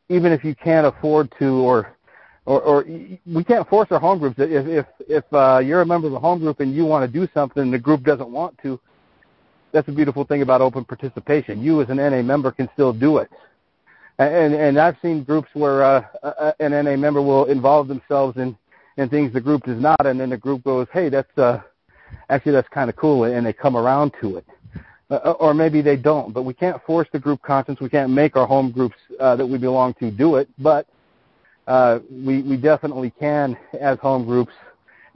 Even 0.07 0.31
if 0.31 0.43
you 0.43 0.55
can't 0.55 0.87
afford 0.87 1.31
to, 1.39 1.45
or 1.45 1.95
or, 2.45 2.61
or 2.61 2.85
we 3.27 3.43
can't 3.43 3.67
force 3.69 3.89
our 3.91 3.99
home 3.99 4.17
groups. 4.17 4.37
If 4.39 4.65
if 4.65 4.85
if 5.07 5.33
uh, 5.33 5.59
you're 5.59 5.81
a 5.81 5.85
member 5.85 6.07
of 6.07 6.13
a 6.13 6.19
home 6.19 6.39
group 6.39 6.61
and 6.61 6.73
you 6.73 6.85
want 6.85 7.11
to 7.11 7.19
do 7.19 7.27
something 7.33 7.61
and 7.61 7.73
the 7.73 7.79
group 7.79 8.03
doesn't 8.03 8.29
want 8.29 8.57
to, 8.63 8.79
that's 9.71 9.87
a 9.87 9.91
beautiful 9.91 10.23
thing 10.23 10.41
about 10.41 10.61
open 10.61 10.85
participation. 10.85 11.61
You 11.61 11.81
as 11.81 11.89
an 11.89 11.97
NA 11.97 12.23
member 12.23 12.51
can 12.51 12.69
still 12.73 12.93
do 12.93 13.17
it 13.17 13.29
and 14.19 14.53
and 14.53 14.77
I've 14.77 14.97
seen 15.01 15.23
groups 15.23 15.49
where 15.53 15.83
uh, 15.83 16.53
an 16.59 16.71
NA 16.71 16.95
member 16.97 17.21
will 17.21 17.45
involve 17.45 17.87
themselves 17.87 18.37
in 18.37 18.55
in 18.97 19.07
things 19.09 19.31
the 19.31 19.41
group 19.41 19.63
does 19.63 19.81
not, 19.81 20.05
and 20.05 20.19
then 20.19 20.29
the 20.29 20.37
group 20.37 20.63
goes, 20.63 20.87
"Hey, 20.91 21.09
that's 21.09 21.37
uh, 21.37 21.61
actually 22.29 22.51
that's 22.51 22.67
kind 22.69 22.89
of 22.89 22.95
cool," 22.97 23.23
and 23.23 23.45
they 23.45 23.53
come 23.53 23.77
around 23.77 24.13
to 24.21 24.37
it. 24.37 24.45
Uh, 25.09 25.33
or 25.39 25.55
maybe 25.55 25.81
they 25.81 25.95
don't, 25.95 26.35
but 26.35 26.43
we 26.43 26.53
can't 26.53 26.83
force 26.85 27.07
the 27.11 27.17
group 27.17 27.41
conscience. 27.41 27.79
We 27.79 27.89
can't 27.89 28.11
make 28.11 28.35
our 28.35 28.45
home 28.45 28.69
groups 28.69 28.97
uh, 29.19 29.35
that 29.37 29.45
we 29.45 29.57
belong 29.57 29.95
to 29.95 30.11
do 30.11 30.35
it, 30.35 30.47
but 30.59 30.85
uh, 31.65 31.99
we 32.11 32.41
we 32.41 32.57
definitely 32.57 33.11
can, 33.19 33.57
as 33.79 33.97
home 33.99 34.25
groups, 34.25 34.53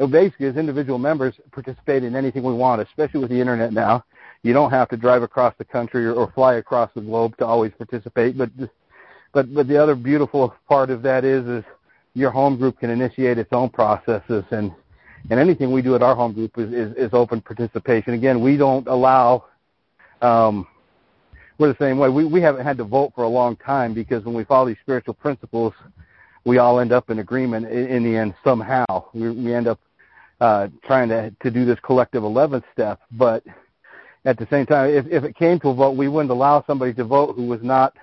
basically 0.09 0.47
as 0.47 0.55
individual 0.55 0.97
members, 0.97 1.35
participate 1.51 2.03
in 2.03 2.15
anything 2.15 2.41
we 2.41 2.53
want, 2.53 2.81
especially 2.81 3.19
with 3.19 3.29
the 3.29 3.39
internet 3.39 3.73
now. 3.73 4.03
You 4.43 4.53
don't 4.53 4.71
have 4.71 4.89
to 4.89 4.97
drive 4.97 5.23
across 5.23 5.53
the 5.57 5.65
country 5.65 6.05
or, 6.05 6.13
or 6.13 6.31
fly 6.31 6.55
across 6.55 6.89
the 6.95 7.01
globe 7.01 7.37
to 7.37 7.45
always 7.45 7.71
participate, 7.77 8.37
but 8.37 8.55
just 8.57 8.71
but 9.33 9.53
but 9.53 9.67
the 9.67 9.81
other 9.81 9.95
beautiful 9.95 10.53
part 10.67 10.89
of 10.89 11.01
that 11.01 11.25
is 11.25 11.45
is 11.47 11.63
your 12.13 12.31
home 12.31 12.57
group 12.57 12.79
can 12.79 12.89
initiate 12.89 13.37
its 13.37 13.51
own 13.51 13.69
processes 13.69 14.43
and 14.51 14.71
and 15.29 15.39
anything 15.39 15.71
we 15.71 15.81
do 15.81 15.95
at 15.95 16.03
our 16.03 16.15
home 16.15 16.33
group 16.33 16.57
is 16.57 16.71
is, 16.71 16.95
is 16.95 17.09
open 17.13 17.41
participation. 17.41 18.13
Again, 18.13 18.41
we 18.41 18.57
don't 18.57 18.87
allow. 18.87 19.45
Um, 20.21 20.67
we're 21.57 21.69
the 21.69 21.77
same 21.79 21.97
way. 21.97 22.09
We 22.09 22.25
we 22.25 22.41
haven't 22.41 22.65
had 22.65 22.77
to 22.77 22.83
vote 22.83 23.13
for 23.15 23.23
a 23.23 23.27
long 23.27 23.55
time 23.57 23.93
because 23.93 24.23
when 24.23 24.35
we 24.35 24.43
follow 24.43 24.67
these 24.67 24.77
spiritual 24.81 25.13
principles, 25.13 25.73
we 26.45 26.57
all 26.57 26.79
end 26.79 26.91
up 26.91 27.09
in 27.09 27.19
agreement 27.19 27.67
in, 27.67 27.87
in 27.87 28.03
the 28.03 28.15
end 28.15 28.33
somehow. 28.43 28.85
We 29.13 29.29
we 29.31 29.53
end 29.53 29.67
up 29.67 29.79
uh, 30.41 30.67
trying 30.83 31.09
to 31.09 31.31
to 31.41 31.51
do 31.51 31.65
this 31.65 31.79
collective 31.81 32.23
eleventh 32.23 32.65
step, 32.73 32.99
but 33.11 33.43
at 34.25 34.37
the 34.37 34.47
same 34.49 34.65
time, 34.65 34.89
if 34.89 35.05
if 35.07 35.23
it 35.23 35.35
came 35.35 35.59
to 35.61 35.69
a 35.69 35.73
vote, 35.73 35.91
we 35.95 36.07
wouldn't 36.07 36.31
allow 36.31 36.63
somebody 36.67 36.93
to 36.95 37.03
vote 37.03 37.35
who 37.35 37.45
was 37.45 37.61
not 37.61 37.95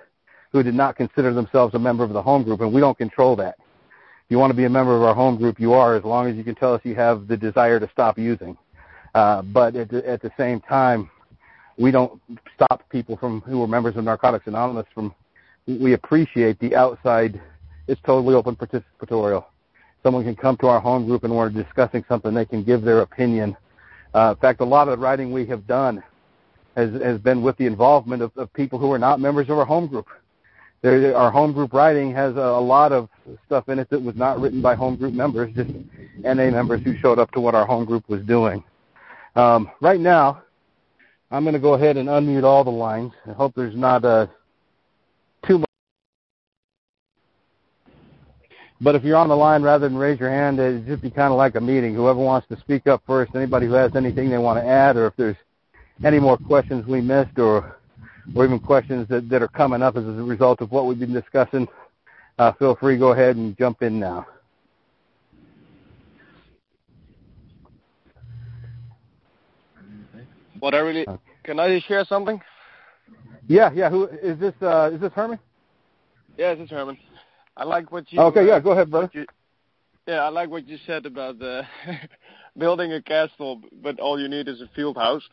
who 0.51 0.63
did 0.63 0.75
not 0.75 0.95
consider 0.95 1.33
themselves 1.33 1.73
a 1.75 1.79
member 1.79 2.03
of 2.03 2.11
the 2.11 2.21
home 2.21 2.43
group, 2.43 2.61
and 2.61 2.73
we 2.73 2.81
don't 2.81 2.97
control 2.97 3.35
that. 3.37 3.55
If 3.59 4.29
you 4.29 4.39
want 4.39 4.51
to 4.51 4.57
be 4.57 4.65
a 4.65 4.69
member 4.69 4.95
of 4.95 5.03
our 5.03 5.15
home 5.15 5.37
group, 5.37 5.59
you 5.59 5.73
are, 5.73 5.95
as 5.95 6.03
long 6.03 6.27
as 6.27 6.35
you 6.35 6.43
can 6.43 6.55
tell 6.55 6.73
us 6.73 6.81
you 6.83 6.95
have 6.95 7.27
the 7.27 7.37
desire 7.37 7.79
to 7.79 7.89
stop 7.91 8.17
using. 8.17 8.57
Uh, 9.13 9.41
but 9.41 9.75
at 9.75 9.89
the, 9.89 10.07
at 10.07 10.21
the 10.21 10.31
same 10.37 10.61
time, 10.61 11.09
we 11.77 11.91
don't 11.91 12.21
stop 12.55 12.87
people 12.89 13.17
from 13.17 13.41
who 13.41 13.61
are 13.63 13.67
members 13.67 13.95
of 13.95 14.03
Narcotics 14.03 14.47
Anonymous 14.47 14.85
from. 14.93 15.13
We 15.67 15.93
appreciate 15.93 16.59
the 16.59 16.75
outside. 16.75 17.39
It's 17.87 18.01
totally 18.05 18.35
open 18.35 18.55
participatorial. 18.55 19.45
Someone 20.03 20.23
can 20.23 20.35
come 20.35 20.57
to 20.57 20.67
our 20.67 20.79
home 20.79 21.05
group 21.05 21.23
and 21.23 21.35
we're 21.35 21.49
discussing 21.49 22.03
something. 22.09 22.33
They 22.33 22.45
can 22.45 22.63
give 22.63 22.81
their 22.81 23.01
opinion. 23.01 23.55
Uh, 24.13 24.33
in 24.35 24.41
fact, 24.41 24.61
a 24.61 24.65
lot 24.65 24.87
of 24.87 24.97
the 24.97 25.03
writing 25.03 25.31
we 25.31 25.45
have 25.45 25.67
done 25.67 26.03
has 26.75 26.91
has 27.01 27.19
been 27.19 27.41
with 27.41 27.57
the 27.57 27.65
involvement 27.65 28.21
of, 28.21 28.31
of 28.37 28.51
people 28.53 28.79
who 28.79 28.91
are 28.91 28.99
not 28.99 29.19
members 29.19 29.49
of 29.49 29.57
our 29.57 29.65
home 29.65 29.87
group. 29.87 30.07
There, 30.81 31.15
our 31.15 31.29
home 31.29 31.53
group 31.53 31.73
writing 31.73 32.11
has 32.13 32.35
a, 32.35 32.39
a 32.39 32.59
lot 32.59 32.91
of 32.91 33.07
stuff 33.45 33.69
in 33.69 33.77
it 33.77 33.89
that 33.91 34.01
was 34.01 34.15
not 34.15 34.39
written 34.39 34.61
by 34.61 34.73
home 34.73 34.95
group 34.95 35.13
members, 35.13 35.53
just 35.55 35.69
NA 36.23 36.49
members 36.49 36.81
who 36.83 36.97
showed 36.97 37.19
up 37.19 37.31
to 37.31 37.39
what 37.39 37.53
our 37.53 37.67
home 37.67 37.85
group 37.85 38.09
was 38.09 38.21
doing. 38.23 38.63
Um, 39.35 39.69
right 39.79 39.99
now, 39.99 40.41
I'm 41.29 41.43
going 41.43 41.53
to 41.53 41.59
go 41.59 41.75
ahead 41.75 41.97
and 41.97 42.09
unmute 42.09 42.43
all 42.43 42.63
the 42.63 42.71
lines. 42.71 43.13
I 43.27 43.33
hope 43.33 43.53
there's 43.55 43.75
not 43.75 44.03
uh, 44.03 44.27
too 45.47 45.59
much. 45.59 45.67
But 48.81 48.95
if 48.95 49.03
you're 49.03 49.17
on 49.17 49.29
the 49.29 49.35
line, 49.35 49.61
rather 49.61 49.87
than 49.87 49.97
raise 49.97 50.19
your 50.19 50.31
hand, 50.31 50.59
it'd 50.59 50.87
just 50.87 51.03
be 51.03 51.11
kind 51.11 51.31
of 51.31 51.37
like 51.37 51.53
a 51.53 51.61
meeting. 51.61 51.93
Whoever 51.93 52.19
wants 52.19 52.47
to 52.47 52.59
speak 52.59 52.87
up 52.87 53.03
first, 53.05 53.35
anybody 53.35 53.67
who 53.67 53.73
has 53.73 53.95
anything 53.95 54.31
they 54.31 54.39
want 54.39 54.59
to 54.59 54.67
add, 54.67 54.97
or 54.97 55.05
if 55.05 55.15
there's 55.15 55.37
any 56.03 56.19
more 56.19 56.37
questions 56.37 56.87
we 56.87 56.99
missed, 56.99 57.37
or 57.37 57.77
or 58.35 58.45
even 58.45 58.59
questions 58.59 59.07
that, 59.09 59.29
that 59.29 59.41
are 59.41 59.47
coming 59.47 59.81
up 59.81 59.97
as 59.97 60.03
a 60.03 60.11
result 60.11 60.61
of 60.61 60.71
what 60.71 60.85
we've 60.85 60.99
been 60.99 61.13
discussing, 61.13 61.67
uh, 62.39 62.51
feel 62.53 62.75
free 62.75 62.97
go 62.97 63.11
ahead 63.11 63.35
and 63.35 63.57
jump 63.57 63.81
in 63.81 63.99
now. 63.99 64.25
What 70.59 70.75
I 70.75 70.79
really 70.79 71.07
okay. 71.07 71.21
can 71.43 71.59
I 71.59 71.79
share 71.87 72.05
something? 72.05 72.39
Yeah, 73.47 73.71
yeah. 73.73 73.89
Who 73.89 74.05
is 74.05 74.39
this? 74.39 74.53
Uh, 74.61 74.91
is 74.93 75.01
this 75.01 75.11
Herman? 75.13 75.39
Yeah, 76.37 76.53
this 76.53 76.65
is 76.65 76.69
Herman. 76.69 76.97
I 77.57 77.63
like 77.63 77.91
what 77.91 78.11
you. 78.13 78.21
Okay, 78.21 78.47
yeah. 78.47 78.59
Go 78.59 78.71
ahead, 78.71 78.91
brother. 78.91 79.09
You, 79.11 79.25
yeah, 80.07 80.19
I 80.23 80.29
like 80.29 80.49
what 80.49 80.67
you 80.67 80.77
said 80.85 81.07
about 81.07 81.41
uh, 81.41 81.63
building 82.57 82.93
a 82.93 83.01
castle, 83.01 83.61
but 83.81 83.99
all 83.99 84.19
you 84.19 84.27
need 84.27 84.47
is 84.47 84.61
a 84.61 84.69
field 84.75 84.97
house. 84.97 85.23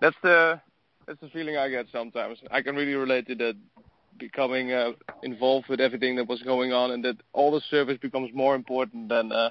That's 0.00 0.16
the 0.22 0.60
that's 1.08 1.20
the 1.20 1.28
feeling 1.30 1.56
I 1.56 1.70
get 1.70 1.86
sometimes. 1.90 2.38
I 2.50 2.60
can 2.60 2.76
really 2.76 2.94
relate 2.94 3.26
to 3.28 3.34
that 3.36 3.56
becoming 4.18 4.72
uh, 4.72 4.90
involved 5.22 5.68
with 5.68 5.80
everything 5.80 6.16
that 6.16 6.28
was 6.28 6.42
going 6.42 6.72
on, 6.72 6.90
and 6.90 7.04
that 7.04 7.16
all 7.32 7.50
the 7.50 7.62
service 7.70 7.96
becomes 8.00 8.30
more 8.34 8.54
important 8.54 9.08
than 9.08 9.32
uh, 9.32 9.50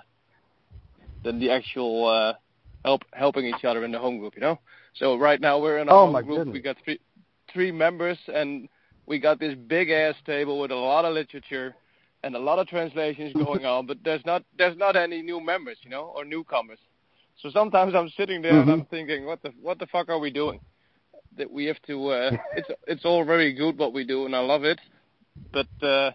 than 1.24 1.40
the 1.40 1.50
actual 1.50 2.08
uh, 2.08 2.34
help 2.86 3.02
helping 3.14 3.46
each 3.46 3.66
other 3.66 3.84
in 3.84 3.92
the 3.92 4.00
home 4.00 4.20
group. 4.20 4.36
You 4.36 4.42
know. 4.42 4.60
So 4.94 5.18
right 5.18 5.42
now 5.42 5.60
we're 5.60 5.80
in 5.80 5.90
a 5.90 5.92
oh, 5.92 6.12
home 6.12 6.24
group. 6.26 6.38
Goodness. 6.38 6.54
We 6.54 6.62
got 6.62 6.78
three 6.86 7.00
three 7.52 7.72
members, 7.72 8.20
and 8.28 8.70
we 9.08 9.20
got 9.20 9.40
this 9.40 9.56
big 9.56 9.90
ass 9.90 10.16
table 10.28 10.60
with 10.60 10.70
a 10.70 10.76
lot 10.76 11.06
of 11.06 11.14
literature 11.16 11.76
and 12.24 12.36
a 12.36 12.40
lot 12.40 12.60
of 12.60 12.68
translations 12.68 13.34
going 13.46 13.66
on. 13.66 13.88
But 13.88 13.98
there's 14.04 14.26
not 14.28 14.44
there's 14.60 14.78
not 14.78 14.96
any 14.96 15.24
new 15.24 15.44
members, 15.44 15.78
you 15.82 15.90
know, 15.90 16.14
or 16.16 16.24
newcomers. 16.24 16.80
So 17.42 17.50
sometimes 17.50 17.96
I'm 17.96 18.10
sitting 18.10 18.44
there 18.44 18.52
mm-hmm. 18.52 18.70
and 18.70 18.82
I'm 18.82 18.86
thinking, 18.86 19.26
what 19.26 19.42
the 19.42 19.54
what 19.60 19.80
the 19.80 19.88
fuck 19.88 20.10
are 20.10 20.20
we 20.20 20.30
doing? 20.30 20.60
That 21.38 21.52
we 21.52 21.66
have 21.66 21.82
to. 21.88 22.10
Uh, 22.10 22.32
it's 22.56 22.70
it's 22.88 23.06
all 23.06 23.24
very 23.26 23.54
good 23.54 23.78
what 23.78 23.94
we 23.94 24.04
do, 24.06 24.26
and 24.26 24.36
I 24.36 24.40
love 24.40 24.64
it. 24.64 24.80
But 25.52 25.68
uh, 25.82 26.12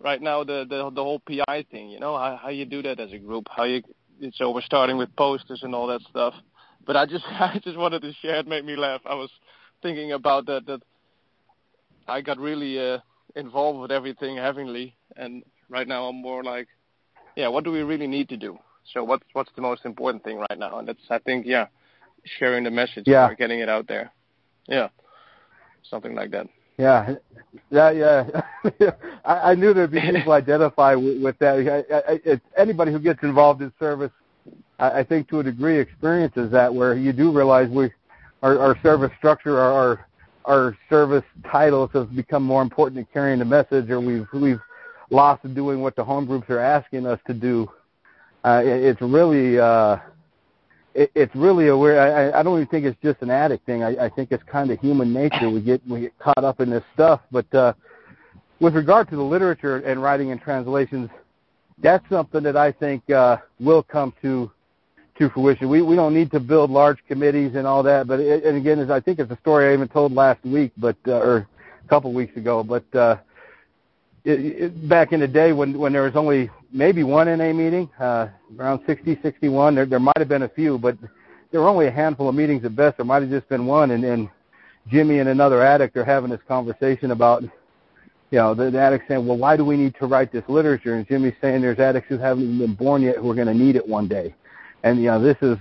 right 0.00 0.20
now, 0.20 0.44
the, 0.44 0.66
the 0.68 0.90
the 0.90 1.02
whole 1.02 1.20
PI 1.20 1.66
thing, 1.70 1.90
you 1.90 2.00
know, 2.00 2.16
how 2.16 2.38
how 2.42 2.48
you 2.48 2.64
do 2.64 2.82
that 2.82 3.00
as 3.00 3.12
a 3.12 3.18
group, 3.18 3.46
how 3.50 3.64
you. 3.64 3.82
So 4.34 4.50
we're 4.50 4.62
starting 4.62 4.96
with 4.96 5.14
posters 5.14 5.60
and 5.62 5.74
all 5.74 5.86
that 5.88 6.00
stuff. 6.10 6.34
But 6.86 6.96
I 6.96 7.06
just 7.06 7.24
I 7.28 7.60
just 7.62 7.76
wanted 7.76 8.02
to 8.02 8.12
share. 8.14 8.36
It 8.36 8.46
made 8.46 8.64
me 8.64 8.76
laugh. 8.76 9.00
I 9.04 9.14
was 9.14 9.30
thinking 9.82 10.12
about 10.12 10.46
that 10.46 10.66
that 10.66 10.82
I 12.06 12.20
got 12.20 12.38
really 12.38 12.78
uh, 12.78 12.98
involved 13.36 13.80
with 13.80 13.90
everything 13.90 14.36
heavily, 14.36 14.96
and 15.16 15.42
right 15.68 15.86
now 15.86 16.06
I'm 16.06 16.16
more 16.16 16.42
like, 16.42 16.68
yeah, 17.36 17.48
what 17.48 17.64
do 17.64 17.70
we 17.70 17.82
really 17.82 18.06
need 18.06 18.28
to 18.30 18.36
do? 18.36 18.58
So 18.92 19.04
what's 19.04 19.24
what's 19.32 19.50
the 19.54 19.62
most 19.62 19.84
important 19.84 20.24
thing 20.24 20.38
right 20.38 20.58
now? 20.58 20.78
And 20.78 20.88
that's 20.88 21.00
I 21.10 21.18
think 21.18 21.46
yeah, 21.46 21.66
sharing 22.38 22.64
the 22.64 22.70
message, 22.70 23.04
yeah, 23.06 23.32
getting 23.34 23.60
it 23.60 23.68
out 23.68 23.86
there. 23.86 24.10
Yeah, 24.68 24.88
something 25.82 26.14
like 26.14 26.30
that. 26.32 26.48
Yeah, 26.78 27.16
yeah, 27.70 27.90
yeah. 27.90 28.90
I, 29.24 29.50
I 29.50 29.54
knew 29.54 29.74
there'd 29.74 29.90
be 29.90 30.00
people 30.00 30.32
identify 30.32 30.94
with, 30.94 31.20
with 31.20 31.38
that. 31.40 31.86
I, 31.90 32.12
I, 32.12 32.20
it's 32.24 32.44
anybody 32.56 32.92
who 32.92 33.00
gets 33.00 33.22
involved 33.22 33.62
in 33.62 33.72
service, 33.80 34.12
I, 34.78 35.00
I 35.00 35.04
think 35.04 35.28
to 35.30 35.40
a 35.40 35.42
degree 35.42 35.80
experiences 35.80 36.52
that 36.52 36.72
where 36.72 36.94
you 36.94 37.12
do 37.12 37.32
realize 37.32 37.68
we, 37.68 37.90
our, 38.42 38.58
our 38.58 38.78
service 38.82 39.10
structure, 39.18 39.58
our, 39.58 39.72
our 39.72 40.08
our 40.44 40.78
service 40.88 41.24
titles 41.52 41.90
have 41.92 42.14
become 42.16 42.42
more 42.42 42.62
important 42.62 42.96
than 42.96 43.06
carrying 43.12 43.38
the 43.38 43.44
message, 43.44 43.90
or 43.90 44.00
we've 44.00 44.26
we've 44.32 44.60
lost 45.10 45.42
doing 45.54 45.80
what 45.80 45.94
the 45.94 46.02
home 46.02 46.24
groups 46.24 46.48
are 46.48 46.58
asking 46.58 47.06
us 47.06 47.20
to 47.26 47.34
do. 47.34 47.70
Uh, 48.44 48.62
it, 48.64 48.82
it's 48.84 49.00
really 49.02 49.58
uh, 49.58 49.98
it, 50.98 51.12
it's 51.14 51.34
really 51.36 51.68
a 51.68 51.76
weird. 51.76 51.98
I, 51.98 52.40
I 52.40 52.42
don't 52.42 52.56
even 52.56 52.66
think 52.66 52.84
it's 52.84 53.00
just 53.02 53.22
an 53.22 53.30
addict 53.30 53.64
thing. 53.66 53.84
I, 53.84 54.06
I 54.06 54.08
think 54.08 54.32
it's 54.32 54.42
kind 54.44 54.70
of 54.70 54.80
human 54.80 55.12
nature. 55.12 55.48
We 55.48 55.60
get 55.60 55.80
we 55.88 56.00
get 56.00 56.18
caught 56.18 56.42
up 56.44 56.60
in 56.60 56.70
this 56.70 56.82
stuff. 56.92 57.20
But 57.30 57.52
uh, 57.54 57.72
with 58.58 58.74
regard 58.74 59.08
to 59.10 59.16
the 59.16 59.22
literature 59.22 59.76
and 59.76 60.02
writing 60.02 60.32
and 60.32 60.40
translations, 60.40 61.08
that's 61.80 62.06
something 62.08 62.42
that 62.42 62.56
I 62.56 62.72
think 62.72 63.08
uh, 63.10 63.36
will 63.60 63.84
come 63.84 64.12
to 64.22 64.50
to 65.18 65.30
fruition. 65.30 65.68
We 65.68 65.82
we 65.82 65.94
don't 65.94 66.14
need 66.14 66.32
to 66.32 66.40
build 66.40 66.70
large 66.70 66.98
committees 67.06 67.54
and 67.54 67.64
all 67.64 67.84
that. 67.84 68.08
But 68.08 68.18
it, 68.18 68.44
and 68.44 68.56
again, 68.56 68.80
as 68.80 68.90
I 68.90 68.98
think 68.98 69.20
it's 69.20 69.30
a 69.30 69.38
story 69.38 69.70
I 69.70 69.74
even 69.74 69.86
told 69.86 70.12
last 70.12 70.44
week, 70.44 70.72
but 70.76 70.96
uh, 71.06 71.12
or 71.12 71.36
a 71.84 71.88
couple 71.88 72.12
weeks 72.12 72.36
ago. 72.36 72.64
But 72.64 72.92
uh, 72.92 73.18
it, 74.24 74.40
it, 74.40 74.88
back 74.88 75.12
in 75.12 75.20
the 75.20 75.28
day 75.28 75.52
when 75.52 75.78
when 75.78 75.92
there 75.92 76.02
was 76.02 76.16
only 76.16 76.50
maybe 76.72 77.02
one 77.02 77.26
NA 77.26 77.52
meeting, 77.52 77.88
uh, 77.98 78.28
around 78.58 78.80
60, 78.86 79.18
61. 79.22 79.74
There, 79.74 79.86
there 79.86 80.00
might 80.00 80.18
have 80.18 80.28
been 80.28 80.42
a 80.42 80.48
few, 80.48 80.78
but 80.78 80.96
there 81.50 81.60
were 81.60 81.68
only 81.68 81.86
a 81.86 81.90
handful 81.90 82.28
of 82.28 82.34
meetings 82.34 82.64
at 82.64 82.76
best. 82.76 82.98
There 82.98 83.06
might 83.06 83.22
have 83.22 83.30
just 83.30 83.48
been 83.48 83.66
one, 83.66 83.90
and, 83.92 84.04
and 84.04 84.28
Jimmy 84.88 85.18
and 85.18 85.28
another 85.28 85.62
addict 85.62 85.96
are 85.96 86.04
having 86.04 86.30
this 86.30 86.40
conversation 86.46 87.10
about, 87.10 87.42
you 87.42 87.50
know, 88.38 88.54
the, 88.54 88.70
the 88.70 88.78
addict 88.78 89.08
saying, 89.08 89.26
well, 89.26 89.38
why 89.38 89.56
do 89.56 89.64
we 89.64 89.76
need 89.76 89.94
to 89.96 90.06
write 90.06 90.32
this 90.32 90.44
literature? 90.48 90.94
And 90.94 91.06
Jimmy's 91.06 91.34
saying 91.40 91.62
there's 91.62 91.78
addicts 91.78 92.08
who 92.08 92.18
haven't 92.18 92.44
even 92.44 92.58
been 92.58 92.74
born 92.74 93.02
yet 93.02 93.16
who 93.16 93.30
are 93.30 93.34
going 93.34 93.46
to 93.46 93.54
need 93.54 93.76
it 93.76 93.86
one 93.86 94.08
day. 94.08 94.34
And, 94.82 94.98
you 94.98 95.06
know, 95.06 95.20
this 95.20 95.36
is, 95.42 95.56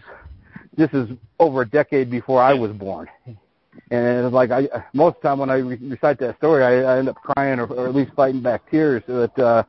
this 0.75 0.89
is 0.93 1.09
over 1.39 1.61
a 1.61 1.69
decade 1.69 2.09
before 2.09 2.41
I 2.41 2.53
was 2.53 2.71
born. 2.71 3.07
And 3.91 4.25
it's 4.25 4.33
like 4.33 4.51
I, 4.51 4.67
most 4.93 5.17
of 5.17 5.21
the 5.21 5.27
time 5.29 5.39
when 5.39 5.49
I 5.49 5.55
recite 5.57 6.19
that 6.19 6.37
story, 6.37 6.63
I, 6.63 6.95
I 6.95 6.97
end 6.97 7.09
up 7.09 7.15
crying 7.15 7.59
or, 7.59 7.65
or 7.67 7.87
at 7.87 7.95
least 7.95 8.11
fighting 8.15 8.41
back 8.41 8.69
tears. 8.69 9.03
That 9.07 9.37
uh, 9.39 9.63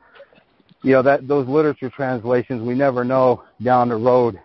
you 0.82 0.92
know 0.92 1.02
that 1.02 1.26
those 1.26 1.46
literature 1.48 1.90
translations 1.90 2.62
we 2.62 2.74
never 2.74 3.04
know 3.04 3.44
down 3.62 3.88
the 3.88 3.96
road. 3.96 4.40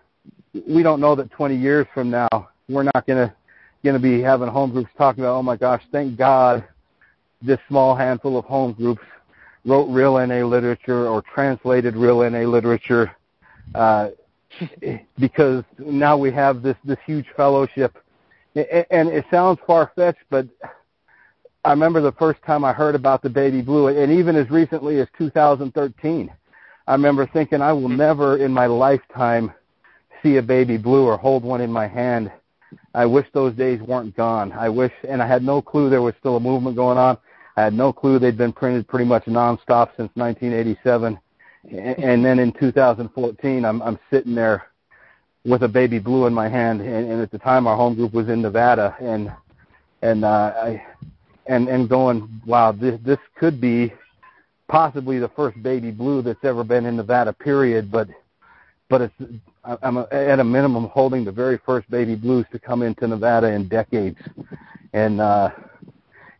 We 0.68 0.82
don't 0.82 1.00
know 1.00 1.14
that 1.16 1.30
20 1.30 1.56
years 1.56 1.86
from 1.94 2.10
now 2.10 2.28
we're 2.68 2.84
not 2.84 3.06
going 3.06 3.28
to 3.28 3.34
going 3.82 3.94
to 3.94 4.00
be 4.00 4.20
having 4.20 4.48
home 4.48 4.70
groups 4.70 4.90
talking 4.96 5.22
about 5.22 5.36
oh 5.36 5.42
my 5.42 5.56
gosh 5.56 5.82
thank 5.92 6.16
god 6.16 6.64
this 7.42 7.58
small 7.68 7.94
handful 7.94 8.38
of 8.38 8.44
home 8.46 8.72
groups 8.72 9.02
wrote 9.64 9.84
real 9.86 10.14
NA 10.26 10.44
literature 10.44 11.06
or 11.06 11.22
translated 11.22 11.96
real 11.96 12.28
NA 12.28 12.40
literature 12.40 13.14
uh, 13.74 14.08
because 15.18 15.64
now 15.78 16.16
we 16.16 16.30
have 16.32 16.62
this 16.62 16.76
this 16.84 16.98
huge 17.06 17.26
fellowship. 17.36 17.96
And 18.54 19.08
it 19.08 19.24
sounds 19.32 19.58
far 19.66 19.90
fetched 19.96 20.22
but 20.30 20.46
I 21.64 21.70
remember 21.70 22.02
the 22.02 22.12
first 22.12 22.42
time 22.42 22.62
I 22.62 22.74
heard 22.74 22.94
about 22.94 23.22
the 23.22 23.30
baby 23.30 23.62
blue, 23.62 23.88
and 23.88 24.12
even 24.12 24.36
as 24.36 24.50
recently 24.50 25.00
as 25.00 25.08
2013, 25.16 26.30
I 26.86 26.92
remember 26.92 27.26
thinking 27.26 27.62
I 27.62 27.72
will 27.72 27.88
never 27.88 28.36
in 28.36 28.52
my 28.52 28.66
lifetime 28.66 29.50
see 30.22 30.36
a 30.36 30.42
baby 30.42 30.76
blue 30.76 31.06
or 31.06 31.16
hold 31.16 31.42
one 31.42 31.62
in 31.62 31.72
my 31.72 31.88
hand. 31.88 32.30
I 32.92 33.06
wish 33.06 33.26
those 33.32 33.54
days 33.54 33.80
weren't 33.80 34.14
gone. 34.14 34.52
I 34.52 34.68
wish, 34.68 34.92
and 35.08 35.22
I 35.22 35.26
had 35.26 35.42
no 35.42 35.62
clue 35.62 35.88
there 35.88 36.02
was 36.02 36.14
still 36.20 36.36
a 36.36 36.40
movement 36.40 36.76
going 36.76 36.98
on. 36.98 37.16
I 37.56 37.62
had 37.62 37.72
no 37.72 37.92
clue 37.92 38.18
they'd 38.18 38.36
been 38.36 38.52
printed 38.52 38.86
pretty 38.86 39.06
much 39.06 39.24
nonstop 39.24 39.96
since 39.96 40.10
1987. 40.14 41.18
And 41.70 42.24
then 42.24 42.38
in 42.40 42.52
2014, 42.52 43.64
I'm, 43.64 43.80
I'm 43.80 43.98
sitting 44.10 44.34
there 44.34 44.64
with 45.46 45.62
a 45.62 45.68
baby 45.68 45.98
blue 45.98 46.26
in 46.26 46.34
my 46.34 46.48
hand, 46.48 46.82
and, 46.82 47.10
and 47.10 47.22
at 47.22 47.30
the 47.30 47.38
time 47.38 47.66
our 47.66 47.76
home 47.76 47.94
group 47.94 48.12
was 48.12 48.28
in 48.28 48.42
Nevada, 48.42 48.96
and 49.00 49.32
and 50.02 50.22
uh, 50.22 50.52
I 50.54 50.84
and 51.46 51.68
and 51.68 51.88
going, 51.88 52.40
wow, 52.46 52.72
this 52.72 52.98
this 53.04 53.18
could 53.36 53.60
be 53.60 53.92
possibly 54.68 55.18
the 55.18 55.28
first 55.28 55.62
baby 55.62 55.90
blue 55.90 56.22
that's 56.22 56.44
ever 56.44 56.64
been 56.64 56.86
in 56.86 56.96
Nevada. 56.96 57.32
Period. 57.32 57.90
But 57.90 58.08
but 58.88 59.02
it's 59.02 59.14
I'm 59.82 59.98
at 59.98 60.40
a 60.40 60.44
minimum 60.44 60.88
holding 60.88 61.24
the 61.24 61.32
very 61.32 61.58
first 61.64 61.90
baby 61.90 62.14
blues 62.14 62.44
to 62.52 62.58
come 62.58 62.82
into 62.82 63.06
Nevada 63.08 63.48
in 63.48 63.68
decades, 63.68 64.18
and 64.92 65.20
uh, 65.20 65.50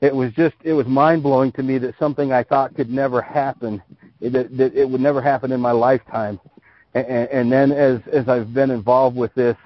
it 0.01 0.15
was 0.15 0.33
just 0.33 0.55
it 0.63 0.75
was 0.75 0.87
mind 0.87 1.23
blowing 1.23 1.53
to 1.53 1.63
me 1.63 1.79
that 1.79 1.95
something 1.99 2.33
I 2.33 2.43
thought 2.43 2.75
could 2.75 2.91
never 2.91 3.23
happen, 3.23 3.83
that, 4.21 4.57
that 4.57 4.75
it 4.75 4.89
would 4.89 5.01
never 5.01 5.23
happen 5.23 5.53
in 5.53 5.61
my 5.61 5.73
lifetime. 5.73 6.39
And, 6.95 7.07
and 7.07 7.53
then 7.53 7.73
as 7.73 8.01
as 8.13 8.29
I've 8.29 8.53
been 8.53 8.71
involved 8.71 9.17
with 9.17 9.35
this, 9.35 9.57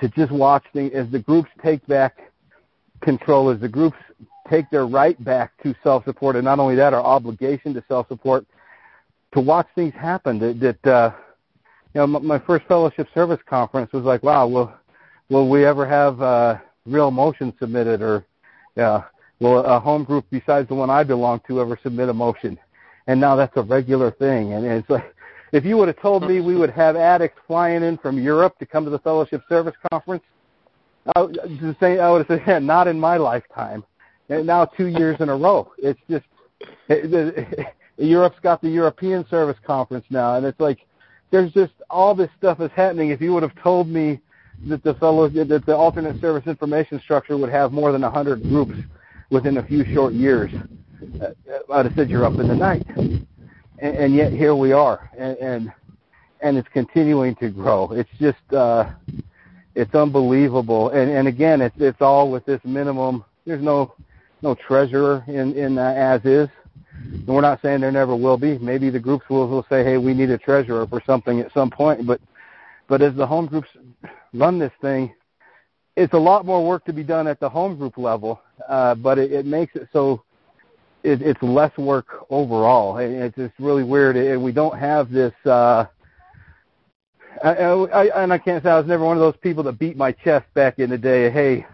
to 0.00 0.08
just 0.08 0.32
watch 0.32 0.64
as 0.74 1.10
the 1.10 1.22
groups 1.24 1.50
take 1.62 1.86
back 1.86 2.32
control, 3.02 3.50
as 3.50 3.60
the 3.60 3.68
groups 3.68 3.98
take 4.50 4.68
their 4.70 4.86
right 4.86 5.22
back 5.24 5.52
to 5.62 5.74
self-support, 5.82 6.36
and 6.36 6.44
not 6.44 6.58
only 6.58 6.74
that, 6.74 6.92
our 6.92 7.02
obligation 7.02 7.72
to 7.74 7.84
self-support, 7.88 8.44
to 9.32 9.40
watch 9.40 9.68
things 9.74 9.94
happen. 9.94 10.38
That, 10.38 10.60
that 10.60 10.90
uh, 10.90 11.12
you 11.94 12.00
know, 12.00 12.06
my 12.06 12.38
first 12.38 12.66
fellowship 12.66 13.08
service 13.14 13.40
conference 13.48 13.92
was 13.92 14.04
like, 14.04 14.22
wow, 14.22 14.46
will 14.46 14.72
will 15.28 15.48
we 15.48 15.64
ever 15.64 15.86
have 15.86 16.20
uh, 16.20 16.58
real 16.86 17.10
motion 17.10 17.54
submitted, 17.58 18.02
or 18.02 18.26
yeah, 18.76 19.04
will 19.38 19.60
a 19.64 19.78
home 19.78 20.04
group 20.04 20.26
besides 20.30 20.68
the 20.68 20.74
one 20.74 20.90
I 20.90 21.04
belong 21.04 21.40
to 21.46 21.60
ever 21.60 21.78
submit 21.82 22.08
a 22.08 22.14
motion? 22.14 22.58
And 23.06 23.20
now 23.20 23.36
that's 23.36 23.56
a 23.56 23.62
regular 23.62 24.10
thing, 24.10 24.52
and 24.52 24.66
it's 24.66 24.90
like. 24.90 25.14
If 25.52 25.64
you 25.64 25.76
would 25.78 25.88
have 25.88 25.98
told 25.98 26.28
me 26.28 26.40
we 26.40 26.54
would 26.54 26.70
have 26.70 26.94
addicts 26.94 27.40
flying 27.48 27.82
in 27.82 27.98
from 27.98 28.16
Europe 28.20 28.56
to 28.60 28.66
come 28.66 28.84
to 28.84 28.90
the 28.90 29.00
fellowship 29.00 29.42
service 29.48 29.74
conference, 29.90 30.22
I, 31.16 31.22
would 31.22 31.36
have 32.28 32.40
said, 32.44 32.62
not 32.62 32.86
in 32.86 33.00
my 33.00 33.16
lifetime. 33.16 33.84
And 34.30 34.46
now 34.46 34.64
two 34.64 34.86
years 34.86 35.16
in 35.20 35.28
a 35.28 35.36
row. 35.36 35.72
It's 35.78 36.00
just 36.08 36.24
it, 36.88 37.12
it, 37.12 37.66
Europe's 37.98 38.38
got 38.40 38.62
the 38.62 38.70
European 38.70 39.26
Service 39.28 39.58
Conference 39.66 40.06
now, 40.08 40.36
and 40.36 40.46
it's 40.46 40.60
like 40.60 40.86
there's 41.30 41.52
just 41.52 41.72
all 41.90 42.14
this 42.14 42.30
stuff 42.38 42.60
is 42.60 42.70
happening. 42.74 43.10
If 43.10 43.20
you 43.20 43.34
would 43.34 43.42
have 43.42 43.54
told 43.56 43.88
me 43.88 44.20
that 44.68 44.82
the 44.84 44.94
fellow 44.94 45.28
that 45.28 45.66
the 45.66 45.76
alternate 45.76 46.20
service 46.20 46.46
information 46.46 47.00
structure 47.00 47.36
would 47.36 47.50
have 47.50 47.72
more 47.72 47.90
than 47.92 48.04
a 48.04 48.10
hundred 48.10 48.42
groups 48.42 48.74
within 49.30 49.56
a 49.58 49.66
few 49.66 49.84
short 49.92 50.12
years, 50.12 50.50
uh, 51.20 51.30
I'd 51.72 51.86
have 51.86 51.94
said 51.96 52.08
you're 52.08 52.24
up 52.24 52.38
in 52.38 52.46
the 52.46 52.54
night. 52.54 52.86
And, 52.96 53.26
and 53.96 54.14
yet 54.14 54.32
here 54.32 54.54
we 54.54 54.72
are, 54.72 55.10
and, 55.18 55.36
and 55.38 55.72
and 56.40 56.56
it's 56.56 56.68
continuing 56.68 57.34
to 57.36 57.50
grow. 57.50 57.90
It's 57.90 58.10
just 58.20 58.52
uh, 58.52 58.90
it's 59.74 59.94
unbelievable. 59.94 60.90
And 60.90 61.10
and 61.10 61.26
again, 61.26 61.60
it's 61.60 61.76
it's 61.80 62.00
all 62.00 62.30
with 62.30 62.44
this 62.44 62.60
minimum. 62.64 63.24
There's 63.44 63.62
no 63.62 63.94
no 64.42 64.54
treasurer 64.54 65.24
in 65.26 65.54
in 65.54 65.78
uh, 65.78 65.94
as 65.96 66.24
is. 66.24 66.48
And 67.02 67.28
we're 67.28 67.40
not 67.40 67.60
saying 67.62 67.80
there 67.80 67.92
never 67.92 68.14
will 68.14 68.36
be. 68.36 68.58
Maybe 68.58 68.90
the 68.90 68.98
groups 68.98 69.28
will 69.28 69.48
will 69.48 69.66
say, 69.68 69.84
hey, 69.84 69.96
we 69.98 70.14
need 70.14 70.30
a 70.30 70.38
treasurer 70.38 70.86
for 70.86 71.02
something 71.06 71.40
at 71.40 71.52
some 71.52 71.70
point. 71.70 72.06
But 72.06 72.20
but 72.88 73.02
as 73.02 73.14
the 73.14 73.26
home 73.26 73.46
groups 73.46 73.68
run 74.34 74.58
this 74.58 74.72
thing, 74.80 75.14
it's 75.96 76.12
a 76.14 76.18
lot 76.18 76.44
more 76.44 76.64
work 76.66 76.84
to 76.86 76.92
be 76.92 77.04
done 77.04 77.26
at 77.26 77.40
the 77.40 77.48
home 77.48 77.76
group 77.76 77.96
level. 77.98 78.40
Uh, 78.68 78.94
but 78.94 79.18
it, 79.18 79.32
it 79.32 79.46
makes 79.46 79.74
it 79.76 79.88
so 79.92 80.22
it, 81.02 81.22
it's 81.22 81.42
less 81.42 81.76
work 81.78 82.26
overall. 82.30 82.98
It's 82.98 83.36
just 83.36 83.54
really 83.58 83.84
weird, 83.84 84.16
and 84.16 84.42
we 84.42 84.52
don't 84.52 84.78
have 84.78 85.10
this. 85.10 85.34
uh 85.44 85.86
I, 87.42 87.52
I, 87.52 88.22
and 88.22 88.32
I 88.32 88.38
can't 88.38 88.62
say 88.62 88.70
I 88.70 88.78
was 88.78 88.86
never 88.86 89.04
one 89.04 89.16
of 89.16 89.20
those 89.20 89.36
people 89.40 89.62
that 89.64 89.78
beat 89.78 89.96
my 89.96 90.12
chest 90.12 90.46
back 90.52 90.78
in 90.78 90.90
the 90.90 90.98
day. 90.98 91.30
Hey, 91.30 91.66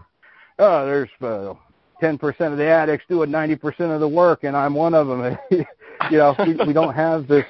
oh, 0.59 0.87
there's 0.87 1.09
uh, 1.21 1.55
10% 2.03 2.53
of 2.53 2.59
the 2.59 2.65
addicts 2.65 3.07
doing 3.09 3.31
90% 3.31 3.95
of 3.95 4.01
the 4.01 4.09
work, 4.09 4.45
and 4.45 4.57
I'm 4.57 4.75
one 4.75 4.95
of 4.95 5.07
them. 5.07 5.39
you 6.11 6.19
know, 6.19 6.35
we, 6.39 6.55
we 6.67 6.73
don't 6.73 6.95
have 6.95 7.27
this, 7.27 7.45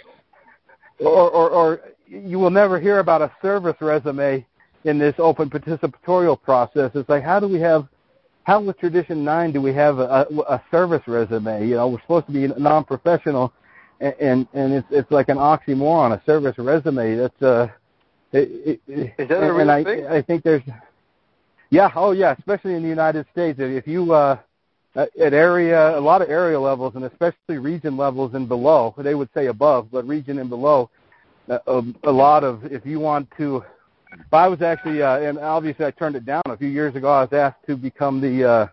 or, 1.01 1.31
or, 1.31 1.51
or 1.51 1.81
you 2.07 2.39
will 2.39 2.51
never 2.51 2.79
hear 2.79 3.01
about 3.01 3.23
a 3.23 3.33
service 3.43 3.77
resume 3.81 4.47
in 4.85 4.99
this 4.99 5.15
open 5.19 5.51
participatorial 5.51 6.41
process. 6.41 6.91
It's 6.95 7.09
like, 7.09 7.25
how 7.25 7.41
do 7.41 7.49
we 7.49 7.61
have, 7.61 7.89
how 8.45 8.61
with 8.61 8.79
Tradition 8.79 9.25
9 9.25 9.53
do 9.53 9.61
we 9.61 9.75
have 9.75 9.99
a, 9.99 10.27
a 10.49 10.63
service 10.71 11.03
resume? 11.07 11.67
You 11.67 11.75
know, 11.75 11.89
we're 11.89 12.01
supposed 12.03 12.27
to 12.27 12.33
be 12.33 12.47
non-professional, 12.47 13.53
and, 14.01 14.15
and, 14.21 14.49
and 14.55 14.73
it's, 14.75 14.87
it's 14.91 15.11
like 15.11 15.29
an 15.29 15.39
oxymoron, 15.39 16.13
a 16.13 16.23
service 16.25 16.55
resume. 16.59 17.17
That's, 17.17 17.43
uh, 17.43 17.69
it, 18.33 18.81
it, 18.87 19.15
Is 19.19 19.29
that 19.29 19.43
a 19.43 19.53
real 19.53 19.69
and 19.69 19.85
thing? 19.85 20.07
I, 20.07 20.17
I 20.19 20.23
think 20.23 20.45
there's, 20.45 20.63
yeah, 21.71 21.91
oh 21.95 22.13
yeah, 22.13 22.35
especially 22.39 22.75
in 22.75 22.83
the 22.83 22.89
United 22.89 23.27
States. 23.33 23.59
If 23.61 23.87
you 23.87 24.13
uh, 24.13 24.39
at 24.97 25.35
area, 25.35 25.99
a 25.99 26.01
lot 26.01 26.23
of 26.23 26.31
area 26.31 26.59
levels, 26.59 26.95
and 26.95 27.05
especially 27.05 27.59
region 27.59 27.97
levels 27.97 28.35
and 28.35 28.49
below, 28.49 28.95
they 28.99 29.15
would 29.15 29.29
say 29.35 29.47
above, 29.47 29.89
but 29.91 30.07
region 30.07 30.39
and 30.39 30.49
below, 30.49 30.91
uh, 31.51 31.59
a, 31.67 31.83
a 32.05 32.11
lot 32.11 32.45
of. 32.45 32.65
If 32.65 32.87
you 32.87 32.99
want 32.99 33.29
to, 33.37 33.65
if 34.13 34.33
I 34.33 34.49
was 34.49 34.63
actually, 34.63 35.03
uh, 35.03 35.19
and 35.19 35.39
obviously 35.39 35.85
I 35.85 35.91
turned 35.91 36.17
it 36.17 36.25
down 36.25 36.43
a 36.47 36.57
few 36.57 36.69
years 36.69 36.95
ago. 36.97 37.09
I 37.09 37.23
was 37.23 37.33
asked 37.33 37.67
to 37.67 37.77
become 37.77 38.21
the, 38.21 38.49
uh, 38.49 38.67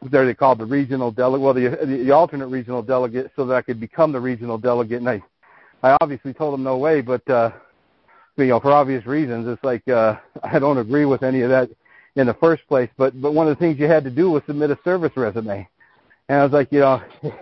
what 0.00 0.10
they 0.10 0.34
called, 0.34 0.58
the 0.58 0.66
regional 0.66 1.12
delegate, 1.12 1.42
well, 1.42 1.54
the, 1.54 1.68
the 1.86 2.04
the 2.04 2.10
alternate 2.10 2.48
regional 2.48 2.82
delegate, 2.82 3.30
so 3.36 3.46
that 3.46 3.54
I 3.54 3.62
could 3.62 3.78
become 3.78 4.10
the 4.10 4.20
regional 4.20 4.58
delegate. 4.58 4.98
And 4.98 5.08
I, 5.08 5.22
I 5.82 5.96
obviously 6.00 6.32
told 6.32 6.54
them 6.54 6.64
no 6.64 6.76
way, 6.76 7.02
but 7.02 7.28
uh, 7.30 7.50
you 8.36 8.46
know, 8.46 8.58
for 8.58 8.72
obvious 8.72 9.06
reasons, 9.06 9.46
it's 9.46 9.62
like 9.62 9.86
uh, 9.86 10.16
I 10.42 10.58
don't 10.58 10.78
agree 10.78 11.04
with 11.04 11.22
any 11.22 11.42
of 11.42 11.50
that 11.50 11.70
in 12.16 12.26
the 12.26 12.34
first 12.34 12.66
place. 12.68 12.90
But 12.96 13.20
but 13.20 13.32
one 13.34 13.48
of 13.48 13.56
the 13.56 13.60
things 13.60 13.78
you 13.78 13.86
had 13.86 14.04
to 14.04 14.10
do 14.10 14.30
was 14.30 14.42
submit 14.46 14.70
a 14.70 14.78
service 14.84 15.12
resume, 15.16 15.68
and 16.28 16.38
I 16.40 16.44
was 16.44 16.52
like, 16.52 16.70
you 16.72 16.80
know, 16.80 17.02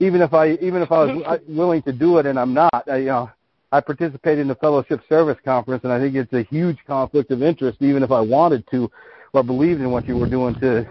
even 0.00 0.20
if 0.20 0.34
I 0.34 0.52
even 0.54 0.82
if 0.82 0.92
I 0.92 1.04
was 1.04 1.40
willing 1.48 1.82
to 1.82 1.92
do 1.92 2.18
it 2.18 2.26
and 2.26 2.38
I'm 2.38 2.54
not, 2.54 2.88
I, 2.88 2.96
you 2.98 3.06
know, 3.06 3.30
I 3.72 3.80
participated 3.80 4.40
in 4.40 4.48
the 4.48 4.54
fellowship 4.56 5.00
service 5.08 5.38
conference, 5.44 5.84
and 5.84 5.92
I 5.92 5.98
think 5.98 6.14
it's 6.14 6.32
a 6.32 6.42
huge 6.42 6.78
conflict 6.86 7.30
of 7.30 7.42
interest, 7.42 7.78
even 7.80 8.02
if 8.02 8.10
I 8.10 8.20
wanted 8.20 8.64
to 8.70 8.90
or 9.32 9.42
believed 9.42 9.80
in 9.80 9.90
what 9.90 10.08
you 10.08 10.16
were 10.16 10.28
doing 10.28 10.54
to 10.56 10.84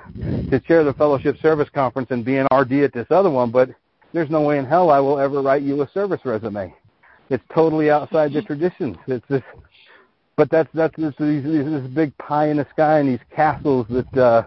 to 0.49 0.59
chair 0.59 0.83
the 0.83 0.93
fellowship 0.93 1.37
service 1.41 1.69
conference 1.73 2.09
and 2.11 2.23
be 2.23 2.37
an 2.37 2.47
RD 2.53 2.73
at 2.83 2.93
this 2.93 3.07
other 3.09 3.29
one. 3.29 3.51
But 3.51 3.69
there's 4.13 4.29
no 4.29 4.41
way 4.41 4.59
in 4.59 4.65
hell 4.65 4.91
I 4.91 4.99
will 4.99 5.19
ever 5.19 5.41
write 5.41 5.63
you 5.63 5.81
a 5.81 5.89
service 5.93 6.21
resume. 6.23 6.73
It's 7.29 7.43
totally 7.53 7.89
outside 7.89 8.33
the 8.33 8.41
traditions. 8.49 8.97
It's 9.07 9.25
just 9.27 9.43
but 10.35 10.49
that's 10.49 10.69
that's 10.73 10.95
this 10.97 11.13
this 11.17 11.87
big 11.93 12.17
pie 12.17 12.49
in 12.49 12.57
the 12.57 12.67
sky 12.71 12.99
and 12.99 13.09
these 13.09 13.19
castles 13.35 13.87
that 13.89 14.17
uh 14.17 14.43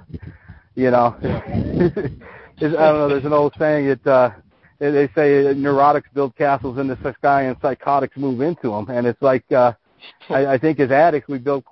you 0.74 0.90
know 0.90 1.16
I 1.22 2.60
don't 2.60 2.72
know 2.72 3.08
there's 3.08 3.24
an 3.24 3.32
old 3.32 3.54
saying 3.58 3.86
that 3.88 4.06
uh 4.06 4.30
they 4.78 5.08
say 5.14 5.44
neurotics 5.54 6.12
build 6.14 6.36
castles 6.36 6.78
in 6.78 6.86
the 6.86 7.14
sky 7.18 7.42
and 7.42 7.56
psychotics 7.60 8.16
move 8.16 8.40
into 8.40 8.70
them 8.70 8.88
and 8.90 9.06
it's 9.06 9.22
like 9.22 9.50
uh 9.52 9.72
I, 10.30 10.46
I 10.46 10.58
think 10.58 10.78
as 10.78 10.90
addicts 10.90 11.28
we 11.28 11.38
build 11.38 11.64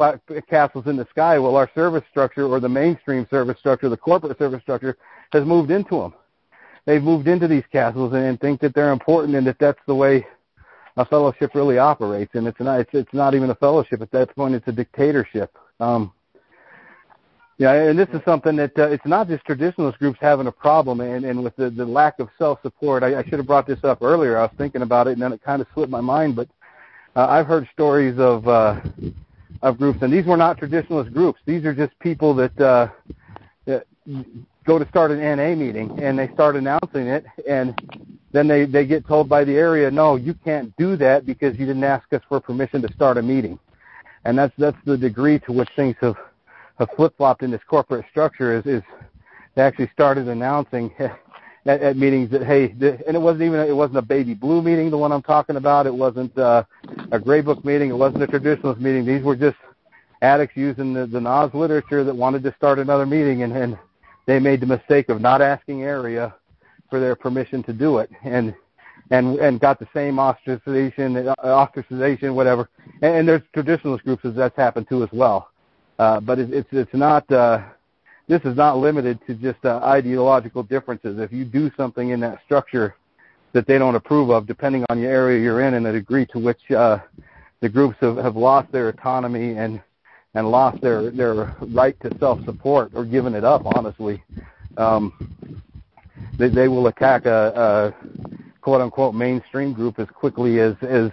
castles 0.50 0.86
in 0.86 0.96
the 0.96 1.06
sky. 1.10 1.38
Well 1.38 1.56
our 1.56 1.70
service 1.74 2.02
structure 2.10 2.46
or 2.46 2.58
the 2.58 2.68
mainstream 2.68 3.26
service 3.30 3.58
structure 3.58 3.88
the 3.88 3.96
corporate 3.96 4.38
service 4.38 4.62
structure 4.62 4.96
has 5.32 5.44
moved 5.44 5.70
into 5.70 6.00
them 6.00 6.14
they've 6.86 7.02
moved 7.02 7.28
into 7.28 7.46
these 7.46 7.64
castles 7.70 8.14
and, 8.14 8.24
and 8.24 8.40
think 8.40 8.60
that 8.60 8.74
they're 8.74 8.92
important 8.92 9.36
and 9.36 9.46
that 9.46 9.58
that's 9.58 9.80
the 9.86 9.94
way 9.94 10.26
a 10.96 11.04
fellowship 11.04 11.54
really 11.54 11.78
operates, 11.78 12.34
and 12.34 12.46
it's 12.46 12.60
not 12.60 12.80
it's, 12.80 12.90
it's 12.92 13.12
not 13.12 13.34
even 13.34 13.50
a 13.50 13.54
fellowship 13.54 14.00
at 14.02 14.10
that 14.12 14.34
point; 14.34 14.54
it's 14.54 14.68
a 14.68 14.72
dictatorship. 14.72 15.56
Um, 15.80 16.12
yeah, 17.58 17.72
and 17.72 17.98
this 17.98 18.08
is 18.12 18.20
something 18.24 18.54
that 18.56 18.78
uh, 18.78 18.88
it's 18.88 19.06
not 19.06 19.28
just 19.28 19.44
traditionalist 19.46 19.98
groups 19.98 20.18
having 20.20 20.46
a 20.46 20.52
problem, 20.52 21.00
and, 21.00 21.24
and 21.24 21.42
with 21.42 21.56
the, 21.56 21.70
the 21.70 21.86
lack 21.86 22.18
of 22.20 22.28
self-support. 22.38 23.02
I, 23.02 23.20
I 23.20 23.22
should 23.24 23.38
have 23.38 23.46
brought 23.46 23.66
this 23.66 23.82
up 23.82 24.02
earlier. 24.02 24.36
I 24.36 24.42
was 24.42 24.50
thinking 24.58 24.82
about 24.82 25.06
it, 25.06 25.12
and 25.12 25.22
then 25.22 25.32
it 25.32 25.42
kind 25.42 25.62
of 25.62 25.68
slipped 25.72 25.90
my 25.90 26.02
mind. 26.02 26.36
But 26.36 26.48
uh, 27.14 27.26
I've 27.26 27.46
heard 27.46 27.66
stories 27.72 28.18
of 28.18 28.46
uh, 28.46 28.80
of 29.62 29.78
groups, 29.78 30.00
and 30.02 30.12
these 30.12 30.26
were 30.26 30.36
not 30.36 30.58
traditionalist 30.58 31.12
groups. 31.12 31.40
These 31.46 31.64
are 31.64 31.74
just 31.74 31.98
people 31.98 32.34
that, 32.34 32.60
uh, 32.60 32.88
that 33.64 33.86
go 34.66 34.78
to 34.78 34.88
start 34.88 35.10
an 35.10 35.20
NA 35.20 35.54
meeting, 35.54 35.98
and 36.02 36.18
they 36.18 36.28
start 36.34 36.56
announcing 36.56 37.06
it, 37.06 37.24
and 37.48 37.74
then 38.32 38.48
they 38.48 38.64
they 38.64 38.84
get 38.84 39.06
told 39.06 39.28
by 39.28 39.44
the 39.44 39.56
area, 39.56 39.90
no, 39.90 40.16
you 40.16 40.34
can't 40.34 40.76
do 40.76 40.96
that 40.96 41.24
because 41.24 41.58
you 41.58 41.66
didn't 41.66 41.84
ask 41.84 42.12
us 42.12 42.22
for 42.28 42.40
permission 42.40 42.82
to 42.82 42.92
start 42.92 43.16
a 43.16 43.22
meeting, 43.22 43.58
and 44.24 44.36
that's 44.36 44.52
that's 44.58 44.76
the 44.84 44.96
degree 44.96 45.38
to 45.40 45.52
which 45.52 45.68
things 45.76 45.96
have 46.00 46.16
have 46.78 46.88
flip 46.96 47.16
flopped 47.16 47.42
in 47.42 47.50
this 47.50 47.62
corporate 47.68 48.04
structure. 48.10 48.56
Is 48.58 48.66
is 48.66 48.82
they 49.54 49.62
actually 49.62 49.90
started 49.94 50.28
announcing 50.28 50.92
at, 50.98 51.80
at 51.80 51.96
meetings 51.96 52.30
that 52.30 52.44
hey, 52.44 52.68
the, 52.68 52.98
and 53.06 53.16
it 53.16 53.20
wasn't 53.20 53.42
even 53.42 53.60
it 53.60 53.76
wasn't 53.76 53.98
a 53.98 54.02
baby 54.02 54.34
blue 54.34 54.62
meeting, 54.62 54.90
the 54.90 54.98
one 54.98 55.12
I'm 55.12 55.22
talking 55.22 55.56
about. 55.56 55.86
It 55.86 55.94
wasn't 55.94 56.36
uh, 56.36 56.64
a 57.12 57.18
gray 57.18 57.40
book 57.40 57.64
meeting. 57.64 57.90
It 57.90 57.96
wasn't 57.96 58.24
a 58.24 58.26
traditionalist 58.26 58.80
meeting. 58.80 59.06
These 59.06 59.22
were 59.22 59.36
just 59.36 59.56
addicts 60.22 60.56
using 60.56 60.92
the, 60.92 61.06
the 61.06 61.20
NAWS 61.20 61.54
literature 61.54 62.02
that 62.02 62.14
wanted 62.14 62.42
to 62.42 62.54
start 62.56 62.78
another 62.78 63.06
meeting, 63.06 63.42
and, 63.42 63.52
and 63.52 63.78
they 64.26 64.38
made 64.38 64.60
the 64.60 64.66
mistake 64.66 65.08
of 65.08 65.20
not 65.20 65.40
asking 65.40 65.82
area 65.82 66.34
for 66.90 67.00
their 67.00 67.16
permission 67.16 67.62
to 67.64 67.72
do 67.72 67.98
it, 67.98 68.10
and 68.24 68.54
and 69.10 69.38
and 69.38 69.60
got 69.60 69.78
the 69.78 69.88
same 69.94 70.16
ostracization, 70.16 71.34
ostracization, 71.38 72.34
whatever. 72.34 72.68
And, 73.02 73.16
and 73.16 73.28
there's 73.28 73.42
traditionalist 73.54 74.04
groups 74.04 74.22
that 74.24 74.36
that's 74.36 74.56
happened 74.56 74.88
to 74.88 75.02
as 75.02 75.10
well. 75.12 75.50
Uh, 75.98 76.20
but 76.20 76.38
it, 76.38 76.52
it's 76.52 76.68
it's 76.72 76.94
not. 76.94 77.30
Uh, 77.30 77.62
this 78.28 78.42
is 78.44 78.56
not 78.56 78.78
limited 78.78 79.20
to 79.28 79.34
just 79.34 79.64
uh, 79.64 79.78
ideological 79.84 80.64
differences. 80.64 81.20
If 81.20 81.32
you 81.32 81.44
do 81.44 81.70
something 81.76 82.10
in 82.10 82.18
that 82.20 82.40
structure 82.44 82.96
that 83.52 83.68
they 83.68 83.78
don't 83.78 83.94
approve 83.94 84.30
of, 84.30 84.46
depending 84.48 84.84
on 84.90 85.00
the 85.00 85.06
area 85.06 85.40
you're 85.40 85.60
in 85.60 85.74
and 85.74 85.86
the 85.86 85.92
degree 85.92 86.26
to 86.26 86.38
which 86.40 86.70
uh, 86.72 86.98
the 87.60 87.68
groups 87.68 87.96
have, 88.00 88.16
have 88.16 88.36
lost 88.36 88.70
their 88.72 88.88
autonomy 88.88 89.56
and 89.56 89.80
and 90.36 90.50
lost 90.50 90.80
their 90.82 91.10
their 91.10 91.56
right 91.72 91.98
to 92.02 92.16
self 92.18 92.44
support 92.44 92.92
or 92.94 93.04
given 93.04 93.34
it 93.34 93.42
up, 93.42 93.62
honestly. 93.74 94.22
Um, 94.76 95.14
they, 96.38 96.50
they 96.50 96.68
will 96.68 96.86
attack 96.88 97.24
a, 97.24 97.94
a 98.04 98.60
quote 98.60 98.82
unquote 98.82 99.14
mainstream 99.14 99.72
group 99.72 99.98
as 99.98 100.08
quickly 100.08 100.60
as 100.60 100.74
as 100.82 101.10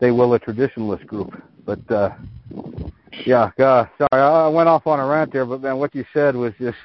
they 0.00 0.10
will 0.10 0.34
a 0.34 0.40
traditionalist 0.40 1.06
group. 1.06 1.40
But 1.64 1.88
uh, 1.90 2.10
yeah, 3.24 3.50
uh, 3.58 3.86
sorry, 3.96 4.22
I 4.22 4.48
went 4.48 4.68
off 4.68 4.88
on 4.88 4.98
a 4.98 5.06
rant 5.06 5.32
there, 5.32 5.46
but 5.46 5.62
man, 5.62 5.78
what 5.78 5.94
you 5.94 6.04
said 6.12 6.34
was 6.34 6.52
just 6.58 6.78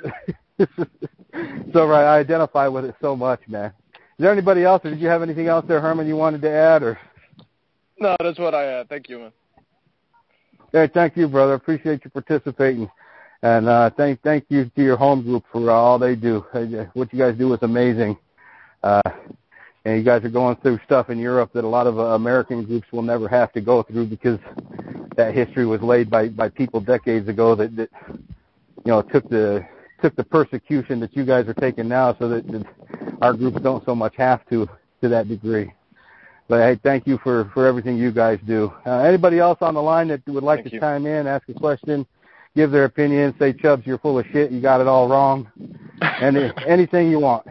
so 1.73 1.87
right. 1.87 2.05
I 2.05 2.19
identify 2.19 2.67
with 2.67 2.85
it 2.85 2.95
so 3.01 3.15
much, 3.15 3.41
man. 3.47 3.73
Is 3.95 4.01
there 4.19 4.31
anybody 4.31 4.63
else, 4.63 4.85
or 4.85 4.91
did 4.91 4.99
you 4.99 5.07
have 5.07 5.23
anything 5.23 5.47
else 5.47 5.65
there, 5.67 5.81
Herman, 5.81 6.07
you 6.07 6.15
wanted 6.15 6.43
to 6.43 6.51
add, 6.51 6.83
or? 6.83 6.99
No, 7.97 8.15
that's 8.19 8.37
what 8.37 8.53
I 8.53 8.61
had. 8.61 8.89
Thank 8.89 9.09
you, 9.09 9.17
man. 9.17 9.31
Hey, 10.75 10.89
thank 10.91 11.15
you, 11.15 11.27
brother. 11.27 11.53
Appreciate 11.53 12.03
you 12.03 12.09
participating, 12.09 12.89
and 13.43 13.69
uh, 13.69 13.91
thank 13.95 14.19
thank 14.23 14.45
you 14.49 14.71
to 14.75 14.81
your 14.81 14.97
home 14.97 15.21
group 15.21 15.43
for 15.51 15.69
all 15.69 15.99
they 15.99 16.15
do. 16.15 16.39
What 16.95 17.13
you 17.13 17.19
guys 17.19 17.37
do 17.37 17.53
is 17.53 17.59
amazing, 17.61 18.17
uh, 18.81 19.03
and 19.85 19.97
you 19.97 20.01
guys 20.03 20.23
are 20.23 20.29
going 20.29 20.55
through 20.63 20.79
stuff 20.83 21.11
in 21.11 21.19
Europe 21.19 21.51
that 21.53 21.63
a 21.63 21.67
lot 21.67 21.85
of 21.85 21.99
uh, 21.99 22.15
American 22.15 22.63
groups 22.63 22.87
will 22.91 23.03
never 23.03 23.27
have 23.27 23.53
to 23.53 23.61
go 23.61 23.83
through 23.83 24.07
because 24.07 24.39
that 25.15 25.35
history 25.35 25.67
was 25.67 25.79
laid 25.83 26.09
by 26.09 26.29
by 26.29 26.49
people 26.49 26.79
decades 26.79 27.29
ago 27.29 27.53
that 27.53 27.75
that 27.75 27.91
you 28.07 28.87
know 28.87 29.03
took 29.03 29.29
the 29.29 29.63
took 30.01 30.15
the 30.15 30.23
persecution 30.23 30.99
that 31.01 31.15
you 31.15 31.23
guys 31.23 31.47
are 31.47 31.53
taking 31.53 31.87
now, 31.87 32.15
so 32.17 32.27
that, 32.27 32.47
that 32.47 32.65
our 33.21 33.33
groups 33.33 33.61
don't 33.61 33.85
so 33.85 33.93
much 33.93 34.15
have 34.15 34.43
to 34.49 34.67
to 35.01 35.07
that 35.07 35.27
degree. 35.27 35.71
But 36.47 36.59
hey, 36.61 36.79
thank 36.83 37.07
you 37.07 37.17
for 37.23 37.49
for 37.53 37.65
everything 37.65 37.97
you 37.97 38.11
guys 38.11 38.39
do. 38.45 38.73
Uh, 38.85 38.99
anybody 38.99 39.39
else 39.39 39.57
on 39.61 39.73
the 39.73 39.81
line 39.81 40.09
that 40.09 40.27
would 40.27 40.43
like 40.43 40.59
thank 40.59 40.69
to 40.69 40.73
you. 40.75 40.79
chime 40.79 41.05
in, 41.05 41.25
ask 41.25 41.47
a 41.49 41.53
question, 41.53 42.05
give 42.55 42.71
their 42.71 42.85
opinion, 42.85 43.33
say 43.39 43.53
Chubbs, 43.53 43.85
you're 43.85 43.97
full 43.97 44.19
of 44.19 44.25
shit, 44.31 44.51
you 44.51 44.61
got 44.61 44.81
it 44.81 44.87
all 44.87 45.07
wrong, 45.07 45.49
and 46.01 46.37
anything 46.67 47.09
you 47.09 47.19
want. 47.19 47.47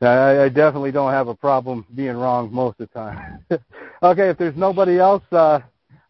I, 0.00 0.42
I 0.42 0.48
definitely 0.50 0.92
don't 0.92 1.12
have 1.12 1.28
a 1.28 1.34
problem 1.34 1.86
being 1.94 2.16
wrong 2.16 2.52
most 2.52 2.80
of 2.80 2.90
the 2.90 2.94
time. 2.98 3.44
okay, 4.02 4.28
if 4.28 4.36
there's 4.36 4.56
nobody 4.56 4.98
else, 4.98 5.22
uh, 5.32 5.60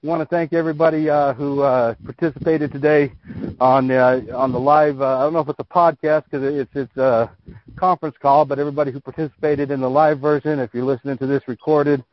want 0.02 0.20
to 0.20 0.26
thank 0.26 0.52
everybody 0.52 1.08
uh, 1.08 1.32
who 1.34 1.62
uh, 1.62 1.94
participated 2.04 2.72
today 2.72 3.12
on 3.60 3.90
uh, 3.90 4.20
on 4.34 4.52
the 4.52 4.60
live. 4.60 5.00
Uh, 5.00 5.18
I 5.18 5.22
don't 5.22 5.32
know 5.32 5.40
if 5.40 5.48
it's 5.48 5.58
a 5.58 5.64
podcast 5.64 6.24
because 6.24 6.42
it's 6.54 6.70
it's 6.74 6.96
a 6.96 7.30
conference 7.76 8.16
call, 8.20 8.44
but 8.44 8.58
everybody 8.58 8.92
who 8.92 9.00
participated 9.00 9.70
in 9.70 9.80
the 9.80 9.88
live 9.88 10.20
version, 10.20 10.58
if 10.58 10.72
you're 10.74 10.84
listening 10.84 11.18
to 11.18 11.26
this 11.26 11.42
recorded, 11.48 12.04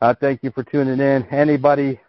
uh, 0.00 0.14
thank 0.20 0.42
you 0.42 0.50
for 0.50 0.64
tuning 0.64 1.00
in. 1.00 1.24
Anybody 1.30 2.00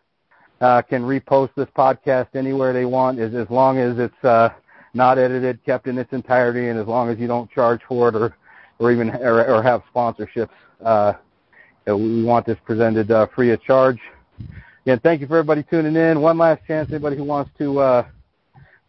uh, 0.60 0.82
can 0.82 1.04
repost 1.04 1.52
this 1.56 1.68
podcast 1.78 2.28
anywhere 2.36 2.74
they 2.74 2.86
want, 2.86 3.20
as 3.20 3.34
as 3.34 3.50
long 3.50 3.78
as 3.78 3.98
it's 4.00 4.54
not 4.94 5.18
edited, 5.18 5.64
kept 5.66 5.88
in 5.88 5.98
its 5.98 6.12
entirety, 6.14 6.68
and 6.68 6.80
as 6.80 6.88
long 6.88 7.10
as 7.10 7.20
you 7.20 7.28
don't 7.28 7.50
charge 7.52 7.82
for 7.88 8.10
it 8.10 8.16
or 8.16 8.36
or 8.80 8.92
even 8.92 9.12
or, 9.12 9.46
or 9.46 9.64
have 9.64 9.84
sponsorships. 9.94 10.50
We 11.86 12.24
want 12.24 12.46
this 12.46 12.58
presented 12.66 13.12
free 13.36 13.52
of 13.52 13.62
charge. 13.64 14.00
Again, 14.86 15.00
thank 15.04 15.22
you 15.22 15.28
for 15.28 15.38
everybody 15.38 15.64
tuning 15.64 15.96
in. 15.96 16.22
One 16.22 16.40
last 16.40 16.66
chance, 16.66 16.90
anybody 16.90 17.16
who 17.16 17.24
wants 17.24 17.52
to 17.60 17.80
uh, 17.80 18.06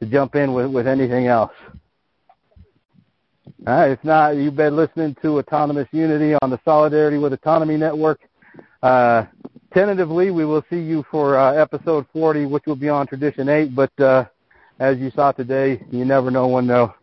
to 0.01 0.07
jump 0.07 0.35
in 0.37 0.55
with, 0.55 0.71
with 0.71 0.87
anything 0.87 1.27
else. 1.27 1.53
All 3.67 3.75
right, 3.75 3.91
if 3.91 4.03
not, 4.03 4.37
you've 4.37 4.57
been 4.57 4.75
listening 4.75 5.15
to 5.23 5.39
Autonomous 5.39 5.87
Unity 5.93 6.35
on 6.41 6.49
the 6.49 6.59
Solidarity 6.65 7.19
with 7.19 7.35
Autonomy 7.35 7.77
Network. 7.77 8.21
Uh, 8.83 9.27
tentatively, 9.75 10.31
we 10.31 10.47
will 10.47 10.65
see 10.71 10.81
you 10.81 11.05
for 11.11 11.37
uh, 11.37 11.53
episode 11.53 12.07
40, 12.13 12.47
which 12.47 12.65
will 12.67 12.75
be 12.75 12.89
on 12.89 13.07
Tradition 13.07 13.51
8. 13.51 13.75
But 13.75 14.01
uh, 14.01 14.25
as 14.81 14.99
you 14.99 15.11
saw 15.15 15.31
today, 15.31 15.85
you 15.91 16.07
never 16.07 16.31
know 16.31 16.49
when 16.49 16.67
there'll, 16.67 16.95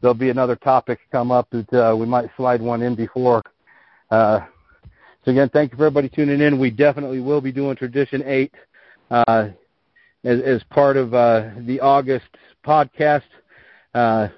there'll 0.00 0.14
be 0.14 0.30
another 0.30 0.56
topic 0.56 1.00
come 1.10 1.32
up 1.32 1.48
that 1.50 1.72
uh, 1.74 1.96
we 1.96 2.06
might 2.06 2.30
slide 2.36 2.62
one 2.62 2.80
in 2.80 2.94
before. 2.94 3.42
So 5.26 5.32
again, 5.32 5.50
thank 5.52 5.72
you 5.72 5.76
for 5.76 5.86
everybody 5.86 6.08
tuning 6.08 6.40
in. 6.40 6.56
We 6.56 6.70
definitely 6.70 7.18
will 7.18 7.40
be 7.40 7.50
doing 7.50 7.74
Tradition 7.74 8.22
8 8.24 8.54
uh, 9.10 9.48
as, 10.22 10.40
as 10.40 10.62
part 10.70 10.96
of 10.96 11.14
uh, 11.14 11.50
the 11.66 11.80
August 11.80 12.26
podcast. 12.64 13.24
Uh, 13.92 14.28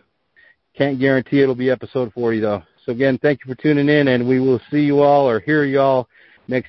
can't 0.75 0.99
guarantee 0.99 1.43
it'll 1.43 1.55
be 1.55 1.69
episode 1.69 2.11
40 2.15 2.41
though. 2.41 2.63
So 2.87 2.93
again, 2.93 3.19
thank 3.21 3.41
you 3.45 3.55
for 3.55 3.61
tuning 3.61 3.91
in, 3.91 4.09
and 4.09 4.27
we 4.27 4.41
will 4.41 4.63
see 4.71 4.81
you 4.81 5.03
all 5.03 5.29
or 5.29 5.41
hear 5.41 5.63
you 5.65 5.79
all 5.79 6.09
next 6.49 6.67